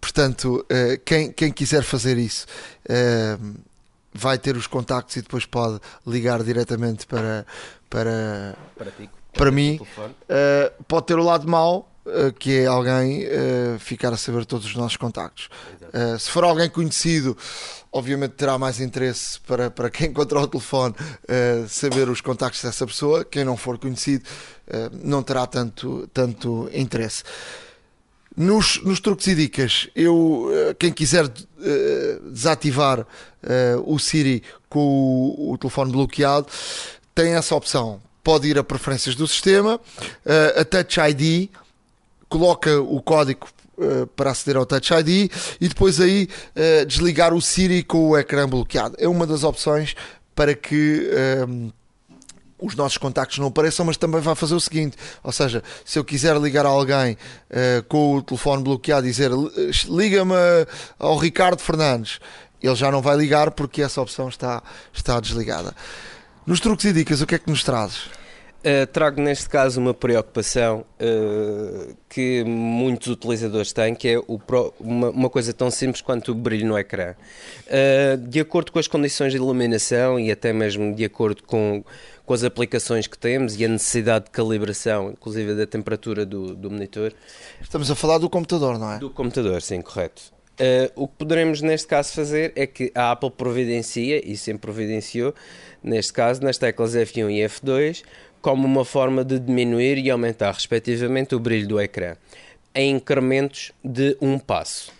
Portanto, 0.00 0.66
eh, 0.68 1.00
quem, 1.04 1.32
quem 1.32 1.52
quiser 1.52 1.84
fazer 1.84 2.18
isso 2.18 2.44
eh, 2.88 3.38
vai 4.12 4.36
ter 4.36 4.56
os 4.56 4.66
contactos 4.66 5.14
e 5.14 5.22
depois 5.22 5.46
pode 5.46 5.78
ligar 6.04 6.42
diretamente 6.42 7.06
para, 7.06 7.46
para, 7.88 8.58
para 8.76 8.90
ti 8.90 9.08
para 9.32 9.50
mim, 9.50 9.80
uh, 9.80 10.84
pode 10.84 11.06
ter 11.06 11.18
o 11.18 11.24
lado 11.24 11.48
mau, 11.48 11.90
uh, 12.04 12.32
que 12.32 12.58
é 12.58 12.66
alguém 12.66 13.24
uh, 13.24 13.78
ficar 13.78 14.12
a 14.12 14.16
saber 14.16 14.44
todos 14.44 14.66
os 14.66 14.74
nossos 14.74 14.96
contactos. 14.96 15.48
se 16.18 16.30
for 16.30 16.44
alguém 16.44 16.68
conhecido, 16.68 17.36
obviamente 17.90 18.32
terá 18.32 18.58
mais 18.58 18.80
interesse 18.80 19.40
para, 19.40 19.70
para 19.70 19.90
quem 19.90 20.08
encontrar 20.08 20.40
o 20.40 20.46
telefone 20.46 20.94
saber 21.68 22.08
os 22.08 22.22
contactos 22.22 22.62
dessa 22.62 22.86
pessoa. 22.86 23.24
Quem 23.24 23.44
não 23.44 23.56
for 23.56 23.78
conhecido, 23.78 24.24
não 25.04 25.22
terá 25.22 25.46
tanto, 25.46 26.08
tanto 26.14 26.70
interesse. 26.72 27.24
Nos, 28.34 28.82
nos 28.82 29.00
truques 29.00 29.26
e 29.26 29.34
dicas, 29.34 29.90
eu, 29.94 30.48
quem 30.78 30.90
quiser 30.90 31.28
desativar 32.30 33.06
o 33.84 33.98
Siri 33.98 34.42
com 34.70 34.80
o, 34.80 35.52
o 35.52 35.58
telefone 35.58 35.92
bloqueado, 35.92 36.46
tem 37.14 37.34
essa 37.34 37.54
opção 37.54 38.00
pode 38.22 38.48
ir 38.48 38.58
a 38.58 38.64
preferências 38.64 39.14
do 39.14 39.26
sistema, 39.26 39.76
uh, 39.76 40.60
a 40.60 40.64
Touch 40.64 41.00
ID, 41.00 41.50
coloca 42.28 42.80
o 42.80 43.00
código 43.02 43.48
uh, 43.76 44.06
para 44.08 44.30
aceder 44.30 44.56
ao 44.56 44.66
Touch 44.66 44.92
ID 44.94 45.30
e 45.60 45.68
depois 45.68 46.00
aí 46.00 46.28
uh, 46.56 46.86
desligar 46.86 47.34
o 47.34 47.40
Siri 47.40 47.82
com 47.82 48.10
o 48.10 48.18
ecrã 48.18 48.48
bloqueado. 48.48 48.96
É 48.98 49.08
uma 49.08 49.26
das 49.26 49.44
opções 49.44 49.94
para 50.34 50.54
que 50.54 51.10
os 52.58 52.74
nossos 52.74 52.96
contactos 52.96 53.38
não 53.38 53.48
apareçam, 53.48 53.84
mas 53.84 53.98
também 53.98 54.20
vai 54.20 54.34
fazer 54.34 54.54
o 54.54 54.60
seguinte: 54.60 54.96
ou 55.22 55.32
seja, 55.32 55.62
se 55.84 55.98
eu 55.98 56.04
quiser 56.04 56.36
ligar 56.38 56.64
a 56.64 56.70
alguém 56.70 57.12
uh, 57.50 57.82
com 57.88 58.16
o 58.16 58.22
telefone 58.22 58.62
bloqueado 58.62 59.06
e 59.06 59.10
dizer 59.10 59.30
liga-me 59.88 60.34
ao 60.98 61.18
Ricardo 61.18 61.60
Fernandes, 61.60 62.18
ele 62.62 62.76
já 62.76 62.90
não 62.90 63.02
vai 63.02 63.16
ligar 63.16 63.50
porque 63.50 63.82
essa 63.82 64.00
opção 64.00 64.28
está, 64.28 64.62
está 64.92 65.18
desligada. 65.18 65.74
Nos 66.44 66.58
truques 66.58 66.84
e 66.86 66.92
dicas, 66.92 67.20
o 67.20 67.26
que 67.26 67.36
é 67.36 67.38
que 67.38 67.48
nos 67.48 67.62
trazes? 67.62 68.06
Uh, 68.64 68.84
trago 68.92 69.20
neste 69.20 69.48
caso 69.48 69.80
uma 69.80 69.94
preocupação 69.94 70.84
uh, 71.00 71.96
que 72.08 72.42
muitos 72.44 73.06
utilizadores 73.06 73.72
têm, 73.72 73.94
que 73.94 74.08
é 74.08 74.20
pro, 74.44 74.74
uma, 74.80 75.10
uma, 75.10 75.30
coisa 75.30 75.52
tão 75.52 75.70
simples 75.70 76.00
quanto 76.00 76.32
o 76.32 76.34
brilho 76.34 76.66
no 76.66 76.76
ecrã. 76.76 77.14
Uh, 77.66 78.16
de 78.16 78.40
acordo 78.40 78.72
com 78.72 78.80
as 78.80 78.88
condições 78.88 79.30
de 79.30 79.36
iluminação 79.36 80.18
e 80.18 80.32
até 80.32 80.52
mesmo 80.52 80.92
de 80.94 81.04
acordo 81.04 81.44
com, 81.44 81.84
com 82.26 82.34
as 82.34 82.42
aplicações 82.42 83.06
que 83.06 83.16
temos 83.16 83.58
e 83.58 83.64
a 83.64 83.68
necessidade 83.68 84.24
de 84.24 84.30
calibração, 84.32 85.10
inclusive 85.10 85.54
da 85.54 85.66
temperatura 85.66 86.26
do, 86.26 86.56
do 86.56 86.68
monitor. 86.68 87.12
Estamos 87.60 87.88
a 87.88 87.94
falar 87.94 88.18
do 88.18 88.28
computador, 88.28 88.80
não 88.80 88.92
é? 88.92 88.98
Do 88.98 89.10
computador, 89.10 89.62
sim, 89.62 89.80
correto. 89.80 90.22
O 90.94 91.08
que 91.08 91.14
poderemos 91.16 91.60
neste 91.60 91.88
caso 91.88 92.12
fazer 92.12 92.52
é 92.54 92.68
que 92.68 92.92
a 92.94 93.10
Apple 93.10 93.30
providencia, 93.32 94.24
e 94.24 94.36
sempre 94.36 94.60
providenciou, 94.60 95.34
neste 95.82 96.12
caso, 96.12 96.42
nas 96.42 96.58
teclas 96.58 96.94
F1 96.94 97.30
e 97.30 97.48
F2, 97.48 98.02
como 98.40 98.66
uma 98.66 98.84
forma 98.84 99.24
de 99.24 99.38
diminuir 99.38 99.98
e 99.98 100.10
aumentar, 100.10 100.52
respectivamente, 100.52 101.34
o 101.34 101.40
brilho 101.40 101.68
do 101.68 101.80
ecrã, 101.80 102.16
em 102.74 102.96
incrementos 102.96 103.72
de 103.84 104.16
um 104.20 104.38
passo. 104.38 104.92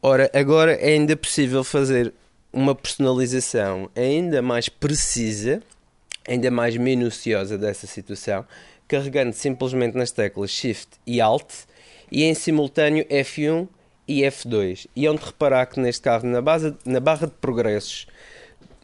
Ora, 0.00 0.30
agora 0.34 0.72
é 0.74 0.92
ainda 0.92 1.16
possível 1.16 1.64
fazer 1.64 2.12
uma 2.52 2.74
personalização 2.74 3.90
ainda 3.96 4.40
mais 4.40 4.68
precisa, 4.68 5.62
ainda 6.26 6.50
mais 6.50 6.76
minuciosa 6.76 7.58
dessa 7.58 7.86
situação, 7.86 8.46
carregando 8.86 9.32
simplesmente 9.32 9.96
nas 9.96 10.12
teclas 10.12 10.50
Shift 10.50 10.88
e 11.06 11.20
Alt 11.20 11.52
e 12.12 12.22
em 12.22 12.34
simultâneo 12.34 13.04
F1 13.06 13.66
e 14.06 14.20
F2. 14.22 14.86
E 14.94 15.08
onde 15.08 15.24
reparar 15.24 15.66
que 15.66 15.80
neste 15.80 16.02
carro, 16.02 16.26
na, 16.28 16.40
base, 16.40 16.74
na 16.84 17.00
barra 17.00 17.26
de 17.26 17.32
progressos, 17.32 18.06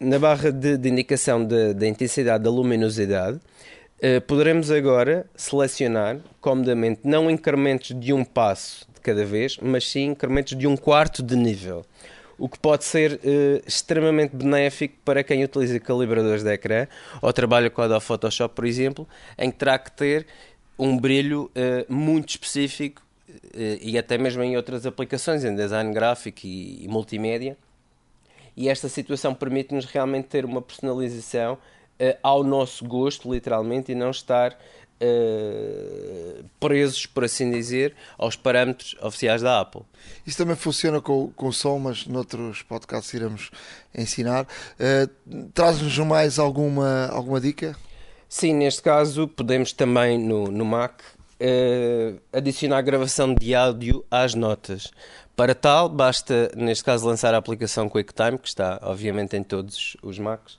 na 0.01 0.19
barra 0.19 0.51
de, 0.51 0.79
de 0.79 0.89
indicação 0.89 1.45
da 1.45 1.87
intensidade 1.87 2.43
da 2.43 2.51
luminosidade, 2.51 3.39
eh, 4.03 4.19
poderemos 4.19 4.71
agora 4.71 5.27
selecionar 5.37 6.19
comodamente 6.41 7.03
não 7.05 7.31
incrementos 7.31 7.95
de 8.01 8.15
um 8.15 8.25
passo 8.25 8.87
de 8.95 9.01
cada 9.01 9.27
vez, 9.27 9.59
mas 9.61 9.87
sim 9.87 10.07
incrementos 10.07 10.57
de 10.57 10.67
um 10.67 10.75
quarto 10.75 11.23
de 11.23 11.37
nível. 11.37 11.85
O 12.39 12.49
que 12.49 12.59
pode 12.59 12.85
ser 12.85 13.21
uh, 13.23 13.63
extremamente 13.67 14.35
benéfico 14.35 14.95
para 15.05 15.23
quem 15.23 15.45
utiliza 15.45 15.79
calibradores 15.79 16.43
de 16.43 16.51
ecrã 16.51 16.87
ou 17.21 17.31
trabalha 17.35 17.69
com 17.69 17.83
a 17.83 18.01
Photoshop, 18.01 18.55
por 18.55 18.65
exemplo, 18.65 19.07
em 19.37 19.51
que 19.51 19.59
terá 19.59 19.79
que 19.79 19.93
ter 19.93 20.27
um 20.79 20.97
brilho 20.99 21.51
uh, 21.55 21.93
muito 21.93 22.31
específico 22.31 23.03
e 23.81 23.97
até 23.97 24.19
mesmo 24.19 24.43
em 24.43 24.57
outras 24.57 24.87
aplicações, 24.87 25.45
em 25.45 25.55
design 25.55 25.93
gráfico 25.93 26.41
e, 26.45 26.85
e 26.85 26.89
multimédia. 26.89 27.57
E 28.61 28.69
esta 28.69 28.91
situação 28.91 29.33
permite-nos 29.35 29.87
realmente 29.87 30.29
ter 30.29 30.45
uma 30.45 30.61
personalização 30.61 31.55
uh, 31.55 32.19
ao 32.23 32.45
nosso 32.45 32.85
gosto, 32.85 33.33
literalmente, 33.33 33.91
e 33.91 33.95
não 33.95 34.11
estar 34.11 34.53
uh, 34.53 36.45
presos, 36.61 37.07
por 37.07 37.25
assim 37.25 37.51
dizer, 37.51 37.95
aos 38.19 38.37
parâmetros 38.37 38.95
oficiais 39.01 39.41
da 39.41 39.61
Apple. 39.61 39.81
Isso 40.27 40.37
também 40.37 40.57
funciona 40.57 41.01
com, 41.01 41.33
com 41.35 41.49
o 41.49 41.53
som, 41.55 41.79
mas 41.79 42.07
noutros 42.07 42.61
podcasts 42.61 43.15
iremos 43.15 43.51
ensinar. 43.97 44.45
Uh, 44.45 45.49
Traz-nos 45.55 45.97
mais 46.01 46.39
alguma, 46.39 47.07
alguma 47.07 47.41
dica? 47.41 47.75
Sim, 48.29 48.57
neste 48.57 48.83
caso 48.83 49.27
podemos 49.27 49.73
também 49.73 50.19
no, 50.19 50.49
no 50.49 50.67
Mac 50.67 51.01
uh, 51.41 52.21
adicionar 52.31 52.83
gravação 52.83 53.35
de 53.35 53.55
áudio 53.55 54.05
às 54.11 54.35
notas. 54.35 54.91
Para 55.41 55.55
tal, 55.55 55.89
basta, 55.89 56.53
neste 56.55 56.85
caso, 56.85 57.09
lançar 57.09 57.33
a 57.33 57.39
aplicação 57.39 57.89
QuickTime, 57.89 58.37
que 58.37 58.47
está, 58.47 58.79
obviamente, 58.83 59.35
em 59.39 59.43
todos 59.43 59.97
os 60.03 60.19
Macs, 60.19 60.59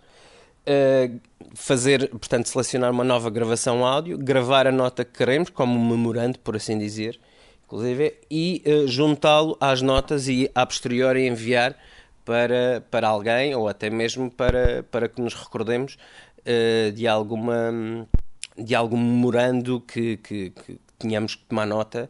Uh, 0.62 1.20
fazer, 1.56 2.08
portanto, 2.10 2.48
selecionar 2.48 2.92
uma 2.92 3.04
nova 3.04 3.32
gravação 3.32 3.84
áudio, 3.84 4.16
gravar 4.16 4.68
a 4.68 4.72
nota 4.72 5.04
que 5.04 5.12
queremos, 5.12 5.50
como 5.50 5.80
um 5.80 5.90
memorando, 5.90 6.38
por 6.38 6.56
assim 6.56 6.78
dizer, 6.78 7.20
inclusive, 7.66 8.14
e 8.30 8.62
uh, 8.68 8.88
juntá-lo 8.88 9.58
às 9.60 9.82
notas 9.82 10.28
e 10.28 10.52
a 10.54 10.64
posteriori 10.64 11.26
enviar 11.26 11.76
para, 12.24 12.84
para 12.92 13.08
alguém 13.08 13.56
ou 13.56 13.68
até 13.68 13.90
mesmo 13.90 14.30
para, 14.30 14.84
para 14.84 15.10
que 15.10 15.20
nos 15.20 15.34
recordemos 15.34 15.98
uh, 16.40 16.92
de 16.92 17.08
alguma 17.08 18.08
de 18.56 18.76
algum 18.76 18.98
memorando 18.98 19.82
que, 19.82 20.18
que, 20.18 20.52
que 20.52 20.80
tínhamos 21.00 21.34
que 21.34 21.44
tomar 21.46 21.66
nota 21.66 22.08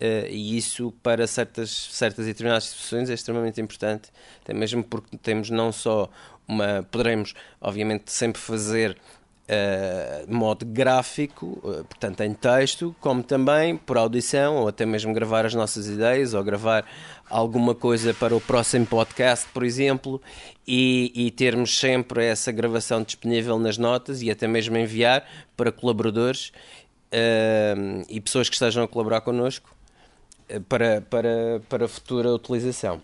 Uh, 0.00 0.30
e 0.30 0.56
isso 0.56 0.92
para 1.02 1.26
certas, 1.26 1.70
certas 1.90 2.24
e 2.26 2.28
determinadas 2.28 2.64
situações 2.64 3.10
é 3.10 3.14
extremamente 3.14 3.60
importante, 3.60 4.10
até 4.40 4.54
mesmo 4.54 4.84
porque 4.84 5.16
temos 5.16 5.50
não 5.50 5.72
só 5.72 6.08
uma. 6.46 6.86
Poderemos, 6.88 7.34
obviamente, 7.60 8.12
sempre 8.12 8.40
fazer 8.40 8.92
uh, 8.92 10.32
modo 10.32 10.64
gráfico, 10.64 11.58
uh, 11.64 11.84
portanto 11.84 12.20
em 12.20 12.32
texto, 12.32 12.94
como 13.00 13.24
também 13.24 13.76
por 13.76 13.98
audição, 13.98 14.58
ou 14.58 14.68
até 14.68 14.86
mesmo 14.86 15.12
gravar 15.12 15.44
as 15.44 15.54
nossas 15.54 15.88
ideias, 15.88 16.32
ou 16.32 16.44
gravar 16.44 16.84
alguma 17.28 17.74
coisa 17.74 18.14
para 18.14 18.36
o 18.36 18.40
próximo 18.40 18.86
podcast, 18.86 19.48
por 19.52 19.64
exemplo, 19.64 20.22
e, 20.64 21.10
e 21.12 21.30
termos 21.32 21.76
sempre 21.76 22.24
essa 22.24 22.52
gravação 22.52 23.02
disponível 23.02 23.58
nas 23.58 23.76
notas 23.76 24.22
e 24.22 24.30
até 24.30 24.46
mesmo 24.46 24.78
enviar 24.78 25.28
para 25.56 25.72
colaboradores 25.72 26.52
e 28.06 28.20
pessoas 28.20 28.50
que 28.50 28.54
estejam 28.54 28.84
a 28.84 28.88
colaborar 28.88 29.22
connosco 29.22 29.77
para, 30.68 31.00
para, 31.00 31.60
para 31.68 31.88
futura 31.88 32.30
utilização. 32.32 33.00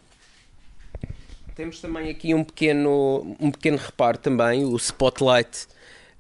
Temos 1.55 1.81
também 1.81 2.11
aqui 2.11 2.35
um 2.35 2.43
pequeno, 2.43 3.37
um 3.39 3.51
pequeno 3.51 3.77
reparo 3.77 4.19
também, 4.19 4.65
o 4.65 4.77
Spotlight, 4.77 5.67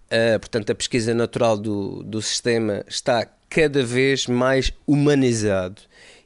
uh, 0.06 0.38
portanto 0.38 0.70
a 0.70 0.74
pesquisa 0.74 1.12
natural 1.12 1.56
do, 1.58 2.04
do 2.04 2.22
sistema 2.22 2.84
está 2.86 3.26
cada 3.48 3.82
vez 3.84 4.26
mais 4.28 4.72
humanizado. 4.86 5.82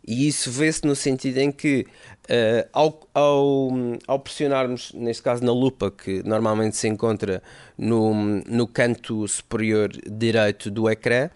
E 0.07 0.27
isso 0.27 0.51
vê-se 0.51 0.87
no 0.87 0.95
sentido 0.95 1.39
em 1.39 1.53
que, 1.53 1.87
uh, 2.25 2.69
ao, 2.73 3.09
ao, 3.15 3.69
ao, 4.07 4.19
pressionarmos, 4.19 4.93
neste 4.93 5.23
caso 5.23 5.45
na 5.45 5.53
lupa, 5.53 5.91
que 5.91 6.23
normalmente 6.23 6.77
se 6.77 6.89
encontra 6.89 7.43
no, 7.77 8.15
no 8.47 8.67
canto 8.67 9.27
superior 9.27 9.91
direito 10.07 10.71
do 10.71 10.89
ecrã, 10.89 11.31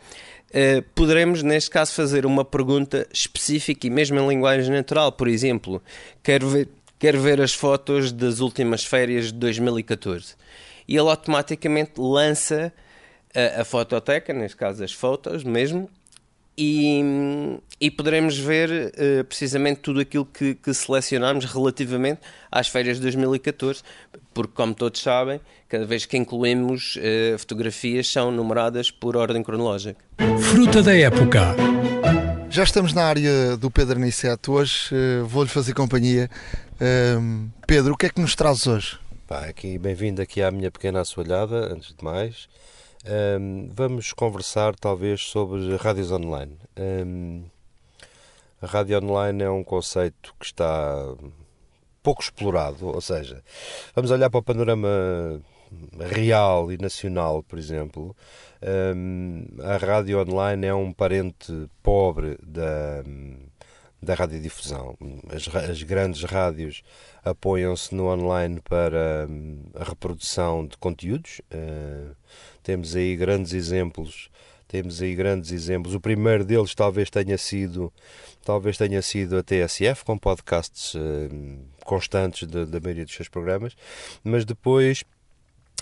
uh, 0.55 0.83
poderemos, 0.95 1.43
neste 1.43 1.71
caso, 1.71 1.93
fazer 1.93 2.25
uma 2.27 2.45
pergunta 2.45 3.07
específica 3.13 3.87
e 3.87 3.91
mesmo 3.91 4.19
em 4.21 4.29
linguagem 4.29 4.71
natural. 4.71 5.13
Por 5.13 5.29
exemplo, 5.29 5.83
quero 6.23 6.49
ver 6.49 6.69
quer 7.03 7.17
ver 7.17 7.41
as 7.41 7.53
fotos 7.53 8.13
das 8.13 8.39
últimas 8.39 8.85
férias 8.85 9.33
de 9.33 9.33
2014. 9.33 10.37
E 10.87 10.97
ele 10.97 11.11
automaticamente 11.11 11.95
lança 11.99 12.73
a, 13.35 13.63
a 13.63 13.65
fototeca, 13.65 14.33
neste 14.33 14.57
caso 14.57 14.85
as 14.85 14.93
fotos 14.93 15.43
mesmo, 15.43 15.91
e, 16.57 17.03
e 17.81 17.91
poderemos 17.91 18.39
ver 18.39 18.71
uh, 18.71 19.25
precisamente 19.25 19.81
tudo 19.81 20.01
aquilo 20.01 20.27
que, 20.27 20.55
que 20.55 20.73
selecionámos 20.75 21.45
relativamente 21.45 22.21
às 22.51 22.69
férias 22.69 22.97
de 22.99 23.03
2014, 23.03 23.83
porque, 24.35 24.53
como 24.55 24.75
todos 24.75 25.01
sabem, 25.01 25.41
cada 25.69 25.87
vez 25.87 26.05
que 26.05 26.17
incluímos 26.17 26.97
uh, 26.97 27.39
fotografias 27.39 28.07
são 28.07 28.31
numeradas 28.31 28.91
por 28.91 29.17
ordem 29.17 29.43
cronológica. 29.43 30.01
Fruta 30.51 30.83
da 30.83 30.95
época. 30.95 31.57
Já 32.51 32.65
estamos 32.65 32.93
na 32.93 33.05
área 33.05 33.57
do 33.57 33.71
Pedro 33.71 33.97
Aniceto. 33.97 34.53
Hoje 34.53 34.95
uh, 34.95 35.27
vou-lhe 35.27 35.49
fazer 35.49 35.73
companhia. 35.73 36.29
Uh, 36.75 37.49
Pedro, 37.67 37.95
o 37.95 37.97
que 37.97 38.07
é 38.07 38.11
que 38.11 38.21
nos 38.21 38.37
traz 38.37 38.67
hoje? 38.67 38.99
Pá, 39.27 39.47
aqui, 39.47 39.79
bem-vindo 39.79 40.21
aqui 40.21 40.43
à 40.43 40.51
minha 40.51 40.71
pequena 40.71 41.01
assoalhada, 41.01 41.73
antes 41.73 41.95
de 41.97 42.05
mais. 42.05 42.49
Um, 43.05 43.69
vamos 43.75 44.13
conversar 44.13 44.77
talvez 44.77 45.23
sobre 45.23 45.75
rádios 45.77 46.13
online. 46.13 46.57
Um, 46.79 47.45
a 48.61 48.67
rádio 48.67 48.97
online 49.03 49.43
é 49.43 49.51
um 49.51 49.65
conceito 49.65 50.33
que 50.39 50.47
está 50.47 51.13
pouco 52.01 52.23
explorado, 52.23 52.87
ou 52.87 53.01
seja, 53.01 53.43
vamos 53.93 54.13
olhar 54.13 54.31
para 54.31 54.39
o 54.39 54.43
panorama 54.43 55.43
real 55.99 56.71
e 56.71 56.79
nacional, 56.79 57.43
por 57.43 57.59
exemplo, 57.59 58.15
um, 58.95 59.47
a 59.61 59.77
rádio 59.79 60.21
online 60.21 60.67
é 60.67 60.75
um 60.75 60.93
parente 60.93 61.69
pobre 61.83 62.39
da, 62.41 63.03
da 64.01 64.15
radiodifusão. 64.15 64.97
As, 65.29 65.53
as 65.57 65.83
grandes 65.83 66.23
rádios 66.23 66.85
apoiam-se 67.25 67.95
no 67.95 68.07
online 68.07 68.61
para 68.61 69.27
um, 69.29 69.65
a 69.75 69.83
reprodução 69.83 70.67
de 70.67 70.77
conteúdos. 70.77 71.41
Uh, 71.53 72.15
temos 72.63 72.95
aí 72.95 73.17
grandes 73.17 73.53
exemplos. 73.53 74.31
Temos 74.69 75.03
aí 75.03 75.15
grandes 75.15 75.53
exemplos. 75.53 75.95
O 75.95 76.01
primeiro 76.01 76.45
deles 76.45 76.75
talvez 76.75 77.11
tenha 77.11 77.37
sido, 77.37 77.93
talvez 78.43 78.79
tenha 78.79 79.03
sido 79.03 79.37
a 79.37 79.43
TSF 79.43 80.05
com 80.05 80.17
podcasts 80.17 80.95
uh, 80.95 80.99
constantes 81.85 82.49
da 82.49 82.81
maioria 82.81 83.05
dos 83.05 83.15
seus 83.15 83.29
programas, 83.29 83.77
mas 84.25 84.45
depois 84.47 85.05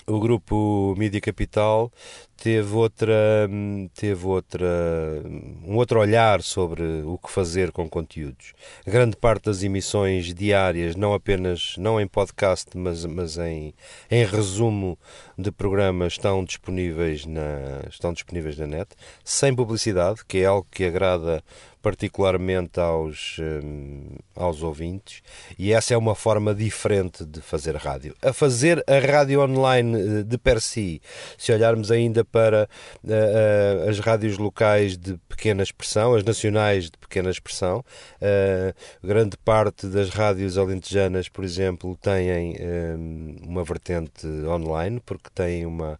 o 0.07 0.19
grupo 0.19 0.95
Mídia 0.97 1.21
Capital 1.21 1.91
teve 2.37 2.73
outra 2.73 3.47
teve 3.93 4.25
outra 4.25 4.67
um 5.63 5.75
outro 5.75 5.99
olhar 5.99 6.41
sobre 6.41 6.83
o 7.05 7.17
que 7.17 7.29
fazer 7.29 7.71
com 7.71 7.87
conteúdos. 7.87 8.53
Grande 8.85 9.15
parte 9.15 9.45
das 9.45 9.61
emissões 9.61 10.33
diárias 10.33 10.95
não 10.95 11.13
apenas 11.13 11.75
não 11.77 12.01
em 12.01 12.07
podcast 12.07 12.69
mas 12.75 13.05
mas 13.05 13.37
em 13.37 13.73
em 14.09 14.25
resumo 14.25 14.97
de 15.37 15.51
programas 15.51 16.13
estão 16.13 16.43
disponíveis 16.43 17.25
na 17.25 17.81
estão 17.89 18.11
disponíveis 18.11 18.57
na 18.57 18.65
net 18.65 18.89
sem 19.23 19.55
publicidade 19.55 20.25
que 20.27 20.39
é 20.39 20.45
algo 20.45 20.67
que 20.71 20.85
agrada 20.85 21.43
particularmente 21.81 22.79
aos, 22.79 23.37
um, 23.39 24.17
aos 24.35 24.61
ouvintes, 24.61 25.21
e 25.57 25.73
essa 25.73 25.93
é 25.93 25.97
uma 25.97 26.13
forma 26.13 26.53
diferente 26.53 27.25
de 27.25 27.41
fazer 27.41 27.75
rádio. 27.75 28.15
A 28.21 28.31
fazer 28.31 28.83
a 28.87 28.99
rádio 28.99 29.41
online 29.41 30.19
eh, 30.19 30.23
de 30.23 30.37
per 30.37 30.61
si, 30.61 31.01
se 31.37 31.51
olharmos 31.51 31.91
ainda 31.91 32.23
para 32.23 32.69
uh, 33.03 33.07
uh, 33.07 33.89
as 33.89 33.99
rádios 33.99 34.37
locais 34.37 34.97
de 34.97 35.17
pequena 35.27 35.63
expressão, 35.63 36.13
as 36.13 36.23
nacionais 36.23 36.85
de 36.85 36.97
pequena 36.97 37.29
expressão, 37.29 37.79
uh, 37.79 39.07
grande 39.07 39.37
parte 39.37 39.87
das 39.87 40.09
rádios 40.09 40.57
alentejanas, 40.57 41.29
por 41.29 41.43
exemplo, 41.43 41.97
têm 41.97 42.55
um, 42.61 43.35
uma 43.47 43.63
vertente 43.63 44.27
online, 44.45 45.01
porque 45.05 45.29
têm 45.33 45.65
uma. 45.65 45.99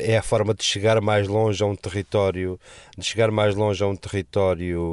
É 0.00 0.16
a 0.16 0.22
forma 0.22 0.54
de 0.54 0.64
chegar 0.64 1.00
mais 1.00 1.26
longe 1.26 1.62
a 1.62 1.66
um 1.66 1.74
território, 1.74 2.58
de 2.96 3.04
chegar 3.04 3.30
mais 3.30 3.54
longe 3.54 3.82
a 3.82 3.86
um 3.86 3.96
território 3.96 4.91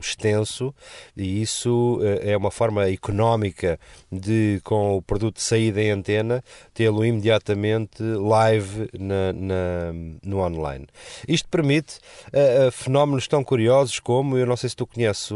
extenso 0.00 0.74
e 1.16 1.42
isso 1.42 2.00
eh, 2.02 2.32
é 2.32 2.36
uma 2.36 2.50
forma 2.50 2.88
económica 2.88 3.78
de, 4.10 4.60
com 4.64 4.96
o 4.96 5.02
produto 5.02 5.40
sair 5.40 5.76
em 5.78 5.90
antena, 5.90 6.42
tê-lo 6.72 7.04
imediatamente 7.04 8.02
live 8.02 8.88
na, 8.98 9.32
na, 9.32 9.92
no 10.22 10.38
online. 10.38 10.86
Isto 11.26 11.48
permite 11.48 11.98
uh, 12.28 12.70
fenómenos 12.70 13.26
tão 13.26 13.42
curiosos 13.42 13.98
como, 14.00 14.36
eu 14.36 14.46
não 14.46 14.56
sei 14.56 14.68
se 14.68 14.76
tu 14.76 14.86
conheces, 14.86 15.28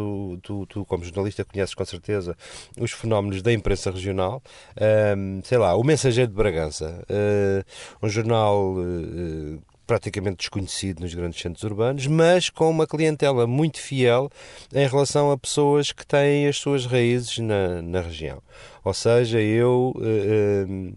tu, 0.43 0.67
tu 0.69 0.85
como 0.85 1.05
jornalista 1.05 1.45
conheces 1.45 1.75
com 1.75 1.85
certeza, 1.85 2.37
os 2.79 2.93
fenómenos 2.93 3.43
da 3.43 3.53
imprensa 3.53 3.91
regional, 3.91 4.43
uh, 4.77 5.41
sei 5.45 5.59
lá, 5.59 5.75
o 5.75 5.85
Mensageiro 5.85 6.31
de 6.31 6.37
Bragança, 6.37 7.05
uh, 7.11 8.07
um 8.07 8.09
jornal 8.09 8.75
praticamente 9.89 10.37
desconhecido 10.37 11.01
nos 11.01 11.15
grandes 11.15 11.41
centros 11.41 11.65
urbanos, 11.65 12.07
mas 12.07 12.51
com 12.51 12.69
uma 12.69 12.87
clientela 12.87 13.47
muito 13.47 13.81
fiel 13.81 14.31
em 14.73 14.87
relação 14.87 15.33
a 15.33 15.39
pessoas 15.39 15.93
que 15.93 16.07
têm 16.07 16.47
as 16.47 16.59
suas 16.59 16.85
raízes 16.85 17.39
na, 17.39 17.81
na 17.81 18.03
região. 18.03 18.43
Ou 18.85 18.93
seja, 18.93 19.41
eu, 19.41 19.95
eh, 20.01 20.67
eh, 20.69 20.93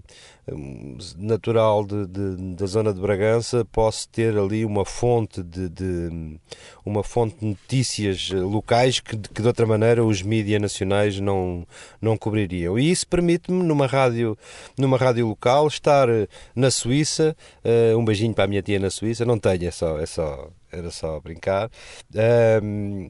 natural 1.18 1.86
de, 1.86 2.06
de, 2.08 2.56
da 2.56 2.66
zona 2.66 2.94
de 2.94 3.00
Bragança, 3.00 3.66
posso 3.66 4.08
ter 4.10 4.38
ali 4.38 4.66
uma 4.66 4.86
fonte 4.86 5.42
de, 5.44 5.70
de 5.70 6.40
uma 6.86 7.04
fonte 7.04 7.38
de 7.40 7.46
notícias 7.46 8.30
locais 8.32 9.00
que, 9.00 9.18
que 9.18 9.42
de 9.42 9.48
outra 9.48 9.66
maneira 9.66 10.04
os 10.04 10.22
mídias 10.22 10.62
nacionais 10.62 11.20
não, 11.20 11.66
não 12.02 12.18
cobririam. 12.18 12.78
E 12.78 12.92
isso 12.92 13.08
permite-me, 13.08 13.64
numa 13.64 13.88
rádio, 13.88 14.38
numa 14.78 14.98
rádio 14.98 15.28
local, 15.28 15.68
estar 15.68 16.08
na 16.56 16.72
Suíça. 16.72 17.36
Uh, 17.64 17.98
um 17.98 18.06
beijinho 18.06 18.34
para 18.34 18.46
a 18.46 18.48
minha 18.48 18.62
tia 18.62 18.80
na 18.80 18.90
Suíça. 18.90 19.26
Não 19.26 19.38
tenho, 19.38 19.68
é 19.68 19.72
só, 19.72 20.00
é 20.00 20.06
só, 20.06 20.50
era 20.72 20.92
só 20.92 21.20
brincar. 21.20 21.70
Uh, 22.14 23.10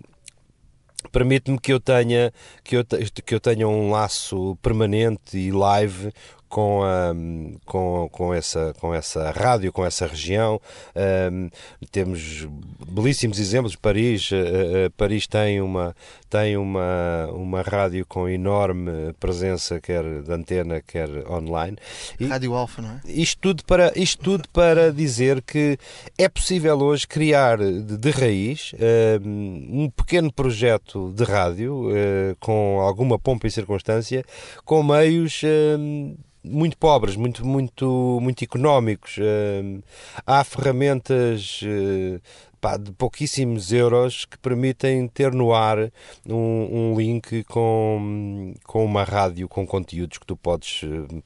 permite-me 1.12 1.60
que 1.60 1.74
eu 1.74 1.80
tenha 1.80 2.32
que 2.64 2.78
eu, 2.78 2.86
que 3.26 3.34
eu 3.34 3.40
tenha 3.40 3.68
um 3.68 3.90
laço 3.90 4.56
permanente 4.62 5.38
e 5.38 5.52
live 5.52 6.12
com, 6.52 6.84
a, 6.84 7.15
com, 7.65 8.10
com, 8.11 8.34
essa, 8.34 8.73
com 8.78 8.94
essa 8.94 9.32
rádio, 9.32 9.72
com 9.72 9.86
essa 9.86 10.06
região. 10.06 10.60
Um, 11.32 11.49
temos 11.90 12.45
belíssimos 12.86 13.40
exemplos. 13.40 13.78
Paris, 13.78 14.30
uh, 14.32 14.91
Paris 14.98 15.26
tem, 15.28 15.61
uma, 15.61 15.95
tem 16.30 16.57
uma, 16.57 17.28
uma 17.34 17.61
rádio 17.61 18.06
com 18.06 18.28
enorme 18.28 19.14
presença, 19.18 19.80
quer 19.80 20.03
de 20.22 20.32
antena, 20.32 20.82
quer 20.82 21.10
online. 21.32 21.78
E 22.19 22.26
rádio 22.26 22.53
Alfa, 22.53 22.82
não 22.82 22.90
é? 22.90 23.02
Isto 23.06 23.40
tudo, 23.40 23.64
para, 23.64 23.94
isto 23.95 24.22
tudo 24.22 24.49
para 24.49 24.91
dizer 24.91 25.41
que 25.41 25.78
é 26.18 26.28
possível 26.28 26.78
hoje 26.80 27.07
criar 27.07 27.60
de, 27.60 27.98
de 27.98 28.11
raiz 28.11 28.73
um 29.23 29.90
pequeno 29.90 30.32
projeto 30.34 31.14
de 31.15 31.23
rádio 31.23 31.90
uh, 31.91 32.36
com 32.41 32.82
alguma 32.82 33.18
pompa 33.18 33.48
e 33.48 33.52
circunstância, 33.52 34.26
com 34.65 34.84
meios 34.84 35.41
muito 36.44 36.78
pobres, 36.78 37.16
muito, 37.16 37.46
muito, 37.46 38.20
muito 38.22 38.44
económicos. 38.44 39.18
Uh, 39.18 39.84
há 40.26 40.44
ferramentas 40.44 41.62
uh, 41.64 42.22
pá, 42.60 42.78
de 42.78 42.92
pouquíssimos 42.92 43.72
euros 43.72 44.26
que 44.26 44.38
permitem 44.38 45.08
ter 45.08 45.34
no 45.34 45.54
ar 45.54 45.92
um, 46.28 46.94
um, 46.94 46.96
link 46.98 47.44
com, 47.46 48.54
com 48.64 48.84
uma 48.84 49.04
rádio 49.04 49.48
com 49.48 49.66
conteúdos 49.66 50.18
que 50.18 50.26
tu 50.26 50.36
podes 50.36 50.84
uh, 50.84 51.24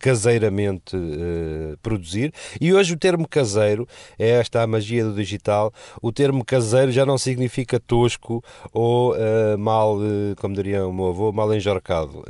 caseiramente 0.00 0.96
uh, 0.96 1.76
produzir. 1.82 2.32
E 2.60 2.72
hoje 2.72 2.94
o 2.94 2.98
termo 2.98 3.28
caseiro 3.28 3.86
é 4.18 4.30
esta 4.30 4.62
a 4.62 4.66
magia 4.66 5.04
do 5.04 5.14
digital. 5.14 5.72
O 6.02 6.10
termo 6.10 6.44
caseiro 6.44 6.90
já 6.90 7.04
não 7.04 7.18
significa 7.18 7.78
tosco 7.78 8.42
ou 8.72 9.14
uh, 9.14 9.58
mal, 9.58 9.98
uh, 9.98 10.34
como 10.40 10.54
diria 10.54 10.86
o 10.86 10.92
meu 10.92 11.08
avô, 11.08 11.30
mal 11.30 11.54
enjorcado. 11.54 12.24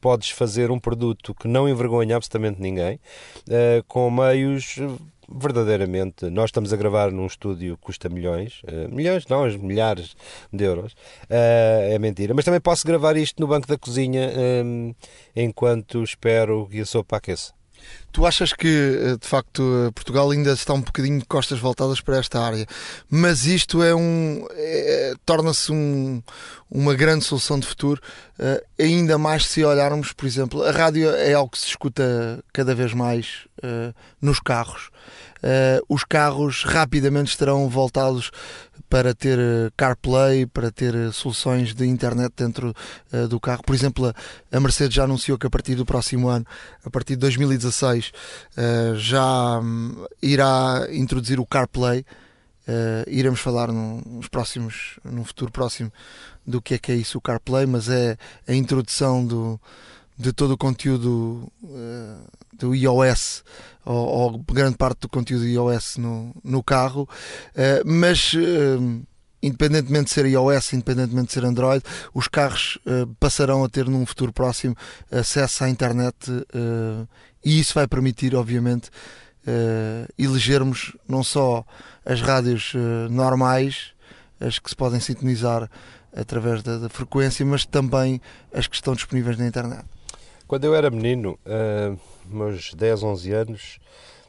podes 0.00 0.30
fazer 0.30 0.70
um 0.70 0.78
produto 0.78 1.34
que 1.34 1.46
não 1.46 1.68
envergonha 1.68 2.16
absolutamente 2.16 2.60
ninguém, 2.60 2.98
com 3.88 4.10
meios 4.10 4.76
verdadeiramente, 5.28 6.28
nós 6.30 6.46
estamos 6.46 6.72
a 6.72 6.76
gravar 6.76 7.10
num 7.10 7.26
estúdio 7.26 7.76
que 7.76 7.82
custa 7.82 8.08
milhões, 8.08 8.62
uh, 8.64 8.94
milhões 8.94 9.26
não, 9.26 9.46
milhares 9.58 10.16
de 10.52 10.64
euros, 10.64 10.92
uh, 10.92 11.92
é 11.92 11.98
mentira, 11.98 12.34
mas 12.34 12.44
também 12.44 12.60
posso 12.60 12.86
gravar 12.86 13.16
isto 13.16 13.40
no 13.40 13.46
banco 13.46 13.66
da 13.66 13.78
cozinha 13.78 14.30
um, 14.64 14.94
eh, 15.34 15.42
enquanto 15.42 16.02
espero 16.02 16.66
que 16.70 16.80
a 16.80 16.86
sopa 16.86 17.16
aqueça. 17.16 17.52
Tu 18.12 18.24
achas 18.24 18.52
que, 18.52 19.16
de 19.20 19.26
facto, 19.26 19.90
Portugal 19.92 20.30
ainda 20.30 20.52
está 20.52 20.72
um 20.72 20.80
bocadinho 20.80 21.18
de 21.18 21.24
costas 21.24 21.58
voltadas 21.58 22.00
para 22.00 22.18
esta 22.18 22.40
área, 22.40 22.64
mas 23.10 23.44
isto 23.44 23.82
é 23.82 23.92
um. 23.92 24.46
É, 24.52 25.14
torna-se 25.26 25.72
um, 25.72 26.22
uma 26.70 26.94
grande 26.94 27.24
solução 27.24 27.58
de 27.58 27.66
futuro, 27.66 28.00
uh, 28.38 28.64
ainda 28.80 29.18
mais 29.18 29.46
se 29.46 29.64
olharmos, 29.64 30.12
por 30.12 30.26
exemplo, 30.26 30.62
a 30.64 30.70
rádio 30.70 31.10
é 31.10 31.32
algo 31.32 31.50
que 31.50 31.58
se 31.58 31.66
escuta 31.66 32.42
cada 32.52 32.74
vez 32.74 32.92
mais 32.92 33.46
uh, 33.62 33.94
nos 34.20 34.40
carros 34.40 34.90
uh, 35.44 35.84
os 35.88 36.02
carros 36.02 36.64
rapidamente 36.64 37.28
estarão 37.28 37.68
voltados 37.68 38.32
para 38.88 39.14
ter 39.14 39.38
eh, 39.38 39.70
CarPlay, 39.76 40.46
para 40.46 40.70
ter 40.70 40.94
eh, 40.94 41.10
soluções 41.10 41.74
de 41.74 41.84
internet 41.84 42.32
dentro 42.36 42.72
uh, 43.12 43.26
do 43.26 43.40
carro. 43.40 43.60
Por 43.64 43.74
exemplo, 43.74 44.14
a 44.52 44.60
Mercedes 44.60 44.94
já 44.94 45.02
anunciou 45.02 45.36
que 45.36 45.46
a 45.46 45.50
partir 45.50 45.74
do 45.74 45.84
próximo 45.84 46.28
ano, 46.28 46.46
a 46.84 46.90
partir 46.90 47.14
de 47.14 47.20
2016, 47.20 48.12
uh, 48.56 48.96
já 48.96 49.58
um, 49.58 50.06
irá 50.22 50.86
introduzir 50.92 51.40
o 51.40 51.46
CarPlay. 51.46 52.06
Uh, 52.68 53.02
iremos 53.08 53.40
falar 53.40 53.72
nos 53.72 54.28
próximos, 54.28 55.00
num 55.04 55.24
futuro 55.24 55.50
próximo 55.50 55.92
do 56.46 56.62
que 56.62 56.74
é 56.74 56.78
que 56.78 56.92
é 56.92 56.94
isso 56.94 57.18
o 57.18 57.20
CarPlay, 57.20 57.66
mas 57.66 57.88
é 57.88 58.16
a 58.46 58.54
introdução 58.54 59.26
do, 59.26 59.60
de 60.16 60.32
todo 60.32 60.52
o 60.52 60.58
conteúdo 60.58 61.50
uh, 61.62 62.24
do 62.52 62.74
iOS 62.74 63.42
ou, 63.84 64.06
ou, 64.06 64.38
grande 64.38 64.76
parte 64.76 65.00
do 65.00 65.08
conteúdo 65.08 65.46
iOS 65.46 65.96
no, 65.96 66.34
no 66.42 66.62
carro, 66.62 67.02
uh, 67.02 67.82
mas 67.84 68.32
uh, 68.34 69.02
independentemente 69.42 70.06
de 70.06 70.10
ser 70.10 70.26
iOS, 70.26 70.72
independentemente 70.72 71.28
de 71.28 71.32
ser 71.32 71.44
Android, 71.44 71.84
os 72.14 72.28
carros 72.28 72.78
passarão 73.20 73.62
a 73.62 73.68
ter 73.68 73.86
num 73.86 74.06
futuro 74.06 74.32
próximo 74.32 74.74
acesso 75.12 75.64
à 75.64 75.68
internet 75.68 76.16
e 77.44 77.60
isso 77.60 77.74
vai 77.74 77.86
permitir, 77.86 78.34
obviamente, 78.34 78.88
elegermos 80.16 80.96
não 81.06 81.22
só 81.22 81.62
as 82.06 82.22
rádios 82.22 82.72
normais, 83.10 83.92
as 84.40 84.58
que 84.58 84.70
se 84.70 84.76
podem 84.76 84.98
sintonizar 84.98 85.70
através 86.16 86.62
da, 86.62 86.78
da 86.78 86.88
frequência, 86.88 87.44
mas 87.44 87.66
também 87.66 88.22
as 88.50 88.66
que 88.66 88.76
estão 88.76 88.94
disponíveis 88.94 89.36
na 89.36 89.46
internet. 89.46 89.84
Quando 90.46 90.64
eu 90.64 90.74
era 90.74 90.90
menino, 90.90 91.38
uh, 91.46 91.98
meus 92.26 92.74
10, 92.74 93.02
11 93.02 93.32
anos, 93.32 93.78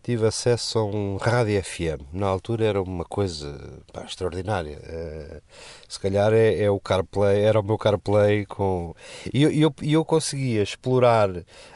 tive 0.05 0.27
acesso 0.27 0.77
a 0.77 0.85
um 0.85 1.17
rádio 1.17 1.59
FM. 1.63 2.13
Na 2.13 2.27
altura 2.27 2.63
era 2.63 2.79
uma 2.79 3.03
coisa 3.03 3.59
pá, 3.91 4.03
extraordinária. 4.03 4.77
Uh, 4.77 5.41
se 5.89 5.99
calhar 5.99 6.31
é, 6.31 6.61
é, 6.61 6.69
o 6.69 6.79
CarPlay, 6.79 7.41
era 7.41 7.59
o 7.59 7.63
meu 7.63 7.75
CarPlay 7.75 8.45
com. 8.45 8.93
E 9.33 9.41
eu, 9.41 9.51
eu, 9.51 9.75
eu 9.81 10.05
conseguia 10.05 10.61
explorar 10.61 11.29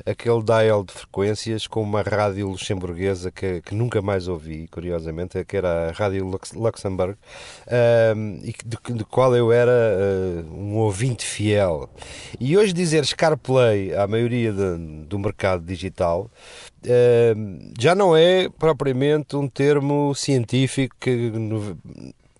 aquele 0.06 0.44
dial 0.44 0.84
de 0.84 0.94
frequências 0.94 1.66
com 1.66 1.82
uma 1.82 2.04
rádio 2.04 2.50
luxemburguesa 2.50 3.32
que, 3.32 3.62
que 3.62 3.74
nunca 3.74 4.00
mais 4.00 4.28
ouvi, 4.28 4.68
curiosamente, 4.68 5.44
que 5.44 5.58
era 5.58 5.90
a 5.90 5.92
Rádio 5.92 6.24
Lux, 6.28 6.52
Luxemburg, 6.52 7.14
uh, 7.14 8.40
e 8.44 8.54
de, 8.64 8.94
de, 8.94 9.06
qual 9.06 9.36
eu 9.36 9.52
era 9.52 9.72
uh, 9.72 10.54
um 10.54 10.76
ouvinte 10.78 11.26
fiel. 11.26 11.90
E 12.40 12.56
hoje 12.56 12.74
dizer 12.74 13.08
CarPlay 13.08 13.96
à 13.96 14.06
maioria 14.06 14.54
de, 14.54 14.78
do 15.08 15.18
mercado 15.18 15.66
digital 15.66 16.30
já 17.80 17.94
não 17.94 18.16
é 18.16 18.50
propriamente 18.50 19.36
um 19.36 19.48
termo 19.48 20.14
científico 20.16 20.96
que 21.00 21.32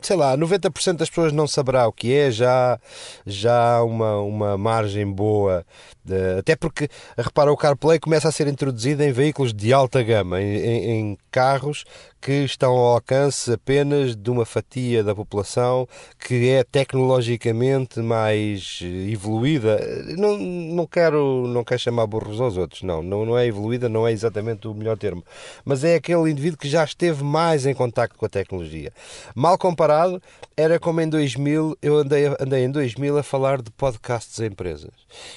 sei 0.02 0.16
lá, 0.16 0.38
90% 0.38 0.98
das 0.98 1.10
pessoas 1.10 1.34
não 1.34 1.48
saberá 1.48 1.88
o 1.88 1.92
que 1.92 2.14
é, 2.14 2.32
já, 2.32 2.80
já 3.26 3.76
há 3.76 3.84
uma, 3.84 4.20
uma 4.22 4.58
margem 4.58 5.06
boa. 5.06 5.66
De, 6.10 6.40
até 6.40 6.56
porque, 6.56 6.90
repara, 7.16 7.52
o 7.52 7.58
CarPlay 7.58 8.00
começa 8.00 8.28
a 8.28 8.32
ser 8.32 8.48
introduzido 8.48 9.04
em 9.04 9.12
veículos 9.12 9.54
de 9.54 9.72
alta 9.72 10.02
gama, 10.02 10.42
em, 10.42 11.12
em, 11.12 11.18
carros 11.30 11.86
que 12.20 12.44
estão 12.44 12.72
ao 12.72 12.96
alcance 12.96 13.54
apenas 13.54 14.16
de 14.16 14.30
uma 14.32 14.44
fatia 14.44 15.04
da 15.04 15.14
população 15.14 15.88
que 16.18 16.50
é 16.50 16.64
tecnologicamente 16.64 18.00
mais 18.00 18.80
evoluída. 18.82 19.80
Não, 20.18 20.36
não, 20.38 20.88
quero, 20.88 21.48
não 21.48 21.64
quero 21.64 21.80
chamar 21.80 22.08
burros 22.08 22.42
aos 22.42 22.58
outros, 22.58 22.82
não, 22.82 23.04
não, 23.04 23.26
não 23.26 23.38
é 23.38 23.46
evoluída, 23.46 23.88
não 23.88 24.08
é 24.08 24.12
exatamente 24.12 24.68
o 24.68 24.74
melhor 24.74 24.98
termo, 24.98 25.24
mas 25.64 25.84
é 25.84 25.96
aquele 25.96 26.32
indivíduo 26.32 26.58
que 26.58 26.68
já 26.68 26.84
esteve 26.84 27.24
mais 27.24 27.68
em 27.68 27.74
contacto 27.76 28.18
com 28.18 28.26
a 28.26 28.30
tecnologia. 28.30 28.92
Mal 29.36 29.58
comparado, 29.60 30.22
era 30.60 30.78
como 30.78 31.00
em 31.00 31.08
2000, 31.08 31.78
eu 31.82 32.00
andei, 32.00 32.26
andei 32.38 32.66
em 32.66 32.70
2000 32.70 33.18
a 33.18 33.24
falar 33.24 33.62
de 33.62 33.72
podcasts 33.72 34.42
a 34.42 34.46
empresas. 34.46 34.92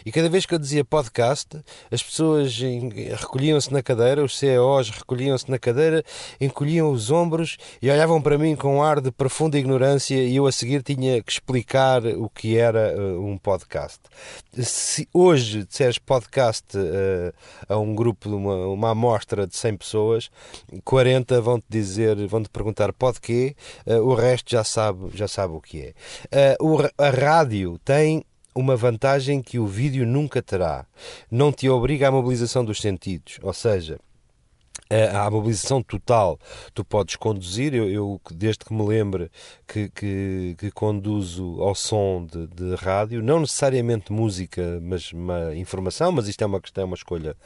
E 0.04 0.10
cada 0.10 0.28
vez 0.28 0.44
que 0.44 0.52
eu 0.52 0.58
dizia 0.58 0.84
podcast, 0.84 1.60
as 1.92 2.02
pessoas 2.02 2.58
recolhiam-se 3.20 3.72
na 3.72 3.84
cadeira, 3.84 4.24
os 4.24 4.36
CEOs 4.36 4.90
recolhiam-se 4.90 5.48
na 5.48 5.60
cadeira, 5.60 6.02
encolhiam 6.40 6.90
os 6.90 7.12
ombros 7.12 7.56
e 7.80 7.88
olhavam 7.88 8.20
para 8.20 8.36
mim 8.36 8.56
com 8.56 8.78
um 8.78 8.82
ar 8.82 9.00
de 9.00 9.12
profunda 9.12 9.56
ignorância 9.56 10.16
e 10.16 10.34
eu 10.34 10.44
a 10.44 10.50
seguir 10.50 10.82
tinha 10.82 11.22
que 11.22 11.30
explicar 11.30 12.04
o 12.04 12.28
que 12.28 12.58
era 12.58 12.92
uh, 12.98 13.24
um 13.24 13.38
podcast. 13.38 14.00
Se 14.58 15.08
hoje 15.14 15.64
disseres 15.64 15.98
podcast 15.98 16.66
uh, 16.76 17.32
a 17.68 17.78
um 17.78 17.94
grupo, 17.94 18.28
uma, 18.28 18.66
uma 18.66 18.90
amostra 18.90 19.46
de 19.46 19.56
100 19.56 19.76
pessoas, 19.76 20.30
40 20.82 21.40
vão-te 21.40 21.66
dizer, 21.68 22.26
vão-te 22.26 22.48
perguntar 22.48 22.92
pode 22.92 23.20
quê, 23.20 23.54
uh, 23.86 24.00
o 24.00 24.16
resto 24.16 24.50
já 24.50 24.64
sabe, 24.64 25.11
já 25.18 25.28
sabe 25.28 25.55
o 25.55 25.60
que 25.60 25.94
é. 26.30 26.56
O, 26.60 26.78
a 26.98 27.10
rádio 27.10 27.78
tem 27.84 28.24
uma 28.55 28.76
vantagem 28.76 29.40
que 29.43 29.59
o 29.59 29.66
vídeo 29.66 30.06
nunca 30.06 30.43
terá. 30.43 30.86
Não 31.30 31.51
te 31.51 31.68
obriga 31.68 32.09
à 32.09 32.10
mobilização 32.10 32.64
dos 32.64 32.80
sentidos, 32.80 33.39
ou 33.43 33.52
seja, 33.52 33.98
à 35.14 35.30
mobilização 35.30 35.82
total. 35.82 36.38
Tu 36.74 36.84
podes 36.84 37.16
conduzir, 37.16 37.74
eu, 37.74 37.88
eu 37.88 38.20
desde 38.30 38.64
que 38.64 38.74
me 38.74 38.86
lembre 38.86 39.30
que, 39.66 39.88
que, 39.88 40.54
que 40.58 40.70
conduzo 40.70 41.62
ao 41.62 41.74
som 41.74 42.26
de, 42.26 42.46
de, 42.48 42.74
rádio, 42.74 43.22
não 43.22 43.40
necessariamente 43.40 44.12
música, 44.12 44.78
mas 44.82 45.12
uma 45.12 45.54
informação, 45.54 46.12
mas 46.12 46.28
isto 46.28 46.42
é 46.42 46.46
uma 46.46 46.60
questão, 46.60 46.82
é 46.82 46.84
uma 46.84 46.96
escolha, 46.96 47.36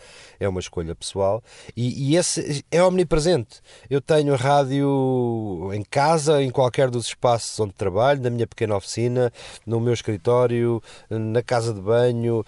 é 0.40 0.48
uma 0.48 0.60
escolha 0.60 0.94
pessoal, 0.94 1.42
e, 1.76 2.10
e 2.10 2.16
esse 2.16 2.64
é 2.70 2.82
omnipresente. 2.82 3.60
Eu 3.88 4.00
tenho 4.00 4.34
rádio 4.34 5.70
em 5.72 5.84
casa, 5.84 6.42
em 6.42 6.50
qualquer 6.50 6.90
dos 6.90 7.06
espaços 7.06 7.58
onde 7.60 7.74
trabalho, 7.74 8.20
na 8.22 8.30
minha 8.30 8.46
pequena 8.46 8.76
oficina, 8.76 9.32
no 9.64 9.78
meu 9.78 9.92
escritório, 9.92 10.82
na 11.08 11.42
casa 11.42 11.72
de 11.72 11.80
banho, 11.80 12.44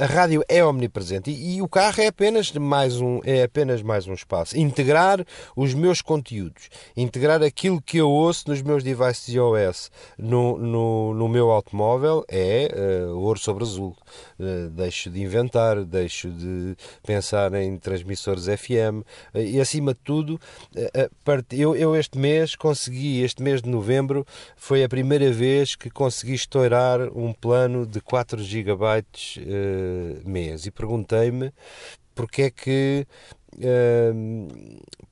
a 0.00 0.06
rádio 0.06 0.44
é 0.48 0.64
omnipresente, 0.64 1.30
e, 1.30 1.56
e 1.56 1.62
o 1.62 1.68
carro 1.68 2.00
é 2.00 2.06
apenas 2.06 2.52
mais 2.52 3.00
um, 3.00 3.20
é 3.24 3.42
apenas 3.42 3.82
mais 3.82 3.91
um 4.06 4.12
um 4.12 4.14
espaço. 4.14 4.56
Integrar 4.56 5.24
os 5.56 5.74
meus 5.74 6.00
conteúdos, 6.00 6.68
integrar 6.96 7.42
aquilo 7.42 7.80
que 7.80 7.98
eu 7.98 8.08
ouço 8.08 8.48
nos 8.48 8.62
meus 8.62 8.84
devices 8.84 9.34
iOS 9.34 9.90
no, 10.16 10.58
no, 10.58 11.14
no 11.14 11.28
meu 11.28 11.50
automóvel 11.50 12.24
é 12.28 12.70
uh, 13.10 13.18
ouro 13.18 13.38
sobre 13.38 13.64
azul. 13.64 13.96
Uh, 14.38 14.68
deixo 14.70 15.10
de 15.10 15.20
inventar, 15.20 15.84
deixo 15.84 16.30
de 16.30 16.76
pensar 17.04 17.52
em 17.54 17.76
transmissores 17.76 18.44
FM 18.44 19.02
uh, 19.34 19.38
e, 19.38 19.60
acima 19.60 19.94
de 19.94 20.00
tudo, 20.04 20.38
eu, 21.50 21.74
eu 21.74 21.96
este 21.96 22.18
mês 22.18 22.54
consegui, 22.54 23.22
este 23.22 23.42
mês 23.42 23.62
de 23.62 23.68
novembro, 23.68 24.26
foi 24.56 24.84
a 24.84 24.88
primeira 24.88 25.32
vez 25.32 25.74
que 25.74 25.90
consegui 25.90 26.34
estourar 26.34 27.00
um 27.16 27.32
plano 27.32 27.86
de 27.86 28.00
4 28.00 28.42
GB 28.42 28.72
mês 30.24 30.66
e 30.66 30.70
perguntei-me 30.70 31.52
porque 32.14 32.42
é 32.42 32.50
que 32.50 33.06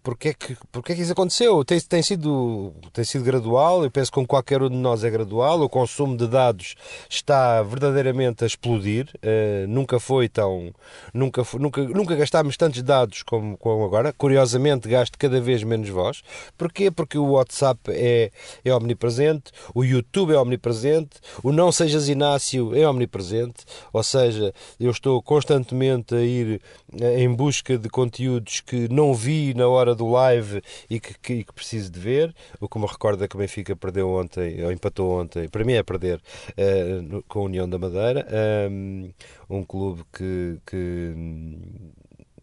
porque 0.02 0.28
é 0.28 0.34
que, 0.34 0.56
porque 0.72 0.92
é 0.92 0.96
que 0.96 1.02
isso 1.02 1.12
aconteceu? 1.12 1.62
Tem, 1.64 1.78
tem, 1.80 2.02
sido, 2.02 2.72
tem 2.92 3.04
sido 3.04 3.22
gradual, 3.22 3.84
eu 3.84 3.90
penso 3.90 4.10
que 4.10 4.14
com 4.14 4.26
qualquer 4.26 4.62
um 4.62 4.70
de 4.70 4.76
nós 4.76 5.04
é 5.04 5.10
gradual, 5.10 5.60
o 5.60 5.68
consumo 5.68 6.16
de 6.16 6.26
dados 6.26 6.74
está 7.08 7.62
verdadeiramente 7.62 8.42
a 8.42 8.46
explodir, 8.46 9.08
uh, 9.16 9.68
nunca 9.68 10.00
foi 10.00 10.28
tão, 10.28 10.72
nunca, 11.12 11.42
nunca, 11.58 11.82
nunca 11.84 12.16
gastámos 12.16 12.56
tantos 12.56 12.82
dados 12.82 13.22
como, 13.22 13.58
como 13.58 13.84
agora, 13.84 14.12
curiosamente 14.12 14.88
gasto 14.88 15.18
cada 15.18 15.40
vez 15.40 15.62
menos 15.62 15.88
voz, 15.90 16.22
porquê? 16.56 16.90
Porque 16.90 17.18
o 17.18 17.32
WhatsApp 17.32 17.80
é, 17.88 18.30
é 18.64 18.74
omnipresente, 18.74 19.52
o 19.74 19.84
YouTube 19.84 20.32
é 20.32 20.38
omnipresente, 20.38 21.18
o 21.42 21.52
Não 21.52 21.70
Sejas 21.70 22.08
Inácio 22.08 22.74
é 22.74 22.88
omnipresente, 22.88 23.64
ou 23.92 24.02
seja, 24.02 24.54
eu 24.78 24.90
estou 24.90 25.22
constantemente 25.22 26.14
a 26.14 26.22
ir 26.22 26.60
eh, 26.98 27.22
em 27.22 27.32
busca 27.32 27.76
de 27.76 27.88
conteúdos 28.30 28.60
que 28.60 28.88
não 28.88 29.12
vi 29.12 29.54
na 29.54 29.66
hora 29.66 29.94
do 29.94 30.08
live 30.08 30.62
e 30.88 31.00
que, 31.00 31.18
que, 31.18 31.44
que 31.44 31.52
preciso 31.52 31.90
de 31.90 31.98
ver. 31.98 32.34
O 32.60 32.68
que 32.68 32.78
me 32.78 32.86
recorda 32.86 33.26
que 33.26 33.34
o 33.34 33.38
Benfica 33.38 33.74
perdeu 33.74 34.08
ontem, 34.10 34.64
ou 34.64 34.70
empatou 34.70 35.20
ontem, 35.20 35.48
para 35.48 35.64
mim 35.64 35.72
é 35.72 35.82
perder, 35.82 36.20
uh, 36.50 37.22
com 37.26 37.40
a 37.40 37.42
União 37.42 37.68
da 37.68 37.78
Madeira, 37.78 38.26
um, 38.70 39.12
um 39.48 39.64
clube 39.64 40.02
que, 40.12 40.60
que 40.66 41.14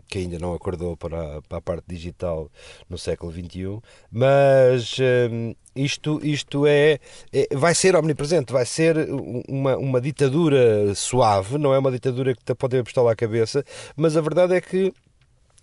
que 0.09 0.19
ainda 0.19 0.39
não 0.39 0.53
acordou 0.53 0.95
para 0.95 1.37
a, 1.37 1.41
para 1.41 1.57
a, 1.57 1.61
parte 1.61 1.83
digital 1.85 2.49
no 2.89 2.97
século 2.97 3.29
XXI, 3.29 3.81
mas 4.09 4.97
isto, 5.75 6.21
isto 6.23 6.65
é, 6.65 6.97
é, 7.33 7.47
vai 7.53 7.75
ser 7.75 7.93
omnipresente, 7.93 8.53
vai 8.53 8.65
ser 8.65 8.95
uma, 9.49 9.75
uma 9.75 9.99
ditadura 9.99 10.95
suave, 10.95 11.57
não 11.57 11.73
é 11.73 11.77
uma 11.77 11.91
ditadura 11.91 12.33
que 12.33 12.41
te 12.41 12.55
pode 12.55 12.77
apostar 12.77 13.05
à 13.05 13.13
cabeça, 13.17 13.65
mas 13.97 14.15
a 14.15 14.21
verdade 14.21 14.55
é 14.55 14.61
que 14.61 14.93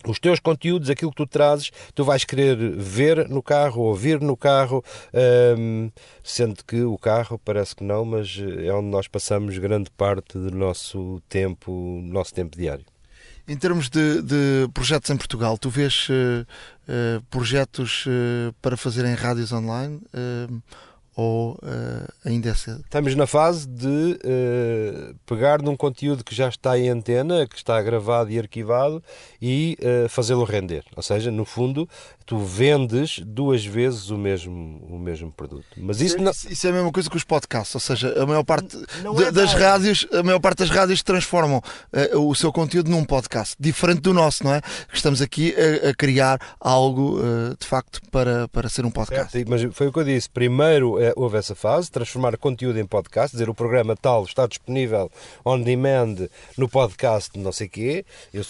os 0.07 0.19
teus 0.19 0.41
conteúdos, 0.41 0.91
aquilo 0.91 1.11
que 1.11 1.17
tu 1.17 1.27
trazes, 1.27 1.71
tu 1.95 2.05
vais 2.05 2.25
querer 2.25 2.57
ver 2.57 3.29
no 3.29 3.43
carro, 3.43 3.83
ouvir 3.83 4.21
no 4.21 4.37
carro, 4.37 4.85
hum, 5.59 5.91
sendo 6.23 6.65
que 6.65 6.83
o 6.83 6.99
carro 6.99 7.39
parece 7.39 7.75
que 7.75 7.85
não, 7.85 8.05
mas 8.05 8.39
é 8.39 8.73
onde 8.73 8.89
nós 8.89 9.09
passamos 9.09 9.57
grande 9.59 9.91
parte 9.91 10.39
do 10.39 10.51
nosso 10.51 11.21
tempo, 11.29 12.01
nosso 12.05 12.35
tempo 12.35 12.57
diário. 12.57 12.85
Em 13.47 13.57
termos 13.57 13.91
de, 13.91 14.23
de 14.23 14.69
projetos 14.73 15.11
em 15.11 15.17
Portugal, 15.17 15.59
tu 15.59 15.69
vês 15.69 16.09
uh, 16.09 16.47
uh, 16.89 17.23
projetos 17.29 18.07
uh, 18.07 18.55
para 18.63 18.75
fazer 18.75 19.05
em 19.05 19.15
rádios 19.15 19.53
online? 19.53 20.01
Ou 21.17 21.53
uh, 21.53 22.13
ainda 22.25 22.51
é 22.51 22.55
cedo? 22.55 22.81
Estamos 22.81 23.15
na 23.15 23.27
fase 23.27 23.69
de 23.69 24.19
uh, 24.25 25.15
pegar 25.27 25.63
num 25.63 25.77
conteúdo 25.77 26.25
que 26.25 26.35
já 26.35 26.49
está 26.49 26.79
em 26.79 26.89
antena, 26.89 27.47
que 27.47 27.57
está 27.57 27.81
gravado 27.81 28.31
e 28.31 28.39
arquivado 28.39 29.03
e 29.41 29.79
uh, 29.81 30.09
fazê-lo 30.09 30.45
render. 30.45 30.85
Ou 30.97 31.03
seja, 31.03 31.31
no 31.31 31.45
fundo, 31.45 31.89
tu 32.27 32.39
vendes 32.39 33.19
duas 33.19 33.65
vezes 33.65 34.11
o 34.11 34.17
mesmo, 34.17 34.81
o 34.89 34.99
mesmo 34.99 35.31
produto. 35.31 35.67
Mas 35.77 36.01
isso, 36.01 36.19
não... 36.19 36.31
isso, 36.31 36.51
isso 36.51 36.67
é 36.67 36.71
a 36.71 36.73
mesma 36.73 36.91
coisa 36.91 37.11
que 37.11 37.17
os 37.17 37.25
podcasts, 37.25 37.75
ou 37.75 37.81
seja, 37.81 38.23
a 38.23 38.27
maior 38.27 38.45
parte 38.45 38.77
de, 38.77 38.85
é 39.23 39.31
das 39.31 39.53
rádios, 39.53 40.07
a 40.13 40.23
maior 40.23 40.41
parte 40.41 40.59
das 40.59 40.71
rádios 40.71 41.03
transformam 41.03 41.59
uh, 41.59 42.19
o 42.19 42.35
seu 42.35 42.53
conteúdo 42.53 42.91
num 42.91 43.05
podcast, 43.05 43.55
diferente 43.61 44.01
do 44.01 44.15
nosso, 44.15 44.45
não 44.45 44.55
é? 44.55 44.63
Estamos 44.93 45.21
aqui 45.21 45.55
a, 45.55 45.91
a 45.91 45.95
criar 45.95 46.41
algo 46.59 47.19
uh, 47.19 47.57
de 47.59 47.67
facto 47.67 48.01
para, 48.11 48.49
para 48.49 48.69
ser 48.69 48.87
um 48.87 48.91
podcast. 48.91 49.33
Certo, 49.33 49.51
mas 49.51 49.63
foi 49.75 49.89
o 49.89 49.93
que 49.93 49.99
eu 49.99 50.05
disse. 50.05 50.31
Primeiro 50.31 50.97
uh, 50.97 51.13
houve 51.17 51.37
essa 51.37 51.55
fase, 51.55 51.91
transformar 51.91 52.37
conteúdo 52.39 52.79
em 52.79 52.87
podcast, 52.87 53.33
dizer 53.33 53.51
o 53.51 53.55
programa 53.55 53.95
tal 53.95 54.25
está 54.25 54.47
disponível 54.47 55.11
on 55.45 55.61
demand 55.61 56.29
no 56.57 56.69
podcast, 56.69 57.39
não 57.39 57.53
sei 57.53 57.69
quê, 57.69 58.05
eu, 58.33 58.43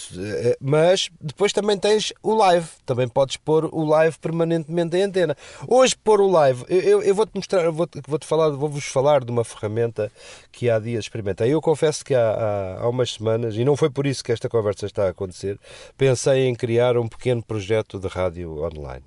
mas 0.61 1.09
depois 1.19 1.51
também 1.51 1.77
tens 1.77 2.13
o 2.23 2.33
live, 2.35 2.67
também 2.85 3.07
podes 3.07 3.35
pôr 3.35 3.64
o 3.71 3.85
live 3.85 4.17
permanentemente 4.19 4.97
em 4.97 5.03
antena. 5.03 5.35
Hoje, 5.67 5.95
pôr 5.95 6.21
o 6.21 6.29
live, 6.29 6.63
eu, 6.67 7.01
eu 7.01 7.15
vou-te 7.15 7.31
mostrar, 7.35 7.69
vou-te 7.71 8.01
vou 8.07 8.19
-te 8.19 8.25
falar, 8.25 8.49
vou-vos 8.49 8.85
falar 8.85 9.23
de 9.23 9.31
uma 9.31 9.43
ferramenta 9.43 10.11
que 10.55 10.69
há 10.69 10.79
dias 10.79 11.03
experimentei. 11.03 11.53
Eu 11.53 11.61
confesso 11.61 12.03
que 12.03 12.15
há, 12.15 12.31
há, 12.31 12.83
há 12.83 12.89
umas 12.89 13.13
semanas, 13.13 13.57
e 13.57 13.65
não 13.65 13.75
foi 13.75 13.89
por 13.89 14.07
isso 14.07 14.23
que 14.23 14.31
esta 14.31 14.47
conversa 14.47 14.85
está 14.85 15.05
a 15.05 15.09
acontecer, 15.09 15.59
pensei 15.97 16.45
em 16.45 16.55
criar 16.55 16.97
um 16.97 17.09
pequeno 17.09 17.43
projeto 17.43 17.99
de 17.99 18.07
rádio 18.07 18.63
online. 18.63 19.03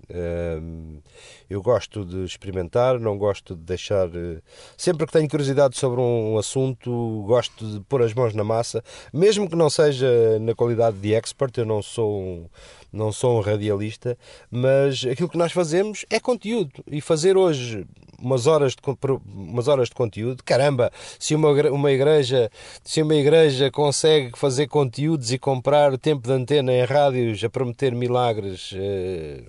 Eu 1.49 1.63
gosto 1.63 2.05
de 2.05 2.25
experimentar, 2.25 3.01
não 3.01 3.17
gosto 3.17 3.57
de 3.57 3.63
deixar. 3.63 4.09
Eh, 4.09 4.43
sempre 4.77 5.07
que 5.07 5.13
tenho 5.13 5.27
curiosidade 5.27 5.79
sobre 5.79 5.99
um 5.99 6.37
assunto, 6.37 7.25
gosto 7.27 7.67
de 7.67 7.81
pôr 7.81 8.03
as 8.03 8.13
mãos 8.13 8.35
na 8.35 8.45
massa, 8.45 8.85
mesmo 9.13 9.49
que 9.49 9.57
não 9.57 9.71
seja 9.71 10.39
na 10.41 10.55
qualidade 10.55 10.99
de 10.99 11.15
expert, 11.15 11.57
eu 11.57 11.65
não 11.65 11.81
sou 11.81 12.21
um, 12.21 12.47
não 12.93 13.11
sou 13.11 13.39
um 13.39 13.41
radialista, 13.41 14.19
mas 14.51 15.07
aquilo 15.11 15.29
que 15.29 15.39
nós 15.39 15.53
fazemos 15.53 16.05
é 16.11 16.21
conteúdo. 16.21 16.85
E 16.87 17.01
fazer 17.01 17.39
hoje 17.39 17.87
umas 18.19 18.47
horas 18.47 18.73
de, 18.73 18.79
umas 19.27 19.69
horas 19.69 19.89
de 19.89 19.95
conteúdo, 19.95 20.43
caramba, 20.43 20.91
se 21.19 21.35
uma, 21.39 21.71
uma 21.71 21.93
igreja 21.93 22.51
se 22.85 23.03
uma 23.03 23.15
igreja 23.15 23.71
consegue 23.71 24.39
fazer 24.39 24.67
conteúdos 24.67 25.33
e 25.33 25.39
comprar 25.39 25.97
tempo 25.97 26.27
de 26.27 26.33
antena 26.33 26.73
em 26.73 26.85
rádios 26.85 27.43
a 27.43 27.49
prometer 27.49 27.95
milagres. 27.95 28.75
Eh, 28.75 29.43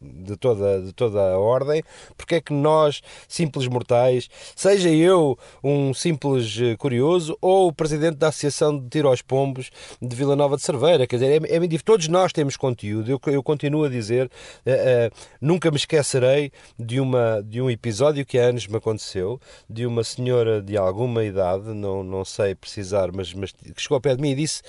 de 0.00 0.36
toda, 0.36 0.80
de 0.82 0.92
toda 0.92 1.20
a 1.20 1.38
ordem, 1.38 1.82
porque 2.16 2.36
é 2.36 2.40
que 2.40 2.52
nós, 2.52 3.00
simples 3.26 3.66
mortais, 3.66 4.28
seja 4.54 4.88
eu 4.90 5.38
um 5.62 5.92
simples 5.92 6.58
eh, 6.60 6.76
curioso 6.76 7.36
ou 7.40 7.68
o 7.68 7.72
presidente 7.72 8.16
da 8.16 8.28
Associação 8.28 8.78
de 8.78 8.88
Tiro 8.88 9.08
aos 9.08 9.22
Pombos 9.22 9.70
de 10.00 10.14
Vila 10.14 10.36
Nova 10.36 10.56
de 10.56 10.62
Cerveira, 10.62 11.06
quer 11.06 11.16
dizer, 11.16 11.42
é, 11.42 11.56
é, 11.56 11.78
todos 11.84 12.08
nós 12.08 12.32
temos 12.32 12.56
conteúdo. 12.56 13.10
Eu, 13.10 13.20
eu 13.32 13.42
continuo 13.42 13.84
a 13.84 13.88
dizer, 13.88 14.26
uh, 14.26 14.70
uh, 14.70 15.16
nunca 15.40 15.70
me 15.70 15.76
esquecerei 15.76 16.52
de, 16.78 17.00
uma, 17.00 17.42
de 17.42 17.60
um 17.60 17.70
episódio 17.70 18.24
que 18.24 18.38
há 18.38 18.44
anos 18.44 18.66
me 18.66 18.76
aconteceu, 18.76 19.40
de 19.68 19.86
uma 19.86 20.04
senhora 20.04 20.62
de 20.62 20.76
alguma 20.76 21.24
idade, 21.24 21.68
não, 21.68 22.02
não 22.02 22.24
sei 22.24 22.54
precisar, 22.54 23.10
mas, 23.12 23.32
mas 23.34 23.52
que 23.52 23.80
chegou 23.80 23.96
ao 23.96 24.00
pé 24.00 24.14
de 24.14 24.22
mim 24.22 24.30
e 24.30 24.34
disse: 24.34 24.62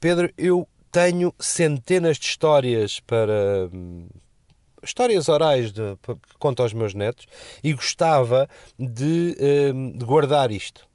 Pedro, 0.00 0.30
eu 0.36 0.66
tenho 0.92 1.34
centenas 1.38 2.18
de 2.18 2.26
histórias 2.26 3.00
para, 3.00 3.70
histórias 4.82 5.28
orais 5.28 5.72
de, 5.72 5.96
que 6.02 6.38
conto 6.38 6.62
aos 6.62 6.72
meus 6.72 6.94
netos 6.94 7.26
e 7.62 7.72
gostava 7.72 8.48
de, 8.78 9.36
ehm, 9.38 9.92
de 9.96 10.04
guardar 10.04 10.50
isto. 10.50 10.86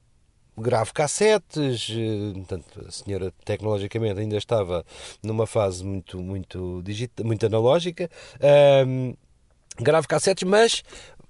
Gravo 0.57 0.91
cassetes, 0.91 1.87
eh, 1.91 2.33
portanto, 2.33 2.85
a 2.87 2.91
senhora 2.91 3.31
tecnologicamente 3.45 4.19
ainda 4.19 4.37
estava 4.37 4.83
numa 5.21 5.45
fase 5.45 5.85
muito, 5.85 6.19
muito, 6.19 6.83
muito 7.23 7.45
analógica. 7.45 8.09
Um, 8.41 9.09
ehm, 9.09 9.13
gravo 9.79 10.07
cassetes, 10.07 10.47
mas 10.47 10.83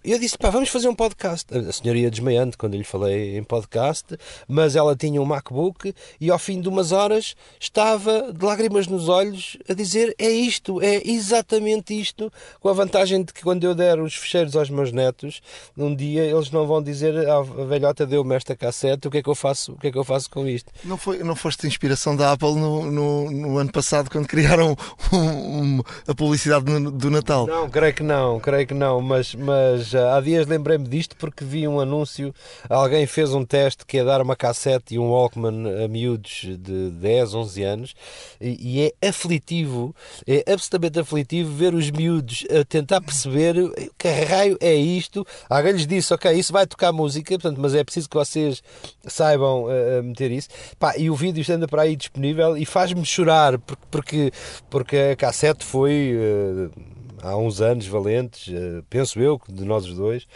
e 0.07 0.13
eu 0.13 0.19
disse, 0.19 0.37
pá, 0.37 0.49
vamos 0.49 0.69
fazer 0.69 0.87
um 0.87 0.95
podcast. 0.95 1.53
A 1.53 1.69
senhora 1.73 1.99
ia 1.99 2.09
desmaiando 2.09 2.57
quando 2.57 2.77
lhe 2.77 2.83
falei 2.85 3.37
em 3.37 3.43
podcast, 3.43 4.17
mas 4.47 4.73
ela 4.73 4.95
tinha 4.95 5.21
um 5.21 5.25
MacBook 5.25 5.93
e 6.21 6.31
ao 6.31 6.39
fim 6.39 6.61
de 6.61 6.69
umas 6.69 6.93
horas 6.93 7.35
estava 7.59 8.31
de 8.31 8.45
lágrimas 8.45 8.87
nos 8.87 9.09
olhos 9.09 9.57
a 9.67 9.73
dizer 9.73 10.15
é 10.17 10.29
isto, 10.29 10.81
é 10.81 11.01
exatamente 11.03 11.99
isto, 11.99 12.31
com 12.61 12.69
a 12.69 12.73
vantagem 12.73 13.21
de 13.21 13.33
que 13.33 13.43
quando 13.43 13.65
eu 13.65 13.75
der 13.75 13.99
os 13.99 14.15
fecheiros 14.15 14.55
aos 14.55 14.69
meus 14.69 14.93
netos, 14.93 15.41
um 15.77 15.93
dia 15.93 16.23
eles 16.23 16.51
não 16.51 16.65
vão 16.65 16.81
dizer 16.81 17.27
ah, 17.27 17.39
a 17.39 17.65
velhota 17.65 18.05
deu-me 18.05 18.33
esta 18.33 18.55
cassete, 18.55 19.09
o 19.09 19.11
que 19.11 19.17
é 19.17 19.21
que 19.21 19.29
eu 19.29 19.35
faço, 19.35 19.73
o 19.73 19.77
que 19.77 19.87
é 19.87 19.91
que 19.91 19.97
eu 19.97 20.05
faço 20.05 20.29
com 20.29 20.47
isto? 20.47 20.71
Não, 20.85 20.95
foi, 20.95 21.21
não 21.21 21.35
foste 21.35 21.67
inspiração 21.67 22.15
da 22.15 22.31
Apple 22.31 22.55
no, 22.55 22.89
no, 22.89 23.29
no 23.29 23.57
ano 23.57 23.73
passado 23.73 24.09
quando 24.09 24.25
criaram 24.25 24.73
um, 25.11 25.17
um, 25.17 25.83
a 26.07 26.15
publicidade 26.15 26.63
do 26.63 27.09
Natal? 27.09 27.45
Não, 27.45 27.69
creio 27.69 27.93
que 27.93 28.03
não, 28.03 28.39
creio 28.39 28.65
que 28.65 28.73
não, 28.73 29.01
mas, 29.01 29.35
mas 29.35 29.96
há 29.97 30.21
dias 30.21 30.47
lembrei-me 30.47 30.87
disto 30.87 31.15
porque 31.15 31.43
vi 31.43 31.67
um 31.67 31.79
anúncio, 31.79 32.33
alguém 32.69 33.05
fez 33.05 33.33
um 33.33 33.45
teste 33.45 33.85
que 33.85 33.97
é 33.97 34.03
dar 34.03 34.21
uma 34.21 34.35
cassete 34.35 34.95
e 34.95 34.99
um 34.99 35.09
Walkman 35.09 35.83
a 35.83 35.87
miúdos 35.87 36.45
de 36.59 36.89
10, 36.91 37.33
11 37.33 37.63
anos 37.63 37.95
e, 38.39 38.79
e 38.79 38.93
é 39.01 39.07
aflitivo, 39.07 39.95
é 40.25 40.51
absolutamente 40.51 40.99
aflitivo 40.99 41.53
ver 41.53 41.73
os 41.73 41.89
miúdos 41.89 42.45
a 42.49 42.63
tentar 42.63 43.01
perceber 43.01 43.55
que 43.97 44.07
raio 44.07 44.57
é 44.59 44.75
isto. 44.75 45.25
Alguém 45.49 45.73
lhes 45.73 45.87
disse, 45.87 46.13
ok, 46.13 46.31
isso 46.31 46.53
vai 46.53 46.67
tocar 46.67 46.91
música, 46.91 47.33
portanto, 47.35 47.59
mas 47.59 47.73
é 47.73 47.83
preciso 47.83 48.09
que 48.09 48.15
vocês 48.15 48.61
saibam 49.05 49.65
uh, 49.65 50.03
meter 50.03 50.31
isso. 50.31 50.49
Pá, 50.77 50.97
e 50.97 51.09
o 51.09 51.15
vídeo 51.15 51.43
anda 51.53 51.67
para 51.67 51.83
aí 51.83 51.95
disponível 51.95 52.57
e 52.57 52.65
faz-me 52.65 53.05
chorar 53.05 53.57
porque, 53.59 53.83
porque, 53.89 54.31
porque 54.69 54.97
a 54.97 55.15
cassete 55.15 55.63
foi... 55.63 56.15
Uh, 56.15 56.96
há 57.21 57.35
uns 57.35 57.61
anos 57.61 57.87
valentes, 57.87 58.53
eh, 58.53 58.81
penso 58.89 59.19
eu, 59.19 59.39
de 59.47 59.63
nós 59.63 59.85
os 59.85 59.95
dois, 59.95 60.27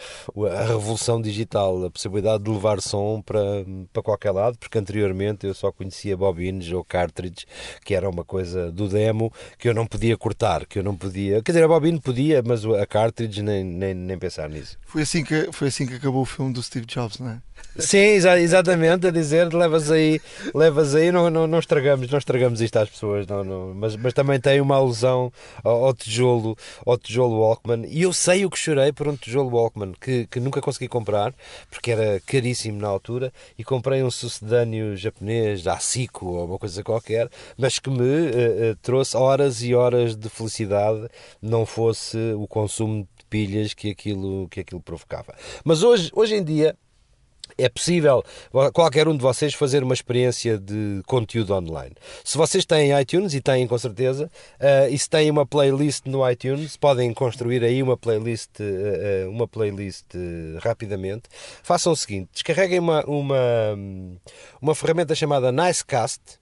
a 0.50 0.64
revolução 0.64 1.20
digital, 1.20 1.84
a 1.84 1.90
possibilidade 1.90 2.42
de 2.42 2.50
levar 2.50 2.80
som 2.80 3.22
para, 3.22 3.40
para 3.92 4.02
qualquer 4.02 4.32
lado, 4.32 4.58
porque 4.58 4.78
anteriormente 4.78 5.46
eu 5.46 5.54
só 5.54 5.70
conhecia 5.70 6.16
bobines 6.16 6.72
ou 6.72 6.84
cartridge, 6.84 7.46
que 7.84 7.94
era 7.94 8.08
uma 8.08 8.24
coisa 8.24 8.70
do 8.70 8.88
demo 8.88 9.32
que 9.58 9.68
eu 9.68 9.74
não 9.74 9.86
podia 9.86 10.16
cortar, 10.16 10.66
que 10.66 10.78
eu 10.78 10.82
não 10.82 10.96
podia. 10.96 11.42
Quer 11.42 11.52
dizer, 11.52 11.64
a 11.64 11.68
bobine 11.68 12.00
podia, 12.00 12.42
mas 12.44 12.64
a 12.64 12.86
cartridge 12.86 13.42
nem, 13.42 13.64
nem, 13.64 13.94
nem 13.94 14.18
pensar 14.18 14.48
nisso. 14.48 14.78
Foi 14.86 15.02
assim, 15.02 15.24
que, 15.24 15.50
foi 15.52 15.68
assim 15.68 15.86
que 15.86 15.94
acabou 15.94 16.22
o 16.22 16.26
filme 16.26 16.52
do 16.52 16.62
Steve 16.62 16.86
Jobs, 16.86 17.18
não 17.18 17.30
é? 17.30 17.42
Sim, 17.78 18.20
exatamente, 18.36 19.06
a 19.06 19.10
dizer, 19.10 19.50
levas 19.52 19.90
aí, 19.90 20.20
levas 20.54 20.94
aí, 20.94 21.10
não, 21.10 21.30
não, 21.30 21.46
não 21.46 21.58
estragamos, 21.58 22.10
não 22.10 22.18
estragamos 22.18 22.60
isto 22.60 22.76
às 22.76 22.90
pessoas, 22.90 23.26
não, 23.26 23.42
não, 23.42 23.74
mas, 23.74 23.96
mas 23.96 24.12
também 24.12 24.38
tem 24.38 24.60
uma 24.60 24.76
alusão 24.76 25.32
ao, 25.64 25.86
ao, 25.86 25.94
tijolo, 25.94 26.54
ao 26.86 26.98
tijolo 26.98 27.40
Walkman, 27.40 27.86
e 27.88 28.02
eu 28.02 28.12
sei 28.12 28.44
o 28.44 28.50
que 28.50 28.58
chorei 28.58 28.92
por 28.92 29.08
um 29.08 29.16
tijolo 29.16 29.50
Walkman, 29.50 29.92
que, 30.00 30.26
que 30.26 30.40
nunca 30.40 30.60
consegui 30.60 30.88
comprar, 30.88 31.34
porque 31.70 31.90
era 31.90 32.20
caríssimo 32.20 32.80
na 32.80 32.88
altura, 32.88 33.32
e 33.58 33.64
comprei 33.64 34.02
um 34.02 34.10
sucedâneo 34.10 34.96
japonês, 34.96 35.62
da 35.62 35.74
Asico, 35.74 36.26
ou 36.26 36.46
uma 36.46 36.58
coisa 36.58 36.82
qualquer, 36.82 37.28
mas 37.56 37.78
que 37.78 37.90
me 37.90 37.98
uh, 37.98 38.72
uh, 38.72 38.76
trouxe 38.82 39.16
horas 39.16 39.62
e 39.62 39.74
horas 39.74 40.16
de 40.16 40.28
felicidade, 40.28 41.08
não 41.40 41.64
fosse 41.66 42.16
o 42.34 42.46
consumo 42.46 43.08
de 43.16 43.24
pilhas 43.26 43.74
que 43.74 43.90
aquilo, 43.90 44.48
que 44.48 44.60
aquilo 44.60 44.80
provocava. 44.80 45.34
Mas 45.64 45.82
hoje, 45.82 46.10
hoje 46.14 46.36
em 46.36 46.44
dia, 46.44 46.76
é 47.64 47.68
possível 47.68 48.24
qualquer 48.72 49.08
um 49.08 49.16
de 49.16 49.22
vocês 49.22 49.54
fazer 49.54 49.82
uma 49.82 49.94
experiência 49.94 50.58
de 50.58 51.02
conteúdo 51.06 51.54
online. 51.54 51.94
Se 52.24 52.36
vocês 52.36 52.64
têm 52.64 52.98
iTunes, 52.98 53.34
e 53.34 53.40
têm 53.40 53.66
com 53.66 53.78
certeza, 53.78 54.30
uh, 54.60 54.92
e 54.92 54.98
se 54.98 55.08
têm 55.08 55.30
uma 55.30 55.46
playlist 55.46 56.06
no 56.06 56.28
iTunes, 56.28 56.76
podem 56.76 57.12
construir 57.12 57.64
aí 57.64 57.82
uma 57.82 57.96
playlist, 57.96 58.50
uh, 58.60 59.30
uma 59.30 59.46
playlist 59.46 60.06
uh, 60.14 60.58
rapidamente. 60.60 61.24
Façam 61.62 61.92
o 61.92 61.96
seguinte: 61.96 62.28
descarreguem 62.32 62.78
uma, 62.78 63.04
uma, 63.06 63.78
uma 64.60 64.74
ferramenta 64.74 65.14
chamada 65.14 65.52
Nicecast 65.52 66.41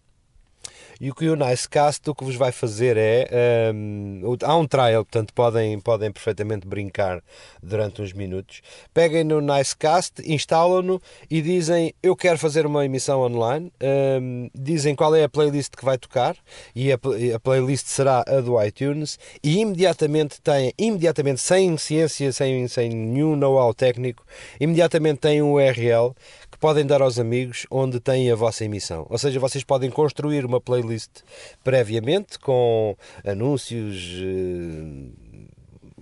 e 1.01 1.11
o 1.11 1.15
que 1.15 1.29
o 1.29 1.35
Nicecast 1.35 2.09
o 2.11 2.15
que 2.15 2.25
vos 2.25 2.37
vai 2.37 2.53
fazer 2.53 2.97
é. 2.97 3.29
Um, 3.75 4.37
há 4.45 4.57
um 4.57 4.67
trial, 4.67 5.05
portanto 5.05 5.33
podem, 5.33 5.81
podem 5.81 6.13
perfeitamente 6.13 6.67
brincar 6.67 7.23
durante 7.63 8.03
uns 8.03 8.13
minutos. 8.13 8.61
Peguem 8.93 9.25
no 9.25 9.41
Nicecast, 9.41 10.23
instalam-no 10.25 11.01
e 11.31 11.41
dizem 11.41 11.95
eu 12.03 12.15
quero 12.15 12.39
fazer 12.39 12.67
uma 12.67 12.85
emissão 12.85 13.23
online. 13.23 13.73
Um, 13.83 14.51
dizem 14.55 14.95
qual 14.95 15.15
é 15.15 15.25
a 15.25 15.29
playlist 15.29 15.75
que 15.77 15.85
vai 15.85 15.97
tocar 15.97 16.37
e 16.75 16.93
a, 16.93 16.99
a 17.35 17.41
playlist 17.41 17.87
será 17.87 18.23
a 18.27 18.41
do 18.41 18.63
iTunes 18.63 19.19
e 19.43 19.59
imediatamente 19.59 20.41
têm, 20.41 20.73
imediatamente, 20.79 21.41
sem 21.41 21.77
ciência, 21.79 22.33
sem, 22.33 22.69
sem 22.69 22.91
nenhum 22.91 23.37
know-how 23.37 23.73
técnico, 23.73 24.25
imediatamente 24.61 25.21
têm 25.21 25.41
um 25.41 25.53
URL 25.53 26.15
podem 26.61 26.85
dar 26.85 27.01
aos 27.01 27.19
amigos 27.19 27.67
onde 27.71 27.99
têm 27.99 28.31
a 28.31 28.37
vossa 28.37 28.65
emissão. 28.65 29.07
Ou 29.09 29.17
seja, 29.17 29.41
vocês 29.41 29.65
podem 29.65 29.91
construir 29.91 30.45
uma 30.45 30.61
playlist 30.61 31.23
previamente 31.65 32.39
com 32.39 32.95
anúncios 33.25 33.97
eh, 34.23 35.30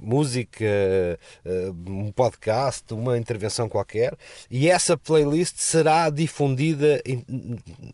música, 0.01 0.65
eh, 0.65 1.71
um 1.87 2.11
podcast, 2.13 2.93
uma 2.93 3.19
intervenção 3.19 3.69
qualquer, 3.69 4.17
e 4.51 4.69
essa 4.69 4.97
playlist 4.97 5.57
será 5.59 6.11
difundida 6.11 7.03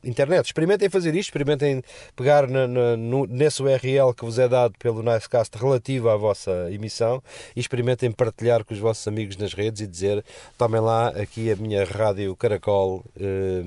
internet. 0.02 0.46
Experimentem 0.46 0.88
fazer 0.88 1.14
isto, 1.14 1.28
experimentem 1.28 1.82
pegar 2.16 2.48
na, 2.48 2.66
na, 2.66 2.96
nesse 3.28 3.62
URL 3.62 4.14
que 4.16 4.24
vos 4.24 4.38
é 4.38 4.48
dado 4.48 4.74
pelo 4.78 5.02
Nicecast 5.02 5.56
relativo 5.56 6.08
à 6.08 6.16
vossa 6.16 6.68
emissão 6.70 7.22
e 7.54 7.60
experimentem 7.60 8.10
partilhar 8.10 8.64
com 8.64 8.74
os 8.74 8.80
vossos 8.80 9.06
amigos 9.06 9.36
nas 9.36 9.52
redes 9.52 9.80
e 9.80 9.86
dizer 9.86 10.24
tomem 10.56 10.80
lá 10.80 11.08
aqui 11.08 11.50
a 11.50 11.56
minha 11.56 11.84
rádio 11.84 12.36
Caracol, 12.36 13.04
eh, 13.18 13.62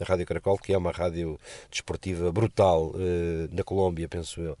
a 0.00 0.04
Rádio 0.04 0.26
Caracol, 0.26 0.58
que 0.58 0.72
é 0.72 0.78
uma 0.78 0.90
rádio 0.90 1.38
desportiva 1.70 2.30
brutal 2.32 2.92
eh, 2.96 3.48
na 3.52 3.62
Colômbia, 3.62 4.08
penso 4.08 4.40
eu. 4.40 4.56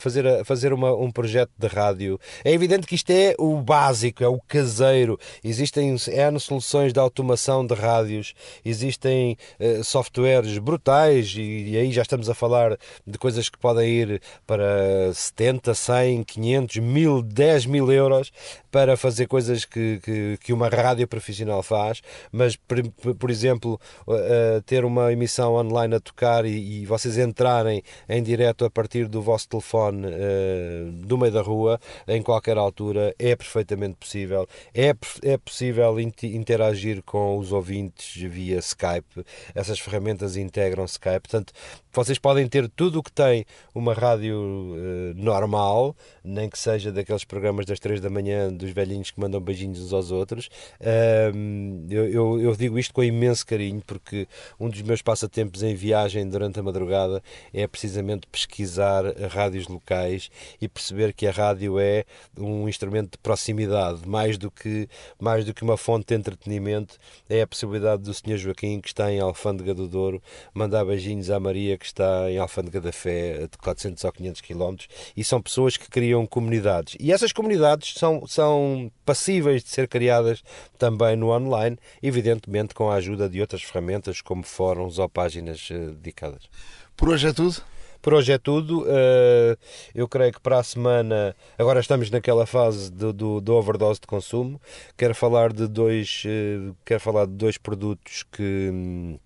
fazer, 0.00 0.44
fazer 0.44 0.72
uma, 0.72 0.94
um 0.94 1.10
projeto 1.10 1.50
de 1.58 1.66
rádio. 1.66 2.20
É 2.44 2.52
evidente 2.52 2.86
que 2.86 2.94
isto 2.94 3.10
é 3.10 3.34
o 3.38 3.56
básico, 3.60 4.22
é 4.22 4.28
o 4.28 4.40
caseiro. 4.46 5.18
Existem 5.42 5.96
N 6.08 6.40
soluções 6.40 6.92
de 6.92 7.00
automação 7.00 7.66
de 7.66 7.74
rádios, 7.74 8.34
existem 8.64 9.36
uh, 9.58 9.82
softwares 9.82 10.58
brutais 10.58 11.34
e, 11.36 11.70
e, 11.70 11.76
aí 11.76 11.92
já 11.92 12.02
estamos 12.02 12.30
a 12.30 12.34
falar 12.34 12.78
de 13.06 13.18
coisas 13.18 13.48
que 13.48 13.58
podem 13.58 13.88
ir 13.88 14.22
para 14.46 15.12
70, 15.12 15.74
100, 15.74 16.24
500, 16.24 16.76
1000, 16.76 17.22
10 17.22 17.66
mil 17.66 17.92
euros 17.92 18.32
para 18.70 18.96
fazer 18.96 19.26
coisas 19.26 19.64
que, 19.64 20.00
que, 20.02 20.38
que 20.40 20.52
uma 20.52 20.68
rádio 20.68 21.06
profissional 21.08 21.62
faz, 21.62 22.02
mas, 22.30 22.56
por, 22.56 22.76
por 23.14 23.30
exemplo, 23.30 23.80
uh, 24.06 24.62
ter 24.62 24.84
uma 24.84 25.12
emissão 25.12 25.54
online 25.54 25.94
a 25.94 26.00
tocar 26.00 26.44
e, 26.44 26.82
e, 26.82 26.86
vocês 26.86 27.16
entrarem 27.18 27.82
em 28.08 28.22
direto 28.22 28.64
a 28.64 28.70
partir 28.70 29.08
do 29.08 29.22
vosso 29.22 29.48
telefone 29.48 30.06
uh, 30.06 30.92
do 31.06 31.16
meio 31.16 31.32
da 31.32 31.42
rua, 31.48 31.80
em 32.06 32.22
qualquer 32.22 32.56
altura, 32.56 33.14
é 33.18 33.34
perfeitamente 33.34 33.96
possível. 33.96 34.46
É, 34.74 34.94
é 35.22 35.36
possível 35.36 35.98
interagir 35.98 37.02
com 37.02 37.38
os 37.38 37.52
ouvintes 37.52 38.22
via 38.22 38.58
Skype. 38.58 39.24
Essas 39.54 39.78
ferramentas 39.80 40.36
integram 40.36 40.84
Skype. 40.84 41.20
Portanto, 41.20 41.52
vocês 41.92 42.18
podem 42.18 42.46
ter 42.46 42.68
tudo 42.68 43.00
o 43.00 43.02
que 43.02 43.10
tem 43.10 43.44
uma 43.74 43.92
rádio 43.92 44.36
uh, 44.36 45.14
normal, 45.16 45.96
nem 46.22 46.48
que 46.48 46.58
seja 46.58 46.92
daqueles 46.92 47.24
programas 47.24 47.66
das 47.66 47.80
três 47.80 48.00
da 48.00 48.08
manhã 48.08 48.52
dos 48.52 48.70
velhinhos 48.70 49.10
que 49.10 49.18
mandam 49.18 49.40
beijinhos 49.40 49.80
uns 49.80 49.92
aos 49.92 50.10
outros. 50.10 50.48
Uh, 50.80 51.86
eu, 51.90 52.08
eu, 52.08 52.40
eu, 52.40 52.56
digo 52.56 52.78
isto 52.78 52.94
com 52.94 53.02
imenso 53.02 53.44
carinho 53.46 53.82
porque 53.86 54.28
um 54.60 54.68
dos 54.68 54.82
meus 54.82 55.02
passatempos 55.02 55.62
em 55.62 55.74
viagem 55.74 56.28
durante 56.28 56.60
a 56.60 56.62
madrugada 56.62 57.22
é 57.52 57.66
precisamente 57.66 58.26
pesquisar 58.30 59.04
rádios 59.30 59.66
locais 59.66 60.30
e 60.60 60.68
perceber 60.68 61.12
que 61.12 61.26
a 61.26 61.32
rádio 61.38 61.78
é 61.78 62.04
um 62.36 62.68
instrumento 62.68 63.12
de 63.12 63.18
proximidade, 63.18 64.06
mais 64.06 64.36
do 64.36 64.50
que, 64.50 64.88
mais 65.20 65.44
do 65.44 65.54
que 65.54 65.62
uma 65.62 65.76
fonte 65.76 66.06
de 66.08 66.14
entretenimento. 66.14 66.96
É 67.28 67.42
a 67.42 67.46
possibilidade 67.46 68.02
do 68.02 68.12
Sr. 68.12 68.36
Joaquim, 68.36 68.80
que 68.80 68.88
está 68.88 69.12
em 69.12 69.20
Alfândega 69.20 69.72
do 69.72 69.86
Douro, 69.86 70.20
mandar 70.52 70.84
beijinhos 70.84 71.30
à 71.30 71.38
Maria, 71.38 71.78
que 71.78 71.86
está 71.86 72.30
em 72.30 72.38
Alfândega 72.38 72.80
da 72.80 72.92
Fé, 72.92 73.46
de 73.46 73.58
400 73.58 74.02
ou 74.02 74.12
500 74.12 74.40
km, 74.40 74.76
e 75.16 75.22
são 75.22 75.40
pessoas 75.40 75.76
que 75.76 75.88
criam 75.88 76.26
comunidades. 76.26 76.96
E 76.98 77.12
essas 77.12 77.32
comunidades 77.32 77.94
são, 77.94 78.26
são 78.26 78.90
passíveis 79.04 79.62
de 79.62 79.70
ser 79.70 79.86
criadas 79.86 80.42
também 80.76 81.16
no 81.16 81.30
online, 81.30 81.78
evidentemente 82.02 82.74
com 82.74 82.90
a 82.90 82.96
ajuda 82.96 83.28
de 83.28 83.40
outras 83.40 83.62
ferramentas 83.62 84.20
como 84.20 84.42
fóruns 84.42 84.98
ou 84.98 85.08
páginas 85.08 85.68
eh, 85.70 85.78
dedicadas. 85.92 86.48
Por 86.96 87.10
hoje 87.10 87.28
é 87.28 87.32
tudo? 87.32 87.62
Por 88.08 88.14
hoje 88.14 88.32
é 88.32 88.38
tudo. 88.38 88.86
Eh, 88.88 89.54
eu 89.94 90.08
creio 90.08 90.32
que 90.32 90.40
para 90.40 90.58
a 90.58 90.62
semana, 90.62 91.36
agora 91.58 91.78
estamos 91.78 92.10
naquela 92.10 92.46
fase 92.46 92.90
do, 92.90 93.12
do, 93.12 93.38
do 93.38 93.54
overdose 93.54 94.00
de 94.00 94.06
consumo. 94.06 94.58
Quero 94.96 95.14
falar 95.14 95.52
de 95.52 95.68
dois, 95.68 96.22
eh, 96.24 96.72
quero 96.86 97.00
falar 97.00 97.26
de 97.26 97.32
dois 97.32 97.58
produtos 97.58 98.24
que 98.32 98.70
hum, 98.72 99.18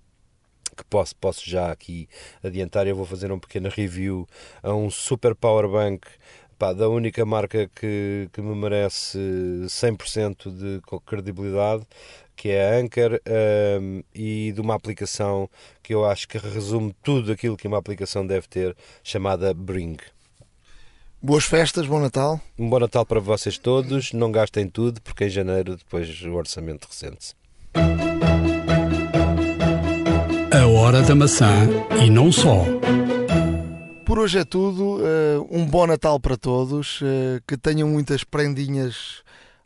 que 0.77 0.85
posso, 0.87 1.15
posso 1.15 1.49
já 1.49 1.71
aqui 1.71 2.09
adiantar. 2.43 2.89
Eu 2.89 2.97
vou 2.97 3.07
fazer 3.07 3.31
um 3.31 3.39
pequeno 3.39 3.69
review 3.69 4.27
a 4.65 4.75
um 4.75 4.91
super 4.91 5.37
power 5.37 5.69
bank 5.69 6.05
pá, 6.63 6.73
da 6.73 6.89
única 6.89 7.27
marca 7.27 7.69
que, 7.75 8.29
que 8.33 8.41
me 8.41 8.55
merece 8.55 9.19
100% 9.67 10.49
de 10.49 10.81
credibilidade, 11.05 11.83
que 12.37 12.51
é 12.51 12.77
a 12.77 12.79
Anchor, 12.79 13.21
um, 13.81 14.01
e 14.15 14.53
de 14.53 14.61
uma 14.61 14.77
aplicação 14.77 15.51
que 15.83 15.93
eu 15.93 16.05
acho 16.05 16.29
que 16.29 16.39
resume 16.39 16.95
tudo 17.03 17.33
aquilo 17.33 17.57
que 17.57 17.67
uma 17.67 17.79
aplicação 17.79 18.25
deve 18.25 18.47
ter, 18.47 18.77
chamada 19.03 19.53
Bring. 19.53 19.97
Boas 21.21 21.43
festas, 21.43 21.85
bom 21.85 21.99
Natal. 21.99 22.41
Um 22.57 22.71
bom 22.71 22.79
Natal 22.79 23.05
para 23.05 23.19
vocês 23.19 23.59
todos. 23.59 24.13
Não 24.13 24.31
gastem 24.31 24.69
tudo, 24.69 25.01
porque 25.03 25.25
em 25.25 25.31
janeiro 25.31 25.77
depois 25.77 26.09
o 26.23 26.33
orçamento 26.35 26.87
recente-se. 26.87 27.35
A 30.53 30.67
Hora 30.69 31.03
da 31.03 31.15
Maçã 31.17 31.67
e 32.01 32.09
não 32.09 32.31
só. 32.31 32.65
Por 34.13 34.19
hoje 34.19 34.41
é 34.41 34.45
tudo. 34.45 34.99
Uh, 34.99 35.49
um 35.51 35.65
bom 35.65 35.87
Natal 35.87 36.21
para 36.21 36.37
todos. 36.37 37.01
Uh, 37.01 37.41
que 37.47 37.57
tenham 37.57 37.89
muitas 37.89 38.23
prendinhas 38.23 39.23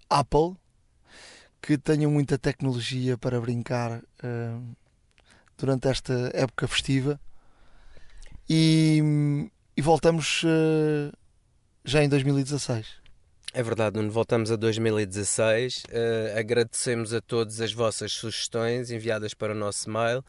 Apple. 0.08 0.54
Que 1.60 1.76
tenham 1.76 2.12
muita 2.12 2.38
tecnologia 2.38 3.18
para 3.18 3.40
brincar 3.40 3.98
uh, 3.98 4.76
durante 5.58 5.88
esta 5.88 6.30
época 6.32 6.68
festiva. 6.68 7.18
E, 8.48 9.50
e 9.76 9.82
voltamos 9.82 10.44
já 11.84 12.04
em 12.04 12.08
2016. 12.08 12.86
É 13.58 13.62
verdade, 13.62 13.96
Nuno. 13.96 14.10
Voltamos 14.10 14.52
a 14.52 14.56
2016. 14.56 15.84
Uh, 15.84 15.88
eh, 15.88 16.34
agradecemos 16.38 17.14
a 17.14 17.22
todos 17.22 17.58
as 17.62 17.72
vossas 17.72 18.12
sugestões 18.12 18.90
enviadas 18.90 19.32
para 19.32 19.54
o 19.54 19.56
nosso 19.56 19.88
mail 19.88 20.22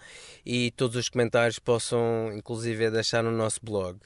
e 0.45 0.72
todos 0.72 0.95
os 0.95 1.10
comentários 1.10 1.60
possam, 1.60 2.32
inclusive, 2.34 2.90
deixar 2.90 3.22
no 3.22 3.32
nosso 3.34 3.60
blog. 3.62 3.98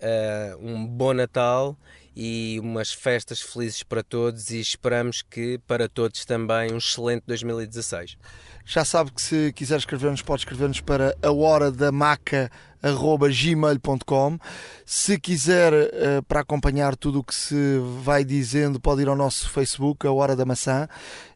Uh, 0.00 0.56
um 0.58 0.86
bom 0.86 1.12
Natal 1.12 1.76
e 2.16 2.58
umas 2.60 2.94
festas 2.94 3.42
felizes 3.42 3.82
para 3.82 4.02
todos 4.02 4.48
e 4.48 4.58
esperamos 4.58 5.20
que 5.20 5.58
para 5.66 5.86
todos 5.86 6.24
também 6.24 6.72
um 6.72 6.78
excelente 6.78 7.24
2016. 7.26 8.16
Já 8.64 8.86
sabe 8.86 9.12
que 9.12 9.20
se 9.20 9.52
quiser 9.52 9.80
escrever-nos, 9.80 10.22
pode 10.22 10.40
escrever-nos 10.40 10.80
para 10.80 11.14
a 11.22 11.30
hora 11.30 11.70
da 11.70 11.92
maca 11.92 12.50
gmail.com 12.90 14.38
se 14.84 15.16
quiser 15.18 15.72
uh, 15.72 16.22
para 16.26 16.40
acompanhar 16.40 16.96
tudo 16.96 17.20
o 17.20 17.24
que 17.24 17.34
se 17.34 17.78
vai 18.02 18.24
dizendo 18.24 18.80
pode 18.80 19.02
ir 19.02 19.08
ao 19.08 19.14
nosso 19.14 19.48
Facebook 19.48 20.04
a 20.06 20.12
Hora 20.12 20.34
da 20.34 20.44
Maçã 20.44 20.88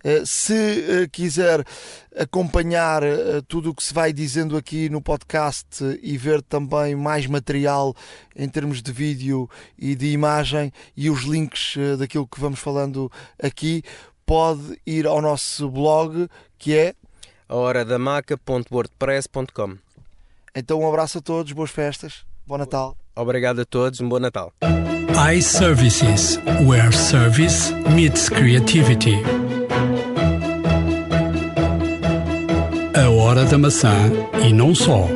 uh, 0.04 0.26
se 0.26 0.52
uh, 0.52 1.08
quiser 1.10 1.64
acompanhar 2.16 3.02
tudo 3.46 3.70
o 3.70 3.74
que 3.74 3.82
se 3.82 3.92
vai 3.92 4.10
dizendo 4.10 4.56
aqui 4.56 4.88
no 4.88 5.02
podcast 5.02 5.84
e 6.02 6.16
ver 6.16 6.40
também 6.40 6.96
mais 6.96 7.26
material 7.26 7.94
em 8.34 8.48
termos 8.48 8.80
de 8.80 8.90
vídeo 8.90 9.50
e 9.78 9.94
de 9.94 10.12
imagem 10.12 10.72
e 10.96 11.10
os 11.10 11.24
links 11.24 11.74
daquilo 11.98 12.26
que 12.26 12.40
vamos 12.40 12.58
falando 12.58 13.12
aqui 13.38 13.82
pode 14.24 14.80
ir 14.86 15.06
ao 15.06 15.20
nosso 15.20 15.70
blog 15.70 16.26
que 16.58 16.74
é 16.74 16.94
a 17.48 17.54
horadamaca.wordpress.com. 17.54 19.85
Então 20.56 20.80
um 20.80 20.88
abraço 20.88 21.18
a 21.18 21.20
todos, 21.20 21.52
boas 21.52 21.70
festas, 21.70 22.24
bom 22.46 22.56
Natal. 22.56 22.96
Obrigado 23.14 23.60
a 23.60 23.64
todos, 23.66 24.00
um 24.00 24.08
bom 24.08 24.18
Natal. 24.18 24.52
iServices, 25.34 26.38
where 26.66 26.90
service 26.92 27.72
meets 27.94 28.30
creativity. 28.30 29.16
A 32.94 33.10
hora 33.10 33.44
da 33.44 33.58
maçã 33.58 34.10
e 34.42 34.52
não 34.52 34.74
só. 34.74 35.06